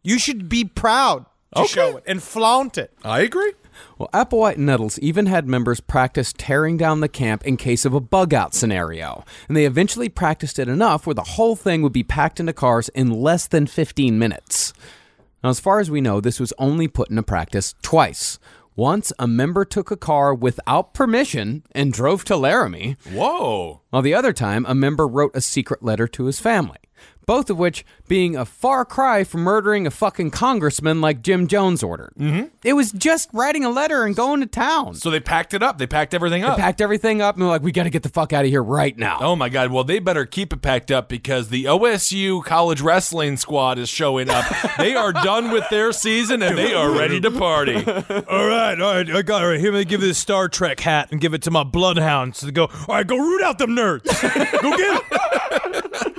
you 0.03 0.17
should 0.17 0.47
be 0.47 0.63
proud 0.63 1.25
to 1.55 1.65
show 1.67 1.97
it 1.97 2.03
and 2.07 2.23
flaunt 2.23 2.77
it. 2.77 2.93
I 3.03 3.19
agree. 3.21 3.53
Well, 3.97 4.09
Applewhite 4.13 4.55
and 4.55 4.65
Nettles 4.65 4.99
even 4.99 5.25
had 5.25 5.47
members 5.47 5.79
practice 5.79 6.33
tearing 6.37 6.77
down 6.77 6.99
the 6.99 7.07
camp 7.07 7.45
in 7.45 7.57
case 7.57 7.85
of 7.85 7.93
a 7.93 7.99
bug 7.99 8.33
out 8.33 8.53
scenario. 8.53 9.23
And 9.47 9.55
they 9.57 9.65
eventually 9.65 10.09
practiced 10.09 10.59
it 10.59 10.67
enough 10.67 11.05
where 11.05 11.13
the 11.13 11.23
whole 11.23 11.55
thing 11.55 11.81
would 11.81 11.93
be 11.93 12.03
packed 12.03 12.39
into 12.39 12.53
cars 12.53 12.89
in 12.89 13.09
less 13.09 13.47
than 13.47 13.67
15 13.67 14.17
minutes. 14.17 14.73
Now, 15.43 15.49
as 15.49 15.59
far 15.59 15.79
as 15.79 15.89
we 15.89 16.01
know, 16.01 16.21
this 16.21 16.39
was 16.39 16.53
only 16.57 16.87
put 16.87 17.09
into 17.09 17.23
practice 17.23 17.73
twice. 17.81 18.37
Once, 18.75 19.11
a 19.19 19.27
member 19.27 19.65
took 19.65 19.91
a 19.91 19.97
car 19.97 20.33
without 20.33 20.93
permission 20.93 21.63
and 21.73 21.91
drove 21.91 22.23
to 22.23 22.37
Laramie, 22.37 22.95
Whoa. 23.11 23.81
while 23.89 24.01
the 24.01 24.13
other 24.13 24.31
time, 24.31 24.65
a 24.67 24.73
member 24.73 25.07
wrote 25.07 25.35
a 25.35 25.41
secret 25.41 25.83
letter 25.83 26.07
to 26.07 26.25
his 26.25 26.39
family. 26.39 26.77
Both 27.27 27.49
of 27.49 27.57
which 27.57 27.85
being 28.07 28.35
a 28.35 28.45
far 28.45 28.83
cry 28.83 29.23
from 29.23 29.41
murdering 29.41 29.85
a 29.85 29.91
fucking 29.91 30.31
congressman 30.31 31.01
like 31.01 31.21
Jim 31.21 31.47
Jones 31.47 31.83
ordered. 31.83 32.13
Mm-hmm. 32.19 32.47
It 32.63 32.73
was 32.73 32.91
just 32.91 33.29
writing 33.31 33.63
a 33.63 33.69
letter 33.69 34.03
and 34.03 34.15
going 34.15 34.41
to 34.41 34.47
town. 34.47 34.95
So 34.95 35.11
they 35.11 35.19
packed 35.19 35.53
it 35.53 35.61
up. 35.61 35.77
They 35.77 35.87
packed 35.87 36.13
everything 36.13 36.43
up. 36.43 36.57
They 36.57 36.63
packed 36.63 36.81
everything 36.81 37.21
up 37.21 37.35
and 37.35 37.43
were 37.45 37.49
like, 37.49 37.61
we 37.61 37.71
got 37.71 37.83
to 37.83 37.89
get 37.89 38.03
the 38.03 38.09
fuck 38.09 38.33
out 38.33 38.43
of 38.43 38.49
here 38.49 38.63
right 38.63 38.97
now. 38.97 39.19
Oh 39.21 39.35
my 39.35 39.49
God! 39.49 39.71
Well, 39.71 39.83
they 39.83 39.99
better 39.99 40.25
keep 40.25 40.51
it 40.51 40.61
packed 40.61 40.91
up 40.91 41.09
because 41.09 41.49
the 41.49 41.65
OSU 41.65 42.43
college 42.43 42.81
wrestling 42.81 43.37
squad 43.37 43.77
is 43.77 43.87
showing 43.87 44.29
up. 44.29 44.45
they 44.77 44.95
are 44.95 45.13
done 45.13 45.51
with 45.51 45.69
their 45.69 45.91
season 45.91 46.41
and 46.41 46.57
they 46.57 46.73
are 46.73 46.91
ready 46.91 47.21
to 47.21 47.31
party. 47.31 47.75
All 47.75 48.47
right, 48.47 48.79
all 48.79 48.93
right, 48.95 49.09
I 49.09 49.21
got 49.21 49.43
it. 49.43 49.47
Right, 49.47 49.59
here, 49.59 49.71
let 49.71 49.79
me 49.79 49.85
give 49.85 50.01
you 50.01 50.07
this 50.07 50.17
Star 50.17 50.49
Trek 50.49 50.79
hat 50.79 51.09
and 51.11 51.21
give 51.21 51.33
it 51.33 51.41
to 51.43 51.51
my 51.51 51.63
bloodhounds 51.63 52.39
to 52.41 52.51
go. 52.51 52.65
All 52.65 52.95
right, 52.95 53.05
go 53.05 53.17
root 53.17 53.41
out 53.41 53.57
them 53.57 53.71
nerds. 53.71 54.03
go 54.61 54.77
get 54.77 55.09
them. 55.09 56.10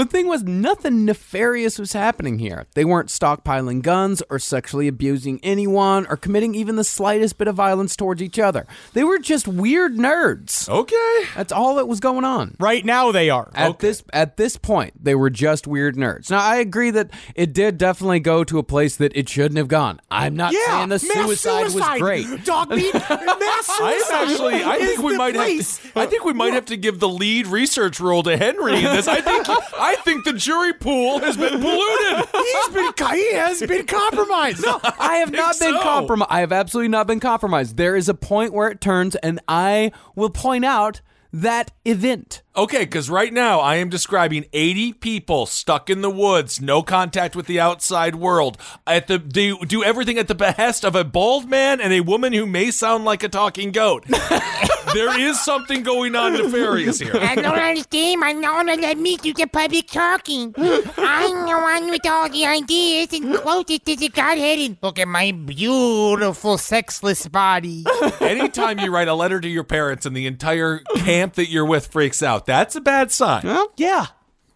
The 0.00 0.06
thing 0.06 0.28
was, 0.28 0.42
nothing 0.42 1.04
nefarious 1.04 1.78
was 1.78 1.92
happening 1.92 2.38
here. 2.38 2.64
They 2.72 2.86
weren't 2.86 3.10
stockpiling 3.10 3.82
guns 3.82 4.22
or 4.30 4.38
sexually 4.38 4.88
abusing 4.88 5.40
anyone 5.42 6.06
or 6.06 6.16
committing 6.16 6.54
even 6.54 6.76
the 6.76 6.84
slightest 6.84 7.36
bit 7.36 7.48
of 7.48 7.54
violence 7.54 7.96
towards 7.96 8.22
each 8.22 8.38
other. 8.38 8.66
They 8.94 9.04
were 9.04 9.18
just 9.18 9.46
weird 9.46 9.96
nerds. 9.96 10.70
Okay. 10.70 11.24
That's 11.36 11.52
all 11.52 11.74
that 11.74 11.86
was 11.86 12.00
going 12.00 12.24
on. 12.24 12.56
Right 12.58 12.82
now 12.82 13.12
they 13.12 13.28
are. 13.28 13.50
At 13.54 13.80
this 13.80 14.02
at 14.10 14.38
this 14.38 14.56
point, 14.56 15.04
they 15.04 15.14
were 15.14 15.28
just 15.28 15.66
weird 15.66 15.96
nerds. 15.96 16.30
Now, 16.30 16.40
I 16.40 16.56
agree 16.56 16.90
that 16.92 17.10
it 17.34 17.52
did 17.52 17.76
definitely 17.76 18.20
go 18.20 18.42
to 18.42 18.58
a 18.58 18.62
place 18.62 18.96
that 18.96 19.14
it 19.14 19.28
shouldn't 19.28 19.58
have 19.58 19.68
gone. 19.68 20.00
I'm 20.10 20.34
not 20.34 20.54
yeah, 20.54 20.78
saying 20.78 20.88
the 20.88 21.12
mass 21.14 21.40
suicide, 21.40 21.74
was 21.74 22.00
great. 22.00 22.26
Dogmeat. 22.26 22.94
mass 22.94 23.68
I 23.68 23.98
suicide. 23.98 24.30
actually, 24.30 24.64
I 24.64 24.78
think 24.78 25.02
we 25.02 25.18
might 25.18 25.34
place. 25.34 25.76
have. 25.76 25.92
To, 25.92 26.00
I 26.00 26.06
think 26.06 26.24
we 26.24 26.32
might 26.32 26.54
have 26.54 26.64
to 26.66 26.78
give 26.78 27.00
the 27.00 27.08
lead 27.08 27.48
research 27.48 28.00
role 28.00 28.22
to 28.22 28.38
Henry 28.38 28.78
in 28.78 28.84
this. 28.84 29.06
I 29.06 29.20
think, 29.20 29.46
I 29.50 29.89
think 29.96 30.24
the 30.24 30.32
jury 30.32 30.72
pool 30.72 31.20
has 31.20 31.36
been 31.36 31.60
polluted. 31.60 32.28
He's 32.32 32.68
been. 32.68 32.92
He 33.14 33.32
has 33.34 33.60
been 33.62 33.86
compromised. 33.86 34.64
No, 34.64 34.80
I 34.82 35.16
have 35.16 35.32
not 35.32 35.58
been 35.58 35.74
so. 35.74 35.80
compromised. 35.82 36.30
I 36.30 36.40
have 36.40 36.52
absolutely 36.52 36.88
not 36.88 37.06
been 37.06 37.20
compromised. 37.20 37.76
There 37.76 37.96
is 37.96 38.08
a 38.08 38.14
point 38.14 38.52
where 38.52 38.68
it 38.68 38.80
turns, 38.80 39.16
and 39.16 39.40
I 39.48 39.92
will 40.14 40.30
point 40.30 40.64
out 40.64 41.00
that 41.32 41.70
event. 41.84 42.42
Okay, 42.56 42.80
because 42.80 43.08
right 43.08 43.32
now 43.32 43.60
I 43.60 43.76
am 43.76 43.88
describing 43.88 44.46
80 44.52 44.94
people 44.94 45.46
stuck 45.46 45.88
in 45.88 46.00
the 46.00 46.10
woods, 46.10 46.60
no 46.60 46.82
contact 46.82 47.36
with 47.36 47.46
the 47.46 47.60
outside 47.60 48.16
world. 48.16 48.58
At 48.86 49.06
the 49.06 49.18
do 49.18 49.58
do 49.64 49.84
everything 49.84 50.18
at 50.18 50.28
the 50.28 50.34
behest 50.34 50.84
of 50.84 50.96
a 50.96 51.04
bald 51.04 51.48
man 51.48 51.80
and 51.80 51.92
a 51.92 52.00
woman 52.00 52.32
who 52.32 52.46
may 52.46 52.70
sound 52.70 53.04
like 53.04 53.22
a 53.22 53.28
talking 53.28 53.70
goat. 53.70 54.04
there 54.92 55.18
is 55.18 55.40
something 55.40 55.82
going 55.82 56.14
on 56.14 56.32
nefarious 56.34 56.98
here. 56.98 57.12
I 57.14 57.34
don't 57.34 57.58
understand. 57.58 58.20
My 58.20 58.32
nonna 58.32 58.76
let 58.76 58.98
me 58.98 59.16
do 59.16 59.32
the 59.32 59.46
public 59.46 59.88
talking. 59.88 60.54
I'm 60.56 61.46
the 61.46 61.58
one 61.60 61.90
with 61.90 62.06
all 62.06 62.28
the 62.28 62.46
ideas 62.46 63.12
and 63.12 63.34
closest 63.36 63.86
to 63.86 63.96
the 63.96 64.08
godhead. 64.08 64.58
And 64.58 64.76
look 64.82 64.98
at 64.98 65.08
my 65.08 65.32
beautiful 65.32 66.58
sexless 66.58 67.26
body. 67.28 67.84
Anytime 68.20 68.78
you 68.78 68.92
write 68.92 69.08
a 69.08 69.14
letter 69.14 69.40
to 69.40 69.48
your 69.48 69.64
parents 69.64 70.06
and 70.06 70.16
the 70.16 70.26
entire 70.26 70.78
camp 70.96 71.34
that 71.34 71.50
you're 71.50 71.66
with 71.66 71.88
freaks 71.88 72.22
out, 72.22 72.46
that's 72.46 72.76
a 72.76 72.80
bad 72.80 73.10
sign. 73.10 73.42
Yeah. 73.76 74.06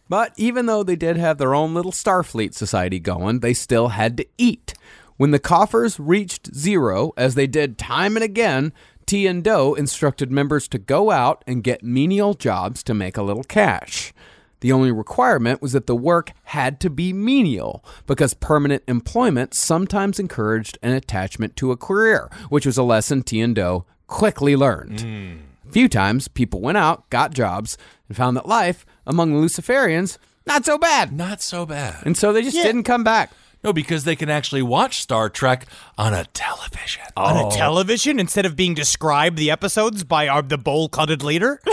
But 0.08 0.32
even 0.36 0.66
though 0.66 0.82
they 0.82 0.96
did 0.96 1.16
have 1.16 1.38
their 1.38 1.54
own 1.54 1.72
little 1.72 1.92
Starfleet 1.92 2.54
society 2.54 3.00
going, 3.00 3.40
they 3.40 3.54
still 3.54 3.88
had 3.88 4.18
to 4.18 4.26
eat. 4.36 4.74
When 5.16 5.30
the 5.30 5.38
coffers 5.38 5.98
reached 5.98 6.54
zero, 6.54 7.12
as 7.16 7.36
they 7.36 7.46
did 7.46 7.78
time 7.78 8.16
and 8.16 8.24
again, 8.24 8.72
T 9.06 9.26
and 9.26 9.42
Do 9.42 9.74
instructed 9.74 10.30
members 10.30 10.68
to 10.68 10.78
go 10.78 11.10
out 11.10 11.42
and 11.46 11.62
get 11.64 11.82
menial 11.82 12.34
jobs 12.34 12.82
to 12.84 12.94
make 12.94 13.16
a 13.16 13.22
little 13.22 13.44
cash. 13.44 14.12
The 14.60 14.72
only 14.72 14.92
requirement 14.92 15.60
was 15.60 15.72
that 15.72 15.86
the 15.86 15.94
work 15.94 16.32
had 16.44 16.80
to 16.80 16.90
be 16.90 17.12
menial, 17.12 17.84
because 18.06 18.32
permanent 18.32 18.82
employment 18.88 19.52
sometimes 19.52 20.18
encouraged 20.18 20.78
an 20.82 20.92
attachment 20.92 21.54
to 21.56 21.70
a 21.70 21.76
career, 21.76 22.30
which 22.48 22.64
was 22.64 22.78
a 22.78 22.82
lesson 22.82 23.22
T 23.22 23.40
and 23.40 23.54
Do 23.54 23.84
quickly 24.06 24.56
learned. 24.56 25.02
A 25.68 25.72
few 25.72 25.88
times, 25.88 26.28
people 26.28 26.60
went 26.60 26.78
out, 26.78 27.08
got 27.10 27.34
jobs, 27.34 27.76
and 28.08 28.16
found 28.16 28.36
that 28.36 28.46
life 28.46 28.86
among 29.06 29.32
the 29.32 29.38
Luciferians 29.38 30.18
not 30.46 30.64
so 30.64 30.78
bad. 30.78 31.12
Not 31.12 31.40
so 31.40 31.64
bad. 31.66 32.04
And 32.04 32.16
so 32.16 32.32
they 32.32 32.42
just 32.42 32.56
didn't 32.56 32.84
come 32.84 33.02
back. 33.04 33.32
No, 33.64 33.72
because 33.72 34.04
they 34.04 34.14
can 34.14 34.28
actually 34.28 34.60
watch 34.60 35.00
Star 35.00 35.30
Trek 35.30 35.66
on 35.96 36.12
a 36.12 36.26
television. 36.26 37.02
On 37.16 37.36
a 37.36 37.46
oh. 37.46 37.50
television 37.50 38.20
instead 38.20 38.44
of 38.44 38.54
being 38.54 38.74
described 38.74 39.38
the 39.38 39.50
episodes 39.50 40.04
by 40.04 40.28
our, 40.28 40.42
the 40.42 40.58
bowl 40.58 40.90
cutted 40.90 41.22
leader. 41.22 41.60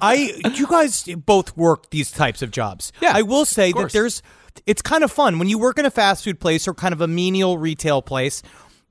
I 0.00 0.40
you 0.54 0.66
guys 0.66 1.04
both 1.04 1.56
work 1.56 1.90
these 1.90 2.10
types 2.10 2.40
of 2.40 2.50
jobs. 2.50 2.90
Yeah, 3.02 3.12
I 3.14 3.22
will 3.22 3.44
say 3.44 3.72
that 3.72 3.78
course. 3.78 3.92
there's 3.92 4.22
it's 4.66 4.82
kind 4.82 5.04
of 5.04 5.12
fun 5.12 5.38
when 5.38 5.48
you 5.48 5.58
work 5.58 5.78
in 5.78 5.84
a 5.84 5.90
fast 5.90 6.24
food 6.24 6.40
place 6.40 6.66
or 6.66 6.74
kind 6.74 6.94
of 6.94 7.00
a 7.00 7.06
menial 7.06 7.58
retail 7.58 8.00
place. 8.00 8.42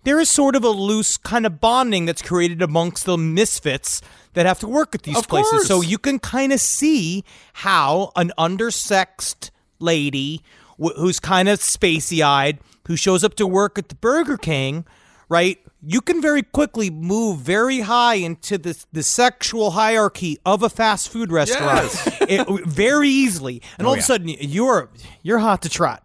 There 0.04 0.20
is 0.20 0.30
sort 0.30 0.56
of 0.56 0.64
a 0.64 0.70
loose 0.70 1.18
kind 1.18 1.46
of 1.46 1.60
bonding 1.62 2.06
that's 2.06 2.24
created 2.24 2.62
amongst 2.62 3.06
the 3.06 3.18
misfits 3.18 4.02
that 4.34 4.48
have 4.48 4.60
to 4.60 4.68
work 4.68 4.96
at 4.96 5.04
these 5.04 5.18
Of 5.18 5.28
places. 5.28 5.52
course. 5.52 5.68
So 5.68 5.82
you 5.82 6.00
can 6.00 6.18
kind 6.18 6.52
of 6.52 6.60
see 6.60 7.24
how 7.54 8.12
an 8.16 8.32
undersexed 8.38 9.52
lady 9.80 10.42
wh- 10.82 10.96
who's 10.98 11.20
kind 11.20 11.48
of 11.50 11.60
spacey 11.60 12.22
eyed, 12.24 12.60
who 12.88 12.96
shows 12.96 13.24
up 13.24 13.36
to 13.36 13.48
work 13.48 13.78
at 13.78 13.90
the 13.90 13.96
Burger 13.96 14.38
King, 14.38 14.86
right? 15.30 15.60
You 15.84 16.02
can 16.02 16.22
very 16.22 16.44
quickly 16.44 16.90
move 16.90 17.40
very 17.40 17.82
high 17.82 18.16
into 18.16 18.58
the, 18.58 18.84
the 18.92 19.04
sexual 19.04 19.72
hierarchy 19.72 20.38
of 20.46 20.62
a 20.64 20.70
fast 20.70 21.10
food 21.10 21.32
restaurant 21.32 21.92
It- 22.22 22.66
very 22.66 23.10
easily. 23.10 23.62
And 23.78 23.88
oh, 23.88 23.90
all 23.90 23.94
of 23.94 24.00
a 24.00 24.04
sudden, 24.04 24.30
you're 24.30 24.90
you're 25.24 25.40
hot 25.40 25.62
to 25.64 25.70
trot. 25.70 26.04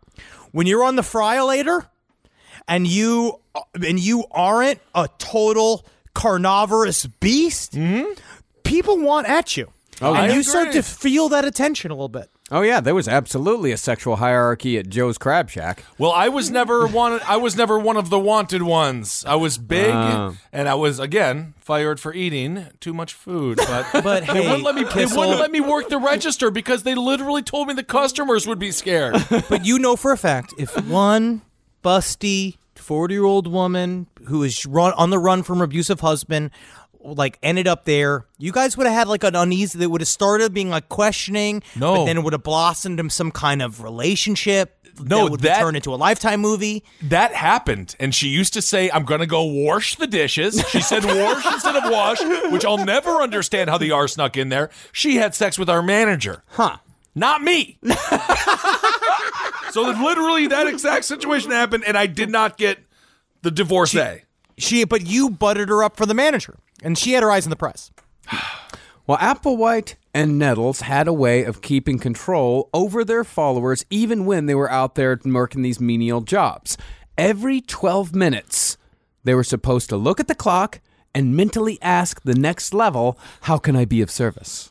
When 0.52 0.66
you're 0.66 0.84
on 0.84 0.96
the 0.96 1.02
fryolator, 1.02 1.86
and 2.68 2.86
you 2.86 3.40
uh, 3.54 3.60
and 3.86 4.00
you 4.00 4.24
aren't 4.30 4.80
a 4.94 5.08
total 5.18 5.84
carnivorous 6.14 7.06
beast, 7.06 7.74
mm-hmm. 7.74 8.12
people 8.64 8.98
want 8.98 9.28
at 9.28 9.56
you. 9.56 9.70
Oh, 10.00 10.14
and 10.14 10.32
I 10.32 10.34
you 10.34 10.42
start 10.42 10.68
agree. 10.68 10.80
to 10.80 10.82
feel 10.82 11.28
that 11.30 11.44
attention 11.44 11.90
a 11.90 11.94
little 11.94 12.08
bit. 12.08 12.30
Oh 12.48 12.62
yeah, 12.62 12.78
there 12.80 12.94
was 12.94 13.08
absolutely 13.08 13.72
a 13.72 13.76
sexual 13.76 14.16
hierarchy 14.16 14.78
at 14.78 14.88
Joe's 14.88 15.18
Crab 15.18 15.50
Shack. 15.50 15.82
Well, 15.98 16.12
I 16.12 16.28
was 16.28 16.48
never 16.48 16.86
one. 16.86 17.18
I 17.26 17.36
was 17.38 17.56
never 17.56 17.76
one 17.76 17.96
of 17.96 18.08
the 18.08 18.20
wanted 18.20 18.62
ones. 18.62 19.24
I 19.26 19.34
was 19.34 19.58
big, 19.58 19.92
Oh. 19.92 20.36
and 20.52 20.68
I 20.68 20.74
was 20.74 21.00
again 21.00 21.54
fired 21.58 21.98
for 21.98 22.14
eating 22.14 22.68
too 22.78 22.94
much 22.94 23.14
food. 23.14 23.56
But 23.56 23.86
But 24.04 24.26
they 24.28 24.34
hey, 24.34 24.40
wouldn't 24.48 24.62
let 24.62 24.76
me. 24.76 24.84
They 24.84 25.06
wouldn't 25.06 25.40
let 25.40 25.50
me 25.50 25.60
work 25.60 25.88
the 25.88 25.98
register 25.98 26.52
because 26.52 26.84
they 26.84 26.94
literally 26.94 27.42
told 27.42 27.66
me 27.66 27.74
the 27.74 27.82
customers 27.82 28.46
would 28.46 28.60
be 28.60 28.70
scared. 28.70 29.16
But 29.48 29.64
you 29.66 29.80
know 29.80 29.96
for 29.96 30.12
a 30.12 30.16
fact, 30.16 30.54
if 30.56 30.70
one 30.86 31.42
busty 31.82 32.58
forty-year-old 32.76 33.48
woman 33.48 34.06
who 34.26 34.44
is 34.44 34.64
run 34.66 34.92
on 34.92 35.10
the 35.10 35.18
run 35.18 35.42
from 35.42 35.58
her 35.58 35.64
abusive 35.64 35.98
husband, 36.00 36.50
like 37.14 37.38
ended 37.42 37.66
up 37.68 37.84
there, 37.84 38.26
you 38.38 38.52
guys 38.52 38.76
would 38.76 38.86
have 38.86 38.94
had 38.96 39.08
like 39.08 39.24
an 39.24 39.34
uneasy 39.36 39.78
that 39.78 39.88
would 39.90 40.00
have 40.00 40.08
started 40.08 40.52
being 40.54 40.70
like 40.70 40.88
questioning. 40.88 41.62
No. 41.74 41.94
but 41.96 42.04
then 42.06 42.16
it 42.18 42.24
would 42.24 42.32
have 42.32 42.42
blossomed 42.42 42.98
into 43.00 43.14
some 43.14 43.30
kind 43.30 43.62
of 43.62 43.82
relationship. 43.82 44.72
No, 44.98 45.24
that 45.24 45.30
would 45.30 45.40
that- 45.40 45.58
turn 45.60 45.76
into 45.76 45.92
a 45.92 45.96
lifetime 45.96 46.40
movie. 46.40 46.82
that 47.02 47.34
happened, 47.34 47.94
and 48.00 48.14
she 48.14 48.28
used 48.28 48.54
to 48.54 48.62
say, 48.62 48.90
"I'm 48.90 49.04
gonna 49.04 49.26
go 49.26 49.42
wash 49.44 49.96
the 49.96 50.06
dishes." 50.06 50.64
She 50.70 50.80
said 50.80 51.04
"wash" 51.04 51.44
instead 51.52 51.76
of 51.76 51.90
"wash," 51.90 52.18
which 52.50 52.64
I'll 52.64 52.82
never 52.82 53.20
understand 53.20 53.68
how 53.68 53.76
the 53.76 53.90
R 53.90 54.08
snuck 54.08 54.38
in 54.38 54.48
there. 54.48 54.70
She 54.92 55.16
had 55.16 55.34
sex 55.34 55.58
with 55.58 55.68
our 55.68 55.82
manager. 55.82 56.44
Huh. 56.52 56.78
Not 57.14 57.42
me. 57.42 57.78
so 59.70 59.82
literally, 59.82 60.46
that 60.48 60.66
exact 60.66 61.04
situation 61.04 61.50
happened, 61.50 61.84
and 61.86 61.96
I 61.98 62.06
did 62.06 62.30
not 62.30 62.56
get 62.56 62.78
the 63.42 63.50
divorcee. 63.50 64.22
She, 64.58 64.84
but 64.84 65.06
you 65.06 65.28
butted 65.30 65.68
her 65.68 65.84
up 65.84 65.96
for 65.96 66.06
the 66.06 66.14
manager, 66.14 66.58
and 66.82 66.96
she 66.96 67.12
had 67.12 67.22
her 67.22 67.30
eyes 67.30 67.46
in 67.46 67.50
the 67.50 67.56
press. 67.56 67.90
Well, 69.08 69.18
Applewhite 69.18 69.94
and 70.12 70.36
Nettles 70.36 70.80
had 70.80 71.06
a 71.06 71.12
way 71.12 71.44
of 71.44 71.62
keeping 71.62 71.96
control 72.00 72.68
over 72.74 73.04
their 73.04 73.22
followers 73.22 73.86
even 73.88 74.26
when 74.26 74.46
they 74.46 74.54
were 74.56 74.68
out 74.68 74.96
there 74.96 75.16
working 75.24 75.62
these 75.62 75.78
menial 75.80 76.22
jobs. 76.22 76.76
Every 77.16 77.60
12 77.60 78.16
minutes, 78.16 78.76
they 79.22 79.32
were 79.32 79.44
supposed 79.44 79.88
to 79.90 79.96
look 79.96 80.18
at 80.18 80.26
the 80.26 80.34
clock 80.34 80.80
and 81.14 81.36
mentally 81.36 81.78
ask 81.80 82.20
the 82.22 82.34
next 82.34 82.74
level, 82.74 83.16
How 83.42 83.58
can 83.58 83.76
I 83.76 83.84
be 83.84 84.02
of 84.02 84.10
service? 84.10 84.70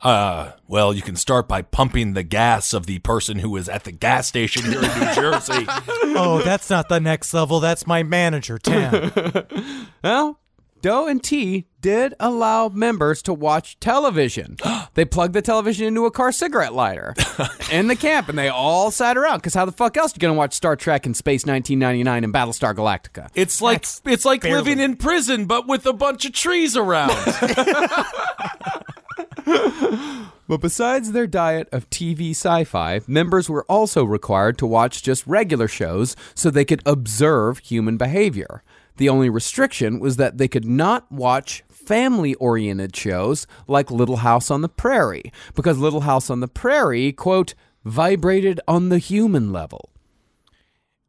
Uh, 0.00 0.52
well, 0.68 0.94
you 0.94 1.02
can 1.02 1.16
start 1.16 1.48
by 1.48 1.62
pumping 1.62 2.12
the 2.12 2.22
gas 2.22 2.72
of 2.74 2.86
the 2.86 3.00
person 3.00 3.38
who 3.40 3.56
is 3.56 3.68
at 3.68 3.82
the 3.84 3.92
gas 3.92 4.28
station 4.28 4.62
here 4.64 4.84
in 4.84 5.00
New 5.00 5.14
Jersey. 5.14 5.64
oh, 5.68 6.42
that's 6.44 6.70
not 6.70 6.88
the 6.88 7.00
next 7.00 7.34
level. 7.34 7.58
That's 7.58 7.86
my 7.88 8.04
manager, 8.04 8.58
Tam. 8.58 9.10
Well, 10.04 10.38
Do 10.84 11.06
and 11.06 11.22
T 11.22 11.64
did 11.80 12.12
allow 12.20 12.68
members 12.68 13.22
to 13.22 13.32
watch 13.32 13.80
television. 13.80 14.58
they 14.92 15.06
plugged 15.06 15.32
the 15.32 15.40
television 15.40 15.86
into 15.86 16.04
a 16.04 16.10
car 16.10 16.30
cigarette 16.30 16.74
lighter 16.74 17.14
in 17.72 17.86
the 17.86 17.96
camp, 17.96 18.28
and 18.28 18.36
they 18.36 18.50
all 18.50 18.90
sat 18.90 19.16
around. 19.16 19.38
Because 19.38 19.54
how 19.54 19.64
the 19.64 19.72
fuck 19.72 19.96
else 19.96 20.12
are 20.12 20.16
you 20.16 20.20
gonna 20.20 20.34
watch 20.34 20.52
Star 20.52 20.76
Trek 20.76 21.06
and 21.06 21.16
Space 21.16 21.46
1999 21.46 22.24
and 22.24 22.34
Battlestar 22.34 22.74
Galactica? 22.74 23.30
It's 23.34 23.62
like 23.62 23.86
it's 24.04 24.26
like 24.26 24.42
barely. 24.42 24.58
living 24.58 24.78
in 24.78 24.96
prison, 24.96 25.46
but 25.46 25.66
with 25.66 25.86
a 25.86 25.94
bunch 25.94 26.26
of 26.26 26.32
trees 26.32 26.76
around. 26.76 27.16
But 30.46 30.60
besides 30.60 31.12
their 31.12 31.26
diet 31.26 31.68
of 31.72 31.88
TV 31.88 32.32
sci 32.32 32.64
fi, 32.64 33.00
members 33.06 33.48
were 33.48 33.64
also 33.64 34.04
required 34.04 34.58
to 34.58 34.66
watch 34.66 35.02
just 35.02 35.26
regular 35.26 35.66
shows 35.66 36.16
so 36.34 36.50
they 36.50 36.66
could 36.66 36.82
observe 36.84 37.60
human 37.60 37.96
behavior. 37.96 38.62
The 38.96 39.08
only 39.08 39.28
restriction 39.28 39.98
was 40.00 40.16
that 40.16 40.38
they 40.38 40.48
could 40.48 40.64
not 40.64 41.10
watch 41.10 41.64
family 41.68 42.34
oriented 42.36 42.94
shows 42.96 43.46
like 43.66 43.90
Little 43.90 44.18
House 44.18 44.50
on 44.50 44.60
the 44.62 44.68
Prairie, 44.68 45.32
because 45.54 45.78
Little 45.78 46.02
House 46.02 46.30
on 46.30 46.40
the 46.40 46.48
Prairie, 46.48 47.12
quote, 47.12 47.54
vibrated 47.84 48.60
on 48.66 48.88
the 48.88 48.98
human 48.98 49.52
level. 49.52 49.90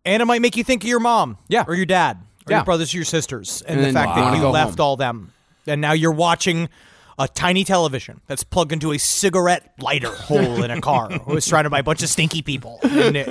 and 0.07 0.21
it 0.21 0.25
might 0.25 0.39
make 0.41 0.55
you 0.55 0.63
think 0.63 0.83
of 0.83 0.87
your 0.87 0.99
mom, 0.99 1.35
Yeah. 1.47 1.63
or 1.67 1.73
your 1.73 1.87
dad, 1.87 2.17
or 2.45 2.51
Yeah. 2.51 2.57
your 2.57 2.65
brothers, 2.65 2.93
or 2.93 2.97
your 2.97 3.05
sisters, 3.05 3.63
and, 3.67 3.79
And 3.79 3.89
the 3.89 3.93
fact 3.99 4.15
that 4.15 4.37
you 4.37 4.47
left 4.49 4.77
home. 4.77 4.85
all 4.85 4.95
them, 4.97 5.31
and 5.65 5.81
now 5.81 5.93
you're 5.93 6.11
watching 6.11 6.69
a 7.17 7.27
tiny 7.27 7.63
television 7.63 8.19
that's 8.27 8.43
plugged 8.43 8.71
into 8.73 8.91
a 8.91 8.97
cigarette 8.97 9.73
lighter 9.79 10.09
hole 10.13 10.63
in 10.63 10.71
a 10.71 10.81
car, 10.81 11.09
who 11.11 11.37
is 11.37 11.45
surrounded 11.45 11.69
by 11.69 11.79
a 11.79 11.83
bunch 11.83 12.03
of 12.03 12.09
stinky 12.09 12.41
people, 12.41 12.79
and, 12.83 13.15
it- 13.15 13.27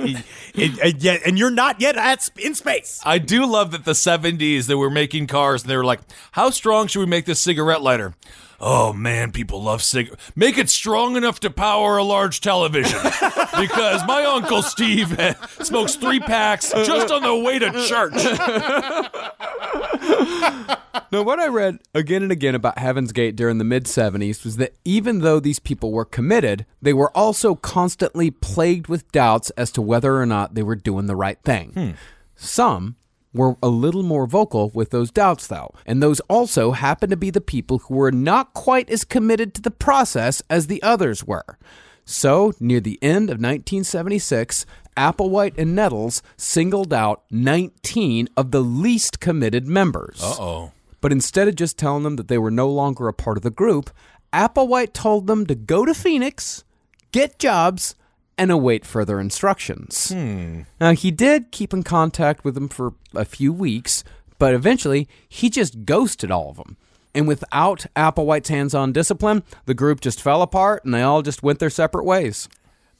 it- 0.55 1.03
it- 1.05 1.21
and 1.25 1.37
you're 1.37 1.51
not 1.51 1.79
yet 1.79 1.95
at 1.95 2.27
in 2.37 2.55
space. 2.55 2.99
I 3.05 3.17
do 3.19 3.45
love 3.45 3.71
that 3.71 3.85
the 3.85 3.91
70s 3.93 4.65
they 4.67 4.75
were 4.75 4.89
making 4.89 5.27
cars 5.27 5.61
and 5.63 5.69
they 5.69 5.77
were 5.77 5.85
like, 5.85 5.99
"How 6.31 6.49
strong 6.49 6.87
should 6.87 6.99
we 7.01 7.05
make 7.05 7.25
this 7.25 7.39
cigarette 7.39 7.81
lighter?" 7.81 8.15
Oh 8.59 8.93
man, 8.93 9.31
people 9.31 9.61
love 9.61 9.83
cig. 9.83 10.13
Make 10.35 10.57
it 10.57 10.69
strong 10.69 11.15
enough 11.15 11.39
to 11.41 11.49
power 11.49 11.97
a 11.97 12.03
large 12.03 12.41
television, 12.41 12.99
because 13.59 14.05
my 14.07 14.25
uncle 14.27 14.61
Steve 14.61 15.17
smokes 15.61 15.95
three 15.95 16.19
packs 16.19 16.71
just 16.71 17.11
on 17.11 17.23
the 17.23 17.35
way 17.35 17.59
to 17.59 17.71
church. 17.87 18.13
Now, 21.11 21.21
what 21.21 21.39
I 21.39 21.47
read 21.47 21.79
again 21.93 22.23
and 22.23 22.31
again 22.31 22.55
about 22.55 22.77
Heaven's 22.77 23.11
Gate 23.11 23.35
during 23.35 23.57
the 23.57 23.63
mid 23.63 23.85
70s 23.85 24.43
was 24.43 24.57
that 24.57 24.73
even 24.83 25.19
though 25.19 25.39
these 25.39 25.59
people 25.59 25.91
were 25.91 26.03
committed, 26.03 26.65
they 26.81 26.93
were 26.93 27.15
also 27.15 27.55
constantly 27.55 28.31
plagued 28.31 28.87
with 28.87 29.09
doubts 29.11 29.49
as 29.51 29.71
to 29.73 29.81
whether 29.81 30.19
or 30.19 30.25
not 30.25 30.55
they 30.55 30.63
were 30.63 30.75
doing 30.75 31.05
the 31.05 31.15
right 31.15 31.37
thing. 31.43 31.71
Hmm. 31.71 31.91
Some 32.35 32.95
were 33.35 33.57
a 33.61 33.67
little 33.67 34.03
more 34.03 34.25
vocal 34.25 34.71
with 34.73 34.89
those 34.89 35.11
doubts, 35.11 35.45
though, 35.47 35.71
and 35.85 36.01
those 36.01 36.21
also 36.21 36.71
happened 36.71 37.11
to 37.11 37.17
be 37.17 37.29
the 37.29 37.41
people 37.41 37.79
who 37.79 37.95
were 37.95 38.11
not 38.11 38.53
quite 38.53 38.89
as 38.89 39.03
committed 39.03 39.53
to 39.53 39.61
the 39.61 39.71
process 39.71 40.41
as 40.49 40.67
the 40.67 40.81
others 40.81 41.25
were. 41.25 41.57
So, 42.05 42.53
near 42.59 42.79
the 42.79 42.99
end 43.01 43.29
of 43.29 43.37
1976, 43.37 44.65
Applewhite 44.95 45.57
and 45.57 45.75
Nettles 45.75 46.21
singled 46.37 46.93
out 46.93 47.23
19 47.29 48.29
of 48.37 48.51
the 48.51 48.61
least 48.61 49.19
committed 49.19 49.67
members. 49.67 50.19
Oh, 50.21 50.71
But 51.01 51.11
instead 51.11 51.47
of 51.47 51.55
just 51.55 51.77
telling 51.77 52.03
them 52.03 52.15
that 52.15 52.27
they 52.27 52.37
were 52.37 52.51
no 52.51 52.69
longer 52.69 53.07
a 53.07 53.13
part 53.13 53.37
of 53.37 53.43
the 53.43 53.49
group, 53.49 53.89
Applewhite 54.31 54.93
told 54.93 55.27
them 55.27 55.45
to 55.47 55.55
go 55.55 55.85
to 55.85 55.93
Phoenix, 55.93 56.63
get 57.11 57.39
jobs, 57.39 57.95
and 58.37 58.51
await 58.51 58.85
further 58.85 59.19
instructions. 59.19 60.09
Hmm. 60.09 60.61
Now, 60.79 60.91
he 60.91 61.11
did 61.11 61.51
keep 61.51 61.73
in 61.73 61.83
contact 61.83 62.43
with 62.43 62.55
them 62.55 62.67
for 62.69 62.93
a 63.13 63.25
few 63.25 63.53
weeks, 63.53 64.03
but 64.39 64.53
eventually 64.53 65.07
he 65.27 65.49
just 65.49 65.85
ghosted 65.85 66.31
all 66.31 66.49
of 66.49 66.57
them. 66.57 66.77
And 67.13 67.27
without 67.27 67.85
Applewhite's 67.95 68.49
hands 68.49 68.75
on 68.75 68.91
discipline, 68.91 69.43
the 69.65 69.73
group 69.73 70.01
just 70.01 70.21
fell 70.21 70.41
apart 70.41 70.83
and 70.83 70.93
they 70.93 71.01
all 71.01 71.21
just 71.21 71.43
went 71.43 71.59
their 71.59 71.69
separate 71.69 72.03
ways. 72.03 72.49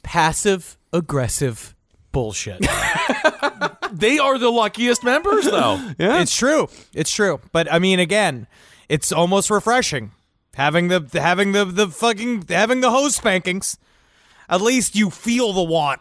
Passive 0.02 0.78
aggressive 0.92 1.74
bullshit. 2.12 2.66
They 3.92 4.18
are 4.18 4.38
the 4.38 4.50
luckiest 4.50 5.04
members, 5.04 5.44
though. 5.44 5.76
yeah. 5.98 6.20
It's 6.20 6.34
true. 6.34 6.68
It's 6.92 7.12
true. 7.12 7.40
But 7.52 7.72
I 7.72 7.78
mean, 7.78 7.98
again, 7.98 8.46
it's 8.88 9.12
almost 9.12 9.50
refreshing 9.50 10.12
having 10.54 10.88
the 10.88 11.08
having 11.14 11.52
the 11.52 11.64
the 11.64 11.88
fucking 11.88 12.44
having 12.48 12.80
the 12.80 12.90
hose 12.90 13.16
spankings. 13.16 13.78
At 14.48 14.60
least 14.60 14.94
you 14.94 15.10
feel 15.10 15.52
the 15.52 15.62
want. 15.62 16.00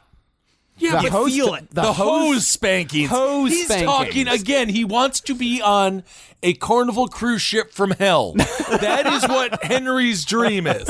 Yeah, 0.78 1.02
You 1.02 1.10
but 1.10 1.26
feel 1.26 1.54
it. 1.54 1.70
The, 1.72 1.94
hose 1.94 2.46
spankings. 2.46 3.10
hose 3.10 3.50
spanking. 3.50 3.58
He's 3.58 3.66
spankings. 3.66 3.86
talking 3.86 4.28
again. 4.28 4.70
He 4.70 4.84
wants 4.84 5.22
to 5.22 5.34
be 5.34 5.62
on 5.62 6.04
a 6.44 6.54
carnival 6.56 7.08
cruise 7.08 7.42
ship 7.42 7.72
from 7.72 7.92
hell. 7.92 8.34
that 8.34 9.06
is 9.06 9.24
what 9.24 9.64
Henry's 9.64 10.26
dream 10.26 10.68
is. 10.68 10.86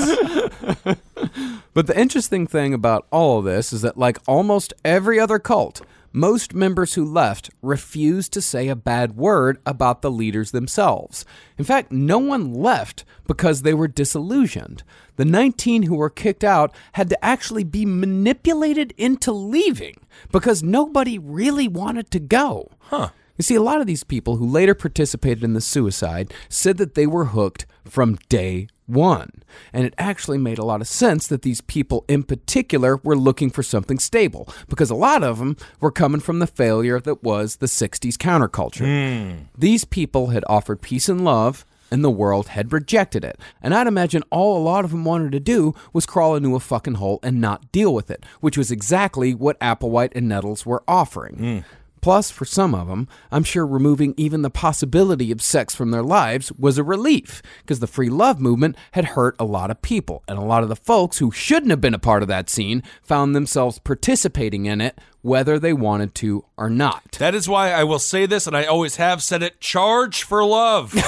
But 1.75 1.87
the 1.87 1.99
interesting 1.99 2.47
thing 2.47 2.73
about 2.73 3.05
all 3.11 3.39
of 3.39 3.45
this 3.45 3.71
is 3.73 3.81
that, 3.83 3.97
like 3.97 4.17
almost 4.27 4.73
every 4.83 5.19
other 5.19 5.39
cult, 5.39 5.81
most 6.15 6.53
members 6.53 6.93
who 6.93 7.03
left 7.03 7.49
refused 7.61 8.31
to 8.31 8.41
say 8.41 8.69
a 8.69 8.75
bad 8.75 9.17
word 9.17 9.59
about 9.65 10.01
the 10.01 10.09
leaders 10.09 10.51
themselves. 10.51 11.25
In 11.57 11.65
fact, 11.65 11.91
no 11.91 12.17
one 12.17 12.53
left 12.53 13.03
because 13.27 13.61
they 13.61 13.73
were 13.73 13.89
disillusioned. 13.89 14.83
The 15.17 15.25
19 15.25 15.83
who 15.83 15.95
were 15.95 16.09
kicked 16.09 16.43
out 16.43 16.73
had 16.93 17.09
to 17.09 17.25
actually 17.25 17.65
be 17.65 17.85
manipulated 17.85 18.93
into 18.97 19.33
leaving 19.33 19.97
because 20.31 20.63
nobody 20.63 21.19
really 21.19 21.67
wanted 21.67 22.09
to 22.11 22.19
go. 22.19 22.71
Huh. 22.79 23.09
You 23.37 23.43
see, 23.43 23.55
a 23.55 23.61
lot 23.61 23.81
of 23.81 23.87
these 23.87 24.03
people 24.03 24.37
who 24.37 24.47
later 24.47 24.73
participated 24.75 25.43
in 25.43 25.53
the 25.53 25.61
suicide 25.61 26.33
said 26.49 26.77
that 26.77 26.95
they 26.95 27.07
were 27.07 27.25
hooked 27.25 27.65
from 27.85 28.17
day 28.29 28.67
one. 28.87 29.43
And 29.73 29.85
it 29.85 29.93
actually 29.97 30.37
made 30.37 30.57
a 30.57 30.65
lot 30.65 30.81
of 30.81 30.87
sense 30.87 31.27
that 31.27 31.41
these 31.41 31.61
people 31.61 32.05
in 32.07 32.23
particular 32.23 32.97
were 32.97 33.15
looking 33.15 33.49
for 33.49 33.63
something 33.63 33.99
stable 33.99 34.47
because 34.67 34.89
a 34.89 34.95
lot 34.95 35.23
of 35.23 35.39
them 35.39 35.57
were 35.79 35.91
coming 35.91 36.21
from 36.21 36.39
the 36.39 36.47
failure 36.47 36.99
that 36.99 37.23
was 37.23 37.57
the 37.57 37.65
60s 37.65 38.15
counterculture. 38.15 38.85
Hmm. 38.85 39.43
These 39.57 39.85
people 39.85 40.27
had 40.27 40.45
offered 40.47 40.81
peace 40.81 41.09
and 41.09 41.23
love. 41.23 41.65
And 41.91 42.03
the 42.03 42.09
world 42.09 42.47
had 42.47 42.73
rejected 42.73 43.23
it. 43.23 43.39
And 43.61 43.73
I'd 43.73 43.85
imagine 43.85 44.23
all 44.31 44.57
a 44.57 44.63
lot 44.65 44.83
of 44.83 44.91
them 44.91 45.05
wanted 45.05 45.31
to 45.33 45.39
do 45.39 45.75
was 45.93 46.07
crawl 46.07 46.35
into 46.35 46.55
a 46.55 46.59
fucking 46.59 46.95
hole 46.95 47.19
and 47.21 47.39
not 47.39 47.71
deal 47.71 47.93
with 47.93 48.09
it, 48.09 48.25
which 48.41 48.57
was 48.57 48.71
exactly 48.71 49.35
what 49.35 49.57
Applewhite 49.59 50.11
and 50.15 50.27
Nettles 50.27 50.65
were 50.65 50.83
offering. 50.87 51.35
Hmm. 51.35 51.59
Plus, 52.05 52.29
for 52.29 52.45
some 52.45 52.75
of 52.75 52.87
them, 52.87 53.07
I'm 53.31 53.43
sure 53.43 53.65
removing 53.65 54.13
even 54.15 54.43
the 54.43 54.51
possibility 54.51 55.31
of 55.31 55.41
sex 55.41 55.73
from 55.73 55.89
their 55.89 56.03
lives 56.03 56.51
was 56.51 56.77
a 56.77 56.83
relief 56.83 57.41
because 57.63 57.79
the 57.79 57.87
free 57.87 58.11
love 58.11 58.39
movement 58.39 58.75
had 58.91 59.05
hurt 59.05 59.35
a 59.39 59.43
lot 59.43 59.71
of 59.71 59.81
people, 59.81 60.21
and 60.27 60.37
a 60.37 60.43
lot 60.43 60.61
of 60.61 60.69
the 60.69 60.75
folks 60.75 61.17
who 61.17 61.31
shouldn't 61.31 61.71
have 61.71 61.81
been 61.81 61.95
a 61.95 61.97
part 61.97 62.21
of 62.21 62.27
that 62.27 62.47
scene 62.47 62.83
found 63.01 63.35
themselves 63.35 63.79
participating 63.79 64.67
in 64.67 64.81
it 64.81 64.99
whether 65.25 65.57
they 65.57 65.73
wanted 65.73 66.13
to 66.13 66.45
or 66.55 66.69
not. 66.69 67.13
That 67.13 67.33
is 67.33 67.49
why 67.49 67.71
I 67.71 67.83
will 67.83 67.97
say 67.97 68.27
this, 68.27 68.45
and 68.45 68.55
I 68.55 68.65
always 68.65 68.97
have 68.97 69.23
said 69.23 69.41
it 69.41 69.59
charge 69.59 70.21
for 70.21 70.45
love. 70.45 70.93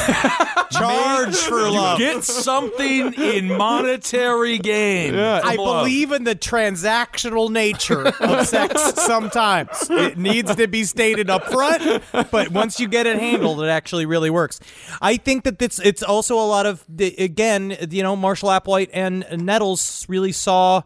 Charge 0.71 1.37
for 1.37 1.69
love. 1.69 1.97
Get 1.97 2.23
something 2.25 3.13
in 3.13 3.47
monetary 3.47 4.57
gain. 4.57 5.15
I 5.15 5.55
love. 5.55 5.55
believe 5.55 6.11
in 6.11 6.25
the 6.25 6.35
transactional 6.35 7.49
nature 7.49 8.07
of 8.07 8.45
sex 8.47 8.81
sometimes. 8.95 9.69
It 9.89 10.17
needs 10.17 10.53
to 10.53 10.67
be 10.67 10.83
stated 10.83 11.29
up 11.29 11.45
front, 11.45 12.03
but 12.31 12.49
once 12.49 12.81
you 12.81 12.89
get 12.89 13.07
it 13.07 13.17
handled, 13.17 13.61
it 13.61 13.69
actually 13.69 14.05
really 14.05 14.29
works. 14.29 14.59
I 14.99 15.15
think 15.15 15.45
that 15.45 15.61
it's 15.61 15.79
it's 15.79 16.03
also 16.03 16.35
a 16.37 16.43
lot 16.47 16.65
of 16.65 16.83
the, 16.89 17.15
again, 17.17 17.77
you 17.89 18.03
know, 18.03 18.17
Marshall 18.17 18.49
Applewhite 18.49 18.89
and 18.91 19.25
Nettles 19.37 20.05
really 20.09 20.33
saw 20.33 20.81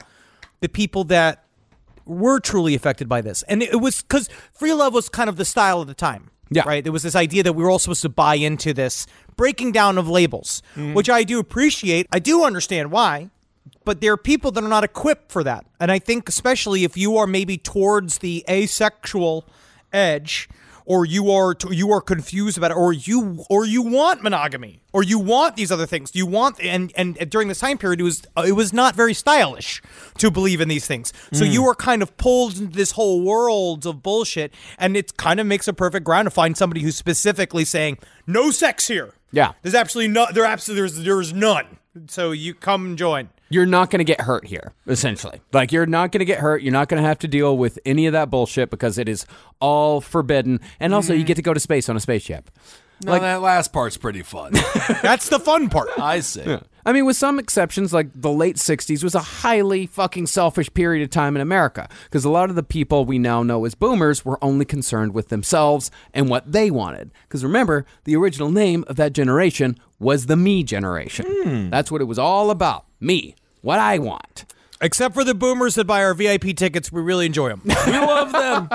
the 0.59 0.69
people 0.69 1.05
that 1.05 1.40
were 2.11 2.39
truly 2.39 2.75
affected 2.75 3.07
by 3.07 3.21
this. 3.21 3.43
And 3.43 3.63
it 3.63 3.81
was 3.81 4.01
cuz 4.01 4.29
free 4.53 4.73
love 4.73 4.93
was 4.93 5.09
kind 5.09 5.29
of 5.29 5.38
the 5.38 5.45
style 5.45 5.81
of 5.81 5.88
the 5.88 5.93
time. 5.93 6.29
Yeah. 6.49 6.63
Right? 6.65 6.83
There 6.83 6.91
was 6.91 7.03
this 7.03 7.15
idea 7.15 7.43
that 7.43 7.53
we 7.53 7.63
were 7.63 7.69
all 7.69 7.79
supposed 7.79 8.01
to 8.01 8.09
buy 8.09 8.35
into 8.35 8.73
this 8.73 9.07
breaking 9.38 9.71
down 9.71 9.97
of 9.97 10.09
labels, 10.09 10.61
mm-hmm. 10.75 10.93
which 10.93 11.09
I 11.09 11.23
do 11.23 11.39
appreciate. 11.39 12.07
I 12.11 12.19
do 12.19 12.43
understand 12.43 12.91
why 12.91 13.29
but 13.83 14.01
there 14.01 14.13
are 14.13 14.17
people 14.17 14.51
that 14.51 14.63
are 14.63 14.69
not 14.69 14.83
equipped 14.83 15.31
for 15.31 15.43
that. 15.43 15.65
And 15.79 15.91
I 15.91 15.99
think 15.99 16.29
especially 16.29 16.83
if 16.83 16.97
you 16.97 17.17
are 17.17 17.27
maybe 17.27 17.57
towards 17.57 18.19
the 18.19 18.45
asexual 18.49 19.45
edge 19.91 20.49
or 20.85 21.05
you 21.05 21.31
are 21.31 21.55
you 21.69 21.91
are 21.91 22.01
confused 22.01 22.57
about 22.57 22.71
it 22.71 22.77
or 22.77 22.93
you 22.93 23.43
or 23.49 23.65
you 23.65 23.81
want 23.81 24.23
monogamy 24.23 24.81
or 24.93 25.03
you 25.03 25.19
want 25.19 25.55
these 25.55 25.71
other 25.71 25.85
things. 25.85 26.11
You 26.13 26.25
want 26.25 26.61
and 26.61 26.91
and 26.95 27.17
during 27.29 27.47
this 27.47 27.59
time 27.59 27.77
period 27.77 27.99
it 27.99 28.03
was 28.03 28.23
uh, 28.37 28.43
it 28.47 28.53
was 28.53 28.73
not 28.73 28.95
very 28.95 29.13
stylish 29.13 29.81
to 30.17 30.31
believe 30.31 30.61
in 30.61 30.67
these 30.67 30.87
things. 30.87 31.13
So 31.33 31.43
you 31.43 31.61
hmm. 31.61 31.69
are 31.69 31.75
kind 31.75 32.01
of 32.01 32.15
pulled 32.17 32.57
into 32.57 32.75
this 32.75 32.91
whole 32.91 33.21
world 33.23 33.85
of 33.85 34.03
bullshit 34.03 34.53
and 34.77 34.97
it 34.97 35.17
kind 35.17 35.39
of 35.39 35.47
makes 35.47 35.67
a 35.67 35.73
perfect 35.73 36.05
ground 36.05 36.25
to 36.25 36.31
find 36.31 36.57
somebody 36.57 36.81
who's 36.81 36.97
specifically 36.97 37.65
saying 37.65 37.97
no 38.27 38.51
sex 38.51 38.87
here. 38.87 39.13
Yeah. 39.31 39.53
There's 39.61 39.75
absolutely 39.75 40.13
no 40.13 40.27
there 40.31 40.45
absolutely 40.45 40.81
there's 40.81 41.03
there's 41.03 41.33
none. 41.33 41.77
So 42.07 42.31
you 42.31 42.53
come 42.53 42.95
join. 42.95 43.29
You're 43.52 43.65
not 43.65 43.90
going 43.90 43.99
to 43.99 44.06
get 44.06 44.22
hurt 44.22 44.45
here, 44.45 44.73
essentially. 44.88 45.41
Like, 45.53 45.72
you're 45.72 45.86
not 45.86 46.11
going 46.11 46.19
to 46.19 46.26
get 46.26 46.40
hurt. 46.40 46.61
You're 46.61 46.73
not 46.73 46.90
going 46.90 47.02
to 47.02 47.07
have 47.07 47.19
to 47.19 47.28
deal 47.28 47.57
with 47.57 47.80
any 47.86 48.07
of 48.07 48.14
that 48.14 48.30
bullshit 48.30 48.69
because 48.69 48.98
it 48.98 49.10
is 49.10 49.26
all 49.60 50.02
forbidden. 50.02 50.60
And 50.80 50.94
also, 50.94 51.14
you 51.14 51.19
mm-hmm. 51.19 51.28
get 51.28 51.36
to 51.36 51.41
go 51.41 51.53
to 51.53 51.60
space 51.60 51.90
on 51.90 51.95
a 51.95 51.99
spaceship. 51.99 52.49
No, 53.03 53.18
that 53.18 53.41
last 53.41 53.73
part's 53.73 53.98
pretty 53.98 54.22
fun. 54.22 54.53
That's 55.02 55.30
the 55.30 55.40
fun 55.40 55.69
part. 55.69 55.90
I 55.98 56.19
see. 56.19 56.60
I 56.86 56.94
mean, 56.94 57.06
with 57.06 57.15
some 57.15 57.40
exceptions, 57.40 57.94
like 57.94 58.10
the 58.15 58.32
late 58.32 58.57
60s 58.57 59.03
was 59.03 59.15
a 59.15 59.19
highly 59.19 59.86
fucking 59.86 60.28
selfish 60.28 60.72
period 60.73 61.03
of 61.03 61.10
time 61.10 61.36
in 61.36 61.41
America 61.41 61.88
because 62.06 62.26
a 62.26 62.30
lot 62.30 62.49
of 62.49 62.56
the 62.56 62.64
people 62.64 63.06
we 63.06 63.19
now 63.19 63.44
know 63.44 63.65
as 63.65 63.76
boomers 63.76 64.26
were 64.26 64.44
only 64.44 64.65
concerned 64.65 65.14
with 65.14 65.30
themselves 65.30 65.91
and 66.14 66.30
what 66.30 66.52
they 66.52 66.72
wanted. 66.72 67.11
Because 67.23 67.44
remember, 67.44 67.86
the 68.03 68.15
original 68.15 68.52
name 68.52 68.84
of 68.88 68.95
that 68.95 69.14
generation 69.14 69.78
was 69.99 70.26
the 70.26 70.36
me 70.36 70.64
generation. 70.64 71.26
Hmm. 71.28 71.69
That's 71.69 71.91
what 71.91 72.02
it 72.02 72.06
was 72.06 72.19
all 72.19 72.49
about. 72.49 72.86
Me. 72.99 73.36
What 73.61 73.79
I 73.79 73.99
want. 73.99 74.45
Except 74.83 75.13
for 75.13 75.23
the 75.23 75.35
boomers 75.35 75.75
that 75.75 75.85
buy 75.85 76.03
our 76.03 76.15
VIP 76.15 76.55
tickets, 76.55 76.91
we 76.91 77.01
really 77.01 77.27
enjoy 77.27 77.49
them. 77.49 77.61
We 77.63 77.71
love 77.99 78.31
them. 78.31 78.67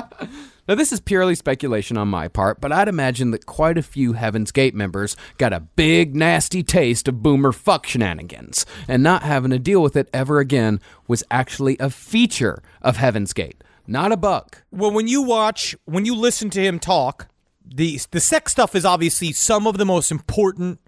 Now, 0.68 0.76
this 0.76 0.92
is 0.92 1.00
purely 1.00 1.34
speculation 1.34 1.96
on 1.96 2.06
my 2.06 2.28
part, 2.28 2.60
but 2.60 2.70
I'd 2.72 2.86
imagine 2.86 3.32
that 3.32 3.46
quite 3.46 3.76
a 3.76 3.82
few 3.82 4.12
Heaven's 4.12 4.52
Gate 4.52 4.74
members 4.74 5.16
got 5.38 5.52
a 5.52 5.60
big, 5.60 6.14
nasty 6.14 6.62
taste 6.62 7.08
of 7.08 7.22
boomer 7.22 7.50
fuck 7.50 7.86
shenanigans, 7.86 8.64
and 8.86 9.02
not 9.02 9.24
having 9.24 9.50
to 9.50 9.58
deal 9.58 9.82
with 9.82 9.96
it 9.96 10.08
ever 10.12 10.38
again 10.38 10.80
was 11.08 11.24
actually 11.30 11.76
a 11.78 11.90
feature 11.90 12.62
of 12.82 12.96
Heaven's 12.96 13.32
Gate, 13.32 13.62
not 13.88 14.12
a 14.12 14.16
bug. 14.16 14.56
well, 14.70 14.92
when 14.92 15.08
you 15.08 15.22
watch, 15.22 15.74
when 15.86 16.04
you 16.04 16.14
listen 16.14 16.50
to 16.50 16.60
him 16.62 16.78
talk, 16.78 17.28
the 17.64 18.00
the 18.12 18.20
sex 18.20 18.52
stuff 18.52 18.76
is 18.76 18.84
obviously 18.84 19.32
some 19.32 19.66
of 19.66 19.76
the 19.76 19.84
most 19.84 20.12
important 20.12 20.78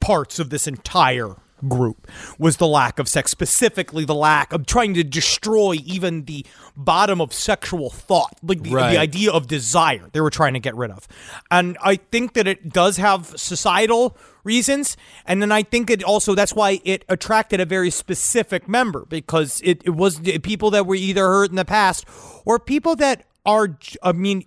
parts 0.00 0.38
of 0.38 0.50
this 0.50 0.68
entire 0.68 1.34
group 1.68 2.06
was 2.38 2.58
the 2.58 2.66
lack 2.66 2.98
of 2.98 3.08
sex 3.08 3.30
specifically 3.30 4.04
the 4.04 4.14
lack 4.14 4.52
of 4.52 4.66
trying 4.66 4.92
to 4.94 5.02
destroy 5.02 5.76
even 5.84 6.24
the 6.26 6.44
bottom 6.76 7.20
of 7.20 7.32
sexual 7.32 7.88
thought 7.90 8.36
like 8.42 8.62
the, 8.62 8.70
Right. 8.74 8.90
the 8.92 8.98
idea 8.98 9.30
of 9.32 9.46
desire 9.46 10.08
they 10.12 10.20
were 10.20 10.30
trying 10.30 10.52
to 10.54 10.60
get 10.60 10.76
rid 10.76 10.90
of 10.90 11.08
and 11.50 11.78
i 11.82 11.96
think 11.96 12.34
that 12.34 12.46
it 12.46 12.72
does 12.72 12.98
have 12.98 13.32
societal 13.36 14.16
reasons 14.44 14.96
and 15.24 15.40
then 15.40 15.50
i 15.50 15.62
think 15.62 15.88
it 15.88 16.02
also 16.04 16.34
that's 16.34 16.54
why 16.54 16.80
it 16.84 17.04
attracted 17.08 17.58
a 17.58 17.64
very 17.64 17.90
specific 17.90 18.68
member 18.68 19.06
because 19.06 19.60
it, 19.64 19.80
it 19.84 19.90
was 19.96 20.20
people 20.42 20.70
that 20.70 20.86
were 20.86 20.94
either 20.94 21.26
hurt 21.26 21.48
in 21.50 21.56
the 21.56 21.64
past 21.64 22.04
or 22.44 22.58
people 22.58 22.94
that 22.96 23.24
are 23.46 23.78
I 24.02 24.12
mean 24.12 24.44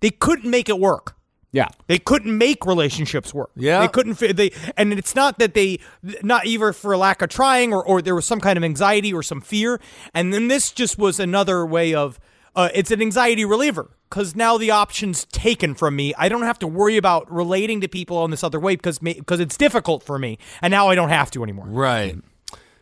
they 0.00 0.10
couldn't 0.10 0.50
make 0.50 0.68
it 0.68 0.78
work 0.78 1.14
Yeah. 1.52 1.68
they 1.86 1.98
couldn't 1.98 2.36
make 2.36 2.66
relationships 2.66 3.32
work. 3.32 3.50
Yeah. 3.56 3.80
they 3.80 3.88
couldn't. 3.88 4.18
They 4.18 4.50
and 4.76 4.92
it's 4.92 5.14
not 5.14 5.38
that 5.38 5.54
they 5.54 5.78
not 6.22 6.46
either 6.46 6.72
for 6.72 6.96
lack 6.96 7.22
of 7.22 7.30
trying 7.30 7.72
or 7.72 7.84
or 7.84 8.02
there 8.02 8.14
was 8.14 8.26
some 8.26 8.40
kind 8.40 8.56
of 8.56 8.64
anxiety 8.64 9.12
or 9.12 9.22
some 9.22 9.40
fear. 9.40 9.80
And 10.12 10.32
then 10.32 10.48
this 10.48 10.72
just 10.72 10.98
was 10.98 11.18
another 11.18 11.64
way 11.64 11.94
of. 11.94 12.18
Uh, 12.56 12.68
it's 12.74 12.90
an 12.90 13.00
anxiety 13.00 13.44
reliever 13.44 13.88
because 14.10 14.34
now 14.34 14.58
the 14.58 14.70
option's 14.70 15.26
taken 15.26 15.74
from 15.74 15.94
me. 15.94 16.12
I 16.18 16.28
don't 16.28 16.42
have 16.42 16.58
to 16.60 16.66
worry 16.66 16.96
about 16.96 17.30
relating 17.30 17.80
to 17.82 17.88
people 17.88 18.24
in 18.24 18.32
this 18.32 18.42
other 18.42 18.58
way 18.58 18.74
because 18.74 18.98
because 18.98 19.38
it's 19.38 19.56
difficult 19.56 20.02
for 20.02 20.18
me, 20.18 20.38
and 20.60 20.70
now 20.70 20.88
I 20.88 20.94
don't 20.96 21.10
have 21.10 21.30
to 21.32 21.42
anymore. 21.42 21.66
right. 21.68 22.16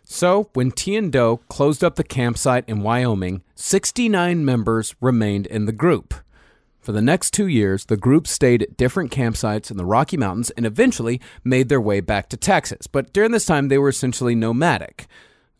So, 0.08 0.50
when 0.54 0.70
T 0.70 0.94
and 0.94 1.10
Do 1.10 1.40
closed 1.48 1.82
up 1.82 1.96
the 1.96 2.04
campsite 2.04 2.64
in 2.68 2.80
Wyoming, 2.80 3.42
69 3.56 4.44
members 4.44 4.94
remained 5.00 5.46
in 5.46 5.66
the 5.66 5.72
group. 5.72 6.14
For 6.86 6.92
the 6.92 7.02
next 7.02 7.32
two 7.32 7.48
years, 7.48 7.86
the 7.86 7.96
group 7.96 8.28
stayed 8.28 8.62
at 8.62 8.76
different 8.76 9.10
campsites 9.10 9.72
in 9.72 9.76
the 9.76 9.84
Rocky 9.84 10.16
Mountains 10.16 10.50
and 10.50 10.64
eventually 10.64 11.20
made 11.42 11.68
their 11.68 11.80
way 11.80 11.98
back 11.98 12.28
to 12.28 12.36
Texas. 12.36 12.86
But 12.86 13.12
during 13.12 13.32
this 13.32 13.44
time, 13.44 13.66
they 13.66 13.76
were 13.76 13.88
essentially 13.88 14.36
nomadic. 14.36 15.08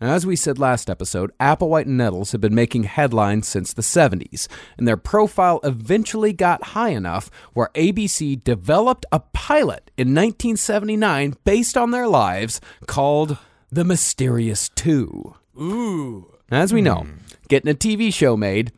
Now, 0.01 0.13
as 0.13 0.25
we 0.25 0.37
said 0.37 0.61
last 0.61 0.89
episode, 0.89 1.33
Applewhite 1.41 1.87
and 1.87 1.97
Nettles 1.97 2.31
have 2.31 2.41
been 2.41 2.55
making 2.55 2.85
headlines 2.85 3.49
since 3.49 3.73
the 3.73 3.83
70s, 3.83 4.47
and 4.79 4.87
their 4.87 4.97
profile 4.97 5.59
eventually 5.65 6.33
got 6.33 6.63
high 6.63 6.91
enough 6.91 7.29
where 7.55 7.71
ABC 7.75 8.45
developed 8.45 9.05
a 9.11 9.19
pilot 9.19 9.91
in 9.97 10.15
1979 10.15 11.35
based 11.43 11.77
on 11.77 11.91
their 11.91 12.07
lives 12.07 12.61
called 12.87 13.37
The 13.73 13.85
Mysterious 13.85 14.69
Two. 14.69 15.35
Ooh. 15.61 16.33
As 16.53 16.73
we 16.73 16.83
know, 16.83 17.01
hmm. 17.01 17.17
getting 17.49 17.73
a 17.73 17.75
TV 17.75 18.15
show 18.15 18.37
made 18.37 18.71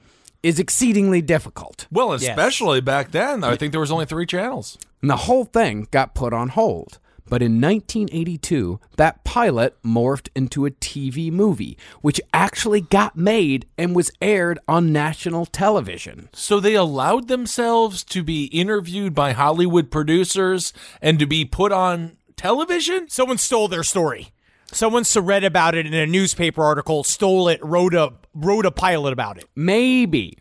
is 0.43 0.59
exceedingly 0.59 1.21
difficult. 1.21 1.87
Well, 1.91 2.13
especially 2.13 2.81
back 2.81 3.11
then, 3.11 3.45
I 3.45 3.57
think 3.57 3.73
there 3.73 3.81
was 3.81 3.93
only 3.93 4.07
three 4.07 4.27
channels. 4.27 4.79
And 5.01 5.11
the 5.11 5.17
whole 5.17 5.45
thing 5.45 5.89
got 5.91 6.15
put 6.15 6.33
on 6.33 6.51
hold. 6.51 6.99
But 7.29 7.43
in 7.43 7.61
1982, 7.61 8.81
that 8.97 9.23
pilot 9.23 9.77
morphed 9.83 10.29
into 10.35 10.65
a 10.65 10.71
TV 10.71 11.31
movie, 11.31 11.77
which 12.01 12.23
actually 12.33 12.81
got 12.81 13.17
made 13.17 13.67
and 13.77 13.95
was 13.95 14.11
aired 14.23 14.59
on 14.67 14.93
national 14.93 15.45
television. 15.45 16.31
So 16.33 16.59
they 16.59 16.75
allowed 16.75 17.29
themselves 17.29 18.03
to 18.05 18.23
be 18.23 18.45
interviewed 18.47 19.15
by 19.15 19.33
Hollywood 19.33 19.91
producers 19.91 20.73
and 21.03 21.19
to 21.19 21.27
be 21.27 21.45
put 21.45 21.71
on 21.71 22.17
television? 22.39 23.11
Someone 23.11 23.37
stole 23.37 23.69
their 23.69 23.83
story. 23.83 24.33
Someone 24.73 25.05
read 25.23 25.45
about 25.45 25.75
it 25.75 25.87
in 25.87 25.95
a 25.95 26.07
newspaper 26.07 26.63
article, 26.63 27.03
stole 27.05 27.49
it, 27.49 27.59
wrote 27.65 27.95
a 27.95 28.13
wrote 28.35 28.67
a 28.67 28.71
pilot 28.71 29.13
about 29.13 29.39
it. 29.39 29.45
Maybe, 29.57 30.39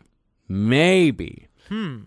maybe. 0.48 1.48
Hmm. 1.68 1.98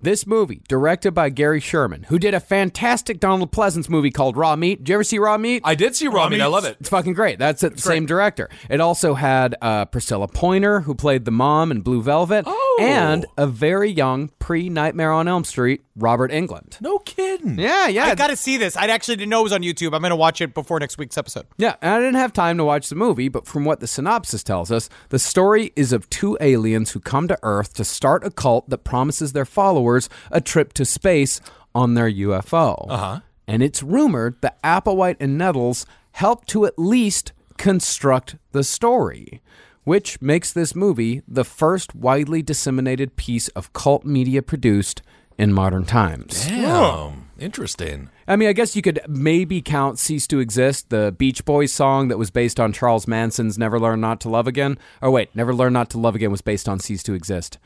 This 0.00 0.26
movie, 0.26 0.60
directed 0.68 1.12
by 1.12 1.30
Gary 1.30 1.60
Sherman, 1.60 2.02
who 2.02 2.18
did 2.18 2.34
a 2.34 2.40
fantastic 2.40 3.20
Donald 3.20 3.50
Pleasence 3.52 3.88
movie 3.88 4.10
called 4.10 4.36
Raw 4.36 4.54
Meat. 4.54 4.80
Did 4.80 4.90
you 4.90 4.94
ever 4.96 5.04
see 5.04 5.18
Raw 5.18 5.38
Meat? 5.38 5.62
I 5.64 5.74
did 5.74 5.96
see 5.96 6.08
Raw, 6.08 6.28
Meat. 6.28 6.42
I 6.42 6.46
love 6.46 6.66
it. 6.66 6.76
It's 6.78 6.90
fucking 6.90 7.14
great. 7.14 7.38
That's 7.38 7.62
the 7.62 7.72
same 7.78 8.04
director. 8.04 8.50
It 8.68 8.82
also 8.82 9.14
had 9.14 9.56
uh, 9.62 9.86
Priscilla 9.86 10.28
Pointer, 10.28 10.80
who 10.82 10.94
played 10.94 11.24
the 11.24 11.30
mom 11.30 11.70
in 11.70 11.80
Blue 11.80 12.02
Velvet, 12.02 12.44
Oh. 12.46 12.63
And 12.80 13.26
a 13.36 13.46
very 13.46 13.90
young 13.90 14.28
pre 14.38 14.68
Nightmare 14.68 15.12
on 15.12 15.28
Elm 15.28 15.44
Street, 15.44 15.84
Robert 15.96 16.30
Englund. 16.30 16.80
No 16.80 16.98
kidding. 16.98 17.58
Yeah, 17.58 17.88
yeah. 17.88 18.06
I 18.06 18.14
got 18.14 18.28
to 18.28 18.36
see 18.36 18.56
this. 18.56 18.76
I 18.76 18.86
actually 18.86 19.16
didn't 19.16 19.30
know 19.30 19.40
it 19.40 19.44
was 19.44 19.52
on 19.52 19.62
YouTube. 19.62 19.94
I'm 19.94 20.00
going 20.00 20.10
to 20.10 20.16
watch 20.16 20.40
it 20.40 20.54
before 20.54 20.80
next 20.80 20.98
week's 20.98 21.16
episode. 21.16 21.46
Yeah, 21.56 21.76
and 21.80 21.92
I 21.92 21.98
didn't 21.98 22.16
have 22.16 22.32
time 22.32 22.56
to 22.58 22.64
watch 22.64 22.88
the 22.88 22.94
movie, 22.94 23.28
but 23.28 23.46
from 23.46 23.64
what 23.64 23.80
the 23.80 23.86
synopsis 23.86 24.42
tells 24.42 24.70
us, 24.70 24.88
the 25.10 25.18
story 25.18 25.72
is 25.76 25.92
of 25.92 26.08
two 26.10 26.36
aliens 26.40 26.92
who 26.92 27.00
come 27.00 27.28
to 27.28 27.38
Earth 27.42 27.74
to 27.74 27.84
start 27.84 28.24
a 28.24 28.30
cult 28.30 28.68
that 28.70 28.78
promises 28.78 29.32
their 29.32 29.44
followers 29.44 30.08
a 30.30 30.40
trip 30.40 30.72
to 30.74 30.84
space 30.84 31.40
on 31.74 31.94
their 31.94 32.10
UFO. 32.10 32.86
Uh-huh. 32.88 33.20
And 33.46 33.62
it's 33.62 33.82
rumored 33.82 34.40
that 34.40 34.62
Applewhite 34.62 35.16
and 35.20 35.36
Nettles 35.36 35.86
helped 36.12 36.48
to 36.48 36.64
at 36.64 36.78
least 36.78 37.32
construct 37.56 38.36
the 38.52 38.64
story, 38.64 39.42
which 39.84 40.20
makes 40.20 40.52
this 40.52 40.74
movie 40.74 41.22
the 41.28 41.44
first 41.44 41.94
widely 41.94 42.42
disseminated 42.42 43.16
piece 43.16 43.48
of 43.48 43.72
cult 43.72 44.04
media 44.04 44.42
produced 44.42 45.02
in 45.38 45.52
modern 45.52 45.84
times. 45.84 46.46
Damn. 46.46 46.64
Oh, 46.70 47.12
interesting. 47.38 48.10
I 48.26 48.36
mean, 48.36 48.48
I 48.48 48.52
guess 48.52 48.74
you 48.76 48.82
could 48.82 49.00
maybe 49.08 49.60
count 49.60 49.98
Cease 49.98 50.26
to 50.28 50.38
Exist, 50.38 50.90
the 50.90 51.14
Beach 51.16 51.44
Boys 51.44 51.72
song 51.72 52.08
that 52.08 52.18
was 52.18 52.30
based 52.30 52.58
on 52.58 52.72
Charles 52.72 53.06
Manson's 53.06 53.58
Never 53.58 53.78
Learn 53.78 54.00
Not 54.00 54.20
to 54.22 54.28
Love 54.28 54.46
Again. 54.46 54.78
Or 55.02 55.10
wait, 55.10 55.34
Never 55.34 55.54
Learn 55.54 55.72
Not 55.72 55.90
to 55.90 55.98
Love 55.98 56.14
Again 56.14 56.30
was 56.30 56.42
based 56.42 56.68
on 56.68 56.78
Cease 56.78 57.02
to 57.02 57.14
Exist. 57.14 57.58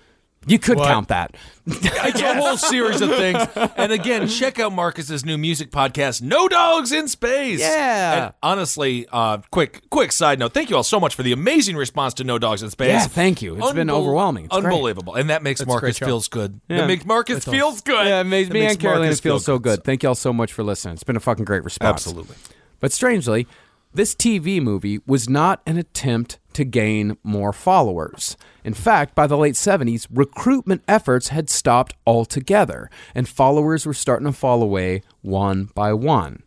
You 0.47 0.59
could 0.59 0.79
count 0.79 1.09
that. 1.09 1.35
It's 1.71 2.23
a 2.23 2.35
whole 2.35 2.57
series 2.57 3.03
of 3.03 3.11
things. 3.11 3.47
And 3.77 3.93
again, 3.93 4.27
check 4.27 4.59
out 4.59 4.73
Marcus's 4.73 5.23
new 5.23 5.37
music 5.37 5.71
podcast, 5.71 6.23
No 6.23 6.49
Dogs 6.49 6.93
in 6.93 7.09
Space. 7.09 7.61
Yeah. 7.61 8.25
And 8.25 8.35
honestly, 8.43 9.07
uh, 9.13 9.39
quick 9.51 9.83
quick 9.91 10.13
side 10.13 10.39
note. 10.39 10.55
Thank 10.55 10.71
you 10.71 10.77
all 10.77 10.83
so 10.83 10.99
much 10.99 11.15
for 11.15 11.23
the 11.23 11.33
amazing 11.33 11.77
response 11.77 12.15
to 12.15 12.25
No 12.25 12.39
Dogs 12.39 12.63
in 12.63 12.71
Space. 12.71 12.89
Yeah, 12.89 13.07
thank 13.07 13.43
you. 13.43 13.59
It's 13.59 13.73
been 13.73 13.91
overwhelming. 13.91 14.47
It's 14.47 14.57
great. 14.57 14.65
unbelievable. 14.65 15.15
And 15.15 15.29
that 15.29 15.43
makes 15.43 15.61
That's 15.61 15.69
Marcus 15.69 15.99
feels 15.99 16.29
good. 16.29 16.59
Yeah. 16.69 16.79
That 16.79 16.87
makes 16.87 17.05
Marcus 17.05 17.45
feels 17.45 17.83
good. 17.83 18.07
Yeah, 18.07 18.21
it 18.21 18.25
makes 18.25 18.49
That 18.49 18.55
me 18.55 18.61
makes 18.61 18.73
and 18.73 18.81
Carolina 18.81 19.05
Marcus 19.05 19.21
feel 19.21 19.35
feel 19.35 19.41
so 19.41 19.59
good. 19.59 19.85
Thank 19.85 20.03
you 20.03 20.09
all 20.09 20.15
so 20.15 20.33
much 20.33 20.55
for 20.55 20.63
listening. 20.63 20.95
It's 20.95 21.05
been 21.05 21.17
a 21.17 21.21
fucking 21.21 21.45
great 21.45 21.65
response. 21.65 22.07
Absolutely. 22.07 22.37
But 22.81 22.93
strangely, 22.93 23.47
this 23.99 24.15
TV 24.15 24.63
movie 24.63 25.01
was 25.09 25.29
not 25.29 25.61
an 25.67 25.77
attempt 25.77 26.39
to 26.53 26.63
gain 26.63 27.19
more 27.25 27.53
followers. 27.53 28.37
In 28.63 28.73
fact, 28.73 29.17
by 29.17 29.27
the 29.27 29.37
late 29.37 29.55
70s, 29.55 30.07
recruitment 30.09 30.85
efforts 30.87 31.29
had 31.29 31.51
stopped 31.51 31.95
altogether, 32.07 32.91
and 33.13 33.29
followers 33.29 33.85
were 33.85 33.93
starting 33.93 34.29
to 34.29 34.33
fall 34.33 34.63
away 34.63 35.03
one 35.21 35.71
by 35.75 35.93
one. 35.93 36.45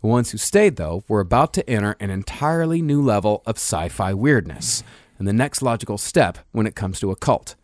The 0.00 0.06
ones 0.06 0.30
who 0.30 0.38
stayed, 0.38 0.76
though, 0.76 1.02
were 1.08 1.18
about 1.18 1.52
to 1.54 1.68
enter 1.68 1.96
an 1.98 2.10
entirely 2.10 2.80
new 2.80 3.02
level 3.02 3.42
of 3.46 3.56
sci 3.56 3.88
fi 3.88 4.14
weirdness, 4.14 4.84
and 5.18 5.26
the 5.26 5.32
next 5.32 5.60
logical 5.60 5.98
step 5.98 6.38
when 6.52 6.68
it 6.68 6.76
comes 6.76 7.00
to 7.00 7.10
a 7.10 7.16
cult. 7.16 7.56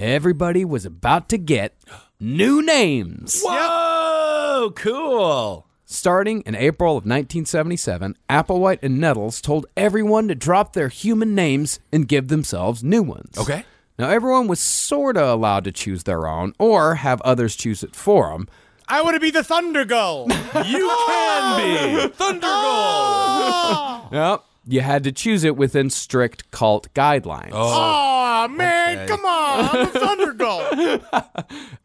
Everybody 0.00 0.64
was 0.64 0.84
about 0.84 1.28
to 1.28 1.38
get 1.38 1.76
new 2.18 2.60
names. 2.60 3.42
Whoa, 3.44 4.72
cool. 4.74 5.68
Starting 5.92 6.40
in 6.46 6.54
April 6.54 6.92
of 6.92 7.04
1977, 7.04 8.16
Applewhite 8.30 8.78
and 8.80 8.98
Nettles 8.98 9.42
told 9.42 9.66
everyone 9.76 10.26
to 10.26 10.34
drop 10.34 10.72
their 10.72 10.88
human 10.88 11.34
names 11.34 11.80
and 11.92 12.08
give 12.08 12.28
themselves 12.28 12.82
new 12.82 13.02
ones. 13.02 13.36
Okay. 13.36 13.66
Now, 13.98 14.08
everyone 14.08 14.46
was 14.46 14.58
sort 14.58 15.18
of 15.18 15.28
allowed 15.28 15.64
to 15.64 15.70
choose 15.72 16.04
their 16.04 16.26
own 16.26 16.54
or 16.58 16.94
have 16.94 17.20
others 17.20 17.54
choose 17.54 17.82
it 17.82 17.94
for 17.94 18.30
them. 18.30 18.48
I 18.88 19.02
want 19.02 19.16
to 19.16 19.20
be 19.20 19.30
the 19.30 19.44
Thunder 19.44 19.84
Gull. 19.84 20.28
You 20.64 20.88
can 21.06 21.58
be 21.60 22.08
Thunder 22.14 22.46
Goal. 22.46 24.08
Yep. 24.12 24.44
You 24.66 24.80
had 24.80 25.04
to 25.04 25.12
choose 25.12 25.44
it 25.44 25.56
within 25.58 25.90
strict 25.90 26.50
cult 26.50 26.88
guidelines. 26.94 27.50
oh, 27.52 28.48
man, 28.48 29.06
come 29.08 29.24
on. 29.26 29.68
I'm 29.76 29.92
the 29.92 30.00
Thunder 30.00 30.32
Gull. 30.32 31.00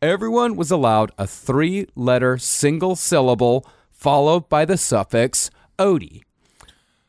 Everyone 0.01 0.55
was 0.55 0.71
allowed 0.71 1.11
a 1.17 1.27
three 1.27 1.87
letter 1.95 2.37
single 2.37 2.95
syllable 2.95 3.65
followed 3.97 4.47
by 4.47 4.63
the 4.63 4.77
suffix 4.77 5.49
Odie. 5.79 6.21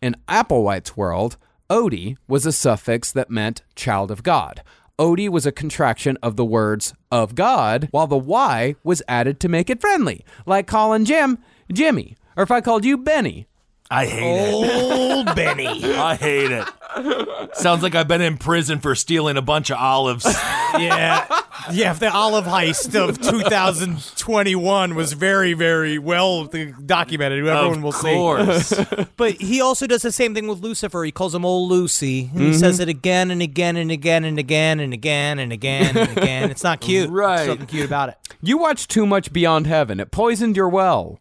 In 0.01 0.16
Applewhite's 0.27 0.97
world, 0.97 1.36
Odie 1.69 2.16
was 2.27 2.47
a 2.47 2.52
suffix 2.52 3.12
that 3.12 3.31
meant 3.31 3.62
child 3.77 4.10
of 4.10 4.23
God. 4.23 4.62
Odie 4.98 5.28
was 5.28 5.47
a 5.47 5.52
contraction 5.52 6.16
of 6.23 6.36
the 6.36 6.44
words 6.44 6.94
of 7.12 7.35
God, 7.35 7.89
while 7.90 8.06
the 8.06 8.16
Y 8.16 8.74
was 8.82 9.02
added 9.06 9.39
to 9.40 9.48
make 9.48 9.70
it 9.70 9.81
friendly, 9.81 10.24
like 10.47 10.66
calling 10.66 11.05
Jim 11.05 11.39
Jimmy, 11.73 12.16
or 12.36 12.43
if 12.43 12.51
I 12.51 12.60
called 12.60 12.85
you 12.85 12.97
Benny. 12.97 13.47
I 13.90 14.06
hate 14.06 14.48
it. 14.48 14.52
Old 14.55 15.27
Benny. 15.36 15.94
I 15.94 16.15
hate 16.16 16.51
it. 16.51 17.56
Sounds 17.56 17.82
like 17.82 17.94
I've 17.94 18.09
been 18.09 18.20
in 18.20 18.36
prison 18.36 18.81
for 18.81 18.94
stealing 18.94 19.36
a 19.36 19.43
bunch 19.43 19.70
of 19.70 19.78
olives. 19.78 20.27
Yeah. 20.78 21.27
Yeah, 21.73 21.94
the 21.94 22.12
olive 22.12 22.44
heist 22.44 22.94
of 22.94 23.19
2021 23.23 24.94
was 24.94 25.15
very, 25.15 25.55
very 25.55 25.98
well 25.98 26.44
documented. 26.44 27.39
Everyone 27.39 27.78
of 27.78 27.82
will 27.82 27.93
course. 27.93 28.66
see. 28.66 28.85
But 29.16 29.40
he 29.40 29.62
also 29.62 29.86
does 29.86 30.02
the 30.02 30.12
same 30.12 30.35
thing 30.35 30.47
with 30.47 30.60
Lucifer. 30.60 31.02
He 31.05 31.10
calls 31.10 31.35
him 31.35 31.47
old 31.47 31.70
Lucy. 31.70 32.31
And 32.35 32.43
he 32.43 32.52
says 32.52 32.74
mm-hmm. 32.74 32.82
it 32.82 32.89
again 32.90 33.31
and 33.31 33.40
again 33.40 33.77
and 33.78 33.90
again 33.90 34.24
and 34.24 34.39
again 34.39 34.78
and 34.78 34.93
again 34.93 35.39
and 35.39 35.52
again 35.52 35.97
and 35.97 36.19
again. 36.19 36.51
It's 36.51 36.62
not 36.62 36.81
cute. 36.81 37.09
Right. 37.09 37.39
There's 37.39 37.48
nothing 37.48 37.66
cute 37.66 37.86
about 37.86 38.10
it. 38.10 38.16
You 38.43 38.59
watched 38.59 38.90
too 38.90 39.06
much 39.06 39.32
Beyond 39.32 39.66
Heaven. 39.66 40.01
It 40.01 40.10
poisoned 40.10 40.55
your 40.55 40.69
well. 40.69 41.19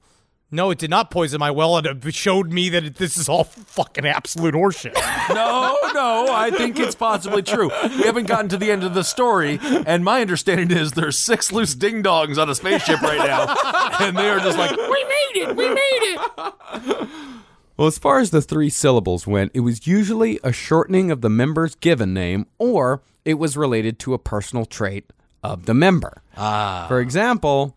No, 0.50 0.72
it 0.72 0.78
did 0.78 0.90
not 0.90 1.12
poison 1.12 1.40
my 1.40 1.52
well, 1.52 1.78
and 1.78 2.06
it 2.06 2.16
showed 2.16 2.54
me 2.54 2.70
that 2.70 2.86
it, 2.86 2.96
this 2.96 3.18
is 3.18 3.28
all 3.28 3.44
fucking 3.44 4.06
absolute 4.06 4.54
horseshit. 4.54 4.94
No, 5.28 5.76
no, 5.94 6.28
I 6.32 6.52
think 6.52 6.80
it's 6.80 6.96
possibly 6.96 7.42
true. 7.42 7.70
We 7.84 8.04
haven't 8.04 8.28
gotten 8.28 8.48
to 8.50 8.58
the 8.58 8.72
end 8.72 8.86
of 8.86 8.94
the 8.94 9.04
story, 9.04 9.60
and 9.62 10.06
my 10.06 10.22
understanding 10.22 10.72
is 10.72 10.94
there's 10.94 11.18
six 11.18 11.52
loose 11.52 11.76
ding 11.76 12.02
dongs 12.02 12.38
on 12.42 12.50
a 12.50 12.56
spaceship 12.56 13.02
right 13.02 13.18
now, 13.18 13.54
and 14.00 14.18
they 14.18 14.30
are 14.30 14.40
just 14.40 14.58
like, 14.58 14.72
we 14.72 15.04
made 15.04 15.36
it, 15.36 15.56
we 15.58 15.68
made 15.68 15.78
it. 16.02 17.10
Well, 17.76 17.88
as 17.88 17.98
far 17.98 18.20
as 18.20 18.32
the 18.32 18.42
three 18.42 18.70
syllables 18.70 19.28
went, 19.28 19.52
it 19.54 19.60
was 19.60 19.86
usually 19.86 20.40
a 20.44 20.54
shortening 20.54 21.12
of 21.12 21.20
the 21.22 21.30
member's 21.30 21.76
given 21.76 22.14
name, 22.14 22.48
or 22.58 23.02
it 23.26 23.36
was 23.36 23.58
related 23.58 24.00
to 24.00 24.14
a 24.14 24.20
personal 24.20 24.66
trait 24.66 25.12
of 25.44 25.66
the 25.66 25.74
member. 25.74 26.24
Ah. 26.38 26.86
For 26.88 27.00
example, 27.02 27.76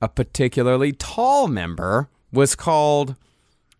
a 0.00 0.08
particularly 0.08 0.92
tall 0.92 1.48
member 1.48 2.08
was 2.32 2.54
called 2.54 3.16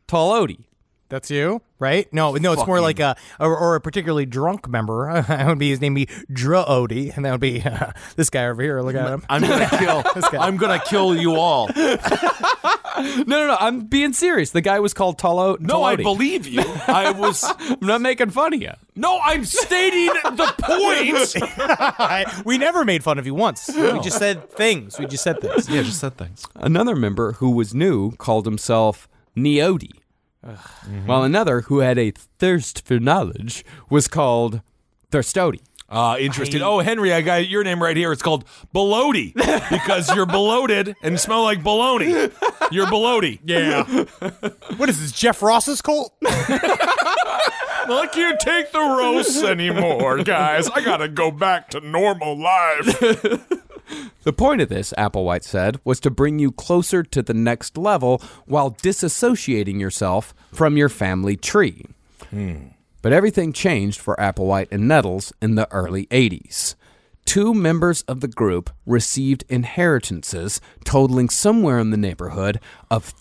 Tall 0.07 0.33
Odie. 0.33 0.66
That's 1.09 1.31
you, 1.31 1.63
right? 1.79 2.13
No, 2.13 2.35
no, 2.35 2.53
it's 2.53 2.67
more 2.67 2.81
like 2.81 2.99
a 2.99 3.15
or, 3.39 3.57
or 3.57 3.77
a 3.77 3.81
particularly 3.81 4.27
drunk 4.27 4.69
member. 4.69 5.23
that 5.29 5.47
would 5.47 5.59
be 5.59 5.71
his 5.71 5.81
name 5.81 5.95
be 5.95 6.09
Dra 6.33 6.65
Odie, 6.65 7.17
and 7.17 7.25
that 7.25 7.31
would 7.31 7.41
be 7.41 7.63
uh, 7.63 7.93
this 8.17 8.29
guy 8.29 8.47
over 8.47 8.61
here. 8.61 8.81
Look 8.81 8.97
at 8.97 9.09
him. 9.09 9.23
I'm 9.29 9.43
gonna 9.43 9.69
kill. 9.79 10.03
I'm 10.41 10.57
gonna 10.57 10.81
kill 10.81 11.17
you 11.17 11.37
all. 11.37 11.69
No, 11.77 13.25
no, 13.25 13.47
no. 13.47 13.57
I'm 13.61 13.83
being 13.83 14.13
serious. 14.15 14.51
The 14.51 14.63
guy 14.63 14.81
was 14.81 14.95
called 14.95 15.19
Tolo. 15.19 15.61
No, 15.61 15.85
I 15.85 15.95
believe 15.95 16.49
you. 16.49 16.63
I 16.89 17.13
was. 17.13 17.45
I'm 17.61 17.79
not 17.87 18.01
making 18.01 18.31
fun 18.31 18.55
of 18.55 18.61
you. 18.61 18.73
No, 18.97 19.21
I'm 19.23 19.45
stating 19.45 20.07
the 20.07 20.55
point. 20.59 22.45
we 22.45 22.59
never 22.59 22.85
made 22.85 23.05
fun 23.05 23.19
of 23.21 23.27
you 23.27 23.35
once. 23.35 23.69
We 23.69 24.01
just 24.01 24.19
said 24.19 24.51
things. 24.51 24.99
We 24.99 25.07
just 25.07 25.23
said 25.23 25.41
things. 25.41 25.69
Yeah, 25.69 25.83
just 25.83 26.01
said 26.01 26.17
things. 26.17 26.45
Another 26.57 26.97
member 26.97 27.33
who 27.33 27.51
was 27.51 27.75
new 27.75 28.13
called 28.13 28.45
himself 28.47 29.09
Neodi, 30.47 31.07
while 31.07 31.23
another 31.23 31.63
who 31.63 31.79
had 31.79 31.99
a 31.99 32.11
thirst 32.39 32.87
for 32.87 32.99
knowledge 33.01 33.65
was 33.91 34.09
called 34.09 34.61
Thirstody. 35.11 35.61
Uh, 35.89 36.17
interesting. 36.19 36.63
Oh, 36.63 36.81
Henry, 36.81 37.13
I 37.13 37.21
got 37.21 37.47
your 37.49 37.63
name 37.63 37.81
right 37.81 37.97
here. 37.97 38.11
It's 38.11 38.23
called 38.23 38.45
Balody 38.75 39.33
because 39.71 40.13
you're 40.15 40.27
bloated 40.27 40.97
and 41.01 41.19
smell 41.21 41.45
like 41.45 41.63
baloney. 41.63 42.33
You're 42.73 42.87
balody. 42.87 43.39
Yeah. 43.45 43.85
what 44.79 44.89
is 44.89 45.01
this, 45.01 45.13
Jeff 45.13 45.43
Ross's 45.43 45.81
cult? 45.81 46.13
I 47.89 48.09
can't 48.13 48.41
take 48.41 48.73
the 48.73 48.81
roasts 48.81 49.43
anymore, 49.45 50.25
guys. 50.25 50.69
I 50.69 50.81
gotta 50.81 51.07
go 51.09 51.31
back 51.31 51.71
to 51.71 51.81
normal 51.81 52.37
life. 52.37 53.47
The 54.25 54.33
point 54.33 54.61
of 54.61 54.69
this, 54.69 54.93
Applewhite 54.99 55.45
said, 55.45 55.81
was 55.85 56.01
to 56.01 56.11
bring 56.11 56.39
you 56.39 56.51
closer 56.51 57.03
to 57.03 57.23
the 57.23 57.35
next 57.35 57.79
level 57.79 58.21
while 58.45 58.73
disassociating 58.73 59.79
yourself 59.79 60.35
from 60.53 60.77
your 60.77 60.89
family 60.89 61.37
tree. 61.37 61.87
Hmm. 62.31 62.69
But 63.03 63.13
everything 63.13 63.53
changed 63.53 64.01
for 64.01 64.17
Applewhite 64.17 64.73
and 64.73 64.89
Nettles 64.89 65.33
in 65.41 65.55
the 65.55 65.71
early 65.73 66.07
80s. 66.07 66.75
Two 67.25 67.55
members 67.55 68.03
of 68.03 68.21
the 68.21 68.29
group 68.29 68.71
received 68.85 69.45
inheritances 69.49 70.61
totaling 70.85 71.29
somewhere 71.29 71.79
in 71.79 71.91
the 71.91 71.97
neighborhood 71.97 72.61
of 72.91 73.13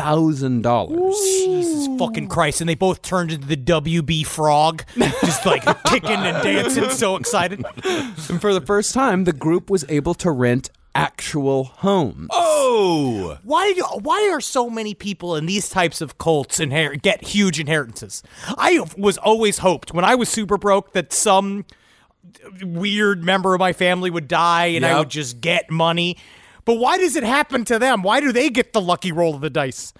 $300,000. 0.00 1.12
Jesus 1.44 1.98
fucking 1.98 2.28
Christ. 2.28 2.60
And 2.60 2.68
they 2.68 2.74
both 2.74 3.02
turned 3.02 3.32
into 3.32 3.46
the 3.46 3.56
WB 3.56 4.26
frog, 4.26 4.84
just 4.96 5.44
like 5.46 5.62
kicking 5.84 6.10
and 6.10 6.42
dancing, 6.42 6.90
so 6.90 7.16
excited. 7.16 7.64
And 7.84 8.40
for 8.40 8.52
the 8.54 8.60
first 8.60 8.92
time, 8.94 9.24
the 9.24 9.32
group 9.32 9.70
was 9.70 9.84
able 9.88 10.14
to 10.14 10.30
rent 10.30 10.70
actual 10.94 11.64
homes. 11.64 12.28
Oh, 12.32 13.38
Why 13.44 13.72
do, 13.74 13.82
why 14.02 14.28
are 14.32 14.40
so 14.40 14.68
many 14.68 14.92
people 14.94 15.36
in 15.36 15.46
these 15.46 15.68
types 15.68 16.00
of 16.00 16.18
cults 16.18 16.58
inherit 16.58 17.02
get 17.02 17.22
huge 17.22 17.60
inheritances? 17.60 18.22
I 18.48 18.84
was 18.98 19.16
always 19.18 19.58
hoped 19.58 19.94
when 19.94 20.04
I 20.04 20.16
was 20.16 20.28
super 20.28 20.58
broke 20.58 20.92
that 20.94 21.12
some 21.12 21.64
weird 22.62 23.22
member 23.24 23.54
of 23.54 23.60
my 23.60 23.72
family 23.72 24.10
would 24.10 24.28
die 24.28 24.66
and 24.66 24.84
I 24.84 24.90
Yep. 24.90 24.98
would 24.98 25.10
just 25.10 25.40
get 25.40 25.70
money. 25.70 26.16
But 26.64 26.74
why 26.74 26.98
does 26.98 27.16
it 27.16 27.24
happen 27.24 27.64
to 27.66 27.78
them? 27.78 28.02
Why 28.02 28.20
do 28.20 28.32
they 28.32 28.50
get 28.50 28.72
the 28.72 28.80
lucky 28.80 29.12
roll 29.12 29.34
of 29.34 29.40
the 29.40 29.50
dice? 29.50 29.92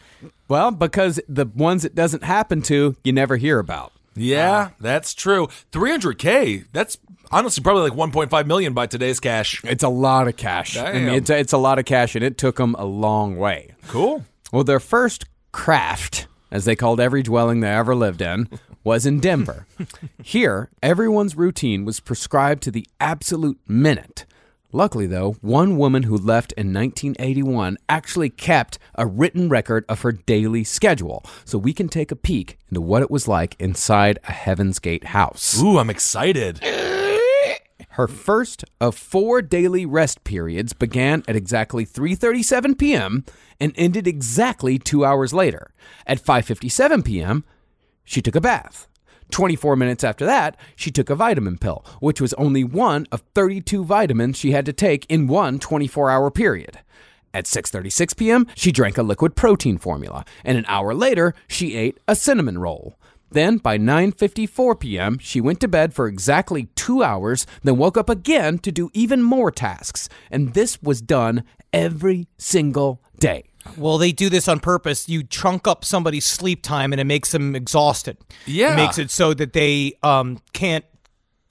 Well, 0.48 0.70
because 0.70 1.20
the 1.28 1.46
ones 1.46 1.84
it 1.84 1.94
doesn't 1.94 2.24
happen 2.24 2.62
to, 2.62 2.96
you 3.04 3.12
never 3.12 3.36
hear 3.36 3.58
about. 3.58 3.92
yeah, 4.14 4.58
uh. 4.58 4.68
that's 4.80 5.14
true. 5.14 5.48
300k. 5.72 6.66
That's 6.72 6.98
honestly 7.30 7.62
probably 7.62 7.90
like 7.90 8.12
1.5 8.12 8.46
million 8.46 8.74
by 8.74 8.86
today's 8.86 9.20
cash. 9.20 9.60
It's 9.64 9.84
a 9.84 9.88
lot 9.88 10.28
of 10.28 10.36
cash. 10.36 10.76
I 10.76 10.92
mean, 10.92 11.08
it's, 11.08 11.30
it's 11.30 11.52
a 11.52 11.58
lot 11.58 11.78
of 11.78 11.84
cash, 11.84 12.14
and 12.14 12.24
it 12.24 12.36
took 12.36 12.56
them 12.56 12.74
a 12.78 12.84
long 12.84 13.36
way. 13.36 13.74
Cool. 13.88 14.24
Well, 14.52 14.64
their 14.64 14.80
first 14.80 15.26
craft, 15.52 16.26
as 16.50 16.64
they 16.64 16.76
called 16.76 17.00
every 17.00 17.22
dwelling 17.22 17.60
they 17.60 17.70
ever 17.70 17.94
lived 17.94 18.20
in, 18.20 18.48
was 18.82 19.06
in 19.06 19.20
Denver. 19.20 19.66
Here, 20.22 20.70
everyone's 20.82 21.36
routine 21.36 21.84
was 21.84 22.00
prescribed 22.00 22.62
to 22.64 22.70
the 22.70 22.86
absolute 23.00 23.58
minute. 23.68 24.24
Luckily, 24.72 25.06
though, 25.06 25.32
one 25.40 25.76
woman 25.76 26.04
who 26.04 26.16
left 26.16 26.52
in 26.52 26.72
1981 26.72 27.76
actually 27.88 28.30
kept 28.30 28.78
a 28.94 29.06
written 29.06 29.48
record 29.48 29.84
of 29.88 30.02
her 30.02 30.12
daily 30.12 30.62
schedule, 30.62 31.24
so 31.44 31.58
we 31.58 31.72
can 31.72 31.88
take 31.88 32.12
a 32.12 32.16
peek 32.16 32.56
into 32.68 32.80
what 32.80 33.02
it 33.02 33.10
was 33.10 33.26
like 33.26 33.56
inside 33.58 34.20
a 34.28 34.32
Heaven's 34.32 34.78
Gate 34.78 35.06
house. 35.06 35.60
Ooh, 35.60 35.78
I'm 35.78 35.90
excited. 35.90 36.60
Her 37.94 38.06
first 38.06 38.64
of 38.80 38.96
four 38.96 39.42
daily 39.42 39.84
rest 39.84 40.22
periods 40.22 40.72
began 40.72 41.24
at 41.26 41.34
exactly 41.34 41.84
3:37 41.84 42.78
p.m. 42.78 43.24
and 43.58 43.72
ended 43.74 44.06
exactly 44.06 44.78
2 44.78 45.04
hours 45.04 45.34
later. 45.34 45.72
At 46.06 46.22
5:57 46.22 47.04
p.m., 47.04 47.44
she 48.04 48.22
took 48.22 48.36
a 48.36 48.40
bath. 48.40 48.86
24 49.30 49.76
minutes 49.76 50.04
after 50.04 50.26
that, 50.26 50.56
she 50.76 50.90
took 50.90 51.10
a 51.10 51.14
vitamin 51.14 51.58
pill, 51.58 51.84
which 52.00 52.20
was 52.20 52.34
only 52.34 52.64
one 52.64 53.06
of 53.10 53.22
32 53.34 53.84
vitamins 53.84 54.36
she 54.36 54.52
had 54.52 54.66
to 54.66 54.72
take 54.72 55.06
in 55.08 55.26
one 55.26 55.58
24-hour 55.58 56.30
period. 56.30 56.80
At 57.32 57.44
6:36 57.44 58.16
p.m., 58.16 58.46
she 58.56 58.72
drank 58.72 58.98
a 58.98 59.04
liquid 59.04 59.36
protein 59.36 59.78
formula, 59.78 60.24
and 60.44 60.58
an 60.58 60.64
hour 60.66 60.92
later, 60.94 61.34
she 61.46 61.76
ate 61.76 61.98
a 62.08 62.16
cinnamon 62.16 62.58
roll. 62.58 62.96
Then, 63.30 63.58
by 63.58 63.78
9:54 63.78 64.80
p.m., 64.80 65.18
she 65.18 65.40
went 65.40 65.60
to 65.60 65.68
bed 65.68 65.94
for 65.94 66.08
exactly 66.08 66.64
2 66.74 67.04
hours, 67.04 67.46
then 67.62 67.76
woke 67.76 67.96
up 67.96 68.10
again 68.10 68.58
to 68.58 68.72
do 68.72 68.90
even 68.92 69.22
more 69.22 69.52
tasks, 69.52 70.08
and 70.28 70.54
this 70.54 70.82
was 70.82 71.00
done 71.00 71.44
every 71.72 72.26
single 72.36 73.00
day. 73.18 73.49
Well, 73.76 73.98
they 73.98 74.12
do 74.12 74.28
this 74.30 74.48
on 74.48 74.60
purpose. 74.60 75.08
You 75.08 75.22
trunk 75.22 75.66
up 75.66 75.84
somebody's 75.84 76.24
sleep 76.26 76.62
time 76.62 76.92
and 76.92 77.00
it 77.00 77.04
makes 77.04 77.32
them 77.32 77.54
exhausted. 77.54 78.16
Yeah. 78.46 78.72
It 78.72 78.76
makes 78.76 78.98
it 78.98 79.10
so 79.10 79.34
that 79.34 79.52
they 79.52 79.94
um, 80.02 80.38
can't 80.52 80.84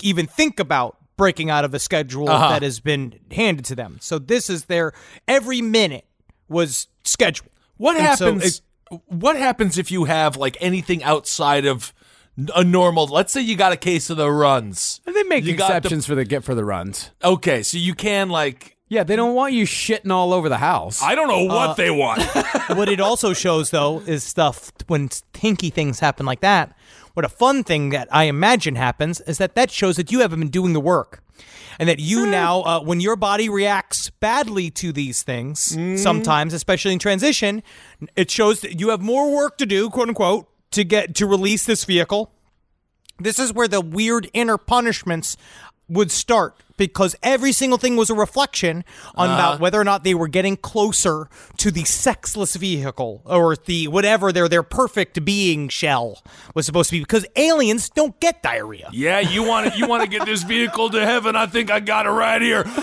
even 0.02 0.26
think 0.28 0.60
about 0.60 0.98
breaking 1.18 1.50
out 1.50 1.66
of 1.66 1.74
a 1.74 1.80
schedule 1.80 2.30
Uh-huh. 2.30 2.50
that 2.50 2.62
has 2.64 2.80
been 2.80 3.20
handed 3.32 3.66
to 3.66 3.76
them. 3.76 3.98
So 4.02 4.18
this 4.20 4.50
is 4.50 4.66
their 4.66 4.94
every 5.28 5.62
minute 5.62 6.06
was 6.48 6.88
scheduled. 7.04 7.50
What 7.78 7.96
And 7.98 8.18
so 8.18 8.26
happens? 8.34 8.58
it- 8.58 8.62
what 9.08 9.36
happens 9.36 9.78
if 9.78 9.92
you 9.92 10.06
have 10.06 10.36
like 10.36 10.58
anything 10.60 11.04
outside 11.04 11.66
of 11.68 11.94
a 12.56 12.64
normal? 12.64 13.06
Let's 13.06 13.32
say 13.32 13.42
you 13.42 13.56
got 13.56 13.72
a 13.72 13.78
case 13.78 14.10
of 14.10 14.18
the 14.18 14.32
runs. 14.32 15.00
And 15.06 15.16
they 15.16 15.22
make 15.24 15.44
You 15.44 15.56
got 15.56 15.68
the- 15.70 15.76
exceptions 15.78 16.08
for 16.08 16.16
the 16.16 16.26
get 16.26 16.44
for 16.44 16.56
the 16.56 16.66
runs. 16.66 17.12
Okay, 17.24 17.62
so 17.62 17.78
you 17.78 17.94
can 17.94 18.30
like. 18.30 18.76
Yeah, 18.90 19.04
they 19.04 19.16
don't 19.16 19.36
want 19.36 19.54
you 19.54 19.66
shitting 19.66 20.12
all 20.12 20.34
over 20.34 20.50
the 20.50 20.58
house. 20.58 21.02
I 21.04 21.14
don't 21.14 21.28
know 21.28 21.44
what 21.46 21.70
Uh, 21.70 21.74
they 21.76 21.92
want. 21.92 22.24
what 22.76 22.90
it 22.90 23.00
also 23.00 23.34
shows 23.34 23.70
though 23.70 24.00
is 24.08 24.24
stuff 24.24 24.72
when 24.88 25.10
hinky 25.34 25.72
things 25.72 26.00
happen 26.00 26.26
like 26.26 26.42
that 26.42 26.76
what 27.14 27.26
a 27.26 27.30
fun 27.30 27.64
thing 27.64 27.90
that 27.90 28.08
i 28.12 28.26
imagine 28.26 28.76
happens 28.76 29.20
is 29.22 29.38
that 29.40 29.56
that 29.56 29.70
shows 29.72 29.96
that 29.98 30.12
you 30.12 30.20
haven't 30.20 30.40
been 30.40 30.50
doing 30.50 30.74
the 30.74 30.80
work 30.80 31.22
and 31.80 31.90
that 31.90 32.00
you 32.00 32.26
now 32.26 32.62
uh, 32.62 32.80
when 32.82 33.00
your 33.00 33.16
body 33.16 33.50
reacts 33.50 34.10
badly 34.22 34.70
to 34.70 34.92
these 34.92 35.24
things 35.24 35.60
sometimes 36.02 36.54
especially 36.54 36.94
in 36.94 37.00
transition 37.00 37.62
it 38.16 38.30
shows 38.32 38.62
that 38.62 38.80
you 38.80 38.90
have 38.90 39.02
more 39.02 39.34
work 39.36 39.58
to 39.58 39.66
do 39.66 39.90
quote 39.90 40.08
unquote 40.08 40.48
to 40.72 40.84
get 40.84 41.16
to 41.16 41.26
release 41.26 41.66
this 41.66 41.84
vehicle 41.86 42.32
this 43.20 43.40
is 43.40 43.52
where 43.54 43.68
the 43.68 43.82
weird 43.82 44.30
inner 44.34 44.58
punishments 44.58 45.36
would 45.90 46.12
start 46.12 46.56
because 46.88 47.16
every 47.22 47.52
single 47.52 47.78
thing 47.78 47.96
was 47.96 48.10
a 48.10 48.16
reflection 48.16 48.84
on 49.16 49.30
about 49.30 49.60
whether 49.60 49.80
or 49.80 49.84
not 49.84 50.04
they 50.04 50.14
were 50.16 50.28
getting 50.28 50.58
closer 50.58 51.28
to 51.58 51.70
the 51.72 51.84
sexless 51.84 52.56
vehicle 52.56 53.22
or 53.26 53.56
the 53.56 53.88
whatever 53.88 54.32
their 54.32 54.48
their 54.50 54.64
perfect 54.64 55.24
being 55.24 55.70
shell 55.70 56.24
was 56.56 56.66
supposed 56.66 56.90
to 56.90 56.96
be 56.96 57.00
because 57.00 57.26
aliens 57.36 57.90
don't 57.90 58.20
get 58.20 58.42
diarrhea. 58.42 58.90
yeah, 58.94 59.20
you 59.20 59.44
want 59.44 59.72
to 59.72 59.78
you 59.78 59.88
want 59.88 60.02
to 60.04 60.10
get 60.10 60.26
this 60.26 60.44
vehicle 60.44 60.90
to 60.90 61.06
heaven? 61.06 61.36
I 61.36 61.46
think 61.46 61.70
I 61.70 61.80
got 61.80 62.06
it 62.06 62.10
right 62.12 62.42
here. 62.42 62.64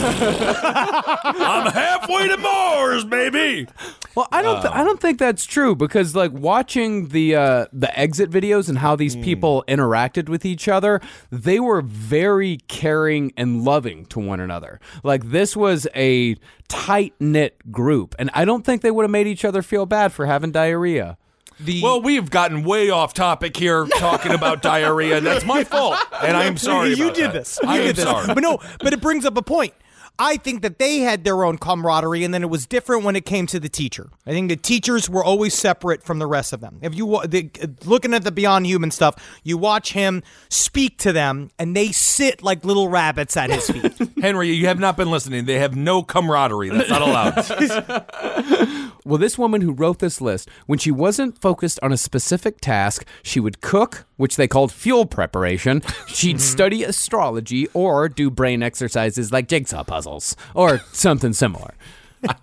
I'm 0.00 1.70
halfway 1.72 2.28
to 2.28 2.36
Mars, 2.36 3.04
baby. 3.04 3.66
Well, 4.14 4.28
I 4.32 4.42
don't. 4.42 4.60
th- 4.62 4.72
I 4.74 4.84
don't 4.84 5.00
think 5.00 5.18
that's 5.18 5.44
true 5.44 5.74
because, 5.74 6.14
like, 6.16 6.32
watching 6.32 7.08
the 7.08 7.36
uh, 7.36 7.66
the 7.72 7.96
exit 7.98 8.30
videos 8.30 8.68
and 8.68 8.78
how 8.78 8.96
these 8.96 9.16
people 9.16 9.64
interacted 9.68 10.28
with 10.28 10.44
each 10.44 10.68
other, 10.68 11.00
they 11.30 11.60
were 11.60 11.82
very 11.82 12.58
caring 12.68 13.17
and 13.36 13.64
loving 13.64 14.06
to 14.06 14.18
one 14.20 14.40
another. 14.40 14.80
Like, 15.02 15.30
this 15.30 15.56
was 15.56 15.86
a 15.94 16.36
tight 16.68 17.14
knit 17.20 17.70
group, 17.72 18.14
and 18.18 18.30
I 18.34 18.44
don't 18.44 18.64
think 18.64 18.82
they 18.82 18.90
would 18.90 19.02
have 19.04 19.10
made 19.10 19.26
each 19.26 19.44
other 19.44 19.62
feel 19.62 19.86
bad 19.86 20.12
for 20.12 20.26
having 20.26 20.50
diarrhea. 20.52 21.16
The 21.60 21.82
Well, 21.82 22.00
we've 22.00 22.30
gotten 22.30 22.62
way 22.62 22.88
off 22.90 23.14
topic 23.14 23.56
here 23.56 23.86
talking 23.98 24.32
about 24.32 24.62
diarrhea, 24.72 25.20
that's 25.20 25.44
my 25.44 25.64
fault. 25.64 25.96
And 26.22 26.36
I'm 26.36 26.56
sorry. 26.56 26.94
you 26.94 27.04
about 27.06 27.16
did 27.16 27.24
that. 27.26 27.32
this. 27.34 27.58
You 27.62 27.68
I 27.68 27.78
did 27.78 27.88
am 27.88 27.94
this. 27.96 28.04
sorry. 28.04 28.26
But 28.34 28.40
no, 28.42 28.58
but 28.80 28.92
it 28.92 29.00
brings 29.00 29.24
up 29.24 29.36
a 29.36 29.42
point. 29.42 29.74
I 30.18 30.36
think 30.36 30.62
that 30.62 30.78
they 30.78 30.98
had 30.98 31.24
their 31.24 31.44
own 31.44 31.58
camaraderie, 31.58 32.24
and 32.24 32.34
then 32.34 32.42
it 32.42 32.50
was 32.50 32.66
different 32.66 33.04
when 33.04 33.14
it 33.14 33.24
came 33.24 33.46
to 33.46 33.60
the 33.60 33.68
teacher. 33.68 34.10
I 34.26 34.30
think 34.30 34.48
the 34.48 34.56
teachers 34.56 35.08
were 35.08 35.22
always 35.22 35.54
separate 35.54 36.02
from 36.02 36.18
the 36.18 36.26
rest 36.26 36.52
of 36.52 36.60
them. 36.60 36.78
If 36.82 36.94
you 36.94 37.06
wa- 37.06 37.26
the, 37.26 37.50
looking 37.84 38.12
at 38.14 38.24
the 38.24 38.32
Beyond 38.32 38.66
Human 38.66 38.90
stuff, 38.90 39.14
you 39.44 39.56
watch 39.56 39.92
him 39.92 40.22
speak 40.48 40.98
to 40.98 41.12
them, 41.12 41.50
and 41.58 41.76
they 41.76 41.92
sit 41.92 42.42
like 42.42 42.64
little 42.64 42.88
rabbits 42.88 43.36
at 43.36 43.50
his 43.50 43.70
feet. 43.70 43.92
Henry, 44.20 44.50
you 44.50 44.66
have 44.66 44.80
not 44.80 44.96
been 44.96 45.10
listening. 45.10 45.44
They 45.44 45.60
have 45.60 45.76
no 45.76 46.02
camaraderie. 46.02 46.70
That's 46.70 46.90
not 46.90 47.02
allowed. 47.02 47.34
Well, 49.08 49.16
this 49.16 49.38
woman 49.38 49.62
who 49.62 49.72
wrote 49.72 50.00
this 50.00 50.20
list, 50.20 50.50
when 50.66 50.78
she 50.78 50.90
wasn't 50.90 51.40
focused 51.40 51.80
on 51.82 51.94
a 51.94 51.96
specific 51.96 52.60
task, 52.60 53.06
she 53.22 53.40
would 53.40 53.62
cook, 53.62 54.04
which 54.18 54.36
they 54.36 54.46
called 54.46 54.70
fuel 54.70 55.06
preparation. 55.06 55.80
She'd 56.08 56.36
mm-hmm. 56.36 56.38
study 56.40 56.84
astrology 56.84 57.68
or 57.72 58.10
do 58.10 58.30
brain 58.30 58.62
exercises 58.62 59.32
like 59.32 59.48
jigsaw 59.48 59.82
puzzles 59.82 60.36
or 60.54 60.80
something 60.92 61.32
similar. 61.32 61.72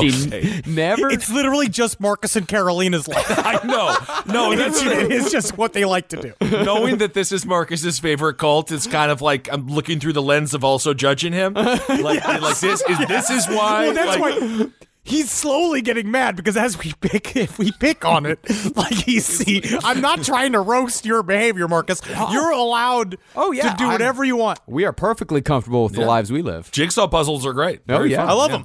She 0.00 0.26
Okay. 0.26 0.62
never. 0.64 1.10
It's 1.10 1.28
literally 1.28 1.68
just 1.68 2.00
Marcus 2.00 2.34
and 2.34 2.48
Carolina's 2.48 3.06
life. 3.06 3.26
I 3.28 3.60
know. 3.66 4.32
No, 4.32 4.56
that's 4.56 4.80
It's, 4.80 5.14
it's 5.14 5.30
just 5.30 5.58
what 5.58 5.74
they 5.74 5.84
like 5.84 6.08
to 6.08 6.16
do. 6.16 6.32
knowing 6.64 6.96
that 6.98 7.12
this 7.12 7.30
is 7.30 7.44
Marcus's 7.44 7.98
favorite 7.98 8.38
cult, 8.38 8.72
it's 8.72 8.86
kind 8.86 9.10
of 9.10 9.20
like 9.20 9.52
I'm 9.52 9.66
looking 9.66 10.00
through 10.00 10.14
the 10.14 10.22
lens 10.22 10.54
of 10.54 10.64
also 10.64 10.94
judging 10.94 11.34
him. 11.34 11.52
Like, 11.52 11.88
like 11.88 12.40
this 12.40 12.62
is 12.62 12.82
this 13.06 13.28
is 13.28 13.46
why. 13.48 13.88
Well, 13.88 13.94
that's 13.94 14.18
like, 14.18 14.40
why 14.40 14.70
he's 15.02 15.30
slowly 15.30 15.82
getting 15.82 16.10
mad 16.10 16.36
because 16.36 16.56
as 16.56 16.78
we 16.78 16.92
pick, 17.00 17.36
if 17.36 17.58
we 17.58 17.72
pick 17.80 18.04
on 18.04 18.26
it, 18.26 18.38
like 18.76 18.92
he's 18.94 19.26
see, 19.26 19.62
I'm 19.82 20.00
not 20.00 20.22
trying 20.24 20.52
to 20.52 20.60
roast 20.60 21.04
your 21.04 21.22
behavior, 21.22 21.68
Marcus. 21.68 22.00
You're 22.30 22.50
allowed. 22.52 23.18
Oh, 23.36 23.52
yeah, 23.52 23.70
to 23.72 23.76
do 23.76 23.84
I'm- 23.84 23.92
whatever 23.92 24.24
you 24.24 24.36
want. 24.36 24.60
we 24.66 24.84
are 24.84 24.92
perfectly 24.92 25.40
comfortable 25.42 25.84
with 25.84 25.94
the 25.94 26.04
lives 26.04 26.30
we 26.32 26.42
live. 26.42 26.70
Jigsaw 26.72 27.08
puzzles 27.08 27.44
are 27.46 27.52
great. 27.52 27.80
Oh, 27.88 27.98
Very 27.98 28.10
yeah. 28.12 28.18
fun. 28.18 28.28
I 28.28 28.32
love 28.32 28.50
them. 28.50 28.64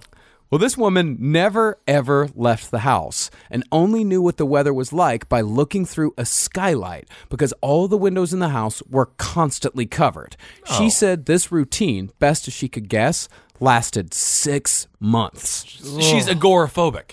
Well, 0.50 0.60
this 0.60 0.78
woman 0.78 1.18
never 1.20 1.78
ever 1.90 2.30
left 2.34 2.72
the 2.72 2.80
house 2.80 3.30
and 3.52 3.66
only 3.70 4.06
knew 4.06 4.22
what 4.22 4.38
the 4.38 4.46
weather 4.46 4.74
was 4.74 4.94
like 4.94 5.28
by 5.28 5.42
looking 5.42 5.86
through 5.86 6.14
a 6.18 6.26
skylight 6.26 7.10
because 7.28 7.52
all 7.60 7.90
the 7.90 7.98
windows 7.98 8.32
in 8.32 8.40
the 8.40 8.48
house 8.48 8.82
were 8.90 9.08
constantly 9.18 9.86
covered. 9.86 10.38
Oh. 10.70 10.78
She 10.78 10.90
said 10.90 11.26
this 11.26 11.52
routine, 11.52 12.12
best 12.20 12.48
as 12.48 12.54
she 12.54 12.70
could 12.70 12.88
guess, 12.88 13.28
lasted 13.60 14.14
six 14.14 14.88
months. 15.00 15.64
She's 15.66 16.28
agoraphobic. 16.28 17.12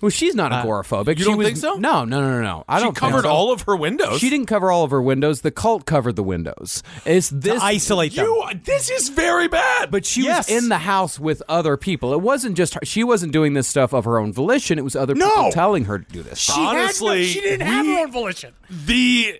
Well, 0.00 0.10
she's 0.10 0.36
not 0.36 0.52
agoraphobic. 0.52 1.08
Uh, 1.08 1.10
you 1.10 1.16
She 1.16 1.24
don't 1.24 1.38
was- 1.38 1.46
think 1.48 1.56
so? 1.58 1.74
No, 1.74 2.04
no, 2.04 2.20
no, 2.20 2.30
no, 2.30 2.40
no. 2.40 2.64
I 2.68 2.78
She 2.78 2.84
don't 2.84 2.96
think 2.96 2.98
covered 3.10 3.22
so. 3.24 3.30
all 3.30 3.50
of 3.50 3.62
her 3.62 3.74
windows. 3.74 4.20
She 4.20 4.30
didn't 4.30 4.46
cover 4.46 4.70
all 4.70 4.84
of 4.84 4.92
her 4.92 5.02
windows. 5.02 5.40
The 5.40 5.50
cult 5.50 5.86
covered 5.86 6.14
the 6.14 6.22
windows. 6.22 6.84
It's 7.04 7.30
this 7.30 7.60
Isolate 7.60 8.14
them. 8.14 8.24
You. 8.26 8.44
This 8.62 8.90
is 8.90 9.08
very 9.08 9.48
bad. 9.48 9.90
But 9.90 10.06
she 10.06 10.22
Yes. 10.22 10.48
was 10.48 10.62
in 10.62 10.68
the 10.68 10.78
house 10.78 11.18
with 11.18 11.42
other 11.48 11.76
people. 11.76 12.12
It 12.12 12.20
wasn't 12.20 12.56
just 12.56 12.74
her. 12.74 12.80
She 12.84 13.02
wasn't 13.02 13.32
doing 13.32 13.54
this 13.54 13.66
stuff 13.66 13.92
of 13.92 14.04
her 14.04 14.20
own 14.20 14.32
volition. 14.32 14.78
It 14.78 14.82
was 14.84 14.94
other 14.94 15.14
people 15.16 15.50
telling 15.50 15.86
her 15.86 15.98
to 15.98 16.12
do 16.12 16.22
this. 16.22 16.38
She 16.38 16.52
had 16.52 16.60
no- 16.62 16.68
Honestly, 16.68 17.24
she 17.24 17.40
didn't 17.40 17.66
have 17.66 17.84
we- 17.84 17.94
her 17.94 18.00
own 18.02 18.12
volition. 18.12 18.52
the 18.70 19.34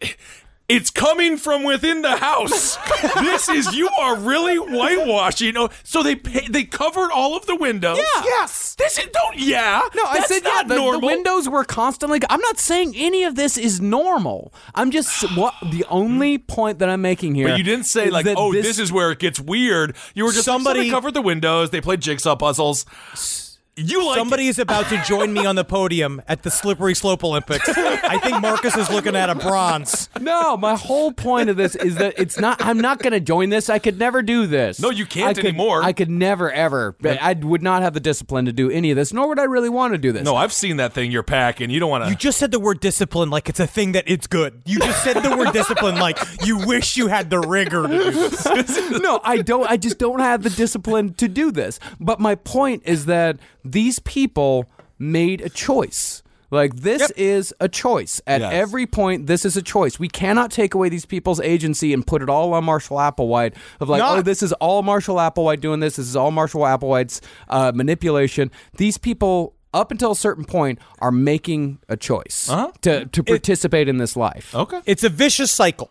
it's 0.68 0.90
coming 0.90 1.38
from 1.38 1.64
within 1.64 2.02
the 2.02 2.16
house. 2.16 2.76
this 3.14 3.48
is 3.48 3.74
you 3.74 3.88
are 3.88 4.16
really 4.16 4.56
whitewashing. 4.56 5.56
Oh, 5.56 5.70
so 5.82 6.02
they 6.02 6.14
pay, 6.14 6.46
they 6.46 6.64
covered 6.64 7.10
all 7.10 7.36
of 7.36 7.46
the 7.46 7.56
windows. 7.56 7.98
Yeah. 7.98 8.22
Yes. 8.24 8.74
This 8.74 8.98
is 8.98 9.06
don't. 9.06 9.38
Yeah. 9.38 9.80
No, 9.94 10.04
I 10.04 10.18
That's 10.18 10.28
said 10.28 10.42
yeah. 10.44 10.50
not 10.50 10.68
The, 10.68 10.74
the 10.74 10.98
windows 11.06 11.48
were 11.48 11.64
constantly. 11.64 12.20
I'm 12.28 12.40
not 12.40 12.58
saying 12.58 12.92
any 12.96 13.24
of 13.24 13.34
this 13.34 13.56
is 13.56 13.80
normal. 13.80 14.52
I'm 14.74 14.90
just 14.90 15.34
what 15.36 15.54
the 15.62 15.86
only 15.88 16.36
point 16.36 16.80
that 16.80 16.90
I'm 16.90 17.00
making 17.00 17.34
here. 17.34 17.48
But 17.48 17.58
you 17.58 17.64
didn't 17.64 17.86
say 17.86 18.06
is 18.06 18.12
like, 18.12 18.26
that 18.26 18.36
oh, 18.36 18.52
this, 18.52 18.78
is 18.78 18.92
where 18.92 19.10
it 19.10 19.18
gets 19.18 19.40
weird. 19.40 19.96
You 20.14 20.24
were 20.24 20.32
just 20.32 20.44
somebody 20.44 20.80
Somebody- 20.80 20.90
covered 20.90 21.14
the 21.14 21.22
windows. 21.22 21.70
They 21.70 21.80
played 21.80 22.00
jigsaw 22.00 22.36
puzzles. 22.36 23.47
You 23.78 24.04
like 24.04 24.18
Somebody 24.18 24.48
is 24.48 24.58
about 24.58 24.88
to 24.88 25.00
join 25.04 25.32
me 25.32 25.46
on 25.46 25.54
the 25.54 25.64
podium 25.64 26.20
at 26.26 26.42
the 26.42 26.50
Slippery 26.50 26.94
Slope 26.94 27.22
Olympics. 27.22 27.68
I 27.68 28.18
think 28.18 28.42
Marcus 28.42 28.76
is 28.76 28.90
looking 28.90 29.14
at 29.14 29.30
a 29.30 29.36
bronze. 29.36 30.08
No, 30.20 30.56
my 30.56 30.74
whole 30.74 31.12
point 31.12 31.48
of 31.48 31.56
this 31.56 31.76
is 31.76 31.94
that 31.96 32.14
it's 32.18 32.40
not. 32.40 32.60
I'm 32.60 32.78
not 32.78 32.98
going 32.98 33.12
to 33.12 33.20
join 33.20 33.50
this. 33.50 33.70
I 33.70 33.78
could 33.78 33.96
never 33.96 34.20
do 34.20 34.48
this. 34.48 34.80
No, 34.80 34.90
you 34.90 35.06
can't 35.06 35.28
I 35.28 35.34
could, 35.34 35.44
anymore. 35.44 35.84
I 35.84 35.92
could 35.92 36.10
never 36.10 36.50
ever. 36.50 36.96
I 37.04 37.34
would 37.34 37.62
not 37.62 37.82
have 37.82 37.94
the 37.94 38.00
discipline 38.00 38.46
to 38.46 38.52
do 38.52 38.68
any 38.68 38.90
of 38.90 38.96
this, 38.96 39.12
nor 39.12 39.28
would 39.28 39.38
I 39.38 39.44
really 39.44 39.68
want 39.68 39.94
to 39.94 39.98
do 39.98 40.10
this. 40.10 40.24
No, 40.24 40.34
I've 40.34 40.52
seen 40.52 40.78
that 40.78 40.92
thing 40.92 41.12
you're 41.12 41.22
packing. 41.22 41.70
You 41.70 41.78
don't 41.78 41.90
want 41.90 42.04
to. 42.04 42.10
You 42.10 42.16
just 42.16 42.38
said 42.38 42.50
the 42.50 42.60
word 42.60 42.80
discipline 42.80 43.30
like 43.30 43.48
it's 43.48 43.60
a 43.60 43.66
thing 43.66 43.92
that 43.92 44.04
it's 44.08 44.26
good. 44.26 44.60
You 44.66 44.80
just 44.80 45.04
said 45.04 45.22
the 45.22 45.36
word 45.36 45.52
discipline 45.52 45.96
like 45.96 46.18
you 46.44 46.66
wish 46.66 46.96
you 46.96 47.06
had 47.06 47.30
the 47.30 47.38
rigor 47.38 47.86
to 47.86 47.88
do 47.88 48.10
this. 48.10 48.90
no, 49.00 49.20
I 49.22 49.38
don't. 49.38 49.70
I 49.70 49.76
just 49.76 49.98
don't 49.98 50.20
have 50.20 50.42
the 50.42 50.50
discipline 50.50 51.14
to 51.14 51.28
do 51.28 51.52
this. 51.52 51.78
But 52.00 52.18
my 52.18 52.34
point 52.34 52.82
is 52.84 53.06
that 53.06 53.38
these 53.72 53.98
people 54.00 54.66
made 54.98 55.40
a 55.40 55.48
choice. 55.48 56.22
Like 56.50 56.76
this 56.76 57.00
Yep. 57.02 57.10
is 57.16 57.54
a 57.60 57.68
choice. 57.68 58.22
At 58.26 58.40
Yes. 58.40 58.52
every 58.54 58.86
point, 58.86 59.26
this 59.26 59.44
is 59.44 59.54
a 59.56 59.62
choice. 59.62 59.98
We 60.00 60.08
cannot 60.08 60.50
take 60.50 60.72
away 60.74 60.88
these 60.88 61.04
people's 61.04 61.40
agency 61.40 61.92
and 61.92 62.06
put 62.06 62.22
it 62.22 62.30
all 62.30 62.54
on 62.54 62.64
Marshall 62.64 62.96
Applewhite. 62.96 63.52
Of 63.80 63.90
like, 63.90 63.98
Not- 63.98 64.18
oh, 64.18 64.22
this 64.22 64.42
is 64.42 64.54
all 64.54 64.82
Marshall 64.82 65.16
Applewhite 65.16 65.60
doing 65.60 65.80
this. 65.80 65.96
This 65.96 66.06
is 66.08 66.16
all 66.16 66.30
Marshall 66.30 66.62
Applewhite's 66.62 67.20
uh, 67.48 67.72
manipulation. 67.74 68.50
These 68.76 68.96
people. 68.98 69.54
Up 69.74 69.90
until 69.90 70.12
a 70.12 70.16
certain 70.16 70.44
point, 70.46 70.78
are 70.98 71.12
making 71.12 71.78
a 71.90 71.96
choice 71.96 72.48
Uh-huh. 72.48 72.72
to 72.80 73.04
to 73.04 73.22
participate 73.22 73.86
in 73.86 73.98
this 73.98 74.16
life. 74.16 74.54
Okay. 74.54 74.80
It's 74.86 75.04
a 75.04 75.10
vicious 75.10 75.50
cycle. 75.52 75.90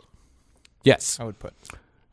Yes, 0.84 1.20
I 1.20 1.26
would 1.26 1.38
put. 1.38 1.54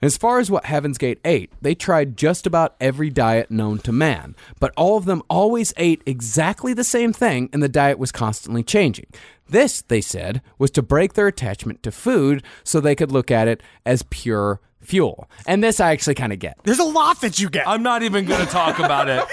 As 0.04 0.16
far 0.16 0.38
as 0.38 0.50
what 0.50 0.66
Heaven's 0.66 0.98
Gate 0.98 1.20
ate, 1.24 1.52
they 1.62 1.74
tried 1.74 2.16
just 2.16 2.46
about 2.46 2.74
every 2.80 3.10
diet 3.10 3.50
known 3.50 3.78
to 3.80 3.92
man, 3.92 4.34
but 4.60 4.72
all 4.76 4.96
of 4.96 5.04
them 5.04 5.22
always 5.30 5.72
ate 5.76 6.02
exactly 6.06 6.74
the 6.74 6.84
same 6.84 7.12
thing, 7.12 7.48
and 7.52 7.62
the 7.62 7.68
diet 7.68 7.98
was 7.98 8.12
constantly 8.12 8.62
changing. 8.62 9.06
This, 9.48 9.82
they 9.82 10.00
said, 10.00 10.42
was 10.58 10.70
to 10.72 10.82
break 10.82 11.14
their 11.14 11.26
attachment 11.26 11.82
to 11.82 11.92
food 11.92 12.42
so 12.64 12.80
they 12.80 12.94
could 12.94 13.12
look 13.12 13.30
at 13.30 13.48
it 13.48 13.62
as 13.84 14.04
pure 14.10 14.60
fuel. 14.84 15.28
And 15.46 15.62
this 15.62 15.80
I 15.80 15.92
actually 15.92 16.14
kind 16.14 16.32
of 16.32 16.38
get. 16.38 16.58
There's 16.64 16.78
a 16.78 16.84
lot 16.84 17.20
that 17.22 17.38
you 17.38 17.48
get. 17.50 17.66
I'm 17.68 17.82
not 17.82 18.02
even 18.02 18.24
going 18.26 18.40
to 18.44 18.50
talk 18.50 18.78
about 18.78 19.08
it. 19.08 19.24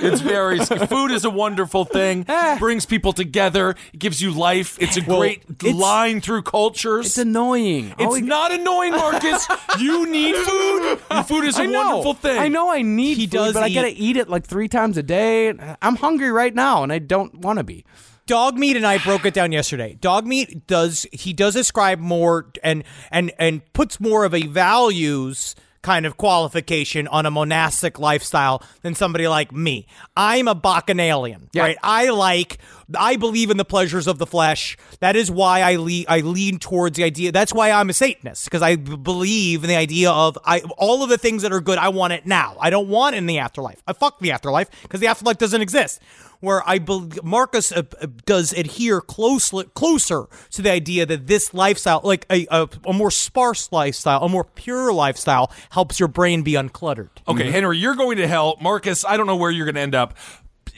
It's 0.00 0.20
very 0.20 0.58
food 0.60 1.10
is 1.10 1.24
a 1.24 1.30
wonderful 1.30 1.84
thing. 1.84 2.24
Eh. 2.28 2.58
Brings 2.58 2.86
people 2.86 3.12
together. 3.12 3.74
It 3.92 3.98
gives 3.98 4.20
you 4.22 4.30
life. 4.30 4.78
It's 4.80 4.96
a 4.96 5.02
Well, 5.04 5.18
great 5.20 5.42
it's- 5.50 5.74
line 5.74 6.20
through 6.20 6.42
cultures. 6.42 7.06
It's 7.06 7.18
annoying. 7.18 7.90
It's 7.98 8.02
All 8.02 8.12
we- 8.12 8.20
not 8.20 8.52
annoying, 8.52 8.92
Marcus. 8.92 9.46
you 9.78 10.06
need 10.08 10.36
food. 10.36 10.98
And 11.10 11.26
food 11.26 11.44
is 11.44 11.58
a 11.58 11.62
I 11.62 11.66
know. 11.66 11.84
wonderful 11.88 12.14
thing. 12.14 12.38
I 12.38 12.48
know 12.48 12.70
I 12.70 12.82
need 12.82 13.16
He 13.16 13.26
food, 13.26 13.30
does 13.32 13.54
but 13.54 13.62
I 13.62 13.70
gotta 13.70 13.92
eat 13.94 14.16
it 14.16 14.28
like 14.28 14.44
three 14.46 14.68
times 14.68 14.96
a 14.96 15.02
day. 15.02 15.52
I'm 15.82 15.96
hungry 15.96 16.30
right 16.30 16.54
now, 16.54 16.82
and 16.82 16.92
I 16.92 16.98
don't 16.98 17.34
want 17.38 17.58
to 17.58 17.64
be. 17.64 17.84
Dog 18.28 18.56
meat 18.56 18.76
and 18.76 18.86
I 18.86 18.98
broke 19.04 19.24
it 19.24 19.34
down 19.34 19.50
yesterday. 19.50 19.98
Dogmeat 20.00 20.66
does 20.68 21.04
he 21.12 21.32
does 21.32 21.56
ascribe 21.56 21.98
more 21.98 22.52
and 22.62 22.84
and 23.10 23.32
and 23.38 23.72
puts 23.72 23.98
more 23.98 24.24
of 24.24 24.32
a 24.34 24.42
values 24.46 25.56
kind 25.80 26.04
of 26.06 26.16
qualification 26.16 27.06
on 27.08 27.24
a 27.24 27.30
monastic 27.30 27.98
lifestyle 28.00 28.60
than 28.82 28.94
somebody 28.96 29.28
like 29.28 29.52
me. 29.52 29.86
I'm 30.16 30.48
a 30.48 30.54
bacchanalian, 30.54 31.48
Yeah. 31.52 31.62
right? 31.62 31.76
I 31.82 32.10
like 32.10 32.58
I 32.98 33.16
believe 33.16 33.48
in 33.50 33.56
the 33.58 33.64
pleasures 33.64 34.06
of 34.06 34.18
the 34.18 34.26
flesh. 34.26 34.76
That 35.00 35.14
is 35.16 35.30
why 35.30 35.60
I 35.62 35.76
lean 35.76 36.04
I 36.08 36.20
lean 36.20 36.58
towards 36.58 36.96
the 36.96 37.04
idea. 37.04 37.32
That's 37.32 37.54
why 37.54 37.70
I'm 37.70 37.88
a 37.88 37.92
Satanist 37.94 38.44
because 38.44 38.60
I 38.60 38.76
believe 38.76 39.62
in 39.64 39.68
the 39.70 39.76
idea 39.76 40.10
of 40.10 40.36
I 40.44 40.60
all 40.76 41.02
of 41.02 41.08
the 41.10 41.18
things 41.18 41.42
that 41.42 41.52
are 41.52 41.60
good. 41.60 41.78
I 41.78 41.88
want 41.88 42.12
it 42.12 42.26
now. 42.26 42.56
I 42.60 42.70
don't 42.70 42.88
want 42.88 43.14
it 43.14 43.18
in 43.18 43.26
the 43.26 43.38
afterlife. 43.38 43.80
I 43.86 43.92
fuck 43.94 44.18
the 44.20 44.32
afterlife 44.32 44.68
because 44.82 45.00
the 45.00 45.06
afterlife 45.06 45.38
doesn't 45.38 45.62
exist 45.62 46.02
where 46.40 46.68
I 46.68 46.78
believe 46.78 47.22
Marcus 47.24 47.72
uh, 47.72 47.82
uh, 48.00 48.06
does 48.26 48.52
adhere 48.52 49.00
closely 49.00 49.64
closer 49.74 50.26
to 50.52 50.62
the 50.62 50.70
idea 50.70 51.06
that 51.06 51.26
this 51.26 51.52
lifestyle, 51.52 52.00
like 52.04 52.26
a, 52.30 52.46
a, 52.50 52.68
a 52.86 52.92
more 52.92 53.10
sparse 53.10 53.70
lifestyle, 53.72 54.22
a 54.22 54.28
more 54.28 54.44
pure 54.44 54.92
lifestyle, 54.92 55.52
helps 55.70 55.98
your 55.98 56.08
brain 56.08 56.42
be 56.42 56.52
uncluttered. 56.52 57.10
Okay, 57.26 57.50
Henry, 57.50 57.78
you're 57.78 57.96
going 57.96 58.18
to 58.18 58.26
hell. 58.28 58.56
Marcus, 58.60 59.04
I 59.04 59.16
don't 59.16 59.26
know 59.26 59.36
where 59.36 59.50
you're 59.50 59.66
going 59.66 59.74
to 59.74 59.80
end 59.80 59.94
up. 59.94 60.14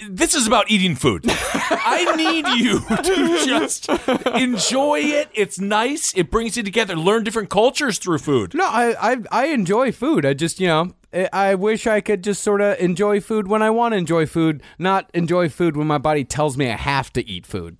This 0.09 0.35
is 0.35 0.47
about 0.47 0.71
eating 0.71 0.95
food. 0.95 1.25
I 1.29 2.15
need 2.17 2.47
you 2.59 2.81
to 2.81 3.45
just 3.47 3.89
enjoy 4.27 5.01
it. 5.01 5.29
It's 5.35 5.59
nice. 5.61 6.15
It 6.15 6.31
brings 6.31 6.57
you 6.57 6.63
together. 6.63 6.97
Learn 6.97 7.25
different 7.25 7.51
cultures 7.51 7.99
through 7.99 8.19
food. 8.19 8.55
No, 8.55 8.65
I, 8.67 9.13
I 9.13 9.17
I 9.31 9.47
enjoy 9.47 9.93
food. 9.93 10.25
I 10.25 10.33
just 10.35 10.59
you 10.61 10.69
know 10.69 10.93
I- 11.13 11.29
I 11.33 11.55
wish 11.55 11.87
I 11.87 12.01
could 12.01 12.23
just 12.25 12.43
sort 12.43 12.61
of 12.61 12.79
enjoy 12.79 13.21
food 13.21 13.47
when 13.49 13.63
I 13.63 13.71
want 13.71 13.93
to 13.93 13.99
enjoy 13.99 14.27
food, 14.27 14.63
not 14.79 15.11
enjoy 15.13 15.49
food 15.49 15.77
when 15.77 15.87
my 15.87 15.99
body 15.99 16.25
tells 16.25 16.57
me 16.57 16.71
I 16.71 16.77
have 16.77 17.13
to 17.15 17.29
eat 17.29 17.45
food. 17.47 17.79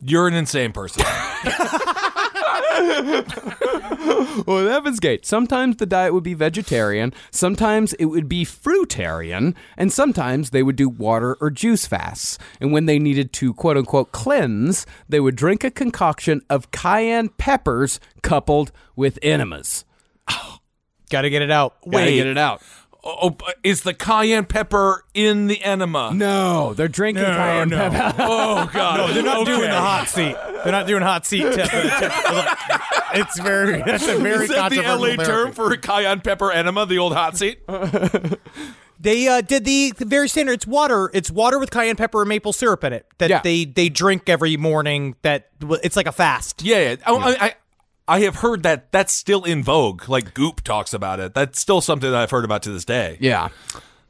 You're 0.00 0.28
an 0.28 0.34
insane 0.34 0.72
person. 0.72 1.04
Well, 4.46 4.66
Heaven's 4.66 5.00
Gate. 5.00 5.26
Sometimes 5.26 5.76
the 5.76 5.86
diet 5.86 6.14
would 6.14 6.22
be 6.24 6.34
vegetarian, 6.34 7.12
sometimes 7.30 7.92
it 7.94 8.06
would 8.06 8.28
be 8.28 8.44
fruitarian, 8.44 9.54
and 9.76 9.92
sometimes 9.92 10.50
they 10.50 10.62
would 10.62 10.76
do 10.76 10.88
water 10.88 11.36
or 11.40 11.50
juice 11.50 11.86
fasts. 11.86 12.38
And 12.60 12.72
when 12.72 12.86
they 12.86 12.98
needed 12.98 13.32
to 13.34 13.54
quote 13.54 13.76
unquote 13.76 14.12
cleanse, 14.12 14.86
they 15.08 15.20
would 15.20 15.36
drink 15.36 15.64
a 15.64 15.70
concoction 15.70 16.42
of 16.48 16.70
cayenne 16.70 17.28
peppers 17.30 18.00
coupled 18.22 18.72
with 18.96 19.18
enemas. 19.22 19.84
Got 21.10 21.22
to 21.22 21.30
get 21.30 21.42
it 21.42 21.50
out. 21.50 21.76
Wait. 21.84 22.00
Gotta 22.00 22.12
get 22.12 22.26
it 22.26 22.38
out. 22.38 22.62
Oh, 23.04 23.30
but 23.30 23.56
is 23.62 23.82
the 23.82 23.94
cayenne 23.94 24.44
pepper 24.44 25.04
in 25.14 25.46
the 25.46 25.62
enema? 25.62 26.12
No, 26.14 26.74
they're 26.74 26.88
drinking 26.88 27.24
cayenne 27.24 27.68
no. 27.70 27.90
pepper. 27.90 28.16
Oh 28.20 28.70
God! 28.72 28.96
No, 28.98 29.12
they're 29.14 29.22
not 29.22 29.38
Okay. 29.38 29.56
doing 29.56 29.70
the 29.70 29.76
hot 29.80 30.08
seat. 30.08 30.36
They're 30.62 30.72
not 30.72 30.86
doing 30.86 31.02
hot 31.02 31.26
seat. 31.26 31.42
Tip, 31.42 31.68
tip. 31.68 32.12
It's 33.14 33.38
very. 33.40 33.82
That's 33.82 34.06
a 34.08 34.18
very 34.18 34.44
Is 34.44 34.50
that 34.50 34.70
the 34.70 34.76
controversial 34.82 35.16
LA 35.18 35.24
term 35.24 35.52
for 35.52 35.76
cayenne 35.76 36.20
pepper 36.20 36.50
enema? 36.52 36.86
The 36.86 36.98
old 36.98 37.14
hot 37.14 37.36
seat. 37.36 37.60
They 39.00 39.26
uh, 39.26 39.40
did 39.40 39.64
the, 39.64 39.92
the 39.98 40.04
very 40.04 40.28
standard. 40.28 40.52
It's 40.52 40.66
water. 40.66 41.10
It's 41.12 41.28
water 41.28 41.58
with 41.58 41.72
cayenne 41.72 41.96
pepper 41.96 42.22
and 42.22 42.28
maple 42.28 42.52
syrup 42.52 42.84
in 42.84 42.92
it 42.92 43.04
that 43.18 43.30
Yeah. 43.30 43.40
they 43.42 43.64
they 43.64 43.88
drink 43.88 44.28
every 44.28 44.56
morning. 44.56 45.16
That 45.22 45.48
it's 45.82 45.96
like 45.96 46.06
a 46.06 46.12
fast. 46.12 46.62
Yeah, 46.62 46.78
yeah. 46.90 46.96
Oh, 47.08 47.18
I, 47.18 47.46
I 47.46 47.54
I 48.08 48.20
have 48.20 48.36
heard 48.36 48.62
that 48.64 48.90
that's 48.92 49.12
still 49.12 49.44
in 49.44 49.62
vogue. 49.62 50.08
Like 50.08 50.34
Goop 50.34 50.62
talks 50.62 50.92
about 50.92 51.20
it. 51.20 51.34
That's 51.34 51.60
still 51.60 51.80
something 51.80 52.10
that 52.10 52.20
I've 52.20 52.30
heard 52.30 52.44
about 52.44 52.62
to 52.64 52.70
this 52.70 52.84
day. 52.84 53.16
Yeah. 53.20 53.48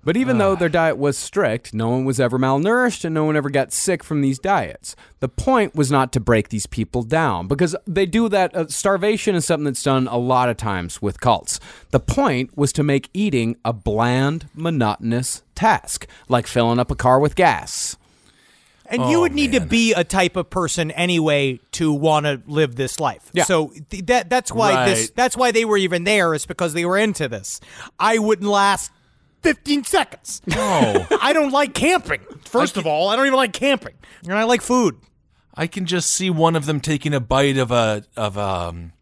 But 0.05 0.17
even 0.17 0.39
though 0.39 0.57
their 0.57 0.69
diet 0.69 0.99
was 0.99 1.17
strict, 1.17 1.73
no 1.73 1.91
one 1.91 2.05
was 2.05 2.19
ever 2.19 2.37
malnourished 2.37 3.05
and 3.05 3.15
no 3.15 3.25
one 3.25 3.37
ever 3.37 3.51
got 3.51 3.73
sick 3.73 4.03
from 4.03 4.21
these 4.21 4.41
diets. 4.41 4.97
The 5.21 5.29
point 5.29 5.77
was 5.77 5.93
not 5.93 6.13
to 6.13 6.21
break 6.21 6.49
these 6.49 6.67
people 6.67 7.05
down 7.05 7.47
because 7.47 7.77
they 7.87 8.05
do 8.07 8.29
that. 8.29 8.53
Uh, 8.55 8.67
starvation 8.67 9.37
is 9.37 9.45
something 9.45 9.67
that's 9.67 9.83
done 9.83 10.09
a 10.09 10.17
lot 10.17 10.49
of 10.49 10.57
times 10.57 11.01
with 11.01 11.21
cults. 11.21 11.61
The 11.93 12.01
point 12.01 12.57
was 12.57 12.73
to 12.73 12.83
make 12.83 13.11
eating 13.15 13.57
a 13.65 13.73
bland, 13.73 14.49
monotonous 14.55 15.45
task, 15.55 16.09
like 16.29 16.49
filling 16.49 16.81
up 16.81 16.91
a 16.91 16.97
car 16.97 17.21
with 17.21 17.37
gas. 17.37 17.97
And 18.93 19.11
you 19.11 19.21
would 19.21 19.33
need 19.33 19.53
to 19.53 19.61
be 19.61 19.93
a 19.95 20.05
type 20.05 20.37
of 20.37 20.51
person 20.51 20.91
anyway 20.91 21.61
to 21.73 21.93
want 21.93 22.27
to 22.27 22.43
live 22.47 22.77
this 22.77 23.01
life. 23.01 23.31
Yeah. 23.33 23.45
So 23.45 23.73
th- 23.91 24.07
that 24.07 24.29
that's 24.29 24.53
why 24.53 24.89
this 24.89 25.11
that's 25.11 25.37
why 25.37 25.51
they 25.51 25.65
were 25.65 25.79
even 25.79 26.05
there 26.05 26.35
is 26.35 26.47
because 26.47 26.75
they 26.75 26.85
were 26.85 26.99
into 26.99 27.29
this. 27.29 27.61
I 27.99 28.19
wouldn't 28.19 28.49
last 28.49 28.91
15 29.43 29.85
seconds. 29.85 30.43
No. 30.47 31.07
I 31.21 31.33
don't 31.33 31.51
like 31.53 31.75
camping. 31.75 32.21
First 32.45 32.77
of 32.77 32.87
all, 32.87 33.09
I 33.09 33.17
don't 33.17 33.27
even 33.27 33.37
like 33.37 33.53
camping. 33.53 33.95
And 34.25 34.35
I 34.35 34.45
like 34.45 34.63
food. 34.63 34.99
I 35.55 35.67
can 35.67 35.87
just 35.87 36.11
see 36.11 36.31
one 36.31 36.57
of 36.57 36.67
them 36.67 36.81
taking 36.81 37.13
a 37.13 37.21
bite 37.21 37.59
of 37.59 37.71
a 37.71 38.05
of 38.17 38.39
um 38.39 38.93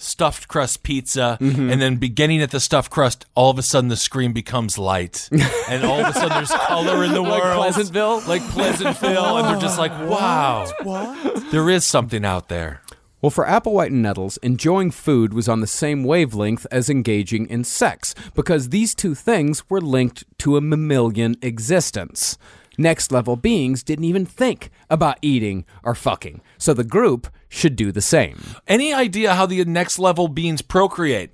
stuffed 0.00 0.48
crust 0.48 0.82
pizza 0.82 1.36
Mm-hmm. 1.40 1.70
and 1.70 1.80
then 1.80 1.96
beginning 1.96 2.40
at 2.42 2.50
the 2.50 2.60
stuffed 2.60 2.90
crust 2.90 3.26
all 3.34 3.50
of 3.50 3.58
a 3.58 3.62
sudden 3.62 3.88
the 3.88 3.96
screen 3.96 4.32
becomes 4.32 4.78
light 4.78 5.28
and 5.68 5.84
all 5.84 6.00
of 6.00 6.06
a 6.08 6.12
sudden 6.12 6.30
there's 6.30 6.50
color 6.50 7.04
in 7.04 7.12
the 7.12 7.20
Like 7.20 7.42
world 7.42 7.56
Pleasantville? 7.58 8.22
like 8.26 8.42
pleasantville 8.50 9.36
and 9.38 9.46
they're 9.48 9.60
just 9.60 9.78
like 9.78 9.92
wow 10.08 10.66
What? 10.82 11.50
there 11.50 11.68
is 11.68 11.84
something 11.84 12.24
out 12.24 12.48
there 12.48 12.80
Well, 13.22 13.30
for 13.30 13.44
Applewhite 13.44 13.88
and 13.88 14.00
Nettles, 14.02 14.38
enjoying 14.38 14.90
food 14.90 15.34
was 15.34 15.46
on 15.48 15.60
the 15.60 15.66
same 15.66 16.04
wavelength 16.04 16.66
as 16.70 16.88
engaging 16.88 17.46
in 17.50 17.64
sex 17.64 18.14
because 18.34 18.70
these 18.70 18.94
two 18.94 19.14
things 19.14 19.68
were 19.68 19.82
linked 19.82 20.24
to 20.38 20.56
a 20.56 20.62
mammalian 20.62 21.36
existence. 21.42 22.38
Next 22.78 23.12
level 23.12 23.36
beings 23.36 23.82
didn't 23.82 24.06
even 24.06 24.24
think 24.24 24.70
about 24.88 25.18
eating 25.20 25.66
or 25.84 25.94
fucking, 25.94 26.40
so 26.56 26.72
the 26.72 26.82
group 26.96 27.28
should 27.50 27.76
do 27.76 27.92
the 27.92 28.00
same. 28.00 28.38
any 28.66 28.94
idea 28.94 29.34
how 29.34 29.44
the 29.44 29.62
next 29.66 29.98
level 29.98 30.28
beings 30.28 30.62
procreate 30.62 31.30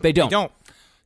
They 0.00 0.10
don't. 0.12 0.30
Don't. 0.30 0.50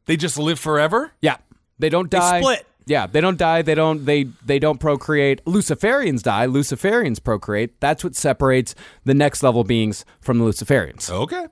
they 0.06 0.16
just 0.16 0.38
live 0.38 0.58
forever 0.58 1.12
Yeah, 1.20 1.36
they 1.78 1.90
don't 1.90 2.08
die. 2.08 2.40
split. 2.40 2.64
Yeah, 2.86 3.06
they 3.06 3.20
don't 3.20 3.38
die. 3.38 3.62
They 3.62 3.74
don't. 3.76 4.04
They 4.06 4.24
they 4.44 4.58
don't 4.58 4.80
procreate. 4.80 5.44
Luciferians 5.44 6.20
die. 6.22 6.46
Luciferians 6.48 7.22
procreate. 7.22 7.78
That's 7.80 8.02
what 8.02 8.16
separates 8.16 8.74
the 9.04 9.14
next 9.14 9.42
level 9.44 9.62
beings 9.62 10.04
from 10.20 10.38
the 10.40 10.44
Luciferians. 10.44 11.08
okay 11.10 11.46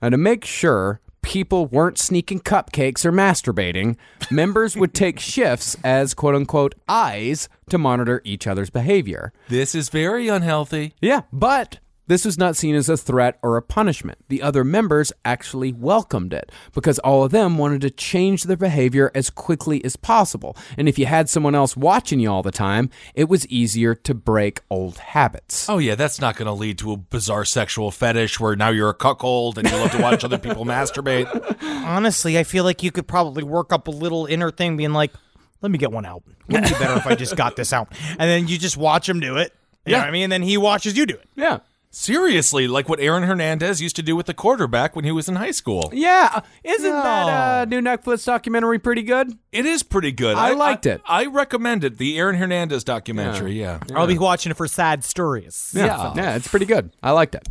Now, 0.00 0.08
to 0.10 0.16
make 0.16 0.44
sure 0.46 1.00
people 1.22 1.66
weren't 1.66 1.98
sneaking 1.98 2.40
cupcakes 2.40 3.04
or 3.04 3.12
masturbating, 3.12 3.96
members 4.30 4.76
would 4.76 4.94
take 4.94 5.18
shifts 5.18 5.76
as 5.84 6.14
quote 6.14 6.34
unquote 6.34 6.74
eyes 6.88 7.48
to 7.70 7.78
monitor 7.78 8.20
each 8.24 8.46
other's 8.46 8.70
behavior. 8.70 9.32
this 9.48 9.74
is 9.74 9.88
very 9.88 10.28
unhealthy 10.28 10.94
Yeah, 11.00 11.22
but 11.32 11.78
this 12.08 12.24
was 12.24 12.36
not 12.36 12.56
seen 12.56 12.74
as 12.74 12.88
a 12.88 12.96
threat 12.96 13.38
or 13.42 13.56
a 13.56 13.62
punishment. 13.62 14.18
The 14.28 14.42
other 14.42 14.64
members 14.64 15.12
actually 15.24 15.72
welcomed 15.72 16.32
it 16.32 16.50
because 16.74 16.98
all 16.98 17.22
of 17.22 17.30
them 17.30 17.56
wanted 17.58 17.80
to 17.82 17.90
change 17.90 18.42
their 18.44 18.56
behavior 18.56 19.12
as 19.14 19.30
quickly 19.30 19.84
as 19.84 19.94
possible. 19.96 20.56
And 20.76 20.88
if 20.88 20.98
you 20.98 21.06
had 21.06 21.28
someone 21.28 21.54
else 21.54 21.76
watching 21.76 22.18
you 22.18 22.30
all 22.30 22.42
the 22.42 22.50
time, 22.50 22.90
it 23.14 23.28
was 23.28 23.46
easier 23.48 23.94
to 23.94 24.14
break 24.14 24.62
old 24.70 24.98
habits. 24.98 25.68
Oh 25.68 25.78
yeah, 25.78 25.94
that's 25.94 26.20
not 26.20 26.36
going 26.36 26.46
to 26.46 26.52
lead 26.52 26.78
to 26.78 26.92
a 26.92 26.96
bizarre 26.96 27.44
sexual 27.44 27.90
fetish 27.90 28.40
where 28.40 28.56
now 28.56 28.70
you're 28.70 28.88
a 28.90 28.94
cuckold 28.94 29.58
and 29.58 29.70
you 29.70 29.76
love 29.76 29.92
to 29.92 30.02
watch 30.02 30.24
other 30.24 30.38
people 30.38 30.64
masturbate. 30.64 31.28
Honestly, 31.62 32.38
I 32.38 32.42
feel 32.42 32.64
like 32.64 32.82
you 32.82 32.90
could 32.90 33.06
probably 33.06 33.42
work 33.44 33.72
up 33.72 33.86
a 33.86 33.90
little 33.92 34.26
inner 34.26 34.50
thing 34.50 34.76
being 34.76 34.92
like, 34.92 35.12
let 35.60 35.70
me 35.70 35.78
get 35.78 35.92
one 35.92 36.06
out. 36.06 36.22
Wouldn't 36.48 36.70
it 36.70 36.74
be 36.74 36.78
better 36.78 36.96
if 36.98 37.06
I 37.06 37.14
just 37.14 37.36
got 37.36 37.56
this 37.56 37.72
out? 37.72 37.92
And 38.12 38.20
then 38.20 38.48
you 38.48 38.56
just 38.58 38.76
watch 38.76 39.08
him 39.08 39.20
do 39.20 39.36
it. 39.36 39.52
You 39.84 39.92
know 39.92 39.98
Yeah. 39.98 40.02
what 40.02 40.08
I 40.08 40.10
mean? 40.12 40.22
And 40.24 40.32
then 40.32 40.42
he 40.42 40.56
watches 40.56 40.96
you 40.96 41.04
do 41.06 41.14
it. 41.14 41.28
Yeah. 41.34 41.58
Seriously, 41.98 42.68
like 42.68 42.88
what 42.88 43.00
Aaron 43.00 43.24
Hernandez 43.24 43.82
used 43.82 43.96
to 43.96 44.02
do 44.02 44.14
with 44.14 44.26
the 44.26 44.32
quarterback 44.32 44.94
when 44.94 45.04
he 45.04 45.10
was 45.10 45.28
in 45.28 45.34
high 45.34 45.50
school. 45.50 45.90
Yeah. 45.92 46.42
Isn't 46.62 46.92
that 46.92 47.28
uh, 47.28 47.64
new 47.64 47.80
Netflix 47.80 48.24
documentary 48.24 48.78
pretty 48.78 49.02
good? 49.02 49.36
It 49.50 49.66
is 49.66 49.82
pretty 49.82 50.12
good. 50.12 50.36
I 50.36 50.52
liked 50.52 50.86
it. 50.86 51.00
I 51.06 51.26
recommend 51.26 51.82
it. 51.82 51.98
The 51.98 52.16
Aaron 52.16 52.36
Hernandez 52.36 52.84
documentary. 52.84 53.58
Yeah. 53.58 53.80
I'll 53.96 54.06
be 54.06 54.16
watching 54.16 54.52
it 54.52 54.56
for 54.56 54.68
sad 54.68 55.02
stories. 55.02 55.72
Yeah. 55.74 56.12
Yeah, 56.14 56.36
it's 56.36 56.46
pretty 56.46 56.66
good. 56.66 56.92
I 57.02 57.10
liked 57.10 57.34
it. 57.34 57.48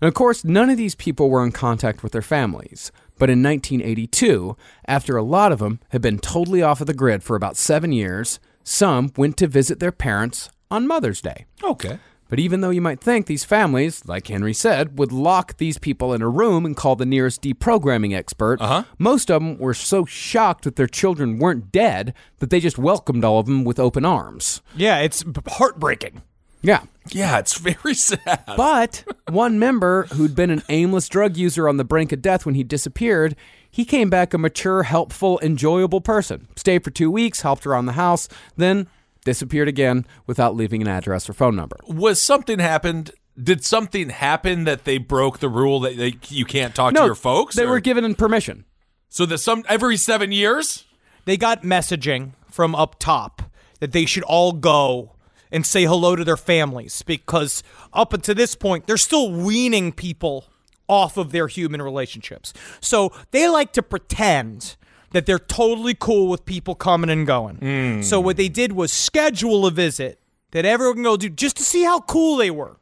And 0.00 0.08
of 0.08 0.14
course, 0.14 0.44
none 0.44 0.70
of 0.70 0.76
these 0.76 0.96
people 0.96 1.30
were 1.30 1.44
in 1.44 1.52
contact 1.52 2.02
with 2.02 2.10
their 2.10 2.20
families. 2.20 2.90
But 3.16 3.30
in 3.30 3.44
1982, 3.44 4.56
after 4.88 5.16
a 5.16 5.22
lot 5.22 5.52
of 5.52 5.60
them 5.60 5.78
had 5.90 6.02
been 6.02 6.18
totally 6.18 6.62
off 6.62 6.80
of 6.80 6.88
the 6.88 6.94
grid 6.94 7.22
for 7.22 7.36
about 7.36 7.56
seven 7.56 7.92
years, 7.92 8.40
some 8.64 9.12
went 9.16 9.36
to 9.36 9.46
visit 9.46 9.78
their 9.78 9.92
parents 9.92 10.50
on 10.68 10.88
Mother's 10.88 11.20
Day. 11.20 11.46
Okay. 11.62 12.00
But 12.28 12.38
even 12.38 12.60
though 12.62 12.70
you 12.70 12.80
might 12.80 13.00
think 13.00 13.26
these 13.26 13.44
families, 13.44 14.02
like 14.06 14.26
Henry 14.28 14.54
said, 14.54 14.98
would 14.98 15.12
lock 15.12 15.58
these 15.58 15.78
people 15.78 16.12
in 16.14 16.22
a 16.22 16.28
room 16.28 16.64
and 16.64 16.76
call 16.76 16.96
the 16.96 17.04
nearest 17.06 17.42
deprogramming 17.42 18.14
expert, 18.16 18.60
Uh-huh. 18.60 18.84
most 18.98 19.30
of 19.30 19.42
them 19.42 19.58
were 19.58 19.74
so 19.74 20.04
shocked 20.04 20.64
that 20.64 20.76
their 20.76 20.86
children 20.86 21.38
weren't 21.38 21.70
dead 21.70 22.14
that 22.38 22.50
they 22.50 22.60
just 22.60 22.78
welcomed 22.78 23.24
all 23.24 23.38
of 23.38 23.46
them 23.46 23.62
with 23.64 23.78
open 23.78 24.04
arms. 24.04 24.62
Yeah, 24.74 24.98
it's 25.00 25.22
heartbreaking. 25.46 26.22
Yeah. 26.62 26.80
Yeah, 27.10 27.38
it's 27.38 27.58
very 27.68 27.94
sad. 27.94 28.42
But 28.56 29.04
one 29.28 29.58
member 29.58 30.04
who'd 30.14 30.34
been 30.34 30.50
an 30.50 30.62
aimless 30.70 31.08
drug 31.10 31.36
user 31.36 31.68
on 31.68 31.76
the 31.76 31.84
brink 31.84 32.10
of 32.10 32.22
death 32.22 32.46
when 32.46 32.54
he 32.54 32.64
disappeared, 32.64 33.36
he 33.70 33.84
came 33.84 34.08
back 34.08 34.32
a 34.32 34.38
mature, 34.38 34.84
helpful, 34.84 35.38
enjoyable 35.42 36.00
person. 36.00 36.48
Stayed 36.56 36.82
for 36.82 36.90
two 36.90 37.10
weeks, 37.10 37.42
helped 37.42 37.66
around 37.66 37.84
the 37.86 37.92
house, 37.92 38.28
then 38.56 38.86
disappeared 39.24 39.68
again 39.68 40.06
without 40.26 40.54
leaving 40.54 40.82
an 40.82 40.88
address 40.88 41.28
or 41.28 41.32
phone 41.32 41.56
number. 41.56 41.78
Was 41.86 42.22
something 42.22 42.58
happened? 42.58 43.10
Did 43.42 43.64
something 43.64 44.10
happen 44.10 44.64
that 44.64 44.84
they 44.84 44.98
broke 44.98 45.40
the 45.40 45.48
rule 45.48 45.80
that 45.80 45.96
they, 45.96 46.14
you 46.28 46.44
can't 46.44 46.74
talk 46.74 46.94
to 46.94 47.04
your 47.04 47.14
folks? 47.14 47.56
They 47.56 47.64
or- 47.64 47.70
were 47.70 47.80
given 47.80 48.14
permission. 48.14 48.64
so 49.08 49.26
that 49.26 49.38
some 49.38 49.64
every 49.68 49.96
seven 49.96 50.30
years. 50.32 50.84
They 51.24 51.36
got 51.38 51.62
messaging 51.62 52.32
from 52.50 52.74
up 52.74 52.98
top 52.98 53.42
that 53.80 53.92
they 53.92 54.04
should 54.04 54.24
all 54.24 54.52
go 54.52 55.16
and 55.50 55.64
say 55.64 55.84
hello 55.84 56.16
to 56.16 56.24
their 56.24 56.36
families 56.36 57.00
because 57.02 57.62
up 57.92 58.12
until 58.12 58.34
this 58.34 58.54
point, 58.54 58.86
they're 58.86 58.96
still 58.98 59.32
weaning 59.32 59.90
people 59.90 60.44
off 60.86 61.16
of 61.16 61.32
their 61.32 61.48
human 61.48 61.80
relationships. 61.80 62.52
So 62.80 63.10
they 63.30 63.48
like 63.48 63.72
to 63.72 63.82
pretend 63.82 64.76
that 65.14 65.26
they're 65.26 65.38
totally 65.38 65.94
cool 65.94 66.28
with 66.28 66.44
people 66.44 66.74
coming 66.74 67.08
and 67.08 67.24
going. 67.24 67.56
Mm. 67.58 68.04
So 68.04 68.20
what 68.20 68.36
they 68.36 68.48
did 68.48 68.72
was 68.72 68.92
schedule 68.92 69.64
a 69.64 69.70
visit 69.70 70.18
that 70.50 70.64
everyone 70.64 70.96
can 70.96 71.02
go 71.04 71.16
do 71.16 71.28
just 71.28 71.56
to 71.56 71.62
see 71.62 71.84
how 71.84 72.00
cool 72.00 72.36
they 72.36 72.50
were. 72.50 72.76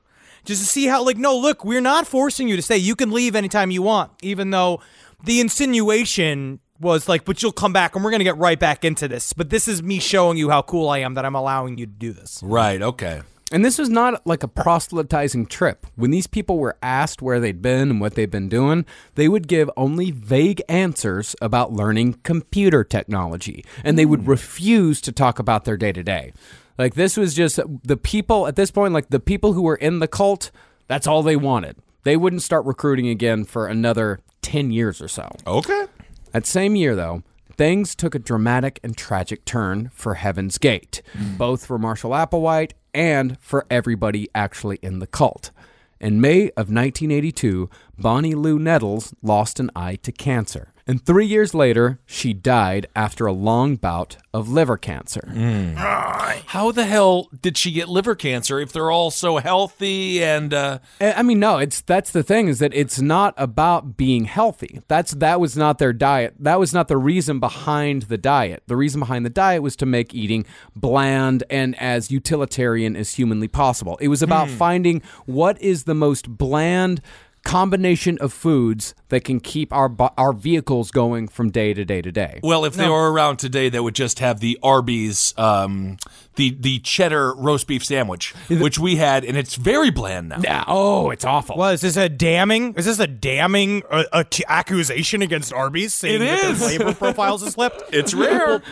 Just 0.44 0.62
to 0.62 0.66
see 0.66 0.86
how, 0.86 1.04
like, 1.04 1.18
no, 1.18 1.36
look, 1.36 1.62
we're 1.62 1.82
not 1.82 2.06
forcing 2.06 2.48
you 2.48 2.56
to 2.56 2.62
stay. 2.62 2.78
You 2.78 2.96
can 2.96 3.12
leave 3.12 3.36
anytime 3.36 3.70
you 3.70 3.82
want, 3.82 4.10
even 4.22 4.50
though 4.50 4.80
the 5.22 5.40
insinuation 5.40 6.58
was 6.80 7.06
like, 7.06 7.26
but 7.26 7.42
you'll 7.42 7.52
come 7.52 7.72
back 7.72 7.94
and 7.94 8.02
we're 8.02 8.10
going 8.10 8.20
to 8.20 8.24
get 8.24 8.38
right 8.38 8.58
back 8.58 8.82
into 8.82 9.06
this. 9.06 9.34
But 9.34 9.50
this 9.50 9.68
is 9.68 9.82
me 9.82 10.00
showing 10.00 10.38
you 10.38 10.48
how 10.48 10.62
cool 10.62 10.88
I 10.88 10.98
am 10.98 11.14
that 11.14 11.26
I'm 11.26 11.36
allowing 11.36 11.76
you 11.78 11.86
to 11.86 11.92
do 11.92 12.12
this. 12.12 12.40
Right. 12.42 12.80
Okay. 12.80 13.20
And 13.52 13.62
this 13.62 13.78
was 13.78 13.90
not 13.90 14.26
like 14.26 14.42
a 14.42 14.48
proselytizing 14.48 15.46
trip. 15.46 15.86
When 15.94 16.10
these 16.10 16.26
people 16.26 16.58
were 16.58 16.78
asked 16.82 17.20
where 17.20 17.38
they'd 17.38 17.60
been 17.60 17.90
and 17.90 18.00
what 18.00 18.14
they'd 18.14 18.30
been 18.30 18.48
doing, 18.48 18.86
they 19.14 19.28
would 19.28 19.46
give 19.46 19.70
only 19.76 20.10
vague 20.10 20.62
answers 20.70 21.36
about 21.42 21.72
learning 21.72 22.20
computer 22.22 22.82
technology. 22.82 23.64
And 23.84 23.98
they 23.98 24.06
would 24.06 24.22
hmm. 24.22 24.30
refuse 24.30 25.02
to 25.02 25.12
talk 25.12 25.38
about 25.38 25.66
their 25.66 25.76
day 25.76 25.92
to 25.92 26.02
day. 26.02 26.32
Like, 26.78 26.94
this 26.94 27.18
was 27.18 27.34
just 27.34 27.60
the 27.84 27.98
people 27.98 28.46
at 28.46 28.56
this 28.56 28.70
point, 28.70 28.94
like 28.94 29.10
the 29.10 29.20
people 29.20 29.52
who 29.52 29.62
were 29.62 29.76
in 29.76 29.98
the 29.98 30.08
cult, 30.08 30.50
that's 30.88 31.06
all 31.06 31.22
they 31.22 31.36
wanted. 31.36 31.76
They 32.04 32.16
wouldn't 32.16 32.42
start 32.42 32.64
recruiting 32.64 33.08
again 33.08 33.44
for 33.44 33.66
another 33.66 34.20
10 34.40 34.72
years 34.72 35.02
or 35.02 35.08
so. 35.08 35.30
Okay. 35.46 35.86
That 36.32 36.46
same 36.46 36.74
year, 36.74 36.96
though, 36.96 37.22
things 37.56 37.94
took 37.94 38.14
a 38.14 38.18
dramatic 38.18 38.80
and 38.82 38.96
tragic 38.96 39.44
turn 39.44 39.90
for 39.94 40.14
Heaven's 40.14 40.58
Gate, 40.58 41.02
mm. 41.12 41.38
both 41.38 41.66
for 41.66 41.78
Marshall 41.78 42.10
Applewhite 42.10 42.72
and 42.94 43.38
for 43.40 43.66
everybody 43.70 44.28
actually 44.34 44.78
in 44.82 44.98
the 44.98 45.06
cult. 45.06 45.50
In 46.00 46.20
May 46.20 46.48
of 46.50 46.68
1982, 46.68 47.70
Bonnie 47.96 48.34
Lou 48.34 48.58
Nettles 48.58 49.14
lost 49.22 49.60
an 49.60 49.70
eye 49.76 49.96
to 50.02 50.10
cancer. 50.10 50.71
And 50.86 51.04
three 51.04 51.26
years 51.26 51.54
later, 51.54 52.00
she 52.06 52.32
died 52.32 52.86
after 52.96 53.26
a 53.26 53.32
long 53.32 53.76
bout 53.76 54.16
of 54.34 54.48
liver 54.48 54.76
cancer. 54.76 55.28
Mm. 55.32 55.76
How 55.76 56.72
the 56.72 56.84
hell 56.84 57.28
did 57.40 57.56
she 57.56 57.70
get 57.72 57.88
liver 57.88 58.14
cancer 58.14 58.58
if 58.58 58.72
they're 58.72 58.90
all 58.90 59.10
so 59.10 59.38
healthy 59.38 60.22
and 60.22 60.52
uh, 60.52 60.78
I 61.00 61.22
I 61.22 61.24
mean, 61.24 61.38
no, 61.38 61.58
it's 61.58 61.80
that's 61.80 62.10
the 62.10 62.24
thing 62.24 62.48
is 62.48 62.58
that 62.58 62.74
it's 62.74 63.00
not 63.00 63.32
about 63.36 63.96
being 63.96 64.24
healthy. 64.24 64.80
That's 64.88 65.12
that 65.12 65.38
was 65.38 65.56
not 65.56 65.78
their 65.78 65.92
diet. 65.92 66.34
That 66.40 66.58
was 66.58 66.74
not 66.74 66.88
the 66.88 66.96
reason 66.96 67.38
behind 67.38 68.02
the 68.02 68.18
diet. 68.18 68.64
The 68.66 68.74
reason 68.74 68.98
behind 68.98 69.24
the 69.24 69.30
diet 69.30 69.62
was 69.62 69.76
to 69.76 69.86
make 69.86 70.12
eating 70.12 70.44
bland 70.74 71.44
and 71.48 71.78
as 71.80 72.10
utilitarian 72.10 72.96
as 72.96 73.14
humanly 73.14 73.46
possible. 73.46 73.98
It 74.00 74.08
was 74.08 74.20
about 74.20 74.48
hmm. 74.48 74.56
finding 74.56 75.02
what 75.26 75.62
is 75.62 75.84
the 75.84 75.94
most 75.94 76.28
bland 76.28 77.00
combination 77.44 78.18
of 78.18 78.32
foods 78.32 78.94
that 79.08 79.24
can 79.24 79.40
keep 79.40 79.72
our 79.72 79.90
our 80.16 80.32
vehicles 80.32 80.90
going 80.90 81.28
from 81.28 81.50
day 81.50 81.74
to 81.74 81.84
day 81.84 82.00
to 82.02 82.12
day. 82.12 82.40
well, 82.42 82.64
if 82.64 82.74
they 82.74 82.88
were 82.88 83.12
around 83.12 83.38
today, 83.38 83.68
they 83.68 83.80
would 83.80 83.94
just 83.94 84.18
have 84.20 84.40
the 84.40 84.58
Arby's, 84.62 85.34
um, 85.36 85.96
the 86.36 86.56
the 86.58 86.78
cheddar 86.80 87.34
roast 87.34 87.66
beef 87.66 87.84
sandwich, 87.84 88.32
which 88.48 88.78
we 88.78 88.96
had, 88.96 89.24
and 89.24 89.36
it's 89.36 89.56
very 89.56 89.90
bland 89.90 90.28
now. 90.30 90.40
Yeah, 90.42 90.64
oh, 90.66 91.10
it's 91.10 91.24
awful. 91.24 91.56
Well, 91.56 91.70
is 91.70 91.80
this 91.80 91.96
a 91.96 92.08
damning? 92.08 92.74
Is 92.74 92.86
this 92.86 92.98
a 93.00 93.06
damning 93.06 93.82
uh, 93.90 94.04
a 94.12 94.24
t- 94.24 94.44
accusation 94.48 95.20
against 95.22 95.52
Arby's? 95.52 95.94
Saying 95.94 96.22
It 96.22 96.26
that 96.26 96.44
is. 96.44 96.60
Their 96.60 96.68
flavor 96.78 96.94
profiles 96.98 97.42
have 97.42 97.52
slipped. 97.52 97.82
It's 97.92 98.14
rare. 98.14 98.62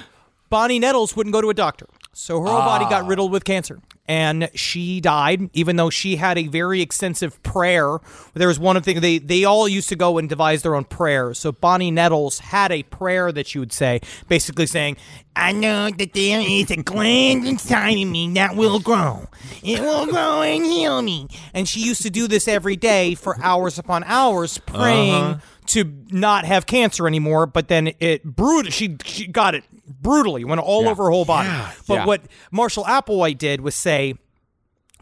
Bonnie 0.49 0.79
Nettles 0.81 1.15
wouldn't 1.15 1.33
go 1.33 1.41
to 1.41 1.51
a 1.51 1.55
doctor, 1.55 1.87
so 2.13 2.41
her 2.41 2.47
whole 2.47 2.59
body 2.59 2.85
Ah. 2.85 2.91
got 2.91 3.07
riddled 3.07 3.31
with 3.31 3.45
cancer, 3.45 3.79
and 4.11 4.51
she 4.55 5.01
died. 5.01 5.49
Even 5.53 5.77
though 5.77 5.89
she 5.89 6.17
had 6.17 6.37
a 6.37 6.49
very 6.49 6.81
extensive 6.83 7.41
prayer, 7.45 7.99
there 8.35 8.49
was 8.49 8.59
one 8.59 8.77
of 8.77 8.85
the 8.85 8.99
they 8.99 9.19
they 9.19 9.45
all 9.45 9.69
used 9.69 9.89
to 9.91 9.95
go 9.95 10.19
and 10.19 10.29
devise 10.29 10.63
their 10.63 10.75
own 10.75 10.83
prayers. 10.83 11.39
So 11.39 11.53
Bonnie 11.53 11.93
Nettles 11.93 12.41
had 12.41 12.73
a 12.73 12.83
prayer 12.83 13.31
that 13.31 13.47
she 13.47 13.61
would 13.61 13.73
say, 13.73 14.01
basically 14.27 14.67
saying, 14.67 14.97
I 15.37 15.53
know 15.53 15.91
that 15.91 16.13
there 16.13 16.41
is 16.41 16.73
a 16.73 16.77
gland 16.83 17.47
inside 17.47 17.99
of 18.03 18.09
me 18.09 18.33
that 18.35 18.57
will 18.57 18.81
grow. 18.81 19.29
It 19.63 19.79
will 19.79 20.07
grow 20.07 20.43
and 20.43 20.65
heal 20.65 21.01
me. 21.03 21.29
and 21.55 21.69
she 21.69 21.79
used 21.79 22.03
to 22.03 22.11
do 22.11 22.27
this 22.27 22.49
every 22.49 22.75
day 22.75 23.15
for 23.15 23.41
hours 23.41 23.79
upon 23.79 24.03
hours, 24.05 24.59
praying 24.59 25.15
uh-huh. 25.15 25.41
to 25.67 25.85
not 26.11 26.45
have 26.47 26.67
cancer 26.67 27.07
anymore. 27.07 27.47
But 27.47 27.69
then 27.69 27.93
it 28.01 28.25
brewed. 28.25 28.73
She 28.73 28.97
she 29.05 29.29
got 29.29 29.55
it 29.55 29.63
brutally, 29.91 30.45
went 30.45 30.61
all 30.61 30.89
over 30.89 31.05
her 31.05 31.11
whole 31.11 31.25
body. 31.25 31.49
But 31.87 31.95
Yeah. 31.95 32.07
what 32.07 32.23
Marshall 32.51 32.85
Applewhite 32.85 33.39
did 33.39 33.61
was 33.61 33.75
say, 33.75 34.15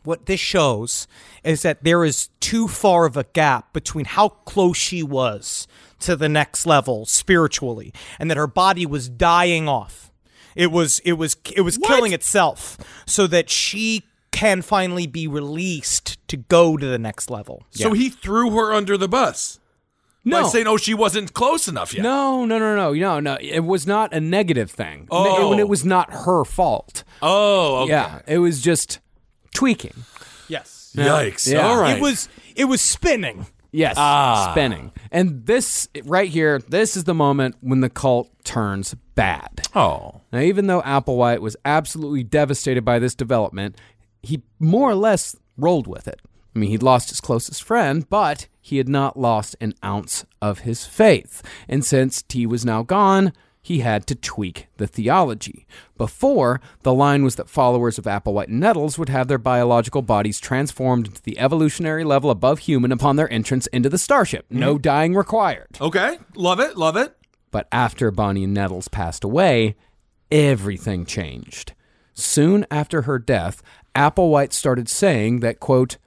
what 0.05 0.27
this 0.27 0.41
shows 0.41 1.07
is 1.45 1.63
that 1.63 1.85
there 1.85 2.05
is 2.05 2.29
too 2.41 2.67
far 2.69 3.05
of 3.05 3.17
a 3.17 3.25
gap 3.25 3.73
between 3.73 4.07
how 4.07 4.29
close 4.31 4.77
she 4.77 5.03
was 5.03 5.67
to 6.01 6.17
the 6.17 6.29
next 6.29 6.65
level 6.67 7.05
spiritually, 7.05 7.93
and 8.19 8.31
that 8.31 8.37
her 8.37 8.47
body 8.47 8.87
was 8.87 9.09
dying 9.09 9.69
off. 9.69 10.11
It 10.55 10.73
was 10.73 11.01
it 11.01 11.13
was 11.15 11.37
it 11.55 11.61
was 11.63 11.77
killing 11.79 12.13
itself, 12.13 12.79
so 13.07 13.27
that 13.27 13.51
she 13.51 14.05
can 14.31 14.63
finally 14.63 15.07
be 15.07 15.27
released 15.27 16.17
to 16.29 16.37
go 16.37 16.77
to 16.77 16.87
the 16.87 16.99
next 16.99 17.31
level. 17.31 17.65
So 17.73 17.93
he 17.93 18.09
threw 18.09 18.51
her 18.53 18.73
under 18.73 18.97
the 18.97 19.09
bus 19.09 19.59
no. 20.29 20.43
by 20.43 20.49
saying, 20.49 20.67
"Oh, 20.67 20.77
she 20.77 20.95
wasn't 20.95 21.33
close 21.35 21.69
enough 21.69 21.93
yet." 21.95 22.03
No, 22.03 22.45
no, 22.45 22.59
no, 22.59 22.75
no, 22.77 22.93
no, 22.93 23.21
no. 23.21 23.39
It 23.41 23.61
was 23.65 23.87
not 23.87 24.13
a 24.15 24.21
negative 24.21 24.71
thing. 24.71 25.09
Oh. 25.11 25.53
It, 25.53 25.61
it 25.61 25.69
was 25.69 25.85
not 25.85 26.13
her 26.13 26.45
fault. 26.45 27.05
Oh, 27.23 27.83
okay. 27.83 27.91
Yeah, 27.93 28.21
it 28.27 28.39
was 28.39 28.61
just 28.63 29.01
tweaking. 29.55 29.95
Yes. 30.49 30.93
Yikes! 30.97 31.51
Yeah. 31.53 31.67
All 31.69 31.81
right. 31.81 31.97
It 31.97 32.03
was 32.03 32.29
it 32.57 32.65
was 32.65 32.81
spinning. 32.81 33.47
Yes, 33.71 33.97
Ah. 33.99 34.51
spinning. 34.53 34.93
And 35.13 35.45
this 35.45 35.89
right 36.05 36.29
here, 36.31 36.59
this 36.59 36.97
is 36.97 37.05
the 37.05 37.13
moment 37.15 37.57
when 37.61 37.81
the 37.83 37.91
cult 37.91 38.31
turns 38.45 38.95
bad. 39.15 39.61
oh. 39.75 40.23
Now, 40.33 40.41
even 40.41 40.67
though 40.69 40.81
Applewhite 40.83 41.41
was 41.41 41.55
absolutely 41.67 42.23
devastated 42.25 42.83
by 42.85 42.99
this 42.99 43.15
development, 43.15 43.77
he 44.23 44.43
more 44.59 44.91
or 44.91 44.95
less 44.95 45.37
rolled 45.59 45.87
with 45.87 46.09
it. 46.09 46.21
I 46.59 46.61
mean, 46.61 46.71
he'd 46.71 46.83
lost 46.83 47.11
his 47.11 47.21
closest 47.21 47.63
friend, 47.63 48.05
but 48.11 48.49
he 48.61 48.79
had 48.79 48.89
not 48.89 49.17
lost 49.17 49.55
an 49.61 49.75
ounce 49.85 50.25
of 50.43 50.61
his 50.61 50.85
faith. 50.85 51.41
And 51.69 51.85
since 51.85 52.21
T 52.21 52.47
was 52.47 52.65
now 52.65 52.83
gone, 52.83 53.33
he 53.63 53.79
had 53.79 54.09
to 54.09 54.17
tweak 54.17 54.67
the 54.77 54.89
theology. 54.89 55.69
Before, 55.97 56.61
the 56.83 56.93
line 56.93 57.23
was 57.23 57.37
that 57.37 57.49
followers 57.49 57.97
of 57.97 58.07
Applewhite 58.07 58.49
and 58.49 58.59
Nettles 58.59 58.99
would 58.99 59.09
have 59.09 59.29
their 59.29 59.39
biological 59.39 60.03
bodies 60.03 60.41
transformed 60.41 61.07
into 61.07 61.23
the 61.23 61.39
evolutionary 61.39 62.03
level 62.03 62.29
above 62.29 62.59
human 62.59 62.91
upon 62.91 63.15
their 63.15 63.33
entrance 63.33 63.69
into 63.69 63.89
the 63.89 63.97
starship. 63.97 64.45
No 64.51 64.75
mm-hmm. 64.75 64.83
dying 64.83 65.15
required. 65.15 65.79
Okay. 65.81 66.19
Love 66.35 66.59
it. 66.59 66.77
Love 66.77 66.97
it. 66.97 67.15
But 67.53 67.69
after 67.71 68.11
Bonnie 68.11 68.43
and 68.43 68.55
Nettles 68.55 68.89
passed 68.89 69.23
away, 69.23 69.77
everything 70.29 71.07
changed. 71.07 71.75
Soon 72.15 72.67
after 72.69 73.03
her 73.03 73.21
death, 73.21 73.63
Applewhite 73.95 74.53
started 74.53 74.89
saying 74.89 75.39
that, 75.39 75.61
quote, 75.61 75.99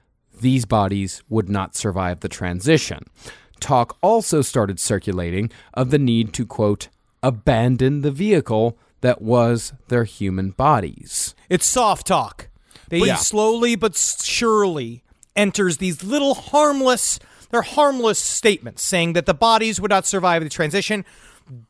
these 0.42 0.66
bodies 0.66 1.22
would 1.28 1.48
not 1.48 1.74
survive 1.74 2.20
the 2.20 2.28
transition. 2.28 3.04
Talk 3.60 3.96
also 4.02 4.42
started 4.42 4.78
circulating 4.78 5.50
of 5.72 5.90
the 5.90 5.98
need 5.98 6.32
to, 6.34 6.44
quote, 6.44 6.88
abandon 7.22 8.02
the 8.02 8.10
vehicle 8.10 8.76
that 9.00 9.22
was 9.22 9.72
their 9.88 10.04
human 10.04 10.50
bodies. 10.50 11.34
It's 11.48 11.66
soft 11.66 12.06
talk. 12.06 12.48
They 12.88 12.98
yeah. 12.98 13.16
slowly 13.16 13.76
but 13.76 13.96
surely 13.96 15.02
enters 15.34 15.78
these 15.78 16.04
little 16.04 16.34
harmless, 16.34 17.18
they're 17.50 17.62
harmless 17.62 18.18
statements 18.18 18.82
saying 18.82 19.14
that 19.14 19.26
the 19.26 19.34
bodies 19.34 19.80
would 19.80 19.90
not 19.90 20.06
survive 20.06 20.42
the 20.42 20.50
transition, 20.50 21.04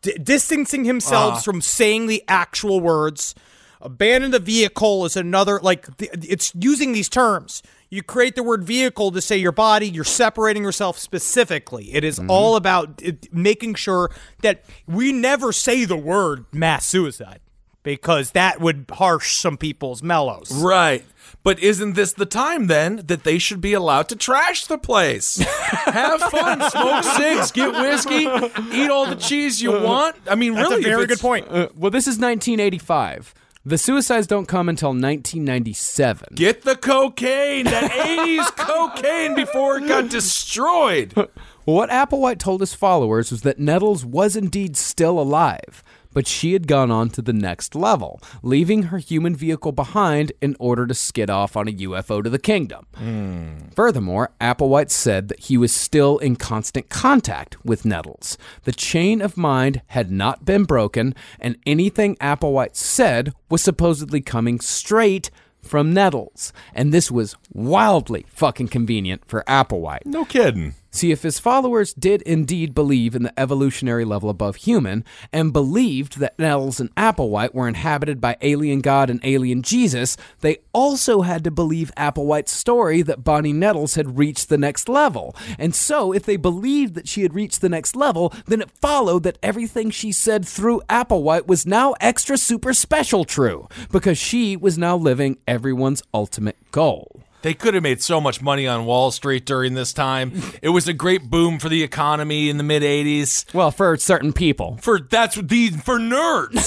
d- 0.01 0.19
distancing 0.23 0.85
themselves 0.85 1.39
ah. 1.39 1.43
from 1.43 1.61
saying 1.61 2.07
the 2.07 2.25
actual 2.27 2.81
words. 2.81 3.35
Abandon 3.81 4.31
the 4.31 4.39
vehicle 4.39 5.05
is 5.05 5.17
another, 5.17 5.61
like, 5.61 5.97
th- 5.97 6.11
it's 6.15 6.53
using 6.59 6.93
these 6.93 7.09
terms. 7.09 7.63
You 7.93 8.03
create 8.03 8.37
the 8.37 8.43
word 8.43 8.65
vehicle 8.65 9.11
to 9.11 9.21
say 9.21 9.37
your 9.37 9.53
body, 9.53 9.87
you're 9.87 10.03
separating 10.03 10.65
yourself 10.65 10.99
specifically. 10.99 11.93
It 11.93 12.05
is 12.05 12.19
mm-hmm. 12.19 12.31
all 12.31 12.57
about 12.57 13.03
it, 13.03 13.31
making 13.35 13.75
sure 13.75 14.11
that 14.41 14.65
we 14.87 15.13
never 15.13 15.53
say 15.53 15.85
the 15.85 15.99
word 15.99 16.47
mass 16.53 16.87
suicide 16.87 17.41
because 17.83 18.31
that 18.31 18.63
would 18.63 18.87
harsh 18.91 19.37
some 19.37 19.59
people's 19.59 20.03
mellows. 20.03 20.51
Right. 20.51 21.05
But 21.43 21.59
isn't 21.59 21.93
this 21.93 22.15
the 22.15 22.25
time 22.25 22.67
then 22.69 23.03
that 23.09 23.25
they 23.25 23.37
should 23.37 23.61
be 23.61 23.75
allowed 23.75 24.09
to 24.09 24.17
trash 24.17 24.65
the 24.65 24.79
place? 24.79 25.37
Have 25.85 26.23
fun, 26.23 26.63
smoke 26.71 27.05
cigs, 27.05 27.53
get 27.53 27.73
whiskey, 27.73 28.27
eat 28.75 28.91
all 28.91 29.05
the 29.05 29.19
cheese 29.19 29.61
you 29.61 29.77
uh, 29.77 29.83
want. 29.83 30.17
I 30.27 30.35
mean, 30.35 30.55
That's 30.55 30.71
really, 30.71 30.83
a 30.83 30.89
very 30.89 31.07
good 31.07 31.21
point. 31.21 31.47
Uh, 31.47 31.69
well, 31.77 31.91
this 31.91 32.05
is 32.05 32.17
1985. 32.19 33.35
The 33.65 33.79
suicides 33.79 34.27
don't 34.27 34.49
come 34.49 34.69
until 34.69 34.89
1997. 34.89 36.31
Get 36.35 36.63
the 36.63 36.75
cocaine, 36.75 37.65
that 37.67 37.93
80s 37.93 38.57
cocaine 38.57 39.37
before 39.37 39.79
it 39.79 39.87
got 39.87 40.09
destroyed. 40.09 41.13
Well, 41.15 41.29
what 41.65 41.89
Applewhite 41.89 42.41
told 42.41 42.61
his 42.61 42.75
followers 42.75 43.31
was 43.31 43.43
that 43.43 43.61
Nettles 43.61 44.05
was 44.05 44.35
indeed 44.35 44.77
still 44.77 45.21
alive, 45.21 45.85
but 46.13 46.27
she 46.27 46.53
had 46.53 46.67
gone 46.67 46.91
on 46.91 47.11
to 47.11 47.23
the 47.23 47.33
next 47.33 47.75
level, 47.75 48.21
leaving 48.43 48.85
her 48.85 48.99
human 48.99 49.35
vehicle 49.35 49.73
behind 49.73 50.33
in 50.41 50.57
order 50.59 50.87
to 50.87 50.95
skid 50.95 51.31
off 51.31 51.57
on 51.57 51.69
a 51.69 51.73
UFO 51.73 52.23
to 52.23 52.31
the 52.31 52.39
kingdom. 52.39 52.87
Hmm. 52.95 53.69
Furthermore, 53.75 54.31
Applewhite 54.41 54.91
said 54.91 55.29
that 55.29 55.41
he 55.41 55.57
was 55.57 55.73
still 55.73 56.19
in 56.19 56.37
constant 56.37 56.89
contact 56.89 57.63
with 57.65 57.85
Nettles. 57.85 58.37
The 58.65 58.73
chain 58.73 59.21
of 59.21 59.37
mind 59.37 59.83
had 59.89 60.11
not 60.11 60.45
been 60.45 60.65
broken, 60.65 61.15
and 61.41 61.57
anything 61.67 62.17
Applewhite 62.17 62.77
said 62.77 63.33
was 63.49 63.63
supposedly 63.63 64.21
coming 64.21 64.61
straight 64.61 65.31
from 65.63 65.95
Nettles. 65.95 66.53
And 66.75 66.93
this 66.93 67.11
was 67.11 67.37
wildly 67.53 68.27
fucking 68.29 68.69
convenient 68.69 69.23
for 69.27 69.45
Applewhite. 69.47 70.05
No 70.07 70.25
kidding. 70.25 70.75
See, 70.95 71.11
if 71.11 71.23
his 71.23 71.39
followers 71.39 71.95
did 71.95 72.21
indeed 72.23 72.75
believe 72.75 73.15
in 73.15 73.23
the 73.23 73.41
evolutionary 73.41 74.05
level 74.05 74.29
above 74.29 74.57
human, 74.57 75.05
and 75.33 75.51
believed 75.53 76.19
that 76.19 76.39
Nettles 76.39 76.79
and 76.81 76.95
Applewhite 76.97 77.55
were 77.55 77.67
inhabited 77.67 78.21
by 78.21 78.37
alien 78.43 78.81
God 78.81 79.09
and 79.09 79.19
alien 79.25 79.63
Jesus, 79.63 80.19
they 80.41 80.59
also 80.75 81.23
had 81.23 81.45
to 81.45 81.51
believe 81.51 81.91
Applewhite's 81.97 82.53
story 82.53 83.01
that 83.03 83.25
Bonnie 83.25 83.55
Nettles 83.55 83.95
had 83.95 84.19
reached 84.19 84.51
the 84.51 84.59
next 84.59 84.87
level. 84.87 85.35
And 85.59 85.75
so, 85.75 86.13
if 86.13 86.25
they 86.25 86.37
believed 86.37 86.95
that 86.95 87.09
she 87.09 87.23
had 87.23 87.35
reached 87.35 87.63
the 87.63 87.71
next 87.71 87.97
level, 87.97 88.33
then 88.47 88.61
it 88.61 88.71
followed 88.71 89.23
that 89.23 89.39
everything 89.43 89.91
she 89.91 90.13
said 90.13 90.47
through 90.47 90.83
Applewhite 90.91 91.47
was 91.47 91.65
now 91.65 91.95
extra 92.01 92.37
super 92.37 92.75
special 92.75 93.25
true, 93.25 93.67
because 93.91 94.19
she 94.19 94.59
was 94.59 94.77
now 94.77 94.97
living 94.97 95.39
everyone's 95.49 96.03
ultimate 96.13 96.57
goal. 96.71 97.23
They 97.43 97.55
could 97.55 97.75
have 97.75 97.83
made 97.83 98.01
so 98.01 98.21
much 98.21 98.41
money 98.41 98.67
on 98.67 98.87
Wall 98.87 99.11
Street 99.11 99.45
during 99.45 99.75
this 99.75 99.93
time. 99.93 100.33
It 100.63 100.69
was 100.69 100.87
a 100.87 100.93
great 100.93 101.29
boom 101.29 101.59
for 101.59 101.69
the 101.69 101.83
economy 101.83 102.49
in 102.49 102.57
the 102.57 102.65
mid 102.65 102.83
80s. 102.83 103.53
Well, 103.53 103.71
for 103.71 103.97
certain 103.97 104.33
people. 104.33 104.79
For 104.81 105.01
that's 105.01 105.37
what 105.37 105.49
these 105.49 105.81
for 105.83 105.99
nerds. 105.99 106.63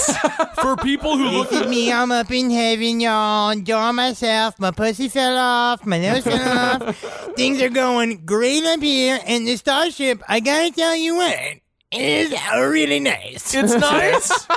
for 0.61 0.75
people 0.77 1.17
who 1.17 1.25
look 1.29 1.45
Look 1.51 1.63
at 1.63 1.69
me, 1.69 1.91
I'm 1.91 2.11
up 2.11 2.31
in 2.31 2.49
heaven, 2.49 2.99
y'all. 2.99 3.51
Enjoying 3.51 3.95
myself. 3.95 4.59
My 4.59 4.71
pussy 4.71 5.07
fell 5.09 5.37
off. 5.37 5.85
My 5.85 5.99
nose 5.99 6.23
fell 6.23 6.87
off. 6.87 6.97
Things 7.35 7.61
are 7.61 7.69
going 7.69 8.25
great 8.25 8.63
up 8.65 8.81
here. 8.81 9.19
And 9.25 9.47
the 9.47 9.57
starship, 9.57 10.21
I 10.27 10.39
gotta 10.39 10.71
tell 10.71 10.95
you 10.95 11.15
what, 11.15 11.35
It's 11.97 12.53
really 12.55 12.99
nice. 12.99 13.53
It's 13.53 13.73
nice. 13.75 14.47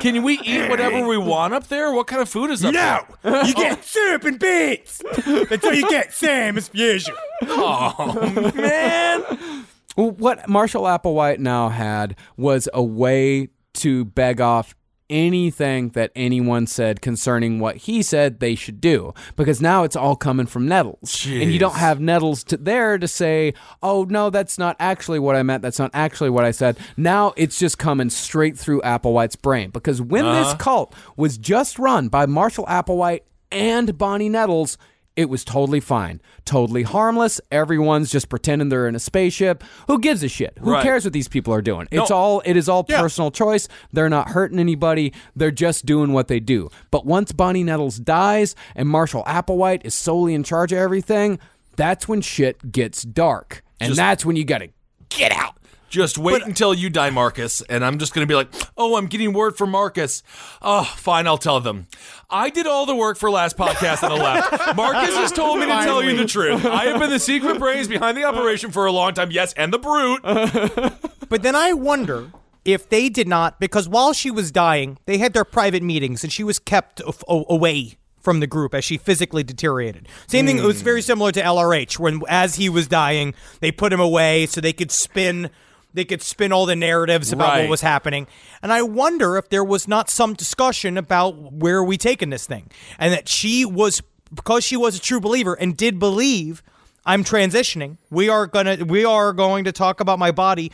Can 0.00 0.22
we 0.22 0.38
eat 0.40 0.68
whatever 0.68 1.06
we 1.06 1.18
want 1.18 1.54
up 1.54 1.68
there? 1.68 1.92
What 1.92 2.06
kind 2.06 2.22
of 2.22 2.28
food 2.28 2.50
is 2.50 2.64
up 2.64 2.72
there? 2.74 3.06
No, 3.24 3.42
you 3.42 3.54
get 3.54 3.84
syrup 3.84 4.24
and 4.24 4.38
beets. 4.38 5.02
That's 5.48 5.64
all 5.64 5.74
you 5.74 5.88
get, 5.88 6.12
same 6.12 6.56
as 6.56 6.70
usual. 6.72 7.16
Oh 7.42 8.52
man. 8.54 9.66
Well, 9.96 10.10
what 10.12 10.48
Marshall 10.48 10.84
Applewhite 10.84 11.38
now 11.38 11.68
had 11.68 12.16
was 12.36 12.68
a 12.72 12.82
way 12.82 13.48
to 13.74 14.04
beg 14.06 14.40
off 14.40 14.74
anything 15.10 15.90
that 15.90 16.10
anyone 16.16 16.66
said 16.66 17.00
concerning 17.00 17.58
what 17.58 17.76
he 17.76 18.02
said 18.02 18.40
they 18.40 18.54
should 18.54 18.80
do 18.80 19.12
because 19.36 19.60
now 19.60 19.84
it's 19.84 19.96
all 19.96 20.16
coming 20.16 20.46
from 20.46 20.66
Nettles. 20.66 21.26
And 21.26 21.52
you 21.52 21.58
don't 21.58 21.76
have 21.76 22.00
Nettles 22.00 22.44
to, 22.44 22.56
there 22.56 22.98
to 22.98 23.08
say 23.08 23.54
oh 23.82 24.04
no 24.04 24.30
that's 24.30 24.58
not 24.58 24.76
actually 24.78 25.18
what 25.18 25.36
I 25.36 25.42
meant. 25.42 25.62
That's 25.62 25.78
not 25.78 25.90
actually 25.94 26.30
what 26.30 26.44
I 26.44 26.50
said. 26.50 26.78
Now 26.96 27.32
it's 27.36 27.58
just 27.58 27.78
coming 27.78 28.10
straight 28.10 28.58
through 28.58 28.80
Applewhite's 28.82 29.36
brain 29.36 29.70
because 29.70 30.00
when 30.00 30.24
this 30.24 30.48
uh-huh. 30.48 30.56
cult 30.56 30.94
was 31.16 31.38
just 31.38 31.78
run 31.78 32.08
by 32.08 32.26
Marshall 32.26 32.66
Applewhite 32.66 33.22
and 33.50 33.96
Bonnie 33.98 34.28
Nettles 34.28 34.78
it 35.16 35.28
was 35.28 35.44
totally 35.44 35.80
fine, 35.80 36.20
totally 36.44 36.82
harmless. 36.84 37.40
Everyone's 37.50 38.10
just 38.10 38.28
pretending 38.28 38.68
they're 38.70 38.88
in 38.88 38.94
a 38.94 38.98
spaceship. 39.00 39.62
Who 39.86 39.98
gives 39.98 40.22
a 40.22 40.28
shit? 40.28 40.56
Who 40.60 40.72
Right. 40.72 40.82
cares 40.82 41.04
what 41.04 41.12
these 41.12 41.28
people 41.28 41.52
are 41.52 41.60
doing? 41.62 41.86
It's 41.90 42.10
No. 42.10 42.16
all 42.16 42.42
it 42.44 42.56
is 42.56 42.68
all 42.68 42.84
personal 42.84 43.30
choice. 43.30 43.68
They're 43.92 44.08
not 44.08 44.30
hurting 44.30 44.58
anybody. 44.58 45.12
They're 45.36 45.50
just 45.50 45.84
doing 45.86 46.12
what 46.12 46.28
they 46.28 46.40
do. 46.40 46.70
But 46.90 47.04
once 47.04 47.32
Bonnie 47.32 47.62
Nettles 47.64 47.98
dies 47.98 48.54
and 48.74 48.88
Marshall 48.88 49.22
Applewhite 49.26 49.82
is 49.84 49.94
solely 49.94 50.34
in 50.34 50.42
charge 50.44 50.72
of 50.72 50.78
everything, 50.78 51.38
that's 51.76 52.08
when 52.08 52.20
shit 52.20 52.72
gets 52.72 53.02
dark. 53.02 53.62
And 53.80 53.94
that's 53.94 54.24
when 54.24 54.36
you 54.36 54.44
got 54.44 54.58
to 54.58 54.68
Get 55.10 55.32
out. 55.32 55.56
Just 55.92 56.16
wait 56.16 56.42
until 56.42 56.72
you 56.72 56.88
die, 56.88 57.10
Marcus, 57.10 57.60
and 57.68 57.84
I'm 57.84 57.98
just 57.98 58.14
gonna 58.14 58.26
be 58.26 58.34
like, 58.34 58.48
oh, 58.78 58.96
I'm 58.96 59.08
getting 59.08 59.34
word 59.34 59.58
from 59.58 59.70
Marcus. 59.70 60.22
Oh, 60.62 60.84
fine, 60.84 61.26
I'll 61.26 61.36
tell 61.36 61.60
them. 61.60 61.86
I 62.30 62.48
did 62.48 62.66
all 62.66 62.86
the 62.86 62.94
work 62.96 63.18
for 63.18 63.30
last 63.30 63.58
podcast 63.58 64.02
on 64.02 64.16
the 64.16 64.24
left. 64.24 64.74
Marcus 64.76 65.14
has 65.14 65.30
told 65.30 65.60
me 65.60 65.66
to 65.66 65.72
tell 65.72 66.02
you 66.02 66.16
the 66.16 66.24
truth. 66.24 66.64
I 66.64 66.86
have 66.86 66.98
been 66.98 67.10
the 67.10 67.18
secret 67.18 67.58
brains 67.58 67.88
behind 67.88 68.16
the 68.16 68.24
operation 68.24 68.70
for 68.70 68.86
a 68.86 68.90
long 68.90 69.12
time. 69.12 69.30
Yes, 69.30 69.52
and 69.52 69.70
the 69.70 69.78
brute. 69.78 70.24
But 71.28 71.42
then 71.42 71.54
I 71.54 71.72
wonder 71.72 72.30
if 72.62 72.90
they 72.90 73.08
did 73.08 73.26
not, 73.26 73.58
because 73.58 73.88
while 73.88 74.12
she 74.12 74.30
was 74.30 74.50
dying, 74.50 74.98
they 75.06 75.16
had 75.16 75.32
their 75.32 75.46
private 75.46 75.82
meetings 75.82 76.22
and 76.22 76.30
she 76.30 76.44
was 76.44 76.58
kept 76.58 77.00
af- 77.00 77.24
away 77.28 77.96
from 78.20 78.40
the 78.40 78.46
group 78.46 78.74
as 78.74 78.84
she 78.84 78.98
physically 78.98 79.42
deteriorated. 79.42 80.08
Same 80.26 80.44
thing, 80.44 80.58
it 80.58 80.64
was 80.64 80.80
hmm. 80.80 80.84
very 80.84 81.00
similar 81.00 81.32
to 81.32 81.40
LRH 81.40 81.98
when 81.98 82.20
as 82.28 82.56
he 82.56 82.68
was 82.68 82.86
dying, 82.86 83.34
they 83.60 83.72
put 83.72 83.94
him 83.94 84.00
away 84.00 84.44
so 84.44 84.60
they 84.60 84.74
could 84.74 84.90
spin 84.90 85.48
they 85.94 86.04
could 86.04 86.22
spin 86.22 86.52
all 86.52 86.66
the 86.66 86.76
narratives 86.76 87.32
about 87.32 87.48
Right. 87.50 87.60
what 87.62 87.70
was 87.70 87.80
happening. 87.82 88.26
And 88.62 88.72
I 88.72 88.82
wonder 88.82 89.36
if 89.36 89.48
there 89.50 89.64
was 89.64 89.86
not 89.88 90.08
some 90.10 90.34
discussion 90.34 90.96
about 90.96 91.52
where 91.52 91.76
are 91.78 91.84
we 91.84 91.96
taking 91.98 92.30
this 92.30 92.46
thing. 92.46 92.70
And 92.98 93.12
that 93.12 93.28
she 93.28 93.64
was 93.64 94.02
because 94.34 94.64
she 94.64 94.76
was 94.76 94.96
a 94.96 95.00
true 95.00 95.20
believer 95.20 95.54
and 95.54 95.76
did 95.76 95.98
believe 95.98 96.62
I'm 97.04 97.24
transitioning. 97.24 97.96
We 98.10 98.28
are 98.28 98.46
gonna 98.46 98.84
we 98.86 99.04
are 99.04 99.32
going 99.32 99.64
to 99.64 99.72
talk 99.72 100.00
about 100.00 100.18
my 100.18 100.30
body 100.30 100.70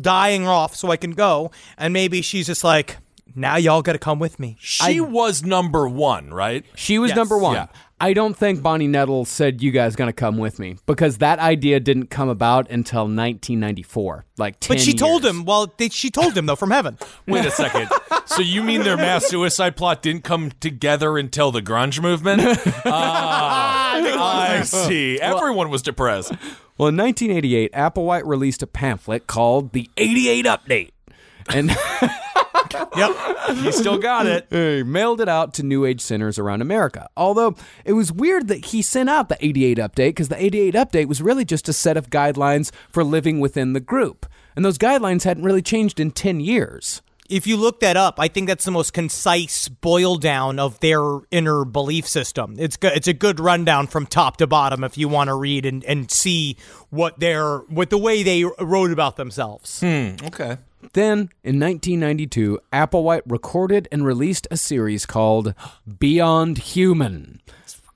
dying 0.00 0.46
off 0.46 0.74
so 0.76 0.90
I 0.90 0.96
can 0.96 1.12
go. 1.12 1.50
And 1.76 1.92
maybe 1.92 2.22
she's 2.22 2.46
just 2.46 2.64
like, 2.64 2.96
now 3.34 3.56
y'all 3.56 3.82
gotta 3.82 3.98
come 3.98 4.18
with 4.20 4.38
me. 4.38 4.56
She 4.60 5.00
was 5.00 5.42
number 5.44 5.88
one, 5.88 6.32
right? 6.32 6.64
She 6.76 6.98
was 6.98 7.08
Yes. 7.10 7.16
number 7.16 7.36
one. 7.36 7.54
Yeah. 7.56 7.66
I 8.04 8.12
don't 8.12 8.36
think 8.36 8.60
Bonnie 8.62 8.86
Nettles 8.86 9.30
said 9.30 9.62
you 9.62 9.70
guys 9.70 9.96
gonna 9.96 10.12
come 10.12 10.36
with 10.36 10.58
me 10.58 10.76
because 10.84 11.16
that 11.18 11.38
idea 11.38 11.80
didn't 11.80 12.10
come 12.10 12.28
about 12.28 12.68
until 12.68 13.04
1994, 13.04 14.26
like 14.36 14.60
10 14.60 14.76
But 14.76 14.82
she 14.82 14.92
told 14.92 15.24
him. 15.24 15.46
Well, 15.46 15.72
they, 15.78 15.88
she 15.88 16.10
told 16.10 16.36
him 16.36 16.44
though 16.44 16.54
from 16.54 16.70
heaven. 16.70 16.98
Wait 17.26 17.46
a 17.46 17.50
second. 17.50 17.88
so 18.26 18.42
you 18.42 18.62
mean 18.62 18.82
their 18.82 18.98
mass 18.98 19.24
suicide 19.24 19.74
plot 19.74 20.02
didn't 20.02 20.22
come 20.22 20.50
together 20.60 21.16
until 21.16 21.50
the 21.50 21.62
grunge 21.62 22.02
movement? 22.02 22.42
Ah, 22.86 23.94
I 23.96 24.62
see. 24.64 25.18
Everyone 25.18 25.70
was 25.70 25.80
depressed. 25.80 26.32
Well, 26.76 26.88
in 26.88 26.96
1988, 26.98 27.72
Applewhite 27.72 28.26
released 28.26 28.62
a 28.62 28.66
pamphlet 28.66 29.26
called 29.26 29.72
the 29.72 29.88
88 29.96 30.44
Update. 30.44 30.90
And 31.48 31.70
Yep. 32.96 33.56
He 33.58 33.72
still 33.72 33.98
got 33.98 34.26
it. 34.26 34.46
he 34.50 34.82
mailed 34.82 35.20
it 35.20 35.28
out 35.28 35.54
to 35.54 35.62
New 35.62 35.84
Age 35.84 36.00
centers 36.00 36.38
around 36.38 36.62
America. 36.62 37.08
Although 37.16 37.56
it 37.84 37.92
was 37.94 38.10
weird 38.12 38.48
that 38.48 38.66
he 38.66 38.82
sent 38.82 39.08
out 39.10 39.28
the 39.28 39.36
88 39.44 39.78
Update 39.78 40.08
because 40.10 40.28
the 40.28 40.42
88 40.42 40.74
Update 40.74 41.06
was 41.06 41.20
really 41.22 41.44
just 41.44 41.68
a 41.68 41.72
set 41.72 41.96
of 41.96 42.10
guidelines 42.10 42.70
for 42.90 43.04
living 43.04 43.40
within 43.40 43.72
the 43.72 43.80
group. 43.80 44.26
And 44.56 44.64
those 44.64 44.78
guidelines 44.78 45.24
hadn't 45.24 45.44
really 45.44 45.62
changed 45.62 45.98
in 46.00 46.10
10 46.12 46.40
years. 46.40 47.02
if 47.30 47.46
you 47.46 47.56
look 47.56 47.80
that 47.80 47.96
up, 47.96 48.20
I 48.20 48.28
think 48.28 48.46
that's 48.48 48.64
the 48.66 48.70
most 48.70 48.92
concise 48.92 49.68
boil 49.68 50.16
down 50.16 50.58
of 50.58 50.78
their 50.80 51.00
inner 51.30 51.64
belief 51.64 52.06
system. 52.06 52.54
It's 52.58 52.76
good. 52.76 52.92
It's 52.94 53.08
a 53.08 53.14
good 53.14 53.40
rundown 53.40 53.86
from 53.86 54.06
top 54.06 54.36
to 54.38 54.46
bottom 54.46 54.84
if 54.84 54.96
you 54.98 55.08
want 55.08 55.28
to 55.28 55.34
read 55.34 55.64
and, 55.66 55.82
and 55.84 56.10
see 56.10 56.56
what 56.90 57.18
their 57.20 57.58
what 57.70 57.88
the 57.90 57.98
way 57.98 58.22
they 58.22 58.44
wrote 58.44 58.92
about 58.92 59.16
themselves. 59.16 59.80
Hmm, 59.80 60.16
Okay. 60.26 60.58
Then, 60.92 61.30
in 61.42 61.58
1992, 61.58 62.60
Applewhite 62.72 63.22
recorded 63.26 63.88
and 63.90 64.04
released 64.04 64.46
a 64.50 64.56
series 64.56 65.06
called 65.06 65.54
Beyond 65.98 66.58
Human. 66.58 67.40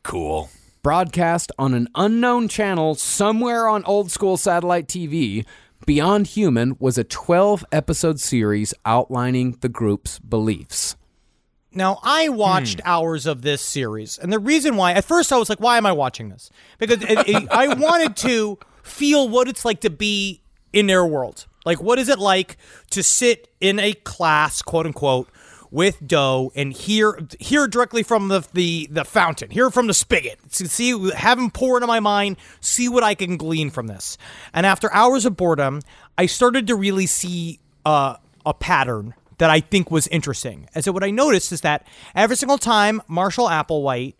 Cool. 0.02 0.50
Broadcast 0.82 1.52
on 1.58 1.74
an 1.74 1.88
unknown 1.94 2.48
channel 2.48 2.94
somewhere 2.94 3.68
on 3.68 3.84
old 3.84 4.10
school 4.10 4.36
satellite 4.36 4.88
TV, 4.88 5.44
Beyond 5.86 6.28
Human 6.28 6.76
was 6.78 6.98
a 6.98 7.04
12 7.04 7.64
episode 7.72 8.20
series 8.20 8.74
outlining 8.84 9.58
the 9.60 9.68
group's 9.68 10.18
beliefs. 10.18 10.96
Now, 11.72 12.00
I 12.02 12.28
watched 12.28 12.80
hmm. 12.80 12.88
hours 12.88 13.26
of 13.26 13.42
this 13.42 13.62
series, 13.62 14.18
and 14.18 14.32
the 14.32 14.38
reason 14.38 14.76
why, 14.76 14.92
at 14.92 15.04
first, 15.04 15.32
I 15.32 15.36
was 15.36 15.48
like, 15.48 15.60
"Why 15.60 15.76
am 15.76 15.86
I 15.86 15.92
watching 15.92 16.30
this?" 16.30 16.50
Because 16.78 17.02
it, 17.02 17.28
it, 17.28 17.48
I 17.50 17.68
wanted 17.74 18.16
to 18.16 18.58
feel 18.82 19.28
what 19.28 19.48
it's 19.48 19.64
like 19.64 19.80
to 19.82 19.90
be 19.90 20.42
in 20.72 20.86
their 20.86 21.04
world. 21.04 21.46
Like, 21.68 21.82
what 21.82 21.98
is 21.98 22.08
it 22.08 22.18
like 22.18 22.56
to 22.92 23.02
sit 23.02 23.52
in 23.60 23.78
a 23.78 23.92
class, 23.92 24.62
quote 24.62 24.86
unquote, 24.86 25.28
with 25.70 25.98
Do 26.06 26.50
and 26.56 26.72
hear 26.72 27.20
hear 27.38 27.68
directly 27.68 28.02
from 28.02 28.28
the 28.28 28.48
the, 28.54 28.88
the 28.90 29.04
fountain, 29.04 29.50
hear 29.50 29.68
from 29.68 29.86
the 29.86 29.92
spigot, 29.92 30.38
to 30.52 30.66
see 30.66 31.10
have 31.10 31.38
him 31.38 31.50
pour 31.50 31.76
into 31.76 31.86
my 31.86 32.00
mind, 32.00 32.38
see 32.62 32.88
what 32.88 33.04
I 33.04 33.14
can 33.14 33.36
glean 33.36 33.68
from 33.68 33.86
this. 33.86 34.16
And 34.54 34.64
after 34.64 34.90
hours 34.94 35.26
of 35.26 35.36
boredom, 35.36 35.82
I 36.16 36.24
started 36.24 36.66
to 36.68 36.74
really 36.74 37.04
see 37.04 37.60
uh, 37.84 38.16
a 38.46 38.54
pattern 38.54 39.12
that 39.36 39.50
I 39.50 39.60
think 39.60 39.90
was 39.90 40.06
interesting. 40.06 40.70
And 40.74 40.82
so 40.82 40.90
what 40.90 41.04
I 41.04 41.10
noticed 41.10 41.52
is 41.52 41.60
that 41.60 41.86
every 42.14 42.36
single 42.36 42.56
time 42.56 43.02
Marshall 43.08 43.46
Applewhite 43.46 44.14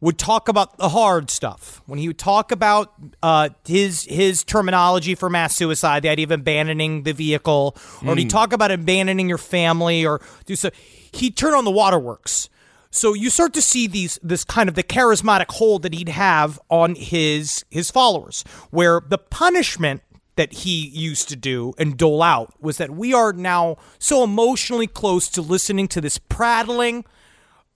would 0.00 0.18
talk 0.18 0.48
about 0.48 0.78
the 0.78 0.88
hard 0.88 1.30
stuff, 1.30 1.82
when 1.86 1.98
he 1.98 2.08
would 2.08 2.18
talk 2.18 2.52
about 2.52 2.94
uh, 3.22 3.50
his 3.66 4.04
his 4.04 4.44
terminology 4.44 5.14
for 5.14 5.28
mass 5.28 5.54
suicide, 5.54 6.02
the 6.02 6.08
idea 6.08 6.24
of 6.24 6.30
abandoning 6.30 7.02
the 7.02 7.12
vehicle, 7.12 7.76
or 8.06 8.16
he'd 8.16 8.30
talk 8.30 8.52
about 8.52 8.70
abandoning 8.70 9.28
your 9.28 9.38
family, 9.38 10.06
or 10.06 10.20
do 10.46 10.56
so, 10.56 10.70
he'd 11.12 11.36
turn 11.36 11.54
on 11.54 11.64
the 11.64 11.70
waterworks. 11.70 12.48
So 12.90 13.14
you 13.14 13.30
start 13.30 13.52
to 13.54 13.62
see 13.62 13.86
these 13.86 14.18
this 14.22 14.42
kind 14.42 14.68
of 14.68 14.74
the 14.74 14.82
charismatic 14.82 15.50
hold 15.50 15.82
that 15.82 15.94
he'd 15.94 16.08
have 16.08 16.58
on 16.70 16.94
his 16.94 17.64
his 17.70 17.90
followers, 17.90 18.42
where 18.70 19.02
the 19.06 19.18
punishment 19.18 20.02
that 20.36 20.52
he 20.52 20.88
used 20.88 21.28
to 21.28 21.36
do 21.36 21.74
and 21.76 21.98
dole 21.98 22.22
out 22.22 22.54
was 22.60 22.78
that 22.78 22.90
we 22.90 23.12
are 23.12 23.34
now 23.34 23.76
so 23.98 24.24
emotionally 24.24 24.86
close 24.86 25.28
to 25.28 25.42
listening 25.42 25.86
to 25.88 26.00
this 26.00 26.16
prattling, 26.16 27.04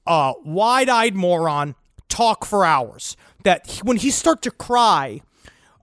uh, 0.06 0.32
wide-eyed 0.42 1.14
moron 1.14 1.74
talk 2.08 2.44
for 2.44 2.64
hours. 2.64 3.16
That 3.44 3.80
when 3.82 3.98
he 3.98 4.10
start 4.10 4.42
to 4.42 4.50
cry 4.50 5.20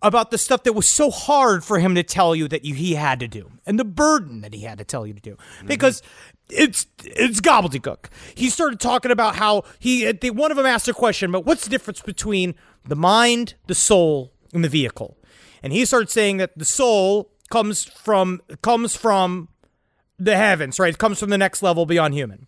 about 0.02 0.31
the 0.31 0.38
stuff 0.38 0.64
that 0.64 0.73
was 0.73 0.89
so 0.89 1.11
hard 1.11 1.64
for 1.64 1.77
him 1.77 1.93
to 1.93 2.02
tell 2.02 2.35
you 2.35 2.48
that 2.48 2.65
you, 2.65 2.73
he 2.73 2.95
had 2.95 3.19
to 3.19 3.27
do, 3.27 3.52
and 3.68 3.80
the 3.80 3.85
burden 3.85 4.41
that 4.41 4.53
he 4.53 4.61
had 4.61 4.80
to 4.80 4.84
tell 4.84 5.06
you 5.06 5.14
to 5.14 5.22
do, 5.22 5.35
mm-hmm. 5.35 5.68
because 5.68 6.02
it's 6.49 6.88
it's 7.03 7.39
gobbledygook. 7.39 8.06
He 8.34 8.49
started 8.49 8.80
talking 8.80 9.11
about 9.11 9.35
how 9.35 9.64
he 9.80 10.11
they, 10.11 10.31
one 10.31 10.52
of 10.52 10.57
them 10.57 10.65
asked 10.65 10.88
a 10.88 10.93
question, 10.93 11.31
but 11.31 11.45
what's 11.45 11.64
the 11.64 11.69
difference 11.69 12.02
between 12.02 12.56
the 12.85 12.95
mind, 12.95 13.56
the 13.68 13.76
soul, 13.76 14.34
and 14.53 14.64
the 14.64 14.69
vehicle? 14.69 15.18
And 15.64 15.72
he 15.72 15.85
started 15.85 16.10
saying 16.10 16.38
that 16.38 16.57
the 16.57 16.65
soul 16.65 17.31
comes 17.52 17.84
from 17.84 18.41
comes 18.64 18.95
from 18.95 19.49
the 20.18 20.35
heavens, 20.35 20.80
right? 20.80 20.93
It 20.93 20.98
comes 20.98 21.19
from 21.19 21.30
the 21.30 21.38
next 21.38 21.61
level 21.61 21.85
beyond 21.85 22.15
human 22.15 22.48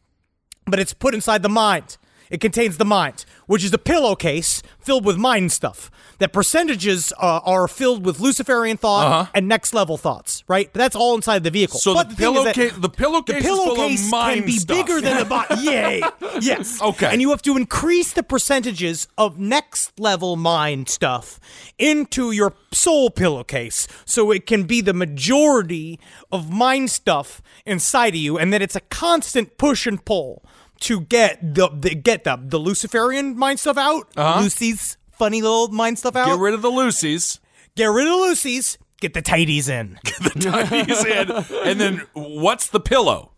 but 0.65 0.79
it's 0.79 0.93
put 0.93 1.13
inside 1.13 1.41
the 1.41 1.49
mind. 1.49 1.97
It 2.33 2.41
contains 2.41 2.77
the 2.77 2.85
mind, 2.85 3.25
which 3.45 3.63
is 3.63 3.71
a 3.73 3.77
pillowcase 3.77 4.63
filled 4.79 5.05
with 5.05 5.17
mind 5.17 5.51
stuff. 5.51 5.91
That 6.17 6.33
percentages 6.33 7.13
uh, 7.19 7.41
are 7.45 7.67
filled 7.67 8.05
with 8.05 8.19
Luciferian 8.19 8.77
thought 8.77 9.05
Uh-huh. 9.07 9.31
and 9.35 9.47
next 9.47 9.71
level 9.73 9.97
thoughts, 9.97 10.43
right? 10.47 10.67
But 10.73 10.79
that's 10.79 10.95
all 10.95 11.13
inside 11.15 11.43
the 11.43 11.51
vehicle. 11.51 11.79
So 11.79 11.93
but 11.93 12.09
the 12.09 12.15
thing 12.15 12.35
is 12.35 12.43
that 12.45 12.55
pillowcase- 12.55 12.81
the 12.81 12.89
pillowcase 12.89 13.35
is 13.43 13.45
full 13.45 13.69
of 13.71 13.75
pillowcase 13.75 14.11
mind 14.11 14.37
can 14.39 14.45
be 14.47 14.57
stuff. 14.57 14.77
bigger 14.77 14.99
than 15.01 15.17
the 15.19 15.25
body. 15.25 15.55
Yay! 15.61 16.01
Yes. 16.41 16.81
Okay. 16.81 17.05
And 17.11 17.21
you 17.21 17.29
have 17.29 17.41
to 17.43 17.55
increase 17.55 18.13
the 18.13 18.23
percentages 18.23 19.07
of 19.17 19.37
next 19.37 19.99
level 19.99 20.35
mind 20.35 20.89
stuff 20.89 21.39
into 21.77 22.31
your 22.31 22.53
soul 22.71 23.11
pillowcase 23.11 23.87
so 24.05 24.31
it 24.31 24.47
can 24.47 24.63
be 24.63 24.81
the 24.81 24.93
majority 24.93 25.99
of 26.31 26.49
mind 26.51 26.89
stuff 26.89 27.41
inside 27.65 28.09
of 28.15 28.19
you, 28.21 28.39
and 28.39 28.51
that 28.53 28.61
it's 28.63 28.75
a 28.75 28.81
constant 28.81 29.57
push 29.59 29.85
and 29.85 30.03
pull 30.03 30.43
to 30.83 31.01
get 31.01 31.55
the, 31.55 31.69
the 31.69 31.95
get 31.95 32.23
the 32.25 32.37
the 32.41 32.57
Luciferian 32.57 33.37
mind 33.37 33.59
stuff 33.59 33.77
out. 33.77 34.09
Uh-huh. 34.15 34.41
Lucy's 34.41 34.97
funny 35.11 35.41
little 35.41 35.69
mind 35.69 35.97
stuff 35.97 36.15
out. 36.15 36.27
Get 36.27 36.39
rid 36.39 36.53
of 36.53 36.61
the 36.61 36.69
Lucy's. 36.69 37.39
Get 37.75 37.85
rid 37.85 38.07
of 38.07 38.13
Lucy's. 38.13 38.77
Get 38.99 39.13
the 39.13 39.21
tighties 39.21 39.69
in. 39.69 39.97
He's 40.87 41.05
in. 41.05 41.31
And 41.67 41.79
then 41.79 42.07
what's 42.13 42.69
the 42.69 42.79
pillow? 42.79 43.31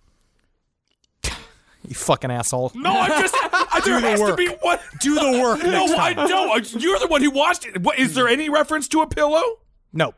you 1.23 1.93
fucking 1.93 2.31
asshole. 2.31 2.71
No, 2.73 2.91
I'm 2.91 3.21
just. 3.21 3.35
I, 3.41 3.81
there 3.85 4.01
the 4.01 4.07
has 4.07 4.19
work. 4.19 4.31
to 4.31 4.35
be 4.35 4.47
what. 4.61 4.81
Do 4.99 5.15
the 5.15 5.39
work. 5.41 5.63
No, 5.63 5.85
I 5.97 6.13
don't. 6.13 6.81
You're 6.81 6.99
the 6.99 7.07
one 7.07 7.21
who 7.21 7.29
watched 7.29 7.65
it. 7.65 7.81
What, 7.81 7.99
is 7.99 8.15
there 8.15 8.27
any 8.27 8.49
reference 8.49 8.87
to 8.89 9.01
a 9.01 9.07
pillow? 9.07 9.59
No. 9.93 10.13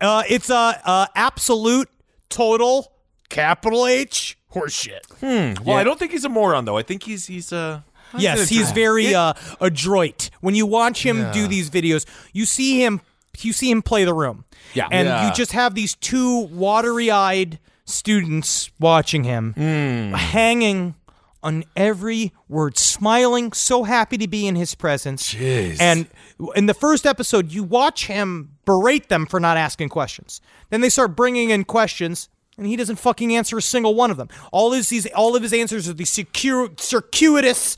Uh, 0.00 0.22
it's 0.28 0.50
a 0.50 0.80
uh, 0.84 1.06
absolute, 1.14 1.88
total, 2.28 2.92
capital 3.28 3.86
H 3.86 4.38
horseshit. 4.54 5.60
Well, 5.64 5.76
I 5.76 5.84
don't 5.84 5.98
think 5.98 6.12
he's 6.12 6.24
a 6.24 6.28
moron 6.28 6.64
though. 6.64 6.76
I 6.78 6.82
think 6.82 7.02
he's 7.04 7.26
he's 7.26 7.52
uh. 7.52 7.80
Yes, 8.18 8.50
he's 8.50 8.72
very 8.72 9.14
uh, 9.14 9.32
adroit. 9.60 10.28
When 10.42 10.54
you 10.54 10.66
watch 10.66 11.02
him 11.04 11.30
do 11.32 11.46
these 11.46 11.70
videos, 11.70 12.04
you 12.34 12.44
see 12.44 12.84
him. 12.84 13.00
You 13.38 13.54
see 13.54 13.70
him 13.70 13.80
play 13.80 14.04
the 14.04 14.12
room. 14.12 14.44
Yeah. 14.74 14.88
and 14.92 15.08
Yeah. 15.08 15.26
you 15.28 15.32
just 15.34 15.52
have 15.52 15.74
these 15.74 15.94
two 15.94 16.40
watery-eyed 16.40 17.58
students 17.86 18.70
watching 18.78 19.24
him, 19.24 19.54
hanging 19.54 20.94
on 21.42 21.64
every 21.74 22.32
word, 22.48 22.76
smiling, 22.78 23.52
so 23.52 23.82
happy 23.84 24.16
to 24.18 24.28
be 24.28 24.46
in 24.46 24.54
his 24.56 24.74
presence. 24.74 25.34
Jeez. 25.34 25.80
And 25.80 26.06
in 26.54 26.66
the 26.66 26.74
first 26.74 27.04
episode, 27.06 27.50
you 27.50 27.64
watch 27.64 28.06
him 28.06 28.50
berate 28.64 29.08
them 29.08 29.26
for 29.26 29.40
not 29.40 29.56
asking 29.56 29.88
questions. 29.88 30.40
Then 30.70 30.82
they 30.82 30.88
start 30.90 31.16
bringing 31.16 31.50
in 31.50 31.64
questions. 31.64 32.28
And 32.58 32.66
he 32.66 32.76
doesn't 32.76 32.96
fucking 32.96 33.34
answer 33.34 33.56
a 33.56 33.62
single 33.62 33.94
one 33.94 34.10
of 34.10 34.16
them. 34.16 34.28
All 34.52 34.72
his, 34.72 34.88
these, 34.90 35.06
all 35.12 35.34
of 35.34 35.42
his 35.42 35.52
answers 35.52 35.88
are 35.88 35.94
these 35.94 36.12
secure, 36.12 36.70
circuitous, 36.76 37.76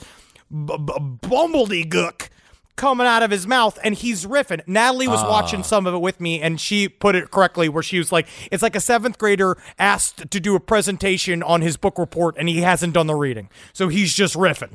b- 0.50 0.76
b- 0.78 1.18
bumbledygook 1.22 2.28
coming 2.76 3.06
out 3.06 3.22
of 3.22 3.30
his 3.30 3.46
mouth, 3.46 3.78
and 3.84 3.94
he's 3.94 4.26
riffing. 4.26 4.60
Natalie 4.66 5.06
was 5.06 5.22
watching 5.22 5.60
ah. 5.60 5.62
some 5.62 5.86
of 5.86 5.94
it 5.94 6.00
with 6.00 6.20
me, 6.20 6.40
and 6.40 6.60
she 6.60 6.88
put 6.88 7.14
it 7.14 7.30
correctly, 7.30 7.68
where 7.68 7.84
she 7.84 7.98
was 7.98 8.10
like, 8.10 8.26
"It's 8.50 8.64
like 8.64 8.74
a 8.74 8.80
seventh 8.80 9.16
grader 9.16 9.56
asked 9.78 10.28
to 10.28 10.40
do 10.40 10.56
a 10.56 10.60
presentation 10.60 11.40
on 11.44 11.60
his 11.60 11.76
book 11.76 11.96
report, 11.96 12.34
and 12.36 12.48
he 12.48 12.62
hasn't 12.62 12.94
done 12.94 13.06
the 13.06 13.14
reading, 13.14 13.48
so 13.72 13.88
he's 13.88 14.12
just 14.12 14.34
riffing." 14.34 14.72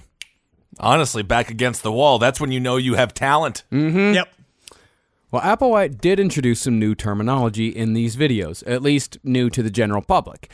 honestly 0.80 1.24
back 1.24 1.50
against 1.50 1.84
the 1.84 1.92
wall. 1.92 2.20
That's 2.20 2.40
when 2.40 2.52
you 2.52 2.60
know 2.60 2.78
you 2.78 2.96
have 2.96 3.14
talent. 3.14 3.64
Mm-hmm. 3.72 4.16
Yep. 4.16 4.34
Well, 5.31 5.41
Applewhite 5.41 6.01
did 6.01 6.19
introduce 6.19 6.61
some 6.61 6.80
new 6.80 6.95
terminology 6.95 7.68
in 7.69 7.93
these 7.93 8.15
videos, 8.15 8.64
at 8.65 8.81
least 8.81 9.19
new 9.23 9.49
to 9.51 9.61
the 9.61 9.69
general 9.69 10.01
public. 10.01 10.49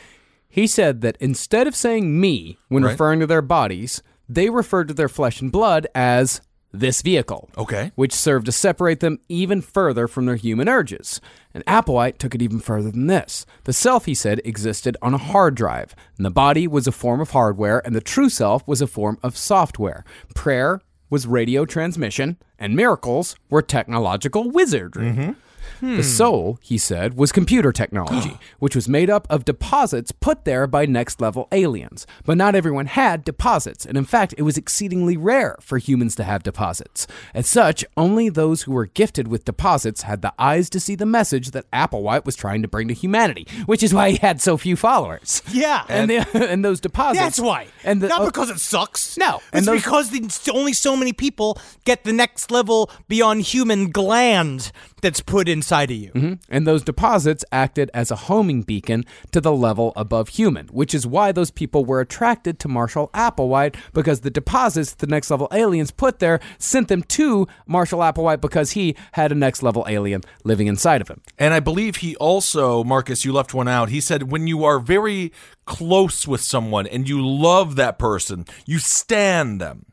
He 0.48 0.66
said 0.66 1.00
that 1.00 1.16
instead 1.18 1.66
of 1.66 1.74
saying 1.74 2.20
me 2.20 2.58
when 2.68 2.82
Right. 2.82 2.90
referring 2.92 3.20
to 3.20 3.26
their 3.26 3.42
bodies, 3.42 4.02
they 4.28 4.50
referred 4.50 4.88
to 4.88 4.94
their 4.94 5.08
flesh 5.08 5.40
and 5.40 5.50
blood 5.50 5.86
as 5.94 6.40
this 6.72 7.00
vehicle. 7.00 7.48
Okay. 7.56 7.92
Which 7.94 8.12
served 8.12 8.46
to 8.46 8.52
separate 8.52 9.00
them 9.00 9.18
even 9.30 9.62
further 9.62 10.06
from 10.06 10.26
their 10.26 10.36
human 10.36 10.68
urges. 10.68 11.22
And 11.54 11.64
Applewhite 11.64 12.18
took 12.18 12.34
it 12.34 12.42
even 12.42 12.60
further 12.60 12.90
than 12.90 13.06
this. 13.06 13.46
The 13.64 13.72
self, 13.72 14.04
he 14.04 14.14
said, 14.14 14.42
existed 14.44 14.94
on 15.00 15.14
a 15.14 15.18
hard 15.18 15.54
drive, 15.54 15.94
and 16.18 16.26
the 16.26 16.30
body 16.30 16.66
was 16.68 16.86
a 16.86 16.92
form 16.92 17.20
of 17.20 17.30
hardware, 17.30 17.80
and 17.86 17.94
the 17.94 18.02
true 18.02 18.28
self 18.28 18.66
was 18.68 18.82
a 18.82 18.86
form 18.86 19.18
of 19.22 19.38
software. 19.38 20.04
Prayer 20.34 20.80
was 21.10 21.26
radio 21.26 21.64
transmission, 21.64 22.36
and 22.58 22.74
miracles 22.74 23.36
were 23.50 23.62
technological 23.62 24.50
wizardry. 24.50 25.06
Mm-hmm. 25.06 25.32
The 25.80 25.96
hmm. 25.96 26.02
soul, 26.02 26.58
he 26.62 26.78
said, 26.78 27.16
was 27.16 27.32
computer 27.32 27.72
technology, 27.72 28.38
which 28.58 28.74
was 28.74 28.88
made 28.88 29.10
up 29.10 29.26
of 29.30 29.44
deposits 29.44 30.12
put 30.12 30.44
there 30.44 30.66
by 30.66 30.86
next 30.86 31.20
level 31.20 31.48
aliens. 31.52 32.06
But 32.24 32.38
not 32.38 32.54
everyone 32.54 32.86
had 32.86 33.24
deposits, 33.24 33.84
and 33.84 33.96
in 33.96 34.04
fact, 34.04 34.34
it 34.38 34.42
was 34.42 34.56
exceedingly 34.56 35.16
rare 35.16 35.56
for 35.60 35.78
humans 35.78 36.14
to 36.16 36.24
have 36.24 36.42
deposits. 36.42 37.06
As 37.34 37.48
such, 37.48 37.84
only 37.96 38.28
those 38.28 38.62
who 38.62 38.72
were 38.72 38.86
gifted 38.86 39.28
with 39.28 39.44
deposits 39.44 40.02
had 40.02 40.22
the 40.22 40.32
eyes 40.38 40.70
to 40.70 40.80
see 40.80 40.94
the 40.94 41.06
message 41.06 41.50
that 41.50 41.70
Applewhite 41.70 42.24
was 42.24 42.36
trying 42.36 42.62
to 42.62 42.68
bring 42.68 42.88
to 42.88 42.94
humanity, 42.94 43.46
which 43.66 43.82
is 43.82 43.92
why 43.92 44.10
he 44.10 44.16
had 44.16 44.40
so 44.40 44.56
few 44.56 44.76
followers. 44.76 45.42
Yeah. 45.50 45.84
And, 45.96 46.10
the, 46.10 46.26
and 46.50 46.62
those 46.62 46.80
deposits. 46.80 47.18
That's 47.18 47.40
why. 47.40 47.68
And 47.82 48.02
the, 48.02 48.08
Not 48.08 48.26
because 48.26 48.50
it 48.50 48.58
sucks. 48.58 49.16
No, 49.16 49.40
and 49.50 49.60
It's 49.60 49.66
those- 49.66 49.82
because 49.82 50.10
the, 50.10 50.52
only 50.52 50.74
so 50.74 50.94
many 50.94 51.14
people 51.14 51.58
get 51.84 52.04
the 52.04 52.12
next 52.12 52.50
level 52.50 52.90
beyond 53.08 53.42
human 53.42 53.90
gland 53.90 54.72
that's 55.02 55.20
put 55.20 55.48
inside 55.48 55.90
of 55.90 55.96
you. 55.96 56.10
Mm-hmm. 56.12 56.34
And 56.48 56.66
those 56.66 56.82
deposits 56.82 57.44
acted 57.52 57.90
as 57.92 58.10
a 58.10 58.16
homing 58.16 58.62
beacon 58.62 59.04
to 59.32 59.40
the 59.40 59.52
level 59.52 59.92
above 59.96 60.28
human, 60.28 60.68
which 60.68 60.94
is 60.94 61.06
why 61.06 61.32
those 61.32 61.50
people 61.50 61.84
were 61.84 62.00
attracted 62.00 62.58
to 62.60 62.68
Marshall 62.68 63.10
Applewhite 63.14 63.76
because 63.92 64.20
the 64.20 64.30
deposits 64.30 64.94
the 64.94 65.06
next 65.06 65.30
level 65.30 65.48
aliens 65.52 65.90
put 65.90 66.18
there 66.18 66.40
sent 66.58 66.88
them 66.88 67.02
to 67.02 67.46
Marshall 67.66 68.00
Applewhite 68.00 68.40
because 68.40 68.72
he 68.72 68.96
had 69.12 69.32
a 69.32 69.34
next 69.34 69.62
level 69.62 69.84
alien 69.88 70.22
living 70.44 70.66
inside 70.66 71.00
of 71.00 71.08
him. 71.08 71.20
And 71.38 71.52
I 71.52 71.60
believe 71.60 71.96
he 71.96 72.16
also, 72.16 72.82
Marcus, 72.84 73.24
you 73.24 73.32
left 73.32 73.54
one 73.54 73.68
out. 73.68 73.90
He 73.90 74.00
said 74.00 74.30
when 74.30 74.46
you 74.46 74.64
are 74.64 74.78
very 74.78 75.32
close 75.66 76.26
with 76.26 76.40
someone 76.40 76.86
and 76.86 77.08
you 77.08 77.26
love 77.26 77.76
that 77.76 77.98
person, 77.98 78.46
you 78.64 78.78
stand 78.78 79.60
them. 79.60 79.86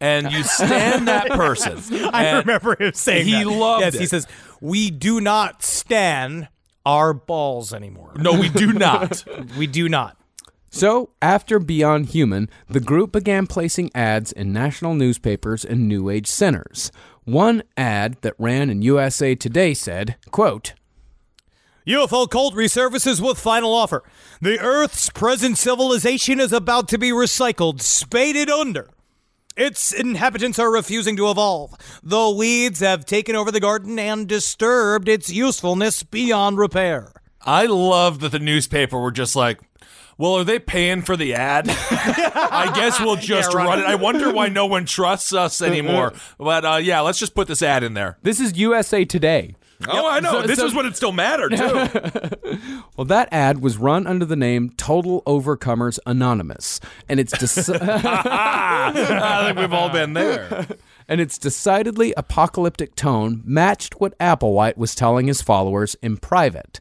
And 0.00 0.30
you 0.32 0.42
stand 0.42 1.08
that 1.08 1.28
person. 1.30 1.78
I 2.12 2.24
And 2.24 2.46
remember 2.46 2.76
him 2.82 2.92
saying 2.94 3.26
he 3.26 3.32
that. 3.44 3.46
loved 3.46 3.80
Yes, 3.82 3.94
it. 3.94 4.00
he 4.00 4.06
says, 4.06 4.26
"We 4.60 4.90
do 4.90 5.20
not 5.20 5.62
stand 5.62 6.48
our 6.84 7.12
balls 7.12 7.72
anymore. 7.72 8.12
No, 8.16 8.32
we 8.32 8.48
do 8.48 8.72
not. 8.72 9.24
we 9.58 9.66
do 9.66 9.88
not." 9.88 10.16
So, 10.70 11.10
after 11.22 11.58
Beyond 11.58 12.06
Human, 12.06 12.50
the 12.68 12.80
group 12.80 13.12
began 13.12 13.46
placing 13.46 13.90
ads 13.94 14.30
in 14.32 14.52
national 14.52 14.94
newspapers 14.94 15.64
and 15.64 15.88
New 15.88 16.10
Age 16.10 16.26
centers. 16.26 16.92
One 17.24 17.62
ad 17.76 18.18
that 18.20 18.34
ran 18.38 18.68
in 18.68 18.82
USA 18.82 19.34
Today 19.34 19.72
said, 19.74 20.16
quote, 20.30 20.74
UFO 21.86 22.28
cult 22.28 22.54
resurfaces 22.54 23.20
with 23.26 23.38
final 23.38 23.72
offer. 23.72 24.02
The 24.40 24.58
Earth's 24.60 25.08
present 25.08 25.56
civilization 25.56 26.40
is 26.40 26.52
about 26.52 26.88
to 26.88 26.98
be 26.98 27.10
recycled, 27.10 27.80
spaded 27.80 28.50
under. 28.50 28.90
Its 29.56 29.90
inhabitants 29.92 30.58
are 30.58 30.70
refusing 30.70 31.16
to 31.16 31.30
evolve. 31.30 31.74
The 32.02 32.28
weeds 32.30 32.80
have 32.80 33.06
taken 33.06 33.34
over 33.34 33.50
the 33.50 33.60
garden 33.60 33.98
and 33.98 34.28
disturbed 34.28 35.08
its 35.08 35.30
usefulness 35.30 36.02
beyond 36.02 36.58
repair. 36.58 37.12
I 37.40 37.64
love 37.66 38.20
that 38.20 38.32
the 38.32 38.38
newspaper 38.38 39.00
were 39.00 39.12
just 39.12 39.34
like, 39.34 39.60
well, 40.18 40.34
are 40.34 40.44
they 40.44 40.58
paying 40.58 41.02
for 41.02 41.16
the 41.16 41.34
ad? 41.34 41.66
I 41.70 42.70
guess 42.74 43.00
we'll 43.00 43.16
just 43.16 43.52
Yeah, 43.52 43.58
right. 43.58 43.66
run 43.66 43.78
it. 43.80 43.84
I 43.86 43.94
wonder 43.94 44.32
why 44.32 44.48
no 44.48 44.66
one 44.66 44.84
trusts 44.84 45.32
us 45.32 45.60
anymore. 45.62 46.12
But 46.38 46.64
uh, 46.64 46.76
yeah, 46.76 47.00
let's 47.00 47.18
just 47.18 47.34
put 47.34 47.48
this 47.48 47.62
ad 47.62 47.82
in 47.82 47.94
there. 47.94 48.18
This 48.22 48.40
is 48.40 48.58
USA 48.58 49.04
Today. 49.04 49.54
Oh, 49.88 50.08
I 50.08 50.20
know. 50.20 50.40
So- 50.40 50.46
this 50.46 50.58
so- 50.58 50.66
is 50.66 50.74
when 50.74 50.86
it 50.86 50.96
still 50.96 51.12
mattered, 51.12 51.56
too. 51.56 52.58
Well, 52.96 53.04
that 53.04 53.28
ad 53.30 53.60
was 53.60 53.76
run 53.76 54.06
under 54.06 54.24
the 54.24 54.36
name 54.36 54.70
Total 54.70 55.22
Overcomers 55.26 55.98
Anonymous, 56.06 56.80
and 57.10 57.20
it's 57.20 57.34
deci- 57.34 57.78
I 57.82 59.42
think 59.44 59.58
we've 59.58 59.72
all 59.74 59.90
been 59.90 60.14
there. 60.14 60.66
and 61.08 61.20
its 61.20 61.36
decidedly 61.36 62.14
apocalyptic 62.16 62.94
tone 62.96 63.42
matched 63.44 64.00
what 64.00 64.18
Applewhite 64.18 64.78
was 64.78 64.94
telling 64.94 65.26
his 65.26 65.42
followers 65.42 65.94
in 66.02 66.16
private. 66.16 66.80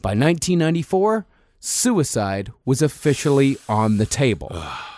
By 0.00 0.10
1994, 0.10 1.26
suicide 1.58 2.52
was 2.64 2.80
officially 2.80 3.58
on 3.68 3.96
the 3.96 4.06
table. 4.06 4.52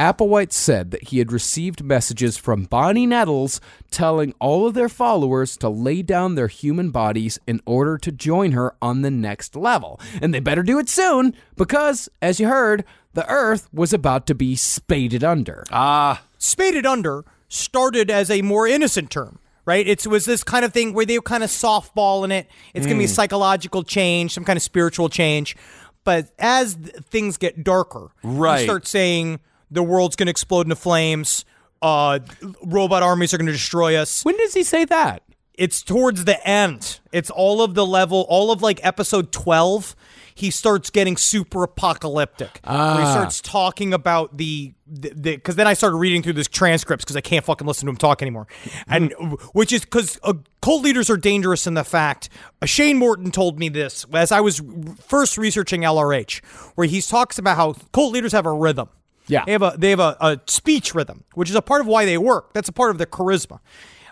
Applewhite 0.00 0.52
said 0.52 0.92
that 0.92 1.08
he 1.08 1.18
had 1.18 1.30
received 1.30 1.84
messages 1.84 2.38
from 2.38 2.64
Bonnie 2.64 3.04
Nettles 3.06 3.60
telling 3.90 4.32
all 4.40 4.66
of 4.66 4.72
their 4.72 4.88
followers 4.88 5.58
to 5.58 5.68
lay 5.68 6.00
down 6.00 6.36
their 6.36 6.48
human 6.48 6.90
bodies 6.90 7.38
in 7.46 7.60
order 7.66 7.98
to 7.98 8.10
join 8.10 8.52
her 8.52 8.74
on 8.80 9.02
the 9.02 9.10
next 9.10 9.54
level. 9.54 10.00
And 10.22 10.32
they 10.32 10.40
better 10.40 10.62
do 10.62 10.78
it 10.78 10.88
soon 10.88 11.34
because, 11.54 12.08
as 12.22 12.40
you 12.40 12.48
heard, 12.48 12.84
the 13.12 13.28
Earth 13.28 13.68
was 13.74 13.92
about 13.92 14.26
to 14.28 14.34
be 14.34 14.56
spaded 14.56 15.22
under. 15.22 15.64
Ah, 15.70 16.22
Spaded 16.38 16.86
under 16.86 17.24
started 17.48 18.10
as 18.10 18.30
a 18.30 18.40
more 18.40 18.66
innocent 18.66 19.10
term, 19.10 19.38
right? 19.66 19.86
It 19.86 20.06
was 20.06 20.24
this 20.24 20.42
kind 20.42 20.64
of 20.64 20.72
thing 20.72 20.94
where 20.94 21.04
they 21.04 21.18
were 21.18 21.22
kind 21.22 21.44
of 21.44 21.50
softballing 21.50 22.32
it. 22.32 22.48
It's 22.72 22.86
going 22.86 22.96
to 22.96 23.00
be 23.00 23.04
a 23.04 23.08
psychological 23.08 23.82
change, 23.82 24.32
some 24.32 24.44
kind 24.44 24.56
of 24.56 24.62
spiritual 24.62 25.10
change. 25.10 25.56
But 26.04 26.30
as 26.38 26.76
th- 26.76 26.94
things 27.10 27.36
get 27.36 27.62
darker, 27.62 28.12
Right. 28.22 28.60
you 28.60 28.64
start 28.64 28.86
saying 28.86 29.40
the 29.70 29.82
world's 29.82 30.16
going 30.16 30.26
to 30.26 30.30
explode 30.30 30.66
into 30.66 30.76
flames. 30.76 31.44
uh, 31.82 32.18
robot 32.62 33.02
armies 33.02 33.32
are 33.32 33.38
going 33.38 33.46
to 33.46 33.52
destroy 33.52 33.96
us. 33.96 34.22
When 34.24 34.36
does 34.36 34.52
he 34.54 34.62
say 34.62 34.84
that? 34.86 35.22
It's 35.54 35.82
towards 35.82 36.24
the 36.24 36.46
end. 36.46 37.00
It's 37.12 37.30
all 37.30 37.62
of 37.62 37.74
the 37.74 37.86
level, 37.86 38.26
all 38.28 38.50
of 38.52 38.60
like 38.62 38.80
episode 38.84 39.30
12. 39.32 39.94
He 40.34 40.50
starts 40.50 40.88
getting 40.88 41.18
super 41.18 41.62
apocalyptic. 41.64 42.60
Where 42.96 43.04
he 43.04 43.10
starts 43.12 43.40
talking 43.42 43.92
about 43.92 44.38
the, 44.38 44.72
because 44.90 45.56
then 45.56 45.66
I 45.66 45.74
started 45.74 45.96
reading 45.96 46.22
through 46.22 46.32
this 46.34 46.48
transcripts 46.48 47.04
because 47.04 47.16
I 47.16 47.20
can't 47.20 47.44
fucking 47.44 47.66
listen 47.66 47.86
to 47.86 47.90
him 47.90 47.96
talk 47.96 48.22
anymore. 48.22 48.46
And 48.86 49.12
which 49.52 49.70
is 49.72 49.82
because 49.82 50.18
uh, 50.22 50.34
cult 50.62 50.82
leaders 50.82 51.10
are 51.10 51.18
dangerous 51.18 51.66
in 51.66 51.74
the 51.74 51.84
fact, 51.84 52.30
uh, 52.62 52.66
Shane 52.66 52.96
Morton 52.96 53.30
told 53.30 53.58
me 53.58 53.68
this 53.68 54.06
as 54.14 54.32
I 54.32 54.40
was 54.40 54.62
first 55.06 55.36
researching 55.36 55.82
LRH, 55.82 56.42
where 56.74 56.86
he 56.86 57.02
talks 57.02 57.36
about 57.38 57.56
how 57.56 57.74
cult 57.92 58.12
leaders 58.14 58.32
have 58.32 58.46
a 58.46 58.52
rhythm. 58.52 58.88
Yeah. 59.30 59.44
They 59.46 59.52
have 59.52 59.62
a 59.62 59.74
they 59.78 59.90
have 59.90 60.00
a, 60.00 60.16
a 60.20 60.40
speech 60.46 60.94
rhythm, 60.94 61.24
which 61.34 61.48
is 61.50 61.56
a 61.56 61.62
part 61.62 61.80
of 61.80 61.86
why 61.86 62.04
they 62.04 62.18
work. 62.18 62.52
That's 62.52 62.68
a 62.68 62.72
part 62.72 62.90
of 62.90 62.98
their 62.98 63.06
charisma. 63.06 63.60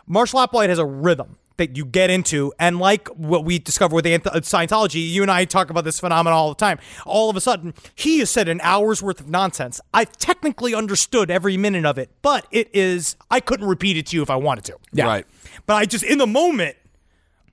Marshall 0.07 0.41
Applewhite 0.47 0.69
has 0.71 0.79
a 0.79 0.87
rhythm 0.87 1.37
that 1.59 1.77
you 1.77 1.85
get 1.85 2.09
into, 2.09 2.53
and 2.61 2.79
like 2.79 3.09
what 3.09 3.45
we 3.45 3.59
discover 3.59 3.95
with 3.97 4.05
anth- 4.05 4.27
uh, 4.29 4.39
Scientology, 4.41 5.11
you 5.11 5.23
and 5.23 5.31
I 5.31 5.45
talk 5.45 5.71
about 5.71 5.83
this 5.85 5.99
phenomenon 5.99 6.33
all 6.39 6.49
the 6.51 6.55
time. 6.55 6.79
All 7.05 7.29
of 7.31 7.37
a 7.37 7.41
sudden, 7.41 7.75
he 7.97 8.21
has 8.21 8.31
said 8.31 8.49
an 8.49 8.61
hour's 8.63 9.03
worth 9.03 9.19
of 9.21 9.29
nonsense. 9.29 9.81
I've 9.93 10.13
technically 10.17 10.73
understood 10.73 11.33
every 11.33 11.57
minute 11.57 11.85
of 11.85 11.99
it, 11.99 12.11
but 12.23 12.47
it 12.53 12.71
is 12.73 13.17
I 13.31 13.41
couldn't 13.41 13.67
repeat 13.67 13.97
it 13.97 14.07
to 14.07 14.17
you 14.17 14.23
if 14.23 14.31
I 14.31 14.37
wanted 14.37 14.65
to. 14.67 14.77
Yeah. 14.93 15.07
Right. 15.07 15.27
But 15.67 15.75
I 15.75 15.85
just 15.85 16.05
in 16.05 16.19
the 16.19 16.29
moment, 16.29 16.77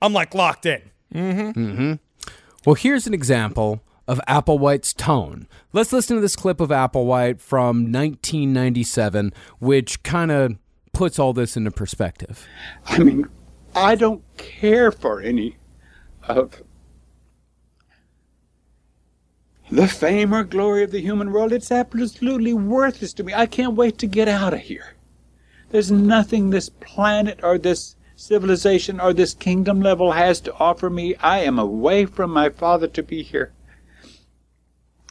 I'm 0.00 0.12
like 0.12 0.34
locked 0.34 0.66
in. 0.66 0.82
Mhm. 1.12 1.54
Mhm. 1.54 1.98
Well, 2.64 2.74
here's 2.74 3.06
an 3.08 3.14
example 3.14 3.80
of 4.06 4.20
Applewhite's 4.28 4.92
tone. 4.92 5.48
Let's 5.72 5.92
listen 5.92 6.16
to 6.16 6.20
this 6.20 6.36
clip 6.36 6.60
of 6.60 6.70
Applewhite 6.70 7.40
from 7.40 7.92
1997, 7.92 9.32
which 9.58 10.02
kind 10.02 10.30
of 10.30 10.56
puts 10.92 11.18
all 11.18 11.32
this 11.32 11.56
into 11.56 11.70
perspective. 11.70 12.46
I 12.86 12.98
mean, 12.98 13.28
I 13.74 13.94
don't 13.94 14.22
care 14.36 14.90
for 14.90 15.20
any 15.20 15.56
of 16.22 16.62
the 19.70 19.88
fame 19.88 20.32
or 20.32 20.44
glory 20.44 20.84
of 20.84 20.92
the 20.92 21.00
human 21.00 21.32
world. 21.32 21.52
It's 21.52 21.72
absolutely 21.72 22.54
worthless 22.54 23.12
to 23.14 23.24
me. 23.24 23.34
I 23.34 23.46
can't 23.46 23.74
wait 23.74 23.98
to 23.98 24.06
get 24.06 24.28
out 24.28 24.54
of 24.54 24.60
here. 24.60 24.94
There's 25.70 25.90
nothing 25.90 26.50
this 26.50 26.68
planet 26.68 27.40
or 27.42 27.58
this 27.58 27.96
civilization 28.14 29.00
or 29.00 29.12
this 29.12 29.34
kingdom 29.34 29.80
level 29.80 30.12
has 30.12 30.40
to 30.40 30.54
offer 30.54 30.88
me. 30.88 31.16
I 31.16 31.40
am 31.40 31.58
away 31.58 32.06
from 32.06 32.30
my 32.30 32.48
father 32.48 32.86
to 32.88 33.02
be 33.02 33.22
here. 33.22 33.52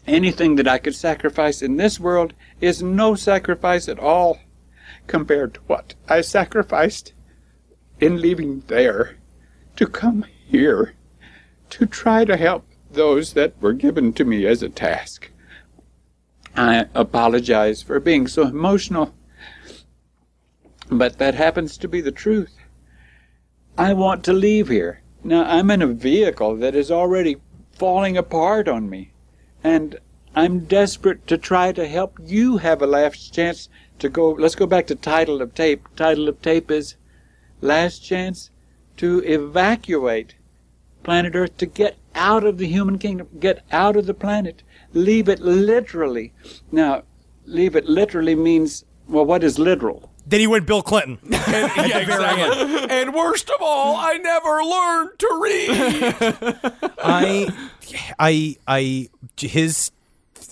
Anything 0.08 0.56
that 0.56 0.68
I 0.68 0.78
could 0.78 0.96
sacrifice 0.96 1.62
in 1.62 1.78
this 1.78 2.00
world 2.00 2.34
is 2.62 2.84
no 2.84 3.16
sacrifice 3.16 3.90
at 3.90 4.00
all 4.00 4.40
compared 5.08 5.56
to 5.56 5.60
what 5.68 5.96
I 6.08 6.22
sacrificed 6.22 7.14
in 8.00 8.22
leaving 8.22 8.64
there 8.68 9.18
to 9.76 9.88
come 9.88 10.26
here 10.48 10.94
to 11.72 11.86
try 11.86 12.24
to 12.26 12.38
help 12.38 12.66
those 12.92 13.34
that 13.34 13.60
were 13.62 13.74
given 13.74 14.14
to 14.14 14.26
me 14.26 14.46
as 14.46 14.62
a 14.62 14.70
task. 14.70 15.32
I 16.56 16.86
apologize 16.94 17.82
for 17.82 18.00
being 18.00 18.28
so 18.28 18.44
emotional, 18.44 19.14
but 20.90 21.18
that 21.18 21.36
happens 21.36 21.78
to 21.80 21.88
be 21.88 22.00
the 22.00 22.12
truth. 22.12 22.56
I 23.78 23.94
want 23.94 24.24
to 24.26 24.34
leave 24.34 24.70
here. 24.70 25.02
Now, 25.24 25.44
I'm 25.44 25.72
in 25.72 25.82
a 25.82 25.88
vehicle 25.88 26.56
that 26.58 26.76
is 26.76 26.92
already 26.92 27.38
falling 27.74 28.16
apart 28.16 28.70
on 28.70 28.90
me, 28.90 29.12
and 29.66 29.98
I'm 30.36 30.66
desperate 30.66 31.26
to 31.26 31.40
try 31.40 31.72
to 31.72 31.88
help 31.88 32.20
you 32.24 32.58
have 32.58 32.84
a 32.84 32.88
last 32.88 33.34
chance 33.34 33.68
to 33.98 34.10
go. 34.10 34.30
Let's 34.30 34.54
go 34.54 34.68
back 34.68 34.86
to 34.88 34.96
title 34.96 35.42
of 35.42 35.56
tape. 35.56 35.88
Title 35.96 36.30
of 36.30 36.40
tape 36.44 36.70
is 36.70 36.98
Last 37.62 38.00
Chance 38.00 38.52
to 38.98 39.24
Evacuate 39.26 40.36
Planet 41.02 41.36
Earth, 41.36 41.58
to 41.58 41.66
get 41.66 41.98
out 42.14 42.44
of 42.44 42.60
the 42.60 42.68
human 42.68 43.00
kingdom, 43.00 43.28
get 43.40 43.64
out 43.72 43.96
of 43.96 44.06
the 44.06 44.14
planet, 44.14 44.62
leave 44.94 45.28
it 45.28 45.40
literally. 45.40 46.32
Now, 46.72 47.04
leave 47.46 47.76
it 47.76 47.86
literally 47.86 48.36
means, 48.36 48.86
well, 49.08 49.26
what 49.26 49.44
is 49.44 49.58
literal? 49.58 50.12
Then 50.28 50.40
he 50.40 50.48
went 50.48 50.66
Bill 50.66 50.82
Clinton. 50.82 51.20
yeah, 51.30 52.00
exactly. 52.00 52.90
and 52.90 53.14
worst 53.14 53.50
of 53.50 53.58
all, 53.62 53.96
I 53.96 54.18
never 54.18 54.64
learned 54.64 55.20
to 55.20 55.40
read. 55.42 56.92
I, 57.00 57.70
I, 58.20 58.56
I, 58.68 59.10
his 59.38 59.92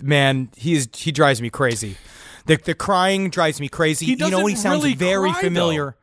man, 0.01 0.49
he 0.55 0.73
is 0.73 0.89
he 0.95 1.11
drives 1.11 1.41
me 1.41 1.49
crazy. 1.49 1.97
The 2.45 2.57
the 2.57 2.75
crying 2.75 3.29
drives 3.29 3.59
me 3.59 3.69
crazy. 3.69 4.05
You 4.05 4.15
know, 4.17 4.45
he 4.45 4.55
sounds 4.55 4.83
really 4.83 4.95
very 4.95 5.31
cry, 5.31 5.41
familiar. 5.41 5.95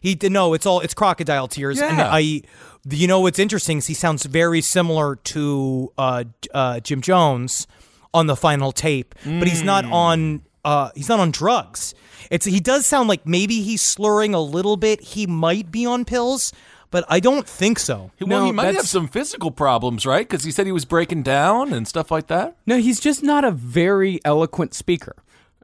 He 0.00 0.18
no, 0.22 0.52
it's 0.54 0.66
all 0.66 0.80
it's 0.80 0.94
crocodile 0.94 1.48
tears. 1.48 1.80
And 1.80 1.96
Yeah. 1.98 2.10
I, 2.12 2.42
you 2.90 3.06
know, 3.06 3.20
what's 3.20 3.38
interesting 3.38 3.78
is 3.78 3.86
he 3.86 3.94
sounds 3.94 4.24
very 4.26 4.60
similar 4.60 5.16
to 5.16 5.92
uh, 5.96 6.24
uh, 6.52 6.80
Jim 6.80 7.00
Jones 7.00 7.66
on 8.12 8.26
the 8.26 8.36
final 8.36 8.70
tape, 8.72 9.14
but 9.24 9.48
he's 9.48 9.62
not 9.62 9.84
on. 9.86 10.42
Uh, 10.64 10.90
he's 10.94 11.08
not 11.08 11.20
on 11.20 11.30
drugs. 11.30 11.94
It's 12.30 12.46
he 12.46 12.60
does 12.60 12.86
sound 12.86 13.08
like 13.08 13.26
maybe 13.26 13.60
he's 13.62 13.82
slurring 13.82 14.34
a 14.34 14.40
little 14.40 14.76
bit. 14.76 15.00
He 15.00 15.26
might 15.26 15.70
be 15.70 15.84
on 15.86 16.04
pills, 16.04 16.52
but 16.90 17.04
I 17.08 17.20
don't 17.20 17.46
think 17.48 17.78
so. 17.78 18.10
well, 18.20 18.28
No, 18.40 18.44
he 18.46 18.52
might 18.52 18.74
have 18.74 18.88
some 18.88 19.08
physical 19.08 19.50
problems, 19.50 20.06
right? 20.06 20.28
Because 20.28 20.44
he 20.44 20.50
said 20.52 20.66
he 20.66 20.72
was 20.72 20.84
breaking 20.84 21.22
down 21.22 21.72
and 21.72 21.86
stuff 21.88 22.10
like 22.10 22.28
that. 22.28 22.56
No, 22.66 22.78
he's 22.78 23.00
just 23.00 23.22
not 23.22 23.44
a 23.44 23.50
very 23.50 24.20
eloquent 24.24 24.74
speaker. 24.74 25.16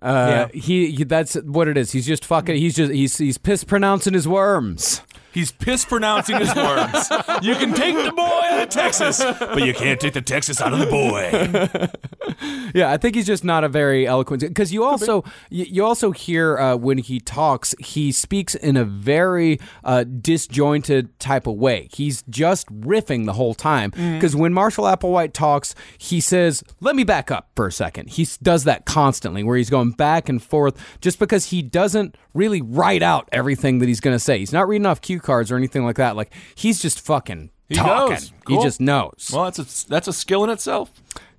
Uh, 0.03 0.49
Yeah. 0.53 0.61
he, 0.61 0.91
he 0.93 1.05
that's 1.05 1.35
what 1.35 1.69
it 1.69 1.77
is. 1.77 1.93
He's 1.93 2.07
just 2.07 2.25
fucking. 2.25 2.57
He's 2.57 2.75
just 2.75 2.91
he's 2.93 3.19
he's 3.19 3.37
piss 3.39 3.65
pronouncing 3.65 4.15
his 4.15 4.27
worms. 4.27 5.03
He's 5.33 5.53
piss 5.53 5.85
pronouncing 5.85 6.39
his 6.39 6.55
words. 6.55 7.11
you 7.43 7.55
can 7.57 7.73
take 7.75 7.95
the 7.97 8.13
boy 8.13 8.23
out 8.23 8.63
of 8.63 8.69
Texas, 8.69 9.23
but 9.23 9.63
you 9.65 9.75
can't 9.75 10.01
take 10.01 10.15
the 10.15 10.23
Texas 10.23 10.61
out 10.61 10.73
of 10.73 10.79
the 10.79 10.87
boy. 10.87 11.79
Yeah, 12.75 12.91
I 12.91 12.97
think 12.97 13.17
he's 13.17 13.27
just 13.27 13.45
not 13.45 13.65
a 13.65 13.69
very 13.69 14.07
eloquent 14.07 14.43
because 14.43 14.73
you 14.73 14.85
also 14.85 15.25
you, 15.51 15.65
you 15.69 15.85
also 15.85 16.11
hear 16.13 16.59
uh, 16.59 16.77
when 16.77 16.99
he 16.99 17.19
talks, 17.21 17.75
he 17.81 18.13
speaks 18.13 18.55
in 18.55 18.77
a 18.77 18.85
very 18.85 19.59
uh, 19.85 20.05
disjointed 20.05 21.19
type 21.19 21.47
of 21.47 21.57
way. 21.57 21.89
He's 21.93 22.23
just 22.31 22.67
riffing 22.69 23.27
the 23.27 23.33
whole 23.35 23.55
time 23.55 23.91
because 23.91 24.37
when 24.37 24.53
Marshall 24.53 24.85
Applewhite 24.85 25.33
talks, 25.33 25.75
he 25.99 26.21
says, 26.21 26.63
"Let 26.81 26.95
me 26.97 27.05
back 27.05 27.31
up 27.31 27.51
for 27.57 27.67
a 27.67 27.73
second. 27.73 28.11
He 28.11 28.27
does 28.43 28.65
that 28.65 28.87
constantly, 28.87 29.43
where 29.43 29.57
he's 29.57 29.71
going 29.71 29.91
back 29.93 30.29
and 30.29 30.43
forth, 30.43 30.81
just 31.01 31.19
because 31.19 31.47
he 31.47 31.63
doesn't 31.63 32.17
really 32.35 32.63
write 32.63 33.03
out 33.03 33.29
everything 33.33 33.79
that 33.81 33.87
he's 33.89 34.01
going 34.01 34.15
to 34.15 34.21
say. 34.21 34.39
He's 34.39 34.53
not 34.53 34.69
reading 34.69 34.87
off 34.87 35.01
cue 35.01 35.20
cards 35.21 35.51
or 35.51 35.57
anything 35.57 35.85
like 35.85 35.97
that. 35.97 36.17
Like 36.17 36.33
he's 36.55 36.81
just 36.81 37.01
fucking 37.01 37.51
He 37.69 37.75
talking. 37.77 38.15
knows. 38.15 38.33
Cool. 38.45 38.59
He 38.59 38.63
just 38.65 38.81
knows. 38.81 39.31
Well, 39.33 39.45
that's 39.45 39.59
a 39.85 39.89
that's 39.89 40.09
a 40.09 40.13
skill 40.13 40.45
in 40.45 40.51
itself. 40.51 40.91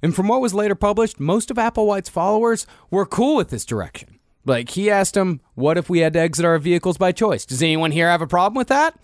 And 0.03 0.15
from 0.15 0.27
what 0.27 0.41
was 0.41 0.53
later 0.53 0.73
published, 0.75 1.19
most 1.19 1.51
of 1.51 1.57
Applewhite's 1.57 2.09
followers 2.09 2.65
were 2.89 3.05
cool 3.05 3.35
with 3.35 3.49
this 3.49 3.65
direction. 3.65 4.17
Like, 4.43 4.69
he 4.69 4.89
asked 4.89 5.13
them, 5.13 5.41
What 5.53 5.77
if 5.77 5.87
we 5.91 5.99
had 5.99 6.13
to 6.13 6.19
exit 6.19 6.43
our 6.45 6.57
vehicles 6.57 6.97
by 6.97 7.11
choice? 7.11 7.45
Does 7.45 7.61
anyone 7.61 7.91
here 7.91 8.09
have 8.09 8.23
a 8.23 8.27
problem 8.27 8.57
with 8.57 8.69
that? 8.69 8.97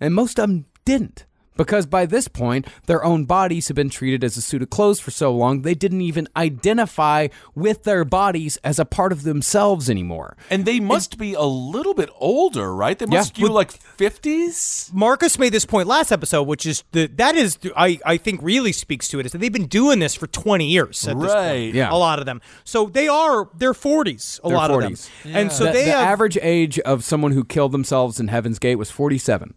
And 0.00 0.14
most 0.14 0.38
of 0.38 0.48
them 0.48 0.64
didn't. 0.86 1.26
Because 1.58 1.84
by 1.84 2.06
this 2.06 2.26
point, 2.28 2.66
their 2.86 3.04
own 3.04 3.26
bodies 3.26 3.68
had 3.68 3.76
been 3.76 3.90
treated 3.90 4.24
as 4.24 4.38
a 4.38 4.40
suit 4.40 4.62
of 4.62 4.70
clothes 4.70 5.00
for 5.00 5.10
so 5.10 5.30
long, 5.34 5.60
they 5.60 5.74
didn't 5.74 6.00
even 6.00 6.26
identify 6.36 7.28
with 7.54 7.84
their 7.84 8.04
bodies 8.06 8.56
as 8.64 8.78
a 8.78 8.86
part 8.86 9.12
of 9.12 9.24
themselves 9.24 9.90
anymore. 9.90 10.36
And 10.50 10.64
they 10.64 10.80
must 10.80 11.18
be 11.18 11.34
a 11.34 11.42
little 11.42 11.92
bit 11.94 12.08
older, 12.18 12.74
right? 12.74 12.98
They 12.98 13.04
must 13.06 13.36
Yeah. 13.36 13.46
be 13.48 13.52
like 13.52 13.72
fifties. 13.72 14.90
Marcus 14.94 15.38
made 15.38 15.52
this 15.52 15.64
point 15.66 15.86
last 15.88 16.10
episode, 16.12 16.44
which 16.44 16.64
is 16.64 16.84
the 16.92 17.06
that 17.16 17.36
is 17.36 17.58
I 17.76 17.98
I 18.06 18.16
think 18.16 18.40
really 18.42 18.72
speaks 18.72 19.08
to 19.08 19.18
it 19.20 19.26
is 19.26 19.32
that 19.32 19.38
they've 19.38 19.52
been 19.52 19.66
doing 19.66 19.98
this 19.98 20.14
for 20.14 20.26
twenty 20.28 20.66
years 20.68 21.06
at 21.06 21.18
this 21.20 21.30
Right. 21.32 21.48
point. 21.64 21.74
Yeah. 21.74 21.90
a 21.92 21.96
lot 21.96 22.18
of 22.18 22.26
them. 22.26 22.40
So 22.64 22.86
they 22.86 23.08
are 23.08 23.48
they're 23.56 23.74
forties. 23.74 24.40
A 24.44 24.48
They're 24.48 24.56
lot 24.56 24.70
40s. 24.70 25.08
of 25.08 25.22
them, 25.24 25.36
and 25.36 25.52
so 25.52 25.64
the, 25.64 25.72
they 25.72 25.84
the 25.86 25.90
have 25.92 26.06
average 26.08 26.38
age 26.40 26.78
of 26.80 27.04
someone 27.04 27.32
who 27.32 27.44
killed 27.44 27.72
themselves 27.72 28.20
in 28.20 28.28
Heaven's 28.28 28.58
Gate 28.58 28.76
was 28.76 28.90
47. 28.90 29.54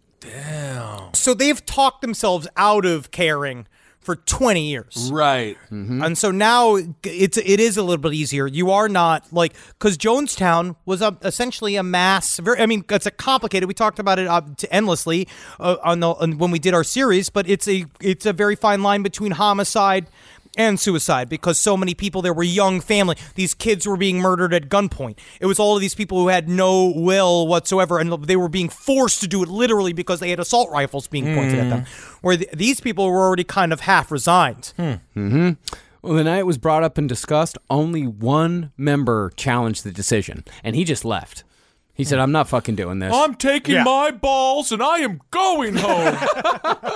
So 1.12 1.34
they've 1.34 1.64
talked 1.64 2.00
themselves 2.00 2.48
out 2.56 2.84
of 2.84 3.10
caring 3.10 3.66
for 4.00 4.16
twenty 4.16 4.68
years. 4.68 5.10
Right. 5.12 5.56
And 6.02 6.18
so 6.18 6.32
now 6.32 6.76
it's 7.04 7.38
it 7.38 7.60
is 7.60 7.76
a 7.76 7.82
little 7.82 8.02
bit 8.02 8.14
easier. 8.14 8.48
You 8.48 8.72
are 8.72 8.88
not 8.88 9.32
like 9.32 9.54
because 9.78 9.96
Jonestown 9.96 10.74
was 10.84 11.02
a, 11.02 11.16
essentially 11.22 11.76
a 11.76 11.84
mass. 11.84 12.38
Very, 12.38 12.60
I 12.60 12.66
mean, 12.66 12.84
it's 12.90 13.06
a 13.06 13.12
complicated. 13.12 13.68
We 13.68 13.74
talked 13.74 14.00
about 14.00 14.18
it 14.18 14.26
uh, 14.26 14.40
to 14.56 14.72
endlessly 14.74 15.28
uh, 15.60 15.76
on 15.84 16.00
the 16.00 16.08
on, 16.08 16.38
when 16.38 16.50
we 16.50 16.58
did 16.58 16.74
our 16.74 16.84
series, 16.84 17.30
but 17.30 17.48
it's 17.48 17.68
a 17.68 17.86
it's 18.00 18.26
a 18.26 18.32
very 18.32 18.56
fine 18.56 18.82
line 18.82 19.04
between 19.04 19.32
homicide 19.32 20.08
and 20.56 20.78
suicide 20.78 21.28
because 21.28 21.58
so 21.58 21.76
many 21.76 21.94
people 21.94 22.22
there 22.22 22.32
were 22.32 22.42
young 22.42 22.80
family. 22.80 23.16
These 23.34 23.54
kids 23.54 23.86
were 23.86 23.96
being 23.96 24.18
murdered 24.18 24.52
at 24.52 24.68
gunpoint. 24.68 25.18
It 25.40 25.46
was 25.46 25.58
all 25.58 25.74
of 25.74 25.80
these 25.80 25.94
people 25.94 26.18
who 26.18 26.28
had 26.28 26.48
no 26.48 26.92
will 26.94 27.46
whatsoever, 27.46 27.98
and 27.98 28.12
they 28.24 28.36
were 28.36 28.48
being 28.48 28.68
forced 28.68 29.20
to 29.20 29.28
do 29.28 29.42
it 29.42 29.48
literally 29.48 29.92
because 29.92 30.20
they 30.20 30.30
had 30.30 30.40
assault 30.40 30.70
rifles 30.70 31.06
being 31.06 31.34
pointed 31.34 31.58
at 31.58 31.70
them. 31.70 31.80
Hmm. 31.80 32.16
Where 32.26 32.36
th- 32.36 32.50
these 32.52 32.80
people 32.80 33.10
were 33.10 33.20
already 33.20 33.44
kind 33.44 33.72
of 33.72 33.80
half 33.80 34.10
resigned. 34.10 34.72
Hmm. 34.76 34.82
Mm-hmm. 35.16 35.50
Well, 36.02 36.14
the 36.14 36.24
night 36.24 36.38
it 36.38 36.46
was 36.46 36.58
brought 36.58 36.82
up 36.82 36.98
and 36.98 37.08
discussed, 37.08 37.56
only 37.70 38.06
one 38.06 38.72
member 38.76 39.32
challenged 39.36 39.84
the 39.84 39.92
decision, 39.92 40.44
and 40.64 40.74
he 40.74 40.82
just 40.84 41.04
left. 41.04 41.44
He 41.94 42.04
said, 42.04 42.18
"I'm 42.18 42.32
not 42.32 42.48
fucking 42.48 42.74
doing 42.74 43.00
this." 43.00 43.14
I'm 43.14 43.34
taking 43.34 43.74
Yeah. 43.74 43.84
my 43.84 44.10
balls 44.10 44.72
and 44.72 44.82
I 44.82 44.98
am 44.98 45.20
going 45.30 45.76
home. 45.76 46.16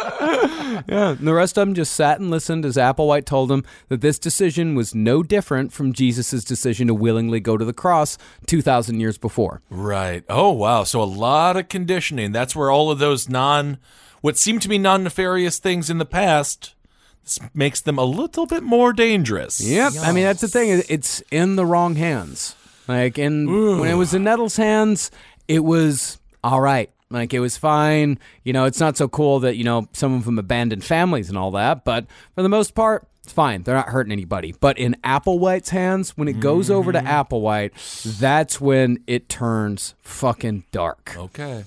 Yeah, 0.88 1.10
and 1.10 1.26
the 1.26 1.32
rest 1.34 1.56
of 1.56 1.62
them 1.66 1.74
just 1.74 1.92
sat 1.94 2.18
and 2.20 2.30
listened 2.30 2.64
as 2.64 2.76
Applewhite 2.76 3.24
told 3.24 3.48
them 3.50 3.64
that 3.88 4.00
this 4.00 4.18
decision 4.18 4.74
was 4.74 4.94
no 4.94 5.22
different 5.22 5.72
from 5.72 5.92
Jesus' 5.92 6.44
decision 6.44 6.88
to 6.88 6.94
willingly 6.94 7.38
go 7.40 7.56
to 7.56 7.64
the 7.64 7.72
cross 7.72 8.18
2,000 8.46 8.98
years 9.00 9.16
before. 9.18 9.62
right. 9.70 10.24
Oh, 10.28 10.50
wow. 10.50 10.82
So 10.84 11.00
a 11.00 11.04
lot 11.04 11.56
of 11.56 11.68
conditioning. 11.68 12.32
That's 12.32 12.56
where 12.56 12.70
all 12.70 12.90
of 12.90 12.98
those 12.98 13.28
non, 13.28 13.78
what 14.22 14.36
seemed 14.36 14.62
to 14.62 14.68
be 14.68 14.78
non 14.78 15.04
nefarious 15.04 15.58
things 15.58 15.88
in 15.88 15.98
the 15.98 16.04
past, 16.04 16.74
this 17.22 17.38
makes 17.54 17.80
them 17.80 17.98
a 17.98 18.04
little 18.04 18.46
bit 18.46 18.62
more 18.62 18.92
dangerous. 18.92 19.60
Yep. 19.60 19.92
I 20.02 20.12
mean, 20.12 20.24
that's 20.24 20.40
the 20.40 20.48
thing. 20.48 20.82
It's 20.88 21.22
in 21.30 21.56
the 21.56 21.64
wrong 21.66 21.94
hands. 21.96 22.56
Like, 22.88 23.18
in 23.18 23.78
when 23.80 23.90
it 23.90 23.94
was 23.94 24.14
in 24.14 24.24
Nettle's 24.24 24.56
hands, 24.56 25.10
it 25.48 25.64
was 25.64 26.18
all 26.44 26.60
right. 26.60 26.90
Like, 27.10 27.34
it 27.34 27.40
was 27.40 27.56
fine. 27.56 28.18
You 28.42 28.52
know, 28.52 28.64
it's 28.64 28.80
not 28.80 28.96
so 28.96 29.08
cool 29.08 29.40
that, 29.40 29.56
you 29.56 29.64
know, 29.64 29.88
some 29.92 30.14
of 30.14 30.24
them 30.24 30.38
abandoned 30.38 30.84
families 30.84 31.28
and 31.28 31.38
all 31.38 31.52
that, 31.52 31.84
but 31.84 32.06
for 32.34 32.42
the 32.42 32.48
most 32.48 32.74
part, 32.74 33.06
it's 33.22 33.32
fine. 33.32 33.64
They're 33.64 33.74
not 33.74 33.88
hurting 33.88 34.12
anybody. 34.12 34.52
But 34.52 34.78
in 34.78 34.96
Applewhite's 35.02 35.70
hands, 35.70 36.16
when 36.16 36.28
it 36.28 36.38
goes 36.38 36.70
over 36.70 36.92
to 36.92 36.98
mm-hmm. 37.00 37.08
Applewhite, 37.08 38.18
that's 38.20 38.60
when 38.60 39.02
it 39.08 39.28
turns 39.28 39.94
fucking 40.00 40.62
dark. 40.70 41.14
Okay. 41.16 41.64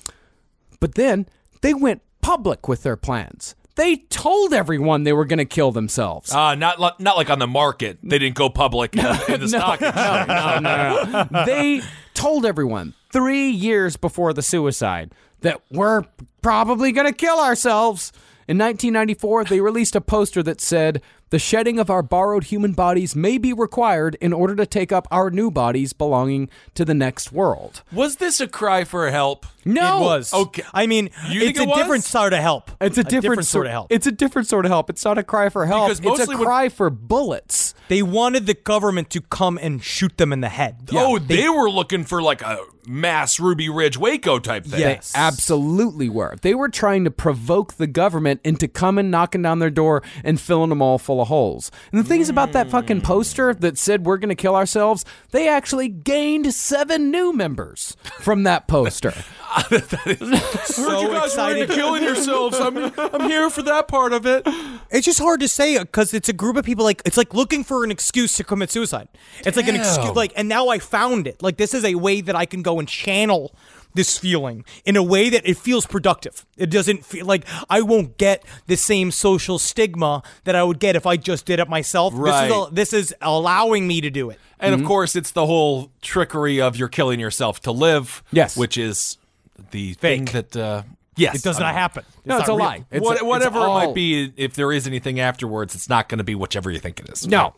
But 0.79 0.95
then 0.95 1.25
they 1.59 1.73
went 1.73 2.01
public 2.21 2.69
with 2.69 2.83
their 2.83 2.95
plans. 2.95 3.55
They 3.75 3.97
told 3.97 4.53
everyone 4.53 5.03
they 5.03 5.13
were 5.13 5.25
going 5.25 5.37
to 5.39 5.45
kill 5.45 5.71
themselves. 5.71 6.33
Uh, 6.33 6.55
not 6.55 6.79
li- 6.81 6.91
not 6.99 7.15
like 7.15 7.29
on 7.29 7.39
the 7.39 7.47
market. 7.47 7.97
They 8.03 8.19
didn't 8.19 8.35
go 8.35 8.49
public 8.49 8.95
in, 8.95 9.03
the 9.03 9.47
stock 9.47 9.81
exchange. 9.81 10.27
no, 10.27 10.59
no, 10.59 11.27
no. 11.31 11.45
they 11.45 11.81
told 12.13 12.45
everyone 12.45 12.93
three 13.11 13.49
years 13.49 13.95
before 13.95 14.33
the 14.33 14.41
suicide 14.41 15.13
that 15.41 15.61
we're 15.71 16.03
probably 16.41 16.91
going 16.91 17.07
to 17.07 17.13
kill 17.13 17.39
ourselves. 17.39 18.11
In 18.47 18.57
1994, 18.57 19.45
they 19.45 19.61
released 19.61 19.95
a 19.95 20.01
poster 20.01 20.41
that 20.43 20.59
said, 20.59 21.01
The 21.31 21.39
shedding 21.39 21.77
of 21.77 21.89
our 21.91 22.01
borrowed 22.01 22.45
human 22.45 22.73
bodies 22.73 23.15
may 23.15 23.37
be 23.37 23.53
required 23.53 24.15
in 24.19 24.33
order 24.33 24.55
to 24.55 24.65
take 24.65 24.91
up 24.91 25.07
our 25.11 25.29
new 25.29 25.51
bodies 25.51 25.93
belonging 25.93 26.49
to 26.73 26.83
the 26.83 26.95
next 26.95 27.31
world. 27.31 27.83
Was 27.91 28.15
this 28.15 28.39
a 28.39 28.47
cry 28.47 28.83
for 28.83 29.11
help? 29.11 29.45
No, 29.63 29.97
It 29.97 30.01
was. 30.05 30.33
Okay. 30.33 30.63
I 30.73 30.87
mean, 30.87 31.11
You 31.29 31.41
think 31.41 31.51
it's 31.51 31.59
it 31.59 31.65
a 31.65 31.69
was? 31.69 31.77
different 31.77 32.03
sort 32.03 32.33
of 32.33 32.39
help. 32.39 32.71
It's 32.81 32.97
a 32.97 33.03
different, 33.03 33.45
sort 33.45 33.67
of 33.67 33.71
help. 33.71 33.87
It's 33.91 34.07
a 34.07 34.11
different 34.11 34.47
sort 34.47 34.65
of 34.65 34.71
help. 34.71 34.89
It's 34.89 35.05
not 35.05 35.17
a 35.19 35.23
cry 35.23 35.49
for 35.49 35.65
help. 35.67 35.87
Because 35.89 35.99
it's 35.99 36.05
a 36.07 36.09
mostly 36.09 36.35
when- 36.35 36.45
cry 36.45 36.69
for 36.69 36.89
bullets. 36.89 37.75
They 37.89 38.01
wanted 38.03 38.45
the 38.45 38.53
government 38.53 39.09
to 39.11 39.21
come 39.21 39.57
and 39.59 39.83
shoot 39.83 40.17
them 40.17 40.31
in 40.31 40.41
the 40.41 40.49
head. 40.49 40.89
oh, 40.93 41.17
they, 41.19 41.49
were 41.49 41.69
looking 41.71 42.03
for 42.03 42.21
like 42.21 42.41
a 42.43 42.59
mass 42.87 43.39
Ruby 43.39 43.67
Ridge 43.67 43.97
Waco 43.97 44.37
type 44.39 44.65
thing. 44.65 44.79
Yes. 44.79 45.11
They 45.11 45.19
absolutely 45.19 46.07
were. 46.07 46.35
They 46.41 46.53
were 46.53 46.69
trying 46.69 47.03
to 47.05 47.11
provoke 47.11 47.73
the 47.73 47.87
government 47.87 48.41
into 48.43 48.67
coming 48.67 49.09
knocking 49.09 49.41
down 49.41 49.57
their 49.59 49.71
door 49.71 50.03
and 50.23 50.39
filling 50.39 50.69
them 50.69 50.81
all 50.83 50.99
full 50.99 51.18
of 51.21 51.27
holes. 51.27 51.71
And 51.91 51.99
the 51.99 52.07
things 52.07 52.29
about 52.29 52.51
that 52.53 52.69
fucking 52.69 53.01
poster 53.01 53.53
that 53.53 53.77
said 53.77 54.05
we're 54.05 54.17
going 54.17 54.29
to 54.29 54.35
kill 54.35 54.55
ourselves, 54.55 55.05
they 55.31 55.47
actually 55.47 55.87
gained 55.87 56.53
seven 56.53 57.11
new 57.11 57.33
members 57.33 57.95
from 58.19 58.43
that 58.43 58.67
poster. 58.67 59.11
Heard 59.49 59.81
you 60.05 60.37
so 60.63 61.07
guys 61.11 61.35
were 61.35 61.57
into 61.57 61.73
killing 61.73 62.03
yourselves. 62.03 62.59
I'm 62.59 62.77
I'm 62.97 63.27
here 63.27 63.49
for 63.49 63.63
that 63.63 63.87
part 63.87 64.13
of 64.13 64.27
it. 64.27 64.43
It's 64.91 65.05
just 65.05 65.19
hard 65.19 65.39
to 65.39 65.47
say 65.47 65.79
because 65.79 66.13
it's 66.13 66.29
a 66.29 66.33
group 66.33 66.55
of 66.55 66.65
people 66.65 66.85
like 66.85 67.01
it's 67.03 67.17
like 67.17 67.33
looking 67.33 67.63
for 67.63 67.83
an 67.83 67.89
excuse 67.89 68.35
to 68.35 68.43
commit 68.43 68.69
suicide. 68.69 69.07
It's 69.45 69.57
like 69.57 69.67
an 69.67 69.75
excuse, 69.75 70.15
like, 70.15 70.33
and 70.35 70.47
now 70.47 70.67
I 70.67 70.77
found 70.77 71.25
it. 71.25 71.41
Like 71.41 71.57
this 71.57 71.73
is 71.73 71.83
a 71.83 71.95
way 71.95 72.21
that 72.21 72.35
I 72.35 72.45
can 72.45 72.61
go 72.61 72.77
and 72.77 72.87
channel 72.87 73.55
this 73.93 74.17
feeling 74.17 74.63
in 74.85 74.95
a 74.95 75.03
way 75.03 75.29
that 75.29 75.47
it 75.49 75.57
feels 75.57 75.85
productive. 75.85 76.45
It 76.57 76.69
doesn't 76.69 77.05
feel 77.05 77.25
like 77.25 77.43
I 77.69 77.81
won't 77.81 78.17
get 78.17 78.43
the 78.67 78.77
same 78.77 79.11
social 79.11 79.57
stigma 79.59 80.21
that 80.43 80.55
I 80.55 80.63
would 80.63 80.79
get 80.79 80.95
if 80.95 81.05
I 81.07 81.17
just 81.17 81.45
did 81.45 81.59
it 81.59 81.67
myself. 81.67 82.13
This 82.13 82.19
is, 82.21 82.25
Right. 82.25 82.51
a, 82.51 82.67
this 82.71 82.93
is 82.93 83.15
allowing 83.21 83.87
me 83.87 84.01
to 84.01 84.09
do 84.09 84.29
it. 84.29 84.39
And 84.59 84.73
Mm-hmm. 84.73 84.83
of 84.83 84.87
course, 84.87 85.15
it's 85.15 85.31
the 85.31 85.45
whole 85.45 85.91
trickery 86.01 86.61
of 86.61 86.75
you're 86.77 86.87
killing 86.89 87.19
yourself 87.19 87.61
to 87.61 87.71
live. 87.71 88.21
Yes. 88.31 88.55
which 88.57 88.77
is 88.77 89.17
the 89.71 89.93
Fake. 89.93 89.99
thing 89.99 90.25
that. 90.25 90.55
Uh, 90.55 90.83
yes, 91.15 91.35
It 91.37 91.43
does 91.43 91.59
not 91.59 91.67
mean, 91.67 91.75
happen. 91.75 92.03
No, 92.25 92.37
it's 92.37 92.47
not 92.47 92.53
a 92.53 92.57
real. 92.57 92.65
lie. 92.65 92.85
It's 92.91 93.03
what- 93.03 93.11
a- 93.13 93.15
it's 93.15 93.23
whatever 93.23 93.59
it 93.59 93.67
might 93.69 93.93
be, 93.95 94.31
if 94.37 94.53
there 94.55 94.71
is 94.71 94.85
anything 94.87 95.19
afterwards, 95.19 95.73
it's 95.75 95.89
not 95.89 96.07
going 96.09 96.19
to 96.19 96.23
be 96.23 96.35
whichever 96.35 96.69
you 96.71 96.79
think 96.79 96.99
it 96.99 97.09
is. 97.09 97.25
No, 97.27 97.53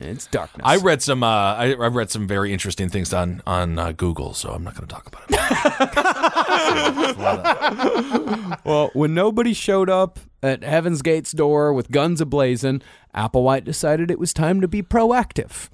it's 0.00 0.26
darkness. 0.26 0.62
I 0.64 0.76
read 0.76 1.02
some. 1.02 1.22
Uh, 1.22 1.26
I, 1.54 1.72
I 1.72 1.86
read 1.88 2.10
some 2.10 2.26
very 2.26 2.52
interesting 2.52 2.88
things 2.88 3.12
on 3.12 3.42
on 3.46 3.78
uh, 3.78 3.92
Google, 3.92 4.34
so 4.34 4.50
I'm 4.50 4.62
not 4.64 4.74
going 4.74 4.86
to 4.88 4.94
talk 4.94 5.06
about 5.06 5.24
it. 5.28 5.36
Well, 8.64 8.90
when 8.94 9.14
nobody 9.14 9.52
showed 9.52 9.88
up 9.88 10.18
at 10.42 10.64
Heaven's 10.64 11.00
Gate's 11.02 11.30
door 11.32 11.72
with 11.72 11.90
guns 11.92 12.20
ablazing, 12.20 12.82
Applewhite 13.14 13.62
decided 13.64 14.10
it 14.10 14.18
was 14.18 14.32
time 14.32 14.60
to 14.60 14.66
be 14.68 14.82
proactive. 14.82 15.68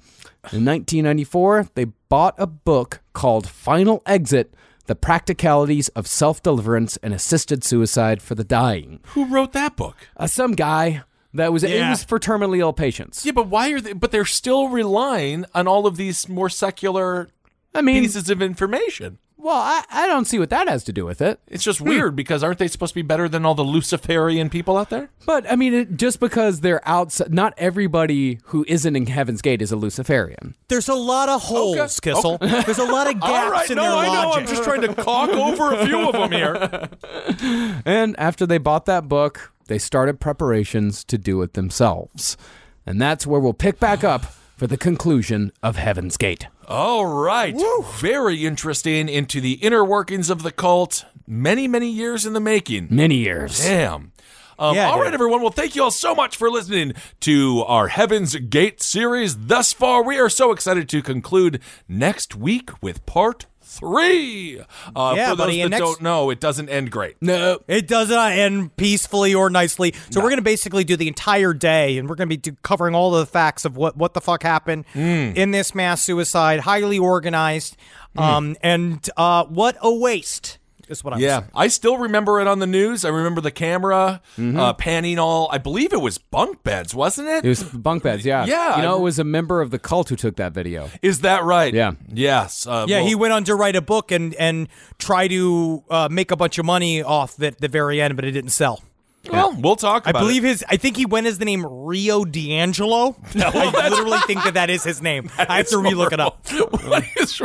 In 0.51 0.63
1994, 0.65 1.69
they 1.73 1.85
bought 1.85 2.35
a 2.37 2.45
book 2.45 3.01
called 3.13 3.47
Final 3.49 4.03
Exit 4.05 4.53
The 4.85 4.95
Practicalities 4.95 5.87
of 5.89 6.05
Self 6.05 6.43
Deliverance 6.43 6.97
and 7.01 7.13
Assisted 7.13 7.63
Suicide 7.63 8.21
for 8.21 8.35
the 8.35 8.43
Dying. 8.43 8.99
Who 9.07 9.25
wrote 9.25 9.53
that 9.53 9.75
book? 9.75 9.95
Uh, 10.15 10.27
some 10.27 10.51
guy 10.51 11.01
that 11.33 11.51
was, 11.53 11.63
it 11.63 11.71
Yeah. 11.71 11.89
was 11.89 12.03
for 12.03 12.19
terminally 12.19 12.59
ill 12.59 12.73
patients. 12.73 13.25
Yeah, 13.25 13.31
but 13.33 13.47
why 13.47 13.71
are 13.71 13.81
they? 13.81 13.93
But 13.93 14.11
they're 14.11 14.25
still 14.25 14.69
relying 14.69 15.45
on 15.53 15.67
all 15.67 15.87
of 15.87 15.97
these 15.97 16.27
more 16.29 16.49
secular 16.49 17.29
I 17.75 17.81
mean, 17.81 18.03
pieces 18.03 18.29
of 18.29 18.41
information. 18.41 19.17
well, 19.35 19.57
I, 19.57 19.83
I 19.91 20.07
don't 20.07 20.25
see 20.25 20.39
what 20.39 20.49
that 20.51 20.69
has 20.69 20.83
to 20.85 20.93
do 20.93 21.05
with 21.05 21.21
it. 21.21 21.39
It's 21.47 21.63
just 21.63 21.81
weird 21.81 22.15
because 22.15 22.43
aren't 22.43 22.59
they 22.59 22.67
supposed 22.69 22.91
to 22.91 22.95
be 22.95 23.01
better 23.01 23.27
than 23.27 23.45
all 23.45 23.55
the 23.55 23.63
Luciferian 23.63 24.49
people 24.49 24.77
out 24.77 24.89
there? 24.89 25.09
But 25.25 25.51
I 25.51 25.55
mean, 25.57 25.73
it, 25.73 25.97
just 25.97 26.19
because 26.21 26.61
they're 26.61 26.87
outside, 26.87 27.33
not 27.33 27.53
everybody 27.57 28.39
who 28.45 28.63
isn't 28.69 28.95
in 28.95 29.05
Heaven's 29.07 29.41
Gate 29.41 29.61
is 29.61 29.71
a 29.71 29.75
Luciferian. 29.75 30.55
There's 30.69 30.87
a 30.87 30.93
lot 30.95 31.27
of 31.29 31.41
holes, 31.41 31.77
Okay. 31.77 32.11
Kissel. 32.13 32.37
There's 32.37 32.77
a 32.77 32.85
lot 32.85 33.07
of 33.07 33.13
gaps 33.19 33.25
All 33.25 33.51
right, 33.51 33.69
in 33.69 33.75
no, 33.75 33.83
their 33.83 33.91
I 33.91 34.05
know. 34.13 34.31
I'm 34.33 34.47
just 34.47 34.63
trying 34.63 34.81
to 34.81 34.93
caulk 34.93 35.31
over 35.31 35.73
a 35.73 35.85
few 35.85 36.07
of 36.07 36.13
them 36.13 36.31
here. 36.31 36.89
And 37.85 38.17
after 38.19 38.45
they 38.45 38.57
bought 38.57 38.85
that 38.85 39.07
book, 39.09 39.52
they 39.67 39.77
started 39.77 40.19
preparations 40.19 41.03
to 41.05 41.17
do 41.17 41.41
it 41.41 41.53
themselves. 41.53 42.37
And 42.85 43.01
that's 43.01 43.25
where 43.25 43.39
we'll 43.39 43.53
pick 43.53 43.79
back 43.79 44.03
up 44.03 44.25
for 44.57 44.67
the 44.67 44.77
conclusion 44.77 45.51
of 45.61 45.77
Heaven's 45.77 46.17
Gate. 46.17 46.47
All 46.67 47.05
right, 47.05 47.55
very 47.99 48.45
interesting 48.45 49.09
into 49.09 49.41
the 49.41 49.53
inner 49.53 49.83
workings 49.83 50.29
of 50.29 50.43
the 50.43 50.51
cult. 50.51 51.05
Many, 51.27 51.67
many 51.67 51.89
years 51.89 52.25
in 52.25 52.33
the 52.33 52.39
making. 52.39 52.87
Many 52.89 53.15
years. 53.15 53.59
Damn. 53.59 54.11
Um, 54.59 54.75
Yeah, 54.75 54.87
all 54.89 54.97
dude. 54.97 55.05
right, 55.05 55.13
everyone. 55.13 55.41
Well, 55.41 55.51
thank 55.51 55.75
you 55.75 55.83
all 55.83 55.91
so 55.91 56.13
much 56.13 56.37
for 56.37 56.49
listening 56.49 56.93
to 57.21 57.63
our 57.67 57.87
Heaven's 57.87 58.35
Gate 58.35 58.81
series 58.81 59.35
thus 59.47 59.73
far. 59.73 60.03
We 60.03 60.19
are 60.19 60.29
so 60.29 60.51
excited 60.51 60.87
to 60.89 61.01
conclude 61.01 61.59
next 61.87 62.35
week 62.35 62.69
with 62.81 63.05
part 63.05 63.45
three. 63.79 64.59
Uh, 64.95 65.13
Yeah, 65.15 65.29
for 65.31 65.35
those 65.35 65.37
buddy, 65.45 65.57
that 65.57 65.63
and 65.63 65.71
next- 65.71 65.81
don't 65.81 66.01
know, 66.01 66.29
it 66.29 66.39
doesn't 66.39 66.69
end 66.69 66.91
great. 66.91 67.15
No. 67.21 67.59
It 67.67 67.87
does 67.87 68.09
not 68.09 68.31
end 68.33 68.75
peacefully 68.77 69.33
or 69.33 69.49
nicely. 69.49 69.93
So 70.09 70.19
we're 70.19 70.29
going 70.29 70.37
to 70.37 70.41
basically 70.43 70.83
do 70.83 70.95
the 70.95 71.07
entire 71.07 71.53
day, 71.53 71.97
and 71.97 72.07
we're 72.09 72.15
going 72.15 72.27
to 72.29 72.33
be 72.35 72.37
do- 72.37 72.57
covering 72.63 72.95
all 72.95 73.11
the 73.11 73.25
facts 73.25 73.65
of 73.65 73.75
what 73.77 73.97
what 73.97 74.13
the 74.13 74.21
fuck 74.21 74.43
happened 74.43 74.85
Hmm. 74.93 74.99
in 75.35 75.51
this 75.51 75.73
mass 75.75 76.01
suicide, 76.01 76.61
highly 76.61 76.97
organized, 76.99 77.75
um, 78.17 78.55
and 78.61 79.09
uh, 79.17 79.45
what 79.45 79.77
a 79.81 79.93
waste 79.93 80.57
is 80.99 81.03
what 81.03 81.13
I'm 81.13 81.19
Yeah, 81.19 81.39
saying. 81.39 81.51
I 81.55 81.67
still 81.67 81.97
remember 81.97 82.39
it 82.39 82.47
on 82.47 82.59
the 82.59 82.67
news. 82.67 83.03
I 83.05 83.09
remember 83.09 83.41
the 83.41 83.51
camera 83.51 84.21
uh, 84.37 84.73
panning 84.73 85.19
all. 85.19 85.49
I 85.51 85.57
believe 85.57 85.91
it 85.93 86.01
was 86.01 86.17
bunk 86.17 86.63
beds, 86.63 86.95
wasn't 86.95 87.27
it? 87.29 87.43
It 87.45 87.49
was 87.49 87.63
bunk 87.63 88.03
beds, 88.03 88.25
yeah. 88.25 88.45
Yeah, 88.45 88.77
You 88.77 88.81
know, 88.83 88.95
I- 88.95 88.97
it 88.99 89.01
was 89.01 89.19
a 89.19 89.23
member 89.23 89.61
of 89.61 89.71
the 89.71 89.79
cult 89.79 90.09
who 90.09 90.15
took 90.15 90.35
that 90.37 90.53
video. 90.53 90.89
Is 91.01 91.19
that 91.21 91.43
right? 91.43 91.73
Yeah. 91.73 91.93
Yes. 92.11 92.65
Uh, 92.67 92.85
Yeah, 92.87 92.99
well- 92.99 93.07
he 93.07 93.15
went 93.15 93.33
on 93.33 93.43
to 93.45 93.55
write 93.55 93.75
a 93.75 93.81
book 93.81 94.11
and 94.11 94.33
and 94.35 94.67
try 94.97 95.27
to 95.27 95.83
uh, 95.89 96.07
make 96.11 96.31
a 96.31 96.35
bunch 96.37 96.57
of 96.57 96.65
money 96.65 97.01
off 97.03 97.41
it 97.41 97.45
at 97.55 97.59
the 97.61 97.67
very 97.67 98.01
end, 98.01 98.15
but 98.15 98.25
it 98.25 98.31
didn't 98.31 98.51
sell. 98.51 98.81
Well, 99.31 99.55
we'll 99.57 99.77
talk 99.77 100.05
I 100.05 100.09
about 100.09 100.19
believe 100.19 100.43
it. 100.43 100.49
his. 100.49 100.65
I 100.67 100.75
think 100.75 100.97
he 100.97 101.05
went 101.05 101.27
as 101.27 101.37
the 101.37 101.45
name 101.45 101.65
Rio 101.65 102.25
DiAngelo. 102.25 103.15
I 103.41 103.87
literally 103.89 104.19
think 104.27 104.43
that 104.43 104.55
that 104.55 104.69
is 104.69 104.83
his 104.83 105.01
name. 105.01 105.29
I 105.37 105.57
have 105.57 105.67
to 105.69 105.77
relook 105.77 106.11
it 106.11 106.19
up. 106.19 106.45
What 106.83 107.05
is- 107.15 107.41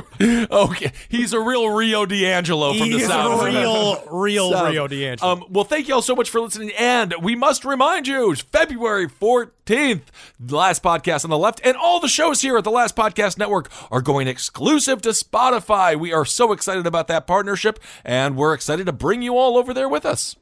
okay, 0.51 0.93
he's 1.09 1.33
a 1.33 1.41
real 1.41 1.69
Rio 1.71 2.05
DiAngelo 2.05 2.77
from 2.77 2.89
the 2.91 2.99
He's 2.99 3.07
South. 3.07 3.43
real, 3.45 4.03
real 4.11 4.51
South. 4.53 4.71
Rio 4.73 4.89
DiAngelo. 4.89 5.23
Um, 5.23 5.45
well, 5.49 5.65
thank 5.65 5.87
you 5.87 5.95
all 5.95 6.03
so 6.03 6.17
much 6.17 6.29
for 6.31 6.41
listening. 6.41 6.73
And 6.77 7.15
we 7.23 7.37
must 7.37 7.65
remind 7.65 8.09
you, 8.09 8.33
it's 8.33 8.41
February 8.43 9.07
14th, 9.07 10.03
the 10.41 10.57
last 10.57 10.83
podcast 10.83 11.23
on 11.25 11.31
the 11.31 11.39
left, 11.39 11.61
and 11.63 11.77
all 11.77 12.01
the 12.01 12.09
shows 12.09 12.41
here 12.43 12.59
at 12.59 12.65
the 12.65 12.71
Last 12.73 12.97
Podcast 12.97 13.39
Network 13.39 13.71
are 13.93 14.03
going 14.03 14.27
exclusive 14.27 15.01
to 15.03 15.11
Spotify. 15.11 15.97
We 15.99 16.13
are 16.13 16.25
so 16.25 16.51
excited 16.53 16.87
about 16.87 17.07
that 17.09 17.27
partnership, 17.29 17.79
and 18.05 18.37
we're 18.37 18.55
excited 18.55 18.87
to 18.87 18.93
bring 18.93 19.23
you 19.23 19.37
all 19.39 19.57
over 19.57 19.73
there 19.73 19.89
with 19.89 20.05
us. 20.05 20.35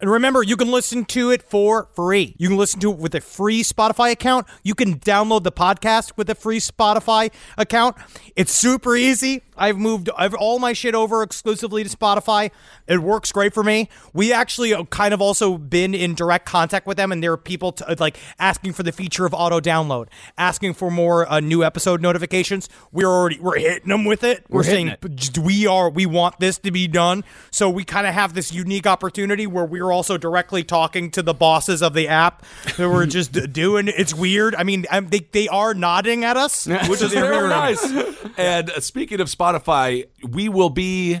And 0.00 0.10
remember, 0.10 0.42
you 0.42 0.56
can 0.56 0.70
listen 0.70 1.04
to 1.06 1.30
it 1.30 1.42
for 1.42 1.88
free. 1.94 2.34
You 2.38 2.48
can 2.48 2.56
listen 2.56 2.78
to 2.80 2.92
it 2.92 2.98
with 2.98 3.14
a 3.16 3.20
free 3.20 3.62
Spotify 3.62 4.12
account. 4.12 4.46
You 4.62 4.74
can 4.76 5.00
download 5.00 5.42
the 5.42 5.50
podcast 5.50 6.12
with 6.16 6.30
a 6.30 6.36
free 6.36 6.60
Spotify 6.60 7.32
account. 7.56 7.96
It's 8.36 8.52
super 8.52 8.94
easy. 8.94 9.42
I've 9.58 9.76
moved 9.78 10.08
I've 10.16 10.34
all 10.34 10.58
my 10.58 10.72
shit 10.72 10.94
over 10.94 11.22
exclusively 11.22 11.84
to 11.84 11.90
Spotify. 11.90 12.50
It 12.86 13.00
works 13.02 13.32
great 13.32 13.52
for 13.52 13.62
me. 13.62 13.88
We 14.12 14.32
actually 14.32 14.72
uh, 14.72 14.84
kind 14.84 15.12
of 15.12 15.20
also 15.20 15.58
been 15.58 15.94
in 15.94 16.14
direct 16.14 16.46
contact 16.46 16.86
with 16.86 16.96
them, 16.96 17.12
and 17.12 17.22
there 17.22 17.32
are 17.32 17.36
people 17.36 17.72
t- 17.72 17.84
like 17.98 18.18
asking 18.38 18.72
for 18.72 18.82
the 18.82 18.92
feature 18.92 19.26
of 19.26 19.34
auto 19.34 19.60
download, 19.60 20.08
asking 20.36 20.74
for 20.74 20.90
more 20.90 21.30
uh, 21.30 21.40
new 21.40 21.62
episode 21.64 22.00
notifications. 22.00 22.68
We're 22.92 23.06
already 23.08 23.38
we're 23.40 23.58
hitting 23.58 23.88
them 23.88 24.04
with 24.04 24.24
it. 24.24 24.44
We're, 24.48 24.58
We're 24.60 24.64
saying 24.64 24.86
hitting 24.88 25.16
"Just- 25.16 25.38
we 25.38 25.66
are 25.66 25.90
we 25.90 26.06
want 26.06 26.38
this 26.40 26.58
to 26.58 26.70
be 26.70 26.88
done. 26.88 27.24
So 27.50 27.68
we 27.68 27.84
kind 27.84 28.06
of 28.06 28.14
have 28.14 28.34
this 28.34 28.52
unique 28.52 28.86
opportunity 28.86 29.46
where 29.46 29.64
we're 29.64 29.90
also 29.92 30.16
directly 30.16 30.62
talking 30.64 31.10
to 31.12 31.22
the 31.22 31.34
bosses 31.34 31.82
of 31.82 31.92
the 31.94 32.08
app. 32.08 32.44
That 32.76 32.88
we're 32.88 33.06
just 33.18 33.32
d- 33.32 33.46
doing. 33.46 33.88
It's 33.88 34.14
weird. 34.14 34.54
I 34.54 34.62
mean, 34.62 34.86
um, 34.90 35.08
they 35.08 35.20
they 35.32 35.48
are 35.48 35.74
nodding 35.74 36.24
at 36.24 36.36
us, 36.36 36.66
which 36.88 37.02
is 37.02 37.12
very 37.12 37.48
nice. 37.48 37.84
And 38.36 38.70
uh, 38.70 38.80
speaking 38.80 39.20
of 39.20 39.28
Spotify, 39.28 39.47
we 40.28 40.48
will 40.48 40.70
be 40.70 41.20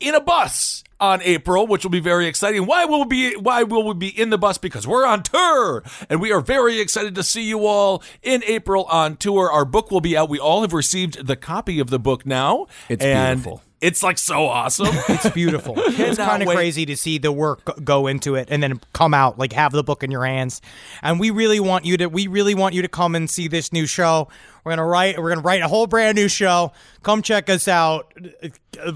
in 0.00 0.14
a 0.14 0.20
bus 0.20 0.84
on 0.98 1.20
April, 1.22 1.66
which 1.66 1.84
will 1.84 1.90
be 1.90 2.00
very 2.00 2.26
exciting. 2.26 2.66
Why 2.66 2.84
will 2.84 3.00
we 3.00 3.32
be 3.32 3.36
why 3.36 3.62
will 3.62 3.86
we 3.86 3.94
be 3.94 4.08
in 4.08 4.30
the 4.30 4.38
bus? 4.38 4.58
Because 4.58 4.86
we're 4.86 5.06
on 5.06 5.22
tour 5.22 5.82
and 6.08 6.20
we 6.20 6.32
are 6.32 6.40
very 6.40 6.80
excited 6.80 7.14
to 7.16 7.22
see 7.22 7.42
you 7.42 7.66
all 7.66 8.02
in 8.22 8.42
April 8.44 8.84
on 8.84 9.16
tour. 9.16 9.50
Our 9.50 9.64
book 9.64 9.90
will 9.90 10.00
be 10.00 10.16
out. 10.16 10.28
We 10.28 10.38
all 10.38 10.62
have 10.62 10.72
received 10.72 11.26
the 11.26 11.36
copy 11.36 11.80
of 11.80 11.90
the 11.90 11.98
book 11.98 12.24
now. 12.24 12.66
It's 12.88 13.04
and 13.04 13.42
beautiful. 13.42 13.62
It's 13.82 14.02
like 14.02 14.16
so 14.16 14.46
awesome. 14.46 14.88
It's 15.08 15.28
beautiful. 15.30 15.74
it's 15.76 16.16
kind 16.16 16.42
of 16.42 16.48
crazy 16.48 16.86
to 16.86 16.96
see 16.96 17.18
the 17.18 17.30
work 17.30 17.84
go- 17.84 18.06
into 18.06 18.34
it 18.34 18.48
and 18.50 18.62
then 18.62 18.80
come 18.94 19.12
out 19.12 19.38
like 19.38 19.52
have 19.52 19.72
the 19.72 19.84
book 19.84 20.02
in 20.02 20.10
your 20.10 20.24
hands. 20.24 20.62
And 21.02 21.20
we 21.20 21.30
really 21.30 21.60
want 21.60 21.84
you 21.84 21.98
to 21.98 22.06
we 22.06 22.26
really 22.26 22.54
want 22.54 22.74
you 22.74 22.82
to 22.82 22.88
come 22.88 23.14
and 23.14 23.28
see 23.28 23.48
this 23.48 23.72
new 23.72 23.86
show. 23.86 24.28
We're 24.64 24.72
gonna 24.72 24.86
write 24.86 25.18
we're 25.22 25.28
gonna 25.28 25.42
write 25.42 25.60
a 25.60 25.68
whole 25.68 25.86
brand 25.86 26.16
new 26.16 26.26
show. 26.26 26.72
Come 27.02 27.22
check 27.22 27.48
us 27.48 27.68
out. 27.68 28.12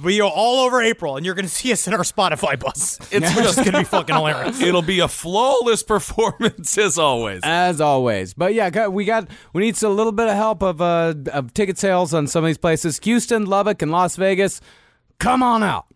We 0.02 0.20
are 0.20 0.28
all 0.28 0.66
over 0.66 0.82
April, 0.82 1.16
and 1.16 1.24
you're 1.24 1.36
gonna 1.36 1.46
see 1.60 1.72
us 1.72 1.86
in 1.92 1.98
our 1.98 2.04
Spotify 2.04 2.58
bus. 2.58 2.98
It's 3.12 3.34
just 3.34 3.64
gonna 3.64 3.78
be 3.78 3.84
fucking 3.84 4.14
hilarious. 4.14 4.60
It'll 4.62 4.82
be 4.82 5.00
a 5.00 5.08
flawless 5.08 5.82
performance 5.82 6.76
as 6.78 6.98
always. 6.98 7.40
As 7.42 7.80
always, 7.80 8.34
but 8.34 8.54
yeah, 8.54 8.70
got- 8.70 8.92
we 8.92 9.04
got 9.04 9.28
we 9.52 9.62
need 9.62 9.82
a 9.82 9.88
little 9.88 10.12
bit 10.12 10.28
of 10.28 10.34
help 10.34 10.62
of 10.62 10.80
uh 10.80 11.14
of 11.32 11.52
ticket 11.54 11.78
sales 11.78 12.14
on 12.14 12.26
some 12.26 12.44
of 12.44 12.48
these 12.48 12.58
places. 12.58 12.98
Houston, 13.02 13.46
Lubbock, 13.46 13.82
and 13.82 13.90
Las 13.90 14.16
Vegas. 14.16 14.60
Come 15.18 15.42
on 15.42 15.62
out. 15.62 15.86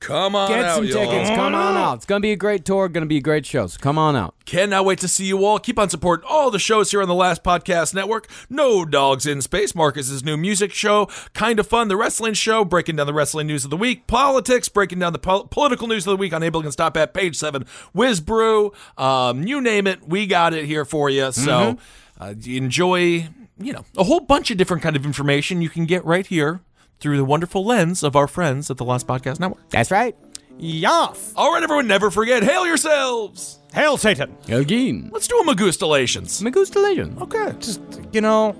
Come 0.00 0.36
on 0.36 0.48
Get 0.48 0.64
out, 0.64 0.76
some 0.76 0.84
y'all. 0.84 1.04
tickets. 1.10 1.30
Come 1.30 1.54
on 1.54 1.76
out. 1.76 1.94
It's 1.96 2.06
gonna 2.06 2.20
be 2.20 2.30
a 2.32 2.36
great 2.36 2.64
tour. 2.64 2.88
Gonna 2.88 3.06
be 3.06 3.16
a 3.16 3.20
great 3.20 3.44
show. 3.44 3.66
So 3.66 3.78
come 3.80 3.98
on 3.98 4.14
out. 4.14 4.34
Cannot 4.46 4.84
wait 4.84 5.00
to 5.00 5.08
see 5.08 5.26
you 5.26 5.44
all. 5.44 5.58
Keep 5.58 5.78
on 5.78 5.90
supporting 5.90 6.26
all 6.28 6.50
the 6.50 6.58
shows 6.58 6.90
here 6.90 7.02
on 7.02 7.08
the 7.08 7.14
Last 7.14 7.42
Podcast 7.42 7.94
Network. 7.94 8.28
No 8.48 8.84
Dogs 8.84 9.26
in 9.26 9.42
Space, 9.42 9.74
Marcus's 9.74 10.22
new 10.24 10.36
music 10.36 10.72
show. 10.72 11.06
Kind 11.34 11.58
of 11.58 11.66
fun, 11.66 11.88
the 11.88 11.96
wrestling 11.96 12.34
show, 12.34 12.64
breaking 12.64 12.96
down 12.96 13.06
the 13.06 13.12
wrestling 13.12 13.48
news 13.48 13.64
of 13.64 13.70
the 13.70 13.76
week. 13.76 14.06
Politics, 14.06 14.68
breaking 14.68 15.00
down 15.00 15.12
the 15.12 15.18
pol- 15.18 15.46
political 15.48 15.88
news 15.88 16.06
of 16.06 16.12
the 16.12 16.16
week 16.16 16.32
on 16.32 16.42
Able 16.42 16.62
Can 16.62 16.70
Stop 16.72 16.96
at 16.96 17.12
page 17.12 17.36
seven. 17.36 17.66
Whiz 17.92 18.20
Brew, 18.20 18.72
um, 18.96 19.46
you 19.46 19.60
name 19.60 19.86
it, 19.86 20.08
we 20.08 20.26
got 20.26 20.54
it 20.54 20.64
here 20.64 20.84
for 20.84 21.10
you. 21.10 21.32
So 21.32 21.76
uh, 22.20 22.34
enjoy, 22.46 23.28
you 23.58 23.72
know, 23.72 23.84
a 23.96 24.04
whole 24.04 24.20
bunch 24.20 24.50
of 24.52 24.56
different 24.58 24.82
kind 24.82 24.94
of 24.96 25.04
information 25.04 25.60
you 25.60 25.68
can 25.68 25.84
get 25.86 26.04
right 26.04 26.26
here 26.26 26.60
through 27.00 27.16
the 27.16 27.24
wonderful 27.24 27.64
lens 27.64 28.02
of 28.02 28.16
our 28.16 28.26
friends 28.26 28.70
at 28.70 28.76
the 28.76 28.84
Last 28.84 29.06
Podcast 29.06 29.40
Network. 29.40 29.68
That's 29.70 29.90
right. 29.90 30.16
Yoff. 30.58 31.32
All 31.36 31.52
right, 31.52 31.62
everyone, 31.62 31.86
never 31.86 32.10
forget, 32.10 32.42
hail 32.42 32.66
yourselves. 32.66 33.58
Hail 33.72 33.96
Satan. 33.96 34.34
Hail 34.46 34.60
Again. 34.60 35.10
Let's 35.12 35.28
do 35.28 35.38
a 35.38 35.44
Magoostalations. 35.44 36.42
Magustalations. 36.42 37.20
Okay. 37.22 37.56
Just 37.60 37.80
you 38.12 38.20
know, 38.20 38.56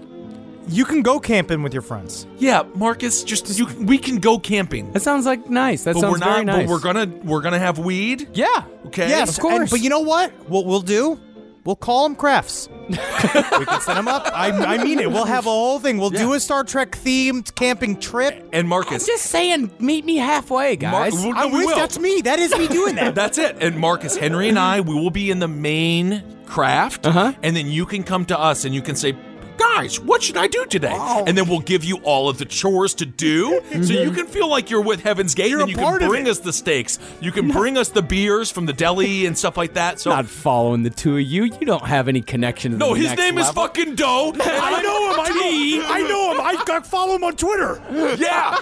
you 0.69 0.85
can 0.85 1.03
go 1.03 1.19
camping 1.19 1.63
with 1.63 1.73
your 1.73 1.83
friends. 1.83 2.27
Yeah, 2.37 2.63
Marcus, 2.75 3.25
just 3.25 3.59
you, 3.59 3.67
we 3.81 3.99
can 3.99 4.19
go 4.19 4.39
camping. 4.39 4.93
That 4.93 5.01
sounds 5.01 5.27
like 5.27 5.49
nice. 5.51 5.85
That 5.85 5.95
but 5.95 6.01
sounds 6.03 6.13
we're 6.13 6.19
not. 6.19 6.33
very 6.35 6.45
nice. 6.45 6.67
But 6.67 6.69
we're 6.71 6.81
gonna 6.81 7.07
we're 7.25 7.41
gonna 7.41 7.59
have 7.59 7.79
weed. 7.79 8.29
yeah. 8.35 8.65
Okay. 8.87 9.09
Yes, 9.09 9.37
of 9.37 9.43
course. 9.43 9.61
and- 9.63 9.71
but 9.71 9.81
you 9.81 9.91
know 9.91 10.01
what? 10.01 10.31
What 10.49 10.67
we'll 10.67 10.81
do? 10.83 11.19
We'll 11.65 11.77
call 11.77 12.05
them 12.09 12.17
crafts. 12.17 12.69
we 12.89 12.97
can 12.97 13.81
set 13.81 13.95
them 13.95 14.09
up. 14.09 14.27
I, 14.33 14.51
I 14.51 14.83
mean 14.83 14.99
it. 14.99 15.11
We'll 15.11 15.27
have 15.27 15.47
a 15.47 15.51
whole 15.51 15.79
thing. 15.79 15.99
We'll 15.99 16.11
do 16.11 16.33
a 16.33 16.41
Star 16.41 16.65
Trek 16.65 16.93
themed 16.93 17.55
camping 17.55 17.99
trip. 18.01 18.49
And 18.53 18.67
Marcus. 18.69 19.03
I'm 19.03 19.07
Just 19.07 19.27
saying, 19.27 19.71
meet 19.79 20.05
me 20.05 20.17
halfway, 20.17 20.77
guys. 20.77 21.15
Mar- 21.23 21.35
I'm 21.37 21.51
we 21.53 21.59
with, 21.59 21.67
will. 21.67 21.77
that's 21.77 21.99
me. 21.99 22.23
That 22.23 22.39
is 22.39 22.57
me 22.57 22.69
doing 22.69 22.95
that. 22.95 23.15
That's 23.19 23.37
it. 23.39 23.57
And 23.63 23.79
Marcus, 23.79 24.17
Henry, 24.17 24.49
and 24.49 24.59
I, 24.59 24.81
we 24.81 24.95
will 24.95 25.11
be 25.11 25.31
in 25.31 25.39
the 25.41 25.49
main 25.49 26.23
craft, 26.47 27.05
Uh-huh. 27.07 27.33
and 27.43 27.55
then 27.55 27.67
you 27.67 27.85
can 27.85 28.03
come 28.05 28.25
to 28.27 28.39
us 28.39 28.65
and 28.65 28.75
you 28.75 28.81
can 28.83 28.97
say. 28.97 29.15
Guys, 29.59 30.01
what 30.01 30.23
should 30.23 30.37
I 30.37 30.47
do 30.47 30.65
today? 30.67 30.97
And 31.27 31.37
then 31.37 31.49
we'll 31.49 31.61
give 31.61 31.85
you 31.85 31.97
all 31.99 32.29
of 32.29 32.39
the 32.39 32.45
chores 32.45 32.95
to 32.95 33.07
do, 33.07 33.61
so 33.83 33.93
you 33.93 34.13
can 34.13 34.27
feel 34.27 34.49
like 34.49 34.71
you're 34.71 34.81
with 34.83 35.03
Heaven's 35.03 35.35
Gate. 35.35 35.51
You're 35.51 35.61
and 35.61 35.69
you 35.71 35.77
can 35.77 35.99
bring 36.09 36.29
us 36.29 36.39
the 36.39 36.53
steaks. 36.53 36.99
You 37.21 37.33
can 37.33 37.49
bring 37.51 37.77
us 37.77 37.89
the 37.89 38.03
beers 38.03 38.51
from 38.51 38.67
the 38.67 38.73
deli 38.73 39.27
and 39.27 39.37
stuff 39.37 39.57
like 39.57 39.75
that. 39.75 40.01
So 40.01 40.11
Not 40.11 40.27
following 40.27 40.83
the 40.85 40.91
two 40.91 41.17
of 41.17 41.23
you. 41.23 41.45
You 41.45 41.67
don't 41.67 41.85
have 41.87 42.09
any 42.09 42.21
connection 42.23 42.73
to 42.73 42.79
no, 42.79 42.95
his 42.95 43.17
name 43.17 43.37
is 43.39 43.51
fucking 43.51 43.97
Do. 43.97 44.05
I 44.07 44.83
know 44.83 45.13
him. 45.13 45.21
I 45.21 45.29
know. 45.29 45.87
I 45.89 46.03
know 46.09 46.33
him. 46.33 46.41
I 46.41 46.65
got 46.65 46.87
follow 46.87 47.17
him 47.17 47.25
on 47.25 47.37
Twitter. 47.37 47.83
Yeah. 48.19 48.59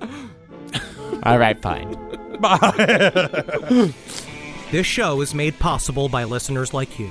All 1.22 1.38
right, 1.38 1.60
fine. 1.60 1.96
This 4.70 4.86
show 4.86 5.20
is 5.20 5.34
made 5.34 5.58
possible 5.58 6.08
by 6.08 6.24
listeners 6.24 6.74
like 6.74 6.98
you. 6.98 7.10